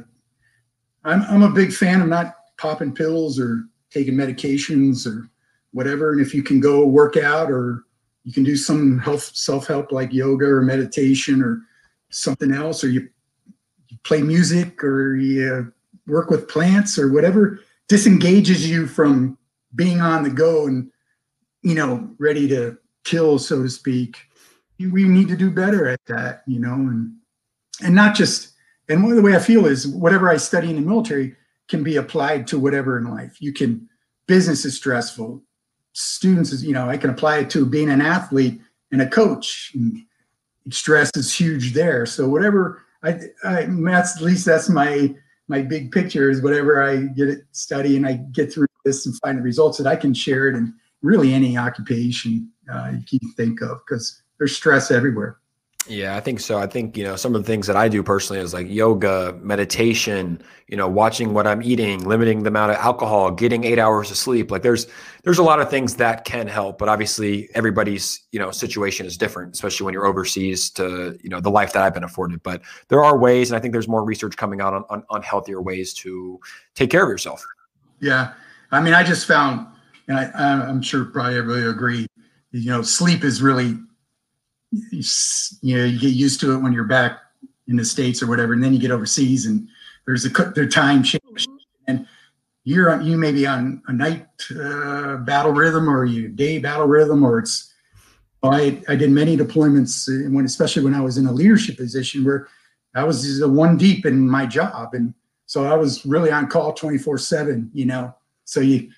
I'm 1.05 1.22
I'm 1.22 1.42
a 1.42 1.51
big 1.51 1.72
fan 1.72 2.01
of 2.01 2.09
not 2.09 2.34
popping 2.59 2.94
pills 2.94 3.38
or 3.38 3.64
taking 3.95 4.15
medications 4.15 5.07
or 5.07 5.29
whatever. 5.73 6.12
And 6.12 6.21
if 6.21 6.35
you 6.35 6.43
can 6.43 6.61
go 6.61 6.87
work 6.87 7.16
out 7.16 7.51
or 7.51 7.85
you 8.25 8.33
can 8.33 8.43
do 8.43 8.57
some 8.57 8.99
health 8.99 9.31
self 9.35 9.66
help 9.66 9.93
like 9.93 10.12
yoga 10.12 10.47
or 10.47 10.62
meditation 10.62 11.41
or 11.43 11.62
something 12.11 12.53
else, 12.53 12.83
or 12.83 12.89
you 12.89 13.09
play 14.03 14.23
music 14.23 14.83
or 14.83 15.16
you 15.16 15.73
work 16.07 16.31
with 16.31 16.49
plants 16.49 16.99
or 16.99 17.12
whatever 17.12 17.61
disengages 17.89 18.69
you 18.69 18.87
from 18.87 19.39
being 19.75 20.01
on 20.01 20.23
the 20.23 20.31
go 20.31 20.66
and 20.66 20.91
you 21.62 21.75
know 21.75 22.09
ready 22.19 22.47
to 22.49 22.77
kill 23.05 23.39
so 23.39 23.62
to 23.62 23.69
speak 23.69 24.19
we 24.79 25.05
need 25.05 25.29
to 25.29 25.37
do 25.37 25.51
better 25.51 25.89
at 25.89 26.01
that 26.07 26.43
you 26.47 26.59
know 26.59 26.75
and 26.75 27.15
and 27.83 27.95
not 27.95 28.15
just 28.15 28.53
and 28.89 29.03
one 29.03 29.12
of 29.12 29.16
the 29.16 29.23
way 29.23 29.35
i 29.35 29.39
feel 29.39 29.66
is 29.66 29.87
whatever 29.89 30.29
i 30.29 30.37
study 30.37 30.71
in 30.71 30.77
the 30.77 30.83
military 30.83 31.35
can 31.69 31.82
be 31.82 31.97
applied 31.97 32.47
to 32.49 32.59
whatever 32.59 32.99
in 32.99 33.05
life. 33.11 33.36
You 33.41 33.53
can 33.53 33.89
business 34.27 34.65
is 34.65 34.77
stressful. 34.77 35.43
Students 35.93 36.53
is 36.53 36.65
you 36.65 36.73
know 36.73 36.89
i 36.89 36.97
can 36.97 37.11
apply 37.11 37.39
it 37.39 37.51
to 37.51 37.65
being 37.65 37.91
an 37.91 38.01
athlete 38.01 38.61
and 38.91 39.01
a 39.01 39.09
coach 39.09 39.73
and 39.74 40.03
stress 40.70 41.11
is 41.16 41.32
huge 41.32 41.73
there. 41.73 42.07
So 42.07 42.28
whatever 42.28 42.82
I, 43.03 43.20
I 43.45 43.66
that's 43.69 44.16
at 44.16 44.23
least 44.23 44.47
that's 44.47 44.69
my 44.69 45.15
my 45.49 45.61
big 45.61 45.93
picture 45.93 46.31
is 46.31 46.41
whatever 46.41 46.82
I 46.82 47.03
get 47.03 47.28
it 47.28 47.45
study 47.53 47.97
and 47.97 48.07
I 48.07 48.15
get 48.32 48.53
through 48.53 48.66
this 48.85 49.07
and 49.07 49.15
find 49.19 49.39
the 49.39 49.43
results 49.43 49.78
that 49.78 49.86
I 49.86 49.97
can 49.97 50.15
share 50.15 50.49
it 50.49 50.55
in 50.55 50.74
really 51.03 51.35
any 51.35 51.59
occupation 51.59 52.51
uh, 52.73 52.93
you 53.09 53.20
can 53.20 53.31
think 53.32 53.61
of 53.61 53.81
because 53.86 54.23
there's 54.39 54.57
stress 54.57 54.91
everywhere. 54.91 55.39
Yeah, 55.86 56.16
I 56.16 56.20
think 56.20 56.40
so. 56.40 56.59
I 56.59 56.66
think, 56.66 56.97
you 56.97 57.05
know, 57.05 57.15
some 57.15 57.35
of 57.35 57.43
the 57.43 57.47
things 57.47 57.66
that 57.66 57.77
I 57.77 57.89
do 57.89 58.02
personally 58.02 58.40
is 58.40 58.55
like 58.55 58.66
yoga, 58.70 59.39
meditation, 59.43 60.43
you 60.66 60.78
know, 60.78 60.89
watching 60.89 61.35
what 61.35 61.47
I'm 61.47 61.62
eating, 61.62 62.02
limiting 62.05 62.43
the 62.43 62.48
amount 62.48 62.73
of 62.73 62.78
alcohol, 62.78 63.31
getting 63.31 63.65
8 63.65 63.78
hours 63.78 64.11
of 64.11 64.16
sleep. 64.16 64.51
Like 64.51 64.62
there's 64.62 64.86
there's 65.24 65.39
a 65.39 65.43
lot 65.43 65.61
of 65.61 65.69
things 65.69 65.97
that 65.97 66.24
can 66.24 66.47
help, 66.47 66.78
but 66.78 66.89
obviously 66.89 67.51
everybody's, 67.55 68.23
you 68.32 68.39
know, 68.39 68.51
situation 68.51 69.05
is 69.05 69.19
different, 69.19 69.52
especially 69.52 69.85
when 69.85 69.93
you're 69.93 70.06
overseas 70.06 70.70
to, 70.70 71.19
you 71.23 71.28
know, 71.28 71.40
the 71.40 71.51
life 71.51 71.74
that 71.74 71.82
I've 71.82 71.94
been 71.94 72.05
afforded. 72.05 72.43
But 72.43 72.62
there 72.89 73.05
are 73.05 73.19
ways 73.19 73.51
and 73.51 73.56
I 73.56 73.61
think 73.61 73.73
there's 73.73 73.89
more 73.89 74.05
research 74.05 74.39
coming 74.39 74.62
out 74.62 74.73
on 74.73 74.85
on, 74.89 75.05
on 75.11 75.23
healthier 75.23 75.61
ways 75.61 75.93
to 75.94 76.40
take 76.74 76.89
care 76.89 77.02
of 77.02 77.11
yourself. 77.11 77.44
Yeah. 78.01 78.32
I 78.70 78.81
mean, 78.81 78.94
I 78.94 79.02
just 79.02 79.27
found 79.27 79.66
and 80.09 80.19
I 80.19 80.31
I'm 80.66 80.81
sure 80.81 81.05
probably 81.05 81.36
everybody 81.36 81.66
agree, 81.66 82.06
you 82.52 82.70
know, 82.70 82.81
sleep 82.81 83.23
is 83.23 83.43
really 83.43 83.77
you, 84.90 85.02
you 85.62 85.78
know 85.78 85.84
you 85.84 85.98
get 85.98 86.14
used 86.14 86.40
to 86.40 86.52
it 86.52 86.59
when 86.59 86.72
you're 86.72 86.84
back 86.84 87.20
in 87.68 87.76
the 87.76 87.84
states 87.84 88.22
or 88.22 88.26
whatever, 88.26 88.52
and 88.52 88.62
then 88.62 88.72
you 88.72 88.78
get 88.78 88.90
overseas 88.90 89.46
and 89.46 89.68
there's 90.06 90.24
a 90.24 90.28
their 90.55 90.68
time 90.68 91.02
change. 91.02 91.46
And 91.86 92.06
you're 92.64 92.90
on, 92.90 93.05
you 93.05 93.16
may 93.16 93.32
be 93.32 93.46
on 93.46 93.82
a 93.88 93.92
night 93.92 94.26
uh, 94.51 95.18
battle 95.18 95.52
rhythm 95.52 95.88
or 95.88 96.05
you 96.05 96.28
day 96.28 96.59
battle 96.59 96.86
rhythm 96.86 97.22
or 97.22 97.38
it's 97.38 97.72
I, 98.42 98.82
I 98.88 98.96
did 98.96 99.10
many 99.10 99.36
deployments 99.36 100.09
uh, 100.09 100.30
when 100.30 100.44
especially 100.44 100.84
when 100.84 100.94
I 100.94 101.01
was 101.01 101.16
in 101.16 101.26
a 101.26 101.32
leadership 101.32 101.78
position 101.78 102.24
where 102.24 102.46
I 102.94 103.05
was 103.05 103.40
a 103.40 103.48
one 103.48 103.78
deep 103.78 104.05
in 104.05 104.28
my 104.28 104.44
job. 104.44 104.92
And 104.92 105.14
so 105.46 105.64
I 105.64 105.74
was 105.74 106.05
really 106.05 106.30
on 106.30 106.48
call 106.48 106.72
24 106.72 107.18
7 107.18 107.70
you 107.72 107.86
know? 107.86 108.14
So 108.44 108.60
you 108.60 108.90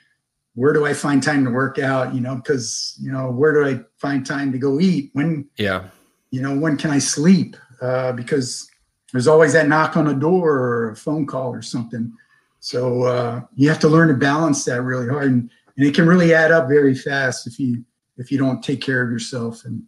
where 0.57 0.73
do 0.73 0.87
I 0.87 0.95
find 0.95 1.23
time 1.23 1.45
to 1.45 1.51
work 1.51 1.79
out? 1.79 2.15
You 2.15 2.21
know 2.21 2.35
because 2.35 2.97
you 3.01 3.13
know 3.13 3.31
where 3.31 3.53
do 3.53 3.65
I 3.65 3.85
find 3.99 4.27
time 4.27 4.51
to 4.53 4.59
go 4.59 4.81
eat? 4.81 5.11
When 5.13 5.47
yeah. 5.57 5.85
you 6.31 6.43
know 6.43 6.59
when 6.59 6.77
can 6.77 6.91
I 6.91 6.99
sleep? 6.99 7.57
Uh, 7.81 8.13
because 8.13 8.69
there's 9.13 9.29
always 9.29 9.53
that 9.53 9.69
knock 9.69 9.97
on 9.97 10.09
a 10.09 10.15
door 10.15 10.59
or 10.59 10.91
a 10.91 10.97
phone 10.97 11.27
call 11.27 11.55
or 11.55 11.63
something. 11.63 12.13
So 12.61 13.05
uh, 13.05 13.43
you 13.55 13.69
have 13.69 13.79
to 13.81 13.89
learn 13.89 14.09
to 14.09 14.15
balance 14.15 14.65
that 14.65 14.83
really 14.83 15.09
hard, 15.09 15.31
and, 15.31 15.51
and 15.77 15.87
it 15.87 15.95
can 15.95 16.07
really 16.07 16.35
add 16.35 16.51
up 16.51 16.69
very 16.69 16.95
fast 16.95 17.47
if 17.47 17.61
you 17.61 17.85
if 18.17 18.33
you 18.33 18.39
don't 18.39 18.63
take 18.63 18.81
care 18.81 19.03
of 19.03 19.11
yourself 19.11 19.65
and 19.67 19.83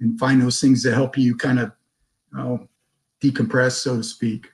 and 0.00 0.18
find 0.18 0.40
those 0.40 0.60
things 0.60 0.82
that 0.84 0.94
help 0.94 1.18
you 1.18 1.36
kind 1.36 1.58
of 1.58 1.72
you 2.32 2.38
know, 2.38 2.68
decompress, 3.22 3.72
so 3.72 3.96
to 3.96 4.02
speak. 4.02 4.48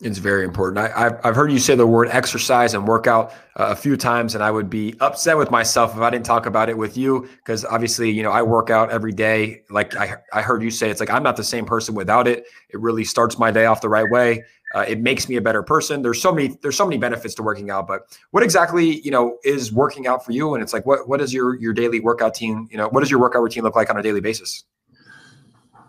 It's 0.00 0.18
very 0.18 0.44
important. 0.44 0.78
I, 0.78 0.98
have 0.98 1.20
I've 1.22 1.36
heard 1.36 1.52
you 1.52 1.60
say 1.60 1.76
the 1.76 1.86
word 1.86 2.08
exercise 2.10 2.74
and 2.74 2.86
workout 2.86 3.32
uh, 3.56 3.68
a 3.68 3.76
few 3.76 3.96
times, 3.96 4.34
and 4.34 4.42
I 4.42 4.50
would 4.50 4.68
be 4.68 4.94
upset 5.00 5.38
with 5.38 5.52
myself 5.52 5.94
if 5.94 6.00
I 6.00 6.10
didn't 6.10 6.26
talk 6.26 6.46
about 6.46 6.68
it 6.68 6.76
with 6.76 6.96
you 6.96 7.28
because 7.36 7.64
obviously, 7.64 8.10
you 8.10 8.22
know, 8.24 8.32
I 8.32 8.42
work 8.42 8.70
out 8.70 8.90
every 8.90 9.12
day. 9.12 9.62
Like 9.70 9.94
I, 9.94 10.16
I 10.32 10.42
heard 10.42 10.64
you 10.64 10.70
say, 10.72 10.90
it's 10.90 10.98
like 10.98 11.10
I'm 11.10 11.22
not 11.22 11.36
the 11.36 11.44
same 11.44 11.64
person 11.64 11.94
without 11.94 12.26
it. 12.26 12.44
It 12.70 12.80
really 12.80 13.04
starts 13.04 13.38
my 13.38 13.52
day 13.52 13.66
off 13.66 13.80
the 13.80 13.88
right 13.88 14.10
way. 14.10 14.42
Uh, 14.74 14.84
it 14.88 15.00
makes 15.00 15.28
me 15.28 15.36
a 15.36 15.40
better 15.40 15.62
person. 15.62 16.02
There's 16.02 16.20
so 16.20 16.32
many 16.32 16.58
there's 16.60 16.76
so 16.76 16.84
many 16.84 16.98
benefits 16.98 17.34
to 17.36 17.44
working 17.44 17.70
out. 17.70 17.86
But 17.86 18.18
what 18.32 18.42
exactly 18.42 19.00
you 19.02 19.12
know 19.12 19.38
is 19.44 19.72
working 19.72 20.08
out 20.08 20.24
for 20.24 20.32
you? 20.32 20.54
And 20.54 20.62
it's 20.62 20.72
like 20.72 20.84
what 20.84 21.08
what 21.08 21.20
is 21.20 21.32
your 21.32 21.54
your 21.60 21.72
daily 21.72 22.00
workout 22.00 22.34
team? 22.34 22.66
You 22.72 22.78
know, 22.78 22.88
what 22.88 23.00
does 23.00 23.12
your 23.12 23.20
workout 23.20 23.42
routine 23.42 23.62
look 23.62 23.76
like 23.76 23.88
on 23.90 23.96
a 23.96 24.02
daily 24.02 24.20
basis? 24.20 24.64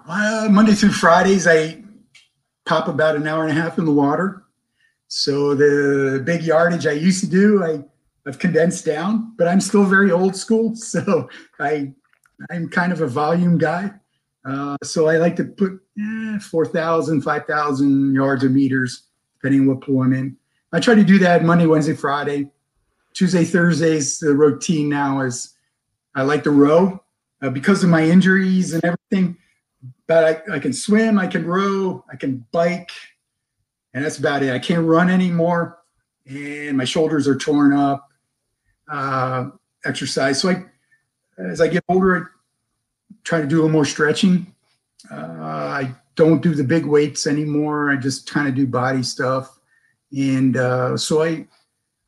Uh, 0.08 0.48
Monday 0.52 0.74
through 0.74 0.92
Fridays, 0.92 1.48
I 1.48 1.84
pop 2.66 2.88
about 2.88 3.16
an 3.16 3.28
hour 3.28 3.44
and 3.44 3.58
a 3.58 3.62
half 3.62 3.78
in 3.78 3.86
the 3.86 3.92
water. 3.92 4.44
So 5.08 5.56
the 5.56 6.22
big 6.26 6.44
yardage 6.44 6.88
I 6.88 6.94
used 6.94 7.24
to 7.24 7.30
do, 7.30 7.64
I 7.64 7.84
I've 8.28 8.40
condensed 8.40 8.86
down, 8.86 9.34
but 9.38 9.48
I'm 9.48 9.62
still 9.62 9.86
very 9.86 10.12
old 10.12 10.36
school. 10.36 10.76
So 10.96 11.30
I 11.60 11.94
I'm 12.50 12.70
kind 12.70 12.92
of 12.92 13.02
a 13.02 13.08
volume 13.08 13.58
guy. 13.58 13.92
Uh, 14.44 14.78
so 14.84 15.08
I 15.08 15.18
like 15.18 15.36
to 15.38 15.46
put 15.46 15.80
eh, 16.00 16.40
4,000, 16.40 17.22
5,000 17.22 18.14
yards 18.14 18.44
or 18.44 18.50
meters, 18.50 19.08
depending 19.36 19.62
on 19.62 19.68
what 19.68 19.82
pool 19.82 20.04
I'm 20.04 20.14
in. 20.14 20.38
I 20.74 20.80
try 20.80 20.96
to 20.96 21.04
do 21.04 21.18
that 21.20 21.46
Monday, 21.46 21.66
Wednesday, 21.66 21.96
Friday. 21.96 22.50
Tuesday, 23.14 23.46
Thursdays, 23.46 24.20
the 24.20 24.36
routine 24.36 24.90
now 24.90 25.22
is 25.22 25.56
I 26.16 26.24
like 26.24 26.44
to 26.44 26.52
row 26.52 27.02
uh, 27.42 27.50
because 27.50 27.84
of 27.84 27.90
my 27.90 28.04
injuries 28.04 28.74
and 28.74 28.84
everything. 28.84 29.38
But 30.08 30.44
I, 30.50 30.56
I 30.56 30.60
can 30.60 30.74
swim, 30.74 31.18
I 31.18 31.28
can 31.28 31.46
row, 31.46 32.04
I 32.12 32.16
can 32.16 32.46
bike, 32.52 32.92
and 33.94 34.04
that's 34.04 34.20
about 34.20 34.44
it. 34.44 34.54
I 34.54 34.60
can't 34.60 34.86
run 34.86 35.10
anymore, 35.10 35.80
and 36.28 36.78
my 36.78 36.86
shoulders 36.86 37.28
are 37.28 37.36
torn 37.36 37.74
up. 37.74 38.08
Uh, 38.92 39.50
exercise. 39.86 40.42
So 40.42 40.50
I, 40.50 40.66
as 41.38 41.62
I 41.62 41.68
get 41.68 41.84
older, 41.88 42.18
I 42.18 42.26
try 43.24 43.42
to 43.42 43.48
do 43.48 43.58
a 43.58 43.62
little 43.62 43.72
more 43.72 43.86
stretching. 43.86 44.48
Uh, 45.12 45.16
I 45.16 45.96
don't 46.16 46.42
do 46.42 46.54
the 46.54 46.64
big 46.64 46.86
weights 46.86 47.28
anymore. 47.28 47.92
I 47.92 47.96
just 47.96 48.30
kind 48.30 48.48
of 48.48 48.56
do 48.56 48.66
body 48.66 49.04
stuff, 49.04 49.60
and 50.16 50.58
uh, 50.58 50.98
so 50.98 51.24
I 51.24 51.48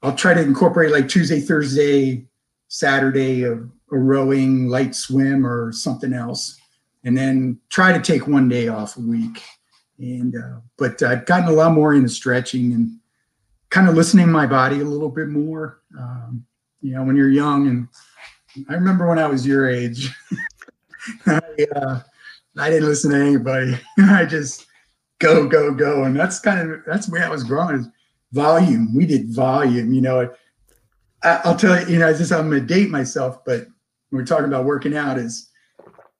I'll 0.01 0.15
try 0.15 0.33
to 0.33 0.41
incorporate 0.41 0.91
like 0.91 1.07
Tuesday, 1.07 1.39
Thursday, 1.39 2.25
Saturday 2.69 3.43
of 3.43 3.69
a 3.91 3.97
rowing, 3.97 4.67
light 4.67 4.95
swim, 4.95 5.45
or 5.45 5.71
something 5.71 6.13
else, 6.13 6.59
and 7.07 7.17
then 7.17 7.57
try 7.69 7.93
to 7.93 8.01
take 8.01 8.27
one 8.27 8.49
day 8.49 8.67
off 8.67 8.97
a 8.97 8.99
week. 8.99 9.41
And 9.97 10.35
uh, 10.35 10.59
but 10.77 11.01
I've 11.01 11.25
gotten 11.25 11.47
a 11.47 11.53
lot 11.53 11.71
more 11.71 11.93
into 11.93 12.09
stretching 12.09 12.73
and 12.73 12.99
kind 13.69 13.87
of 13.87 13.95
listening 13.95 14.29
my 14.29 14.45
body 14.45 14.81
a 14.81 14.85
little 14.85 15.09
bit 15.09 15.29
more. 15.29 15.79
Um, 15.97 16.45
you 16.81 16.93
know, 16.93 17.05
when 17.05 17.15
you're 17.15 17.29
young, 17.29 17.67
and 17.67 17.87
I 18.69 18.73
remember 18.73 19.07
when 19.07 19.19
I 19.19 19.27
was 19.27 19.47
your 19.47 19.69
age. 19.69 20.13
I, 21.25 21.41
uh, 21.77 22.01
I 22.57 22.69
didn't 22.69 22.89
listen 22.89 23.11
to 23.11 23.17
anybody. 23.17 23.79
I 23.99 24.25
just 24.25 24.67
go, 25.19 25.47
go, 25.47 25.73
go. 25.73 26.03
And 26.03 26.13
that's 26.13 26.39
kind 26.39 26.69
of, 26.69 26.81
that's 26.85 27.09
way 27.09 27.21
I 27.21 27.29
was 27.29 27.45
growing 27.45 27.79
is 27.79 27.87
volume. 28.33 28.93
We 28.93 29.05
did 29.05 29.33
volume, 29.33 29.93
you 29.93 30.01
know, 30.01 30.29
I, 31.23 31.41
will 31.45 31.55
tell 31.55 31.81
you, 31.81 31.93
you 31.93 31.99
know, 31.99 32.13
just, 32.13 32.33
I'm 32.33 32.51
to 32.51 32.59
date 32.59 32.89
myself, 32.89 33.45
but 33.45 33.67
we're 34.11 34.25
talking 34.25 34.45
about 34.45 34.65
working 34.65 34.95
out 34.95 35.17
is 35.17 35.46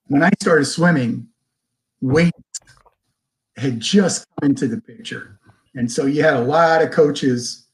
when 0.07 0.23
I 0.23 0.29
started 0.41 0.65
swimming, 0.65 1.27
weight 2.01 2.33
had 3.57 3.79
just 3.79 4.25
come 4.39 4.51
into 4.51 4.67
the 4.67 4.79
picture. 4.79 5.39
And 5.75 5.91
so 5.91 6.05
you 6.05 6.23
had 6.23 6.35
a 6.35 6.41
lot 6.41 6.81
of 6.81 6.91
coaches. 6.91 7.65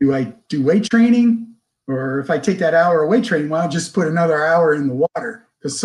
Do 0.00 0.14
I 0.14 0.34
do 0.48 0.62
weight 0.62 0.84
training? 0.84 1.54
Or 1.86 2.20
if 2.20 2.30
I 2.30 2.38
take 2.38 2.58
that 2.58 2.74
hour 2.74 3.02
of 3.02 3.08
weight 3.08 3.24
training, 3.24 3.48
why 3.48 3.60
well, 3.60 3.68
just 3.68 3.94
put 3.94 4.06
another 4.06 4.44
hour 4.44 4.74
in 4.74 4.88
the 4.88 4.94
water? 4.94 5.48
because 5.60 5.84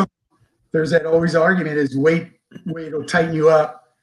there's 0.71 0.91
that 0.91 1.05
always 1.05 1.35
argument 1.35 1.77
is 1.77 1.97
weight 1.97 2.31
weight 2.65 2.93
will 2.93 3.05
tighten 3.05 3.33
you 3.33 3.49
up, 3.49 3.95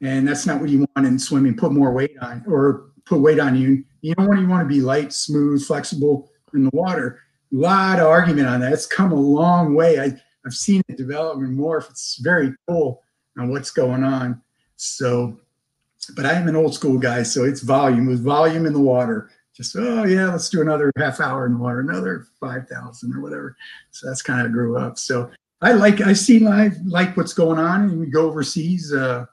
and 0.00 0.26
that's 0.26 0.46
not 0.46 0.60
what 0.60 0.70
you 0.70 0.86
want 0.94 1.06
in 1.06 1.18
swimming. 1.18 1.56
Put 1.56 1.72
more 1.72 1.92
weight 1.92 2.16
on 2.20 2.44
or 2.46 2.90
put 3.04 3.20
weight 3.20 3.38
on 3.38 3.56
you. 3.56 3.84
You 4.00 4.14
don't 4.14 4.28
want 4.28 4.40
you 4.40 4.48
want 4.48 4.68
to 4.68 4.74
be 4.74 4.80
light, 4.80 5.12
smooth, 5.12 5.64
flexible 5.64 6.30
in 6.54 6.64
the 6.64 6.70
water. 6.72 7.20
A 7.52 7.56
lot 7.56 7.98
of 7.98 8.06
argument 8.06 8.48
on 8.48 8.60
that. 8.60 8.72
It's 8.72 8.86
come 8.86 9.12
a 9.12 9.20
long 9.20 9.74
way. 9.74 10.00
I, 10.00 10.20
I've 10.44 10.54
seen 10.54 10.82
it 10.88 10.96
develop 10.96 11.38
and 11.38 11.56
morph. 11.56 11.90
It's 11.90 12.16
very 12.16 12.54
cool 12.68 13.02
on 13.38 13.50
what's 13.50 13.70
going 13.70 14.04
on. 14.04 14.42
So, 14.76 15.38
but 16.16 16.26
I 16.26 16.32
am 16.32 16.48
an 16.48 16.56
old 16.56 16.74
school 16.74 16.98
guy, 16.98 17.22
so 17.22 17.44
it's 17.44 17.60
volume. 17.60 18.06
With 18.06 18.24
volume 18.24 18.66
in 18.66 18.72
the 18.72 18.80
water, 18.80 19.30
just 19.54 19.76
oh 19.76 20.04
yeah 20.04 20.30
let's 20.30 20.48
do 20.48 20.60
another 20.60 20.90
half 20.96 21.20
hour 21.20 21.46
in 21.46 21.52
the 21.52 21.58
water 21.58 21.80
another 21.80 22.26
5000 22.40 23.14
or 23.14 23.20
whatever 23.20 23.56
so 23.90 24.08
that's 24.08 24.22
kind 24.22 24.46
of 24.46 24.52
grew 24.52 24.76
up 24.76 24.98
so 24.98 25.30
i 25.60 25.72
like 25.72 26.00
i 26.00 26.12
see 26.12 26.38
live 26.38 26.76
like 26.86 27.16
what's 27.16 27.34
going 27.34 27.58
on 27.58 27.82
and 27.82 28.00
we 28.00 28.06
go 28.06 28.26
overseas 28.26 28.92
uh 28.92 29.26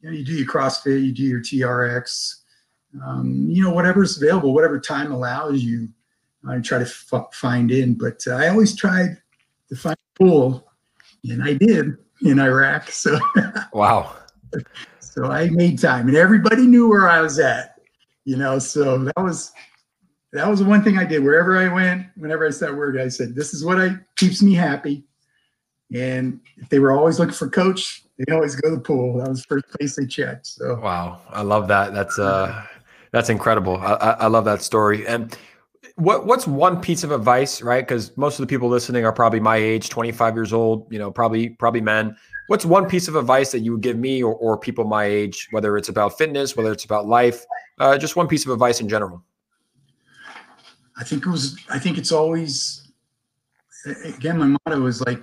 you, 0.00 0.10
know, 0.10 0.16
you 0.16 0.24
do 0.24 0.32
your 0.32 0.46
crossfit 0.46 1.04
you 1.04 1.12
do 1.12 1.22
your 1.22 1.40
trx 1.40 2.36
um, 3.04 3.46
you 3.48 3.62
know 3.62 3.72
whatever's 3.72 4.16
available 4.16 4.54
whatever 4.54 4.78
time 4.78 5.12
allows 5.12 5.62
you 5.62 5.88
i 6.48 6.58
try 6.58 6.78
to 6.78 6.84
f- 6.84 7.34
find 7.34 7.70
in 7.70 7.94
but 7.94 8.22
uh, 8.26 8.34
i 8.34 8.48
always 8.48 8.74
tried 8.74 9.20
to 9.74 9.80
find 9.80 9.96
a 9.96 10.18
pool 10.18 10.70
and 11.24 11.42
i 11.42 11.54
did 11.54 11.96
in 12.22 12.38
iraq 12.38 12.90
so. 12.90 13.18
Wow. 13.72 14.16
So 15.00 15.26
i 15.26 15.48
made 15.48 15.78
time 15.78 16.08
and 16.08 16.16
everybody 16.16 16.66
knew 16.66 16.88
where 16.88 17.08
i 17.08 17.20
was 17.20 17.38
at 17.38 17.78
you 18.24 18.36
know 18.36 18.58
so 18.58 18.98
that 18.98 19.22
was 19.22 19.52
that 20.32 20.48
was 20.48 20.58
the 20.58 20.64
one 20.64 20.82
thing 20.82 20.98
i 20.98 21.04
did. 21.04 21.22
Wherever 21.22 21.56
i 21.56 21.72
went 21.72 22.08
whenever 22.16 22.44
i 22.44 22.50
said 22.50 22.76
word 22.76 23.00
i 23.00 23.06
said 23.06 23.36
this 23.36 23.54
is 23.54 23.64
what 23.64 23.80
i 23.80 23.96
keeps 24.16 24.42
me 24.42 24.54
happy. 24.54 25.04
And 25.94 26.40
if 26.56 26.68
they 26.68 26.80
were 26.80 26.90
always 26.90 27.20
looking 27.20 27.34
for 27.34 27.48
coach 27.48 28.02
they 28.18 28.32
always 28.32 28.56
go 28.56 28.70
to 28.70 28.76
the 28.76 28.80
pool. 28.80 29.18
That 29.18 29.28
was 29.28 29.42
the 29.42 29.46
first 29.48 29.68
place 29.68 29.96
they 29.96 30.06
checked 30.06 30.46
so. 30.46 30.80
Wow. 30.80 31.20
I 31.30 31.42
love 31.42 31.68
that. 31.68 31.94
That's 31.94 32.18
uh 32.18 32.64
that's 33.12 33.28
incredible. 33.28 33.76
I, 33.76 34.16
I 34.18 34.26
love 34.26 34.44
that 34.46 34.62
story. 34.62 35.06
And 35.06 35.36
what 35.96 36.26
what's 36.26 36.46
one 36.46 36.80
piece 36.80 37.04
of 37.04 37.12
advice 37.12 37.62
right 37.62 37.86
because 37.86 38.16
most 38.16 38.38
of 38.38 38.42
the 38.42 38.48
people 38.48 38.68
listening 38.68 39.04
are 39.04 39.12
probably 39.12 39.38
my 39.38 39.56
age 39.56 39.90
25 39.90 40.34
years 40.34 40.52
old 40.52 40.92
you 40.92 40.98
know 40.98 41.10
probably 41.10 41.50
probably 41.50 41.80
men 41.80 42.16
what's 42.48 42.64
one 42.64 42.88
piece 42.88 43.06
of 43.06 43.14
advice 43.14 43.52
that 43.52 43.60
you 43.60 43.70
would 43.72 43.80
give 43.80 43.96
me 43.96 44.22
or, 44.22 44.34
or 44.34 44.58
people 44.58 44.84
my 44.84 45.04
age 45.04 45.46
whether 45.52 45.76
it's 45.76 45.88
about 45.88 46.18
fitness 46.18 46.56
whether 46.56 46.72
it's 46.72 46.84
about 46.84 47.06
life 47.06 47.46
uh, 47.78 47.98
just 47.98 48.16
one 48.16 48.28
piece 48.28 48.46
of 48.46 48.52
advice 48.52 48.80
in 48.80 48.88
general. 48.88 49.22
I 50.96 51.04
think 51.04 51.26
it 51.26 51.30
was. 51.30 51.58
I 51.70 51.78
think 51.78 51.98
it's 51.98 52.12
always. 52.12 52.92
Again, 54.04 54.38
my 54.38 54.46
motto 54.46 54.86
is 54.86 55.02
like, 55.02 55.22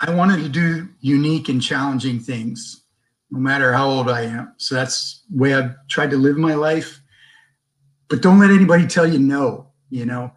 I 0.00 0.10
wanted 0.10 0.42
to 0.42 0.50
do 0.50 0.88
unique 1.00 1.48
and 1.48 1.62
challenging 1.62 2.20
things, 2.20 2.82
no 3.30 3.38
matter 3.38 3.72
how 3.72 3.88
old 3.88 4.10
I 4.10 4.22
am. 4.22 4.52
So 4.58 4.74
that's 4.74 5.22
the 5.30 5.38
way 5.38 5.54
I've 5.54 5.74
tried 5.88 6.10
to 6.10 6.18
live 6.18 6.36
my 6.36 6.54
life. 6.54 7.00
But 8.08 8.20
don't 8.20 8.38
let 8.38 8.50
anybody 8.50 8.86
tell 8.86 9.06
you 9.10 9.18
no. 9.18 9.68
You 9.90 10.06
know, 10.06 10.32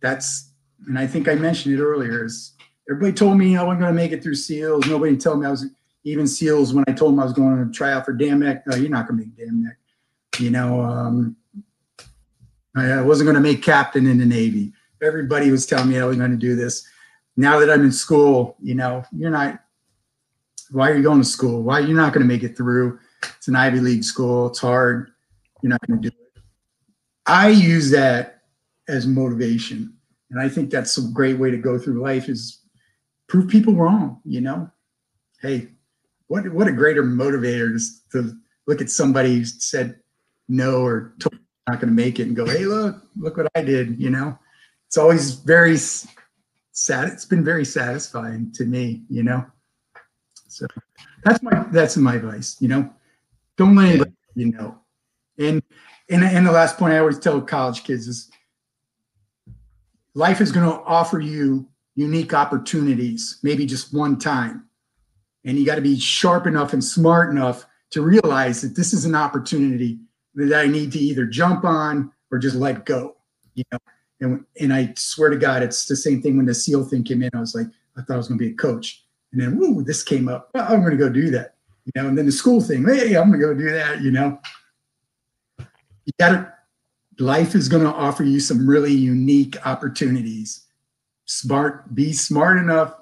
that's. 0.00 0.50
And 0.86 0.98
I 0.98 1.06
think 1.06 1.28
I 1.28 1.34
mentioned 1.34 1.78
it 1.78 1.82
earlier. 1.82 2.24
Is 2.24 2.52
everybody 2.88 3.12
told 3.12 3.38
me 3.38 3.56
I 3.56 3.62
wasn't 3.62 3.80
going 3.80 3.92
to 3.92 3.96
make 3.96 4.12
it 4.12 4.22
through 4.22 4.34
SEALs. 4.34 4.86
Nobody 4.86 5.16
told 5.16 5.40
me 5.40 5.46
I 5.46 5.50
was 5.50 5.66
even 6.04 6.26
SEALs 6.26 6.74
when 6.74 6.84
I 6.86 6.92
told 6.92 7.12
them 7.12 7.20
I 7.20 7.24
was 7.24 7.32
going 7.32 7.66
to 7.66 7.72
try 7.72 7.92
out 7.92 8.04
for 8.04 8.12
Dam 8.12 8.40
Neck. 8.40 8.66
No, 8.66 8.76
you're 8.76 8.90
not 8.90 9.08
going 9.08 9.18
to 9.20 9.26
make 9.26 9.36
Dam 9.36 9.64
Neck 9.64 9.78
you 10.40 10.50
know, 10.50 10.80
um, 10.80 11.36
I 12.74 13.00
wasn't 13.02 13.26
going 13.26 13.36
to 13.36 13.40
make 13.40 13.62
captain 13.62 14.06
in 14.06 14.18
the 14.18 14.26
Navy. 14.26 14.72
Everybody 15.02 15.50
was 15.50 15.66
telling 15.66 15.88
me 15.88 15.98
I 15.98 16.04
was 16.04 16.16
going 16.16 16.30
to 16.30 16.36
do 16.36 16.56
this. 16.56 16.86
Now 17.36 17.58
that 17.58 17.70
I'm 17.70 17.84
in 17.84 17.92
school, 17.92 18.56
you 18.60 18.74
know, 18.74 19.04
you're 19.12 19.30
not. 19.30 19.60
Why 20.70 20.90
are 20.90 20.96
you 20.96 21.02
going 21.02 21.20
to 21.20 21.24
school? 21.24 21.62
Why 21.62 21.78
you're 21.78 21.96
not 21.96 22.12
going 22.12 22.26
to 22.26 22.32
make 22.32 22.42
it 22.42 22.56
through? 22.56 22.98
It's 23.36 23.46
an 23.46 23.56
Ivy 23.56 23.80
League 23.80 24.04
school. 24.04 24.48
It's 24.48 24.58
hard. 24.58 25.12
You're 25.62 25.70
not 25.70 25.86
going 25.86 26.02
to 26.02 26.10
do 26.10 26.16
it. 26.16 26.42
I 27.26 27.48
use 27.48 27.90
that 27.92 28.35
as 28.88 29.06
motivation. 29.06 29.94
And 30.30 30.40
I 30.40 30.48
think 30.48 30.70
that's 30.70 30.98
a 30.98 31.08
great 31.12 31.38
way 31.38 31.50
to 31.50 31.56
go 31.56 31.78
through 31.78 32.02
life 32.02 32.28
is 32.28 32.60
prove 33.28 33.48
people 33.48 33.74
wrong, 33.74 34.20
you 34.24 34.40
know? 34.40 34.70
Hey, 35.40 35.68
what 36.28 36.48
what 36.52 36.68
a 36.68 36.72
greater 36.72 37.04
motivator 37.04 37.74
is 37.74 38.02
to 38.12 38.36
look 38.66 38.80
at 38.80 38.90
somebody 38.90 39.38
who 39.38 39.44
said 39.44 40.00
no 40.48 40.82
or 40.82 41.14
told 41.20 41.38
not 41.68 41.80
going 41.80 41.88
to 41.88 42.02
make 42.02 42.20
it 42.20 42.28
and 42.28 42.36
go, 42.36 42.46
hey, 42.46 42.64
look, 42.64 43.02
look 43.16 43.36
what 43.36 43.48
I 43.54 43.62
did, 43.62 44.00
you 44.00 44.10
know? 44.10 44.38
It's 44.86 44.96
always 44.96 45.32
very 45.32 45.76
sad. 45.76 47.08
It's 47.08 47.24
been 47.24 47.44
very 47.44 47.64
satisfying 47.64 48.52
to 48.52 48.64
me, 48.64 49.02
you 49.08 49.22
know? 49.24 49.44
So 50.48 50.66
that's 51.24 51.42
my 51.42 51.66
that's 51.70 51.96
my 51.96 52.14
advice, 52.14 52.56
you 52.60 52.68
know. 52.68 52.90
Don't 53.56 53.74
let 53.74 53.88
anybody 53.88 54.12
you 54.36 54.52
know. 54.52 54.78
And 55.38 55.62
and 56.08 56.22
and 56.22 56.46
the 56.46 56.52
last 56.52 56.78
point 56.78 56.92
I 56.92 56.98
always 56.98 57.18
tell 57.18 57.40
college 57.40 57.82
kids 57.82 58.06
is 58.06 58.30
life 60.16 60.40
is 60.40 60.50
going 60.50 60.66
to 60.66 60.82
offer 60.84 61.20
you 61.20 61.68
unique 61.94 62.34
opportunities, 62.34 63.38
maybe 63.42 63.66
just 63.66 63.94
one 63.94 64.18
time. 64.18 64.64
And 65.44 65.58
you 65.58 65.64
got 65.64 65.76
to 65.76 65.82
be 65.82 66.00
sharp 66.00 66.46
enough 66.46 66.72
and 66.72 66.82
smart 66.82 67.30
enough 67.30 67.66
to 67.90 68.02
realize 68.02 68.62
that 68.62 68.74
this 68.74 68.92
is 68.92 69.04
an 69.04 69.14
opportunity 69.14 70.00
that 70.34 70.58
I 70.58 70.66
need 70.66 70.90
to 70.92 70.98
either 70.98 71.26
jump 71.26 71.64
on 71.64 72.10
or 72.32 72.38
just 72.38 72.56
let 72.56 72.84
go. 72.84 73.16
You 73.54 73.64
know, 73.70 73.78
and 74.20 74.44
and 74.60 74.72
I 74.72 74.92
swear 74.96 75.30
to 75.30 75.36
God, 75.36 75.62
it's 75.62 75.84
the 75.86 75.96
same 75.96 76.20
thing 76.20 76.36
when 76.36 76.46
the 76.46 76.54
SEAL 76.54 76.86
thing 76.86 77.04
came 77.04 77.22
in. 77.22 77.30
I 77.32 77.40
was 77.40 77.54
like, 77.54 77.68
I 77.96 78.02
thought 78.02 78.14
I 78.14 78.16
was 78.16 78.28
going 78.28 78.38
to 78.38 78.44
be 78.44 78.52
a 78.52 78.56
coach, 78.56 79.04
and 79.32 79.40
then 79.40 79.56
woo, 79.56 79.82
this 79.82 80.02
came 80.02 80.28
up. 80.28 80.50
Well, 80.52 80.66
I'm 80.68 80.80
going 80.80 80.90
to 80.90 80.98
go 80.98 81.08
do 81.08 81.30
that. 81.30 81.54
You 81.84 81.92
know, 82.02 82.08
and 82.08 82.18
then 82.18 82.26
the 82.26 82.32
school 82.32 82.60
thing. 82.60 82.84
Hey, 82.84 83.14
I'm 83.16 83.28
going 83.28 83.40
to 83.40 83.46
go 83.46 83.54
do 83.54 83.70
that. 83.70 84.02
You 84.02 84.10
know, 84.10 84.38
you 85.58 86.12
got 86.18 86.30
to. 86.30 86.55
Life 87.18 87.54
is 87.54 87.68
going 87.68 87.82
to 87.82 87.92
offer 87.92 88.24
you 88.24 88.40
some 88.40 88.68
really 88.68 88.92
unique 88.92 89.56
opportunities. 89.66 90.66
Smart, 91.24 91.94
be 91.94 92.12
smart 92.12 92.58
enough 92.58 92.94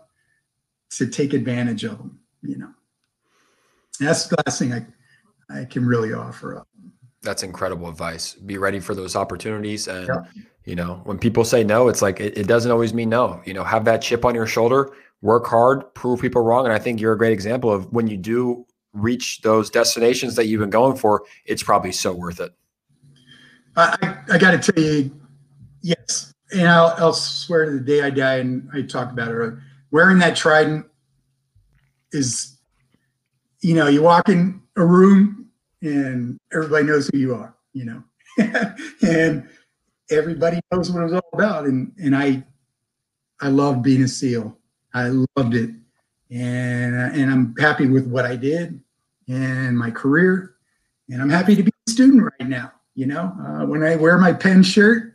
to 0.90 1.06
take 1.06 1.32
advantage 1.32 1.84
of 1.84 1.98
them. 1.98 2.20
You 2.42 2.58
know, 2.58 2.70
that's 3.98 4.26
the 4.28 4.36
last 4.46 4.58
thing 4.58 4.72
I 4.72 4.86
I 5.50 5.64
can 5.64 5.86
really 5.86 6.12
offer 6.12 6.56
up. 6.56 6.68
That's 7.22 7.42
incredible 7.42 7.88
advice. 7.88 8.34
Be 8.34 8.58
ready 8.58 8.80
for 8.80 8.94
those 8.94 9.16
opportunities. 9.16 9.88
And, 9.88 10.08
yeah. 10.08 10.42
you 10.64 10.74
know, 10.74 11.00
when 11.04 11.18
people 11.18 11.44
say 11.44 11.64
no, 11.64 11.88
it's 11.88 12.02
like, 12.02 12.20
it, 12.20 12.36
it, 12.36 12.46
doesn't 12.46 12.70
always 12.70 12.92
mean 12.92 13.08
no. 13.08 13.40
You 13.46 13.54
know, 13.54 13.64
have 13.64 13.84
that 13.86 14.02
chip 14.02 14.24
on 14.24 14.34
your 14.34 14.46
shoulder, 14.46 14.92
work 15.22 15.46
hard, 15.46 15.94
prove 15.94 16.20
people 16.20 16.42
wrong. 16.42 16.64
And 16.66 16.74
I 16.74 16.78
think 16.78 17.00
you're 17.00 17.14
a 17.14 17.18
great 17.18 17.32
example 17.32 17.72
of 17.72 17.90
when 17.92 18.08
you 18.08 18.16
do 18.16 18.66
reach 18.92 19.40
those 19.40 19.70
destinations 19.70 20.36
that 20.36 20.46
you've 20.46 20.60
been 20.60 20.70
going 20.70 20.96
for, 20.96 21.24
it's 21.46 21.62
probably 21.62 21.92
so 21.92 22.12
worth 22.12 22.40
it. 22.40 22.52
I, 23.76 24.18
I 24.30 24.38
got 24.38 24.62
to 24.62 24.72
tell 24.72 24.82
you, 24.82 25.10
yes. 25.82 26.32
And 26.52 26.68
I'll, 26.68 26.94
I'll 26.98 27.12
swear 27.12 27.64
to 27.64 27.72
the 27.72 27.80
day 27.80 28.02
I 28.02 28.10
die, 28.10 28.36
and 28.36 28.68
I 28.72 28.82
talked 28.82 29.12
about 29.12 29.32
it. 29.32 29.54
Wearing 29.90 30.18
that 30.18 30.36
trident 30.36 30.86
is, 32.12 32.56
you 33.60 33.74
know, 33.74 33.88
you 33.88 34.02
walk 34.02 34.28
in 34.28 34.62
a 34.76 34.84
room 34.84 35.50
and 35.82 36.38
everybody 36.52 36.84
knows 36.86 37.08
who 37.08 37.18
you 37.18 37.34
are, 37.34 37.54
you 37.72 37.84
know, 37.84 38.02
and 39.02 39.48
everybody 40.10 40.60
knows 40.72 40.90
what 40.90 41.00
it 41.00 41.04
was 41.04 41.12
all 41.14 41.30
about. 41.32 41.64
And 41.64 41.92
and 41.98 42.16
I 42.16 42.44
I 43.40 43.48
love 43.48 43.82
being 43.82 44.02
a 44.02 44.08
SEAL. 44.08 44.56
I 44.94 45.08
loved 45.08 45.54
it, 45.54 45.70
and 46.30 46.94
and 46.94 47.30
I'm 47.30 47.54
happy 47.56 47.86
with 47.86 48.06
what 48.06 48.24
I 48.24 48.36
did 48.36 48.80
and 49.28 49.78
my 49.78 49.90
career, 49.90 50.54
and 51.10 51.20
I'm 51.20 51.30
happy 51.30 51.56
to 51.56 51.62
be 51.62 51.72
a 51.86 51.90
student 51.90 52.22
right 52.22 52.48
now. 52.48 52.72
You 52.94 53.06
know, 53.06 53.32
uh, 53.40 53.66
when 53.66 53.82
I 53.82 53.96
wear 53.96 54.18
my 54.18 54.32
Penn 54.32 54.62
shirt, 54.62 55.14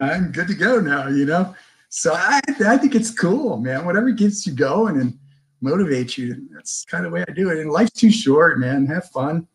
I'm 0.00 0.32
good 0.32 0.48
to 0.48 0.54
go 0.54 0.80
now. 0.80 1.08
You 1.08 1.26
know, 1.26 1.54
so 1.88 2.12
I 2.14 2.40
I 2.64 2.78
think 2.78 2.94
it's 2.94 3.10
cool, 3.10 3.58
man. 3.58 3.84
Whatever 3.84 4.10
gets 4.10 4.46
you 4.46 4.52
going 4.52 5.00
and 5.00 5.18
motivates 5.62 6.16
you. 6.16 6.48
That's 6.52 6.84
kind 6.84 7.04
of 7.04 7.10
the 7.10 7.14
way 7.14 7.24
I 7.28 7.32
do 7.32 7.50
it. 7.50 7.58
And 7.58 7.70
life's 7.70 7.92
too 7.92 8.10
short, 8.10 8.58
man. 8.58 8.86
Have 8.86 9.10
fun 9.10 9.46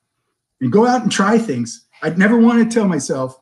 and 0.62 0.72
go 0.72 0.86
out 0.86 1.02
and 1.02 1.12
try 1.12 1.38
things. 1.38 1.86
I'd 2.02 2.18
never 2.18 2.38
want 2.38 2.60
to 2.64 2.74
tell 2.74 2.88
myself, 2.88 3.40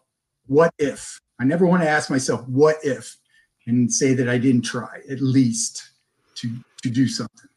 what 0.48 0.74
if? 0.78 1.20
I 1.40 1.46
never 1.46 1.66
want 1.66 1.84
to 1.84 1.90
ask 1.90 2.10
myself, 2.10 2.48
what 2.48 2.78
if? 2.84 3.18
And 3.66 3.92
say 3.92 4.14
that 4.14 4.30
I 4.30 4.38
didn't 4.38 4.64
try 4.64 5.00
at 5.10 5.22
least 5.22 5.90
to, 6.36 6.50
to 6.82 6.90
do 6.90 7.08
something. 7.08 7.50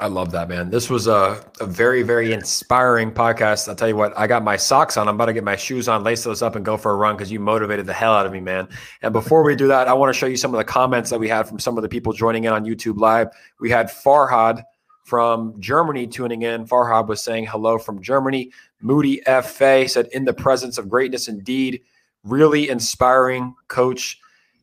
I 0.00 0.06
love 0.06 0.30
that, 0.30 0.48
man. 0.48 0.70
This 0.70 0.88
was 0.88 1.08
a, 1.08 1.44
a 1.60 1.66
very, 1.66 2.02
very 2.02 2.32
inspiring 2.32 3.10
podcast. 3.10 3.68
I'll 3.68 3.74
tell 3.74 3.88
you 3.88 3.96
what, 3.96 4.16
I 4.16 4.28
got 4.28 4.44
my 4.44 4.56
socks 4.56 4.96
on. 4.96 5.08
I'm 5.08 5.16
about 5.16 5.26
to 5.26 5.32
get 5.32 5.42
my 5.42 5.56
shoes 5.56 5.88
on, 5.88 6.04
lace 6.04 6.22
those 6.22 6.40
up, 6.40 6.54
and 6.54 6.64
go 6.64 6.76
for 6.76 6.92
a 6.92 6.96
run 6.96 7.16
because 7.16 7.32
you 7.32 7.40
motivated 7.40 7.86
the 7.86 7.92
hell 7.92 8.12
out 8.12 8.24
of 8.24 8.30
me, 8.30 8.38
man. 8.38 8.68
And 9.02 9.12
before 9.12 9.42
we 9.42 9.56
do 9.56 9.66
that, 9.68 9.88
I 9.88 9.94
want 9.94 10.12
to 10.12 10.18
show 10.18 10.26
you 10.26 10.36
some 10.36 10.54
of 10.54 10.58
the 10.58 10.64
comments 10.64 11.10
that 11.10 11.18
we 11.18 11.28
had 11.28 11.48
from 11.48 11.58
some 11.58 11.76
of 11.76 11.82
the 11.82 11.88
people 11.88 12.12
joining 12.12 12.44
in 12.44 12.52
on 12.52 12.64
YouTube 12.64 12.98
Live. 12.98 13.28
We 13.60 13.70
had 13.70 13.88
Farhad 13.88 14.62
from 15.04 15.60
Germany 15.60 16.06
tuning 16.06 16.42
in. 16.42 16.66
Farhad 16.66 17.08
was 17.08 17.20
saying 17.20 17.46
hello 17.46 17.78
from 17.78 18.00
Germany. 18.00 18.52
Moody 18.80 19.20
F.A. 19.26 19.88
said, 19.88 20.08
in 20.12 20.24
the 20.24 20.34
presence 20.34 20.78
of 20.78 20.88
greatness 20.88 21.26
indeed. 21.26 21.80
Really 22.22 22.68
inspiring 22.68 23.54
coach 23.66 24.20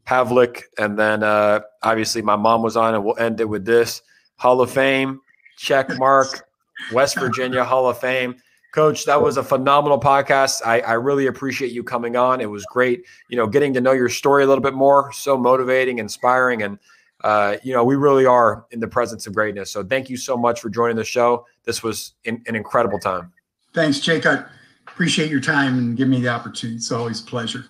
Havlik. 0.08 0.64
And 0.78 0.98
then 0.98 1.24
uh, 1.24 1.62
obviously 1.84 2.22
my 2.22 2.38
mom 2.38 2.62
was 2.62 2.78
on, 2.78 2.96
and 2.96 3.04
we'll 3.04 3.18
end 3.18 3.42
it 3.42 3.50
with 3.50 3.66
this 3.66 4.02
Hall 4.38 4.62
of 4.62 4.70
Fame, 4.70 5.22
check 5.58 5.98
mark, 5.98 6.48
West 6.92 7.18
Virginia 7.20 7.64
Hall 7.64 7.90
of 7.90 8.00
Fame. 8.00 8.36
Coach, 8.74 9.06
that 9.06 9.22
was 9.22 9.38
a 9.38 9.44
phenomenal 9.44 10.00
podcast. 10.00 10.62
I, 10.66 10.82
I 10.82 10.94
really 10.94 11.28
appreciate 11.28 11.72
you 11.72 11.82
coming 11.82 12.18
on. 12.18 12.42
It 12.42 12.50
was 12.50 12.66
great, 12.66 13.06
you 13.30 13.38
know, 13.38 13.48
getting 13.48 13.74
to 13.74 13.80
know 13.82 13.94
your 13.94 14.10
story 14.10 14.44
a 14.44 14.48
little 14.48 14.62
bit 14.62 14.74
more. 14.74 15.14
So 15.14 15.38
motivating, 15.38 16.00
inspiring, 16.00 16.62
and 16.62 16.78
uh, 17.24 17.58
you 17.64 17.74
know, 17.74 17.84
we 17.84 17.96
really 17.96 18.26
are 18.26 18.66
in 18.72 18.80
the 18.82 18.88
presence 18.88 19.26
of 19.28 19.34
greatness. 19.34 19.72
So 19.72 19.84
thank 19.84 20.10
you 20.10 20.18
so 20.18 20.36
much 20.36 20.60
for 20.60 20.70
joining 20.70 20.98
the 20.98 21.06
show. 21.06 21.46
This 21.64 21.82
was 21.82 22.14
in, 22.26 22.44
an 22.48 22.56
incredible 22.56 23.00
time. 23.00 23.32
Thanks, 23.74 24.00
Jake. 24.00 24.26
I 24.26 24.44
appreciate 24.88 25.32
your 25.32 25.40
time 25.40 25.78
and 25.78 25.98
give 25.98 26.08
me 26.08 26.22
the 26.22 26.28
opportunity. 26.28 26.76
It's 26.76 26.92
always 26.92 27.22
a 27.22 27.24
pleasure. 27.24 27.66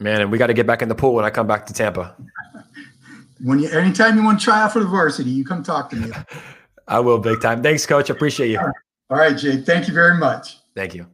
Man, 0.00 0.20
and 0.20 0.32
we 0.32 0.38
got 0.38 0.46
to 0.46 0.54
get 0.54 0.66
back 0.66 0.80
in 0.80 0.88
the 0.88 0.94
pool 0.94 1.14
when 1.14 1.24
I 1.24 1.30
come 1.30 1.46
back 1.46 1.66
to 1.66 1.72
Tampa. 1.72 2.16
when 3.42 3.58
you, 3.58 3.68
anytime 3.70 4.16
you 4.16 4.24
want 4.24 4.40
to 4.40 4.44
try 4.44 4.62
out 4.62 4.72
for 4.72 4.80
the 4.80 4.86
varsity, 4.86 5.30
you 5.30 5.44
come 5.44 5.62
talk 5.62 5.90
to 5.90 5.96
me. 5.96 6.10
I 6.88 7.00
will, 7.00 7.18
big 7.18 7.40
time. 7.40 7.62
Thanks, 7.62 7.86
Coach. 7.86 8.10
Appreciate 8.10 8.50
you. 8.50 8.58
All 8.58 9.18
right, 9.18 9.36
Jake. 9.36 9.64
Thank 9.64 9.88
you 9.88 9.94
very 9.94 10.16
much. 10.16 10.58
Thank 10.74 10.94
you. 10.94 11.06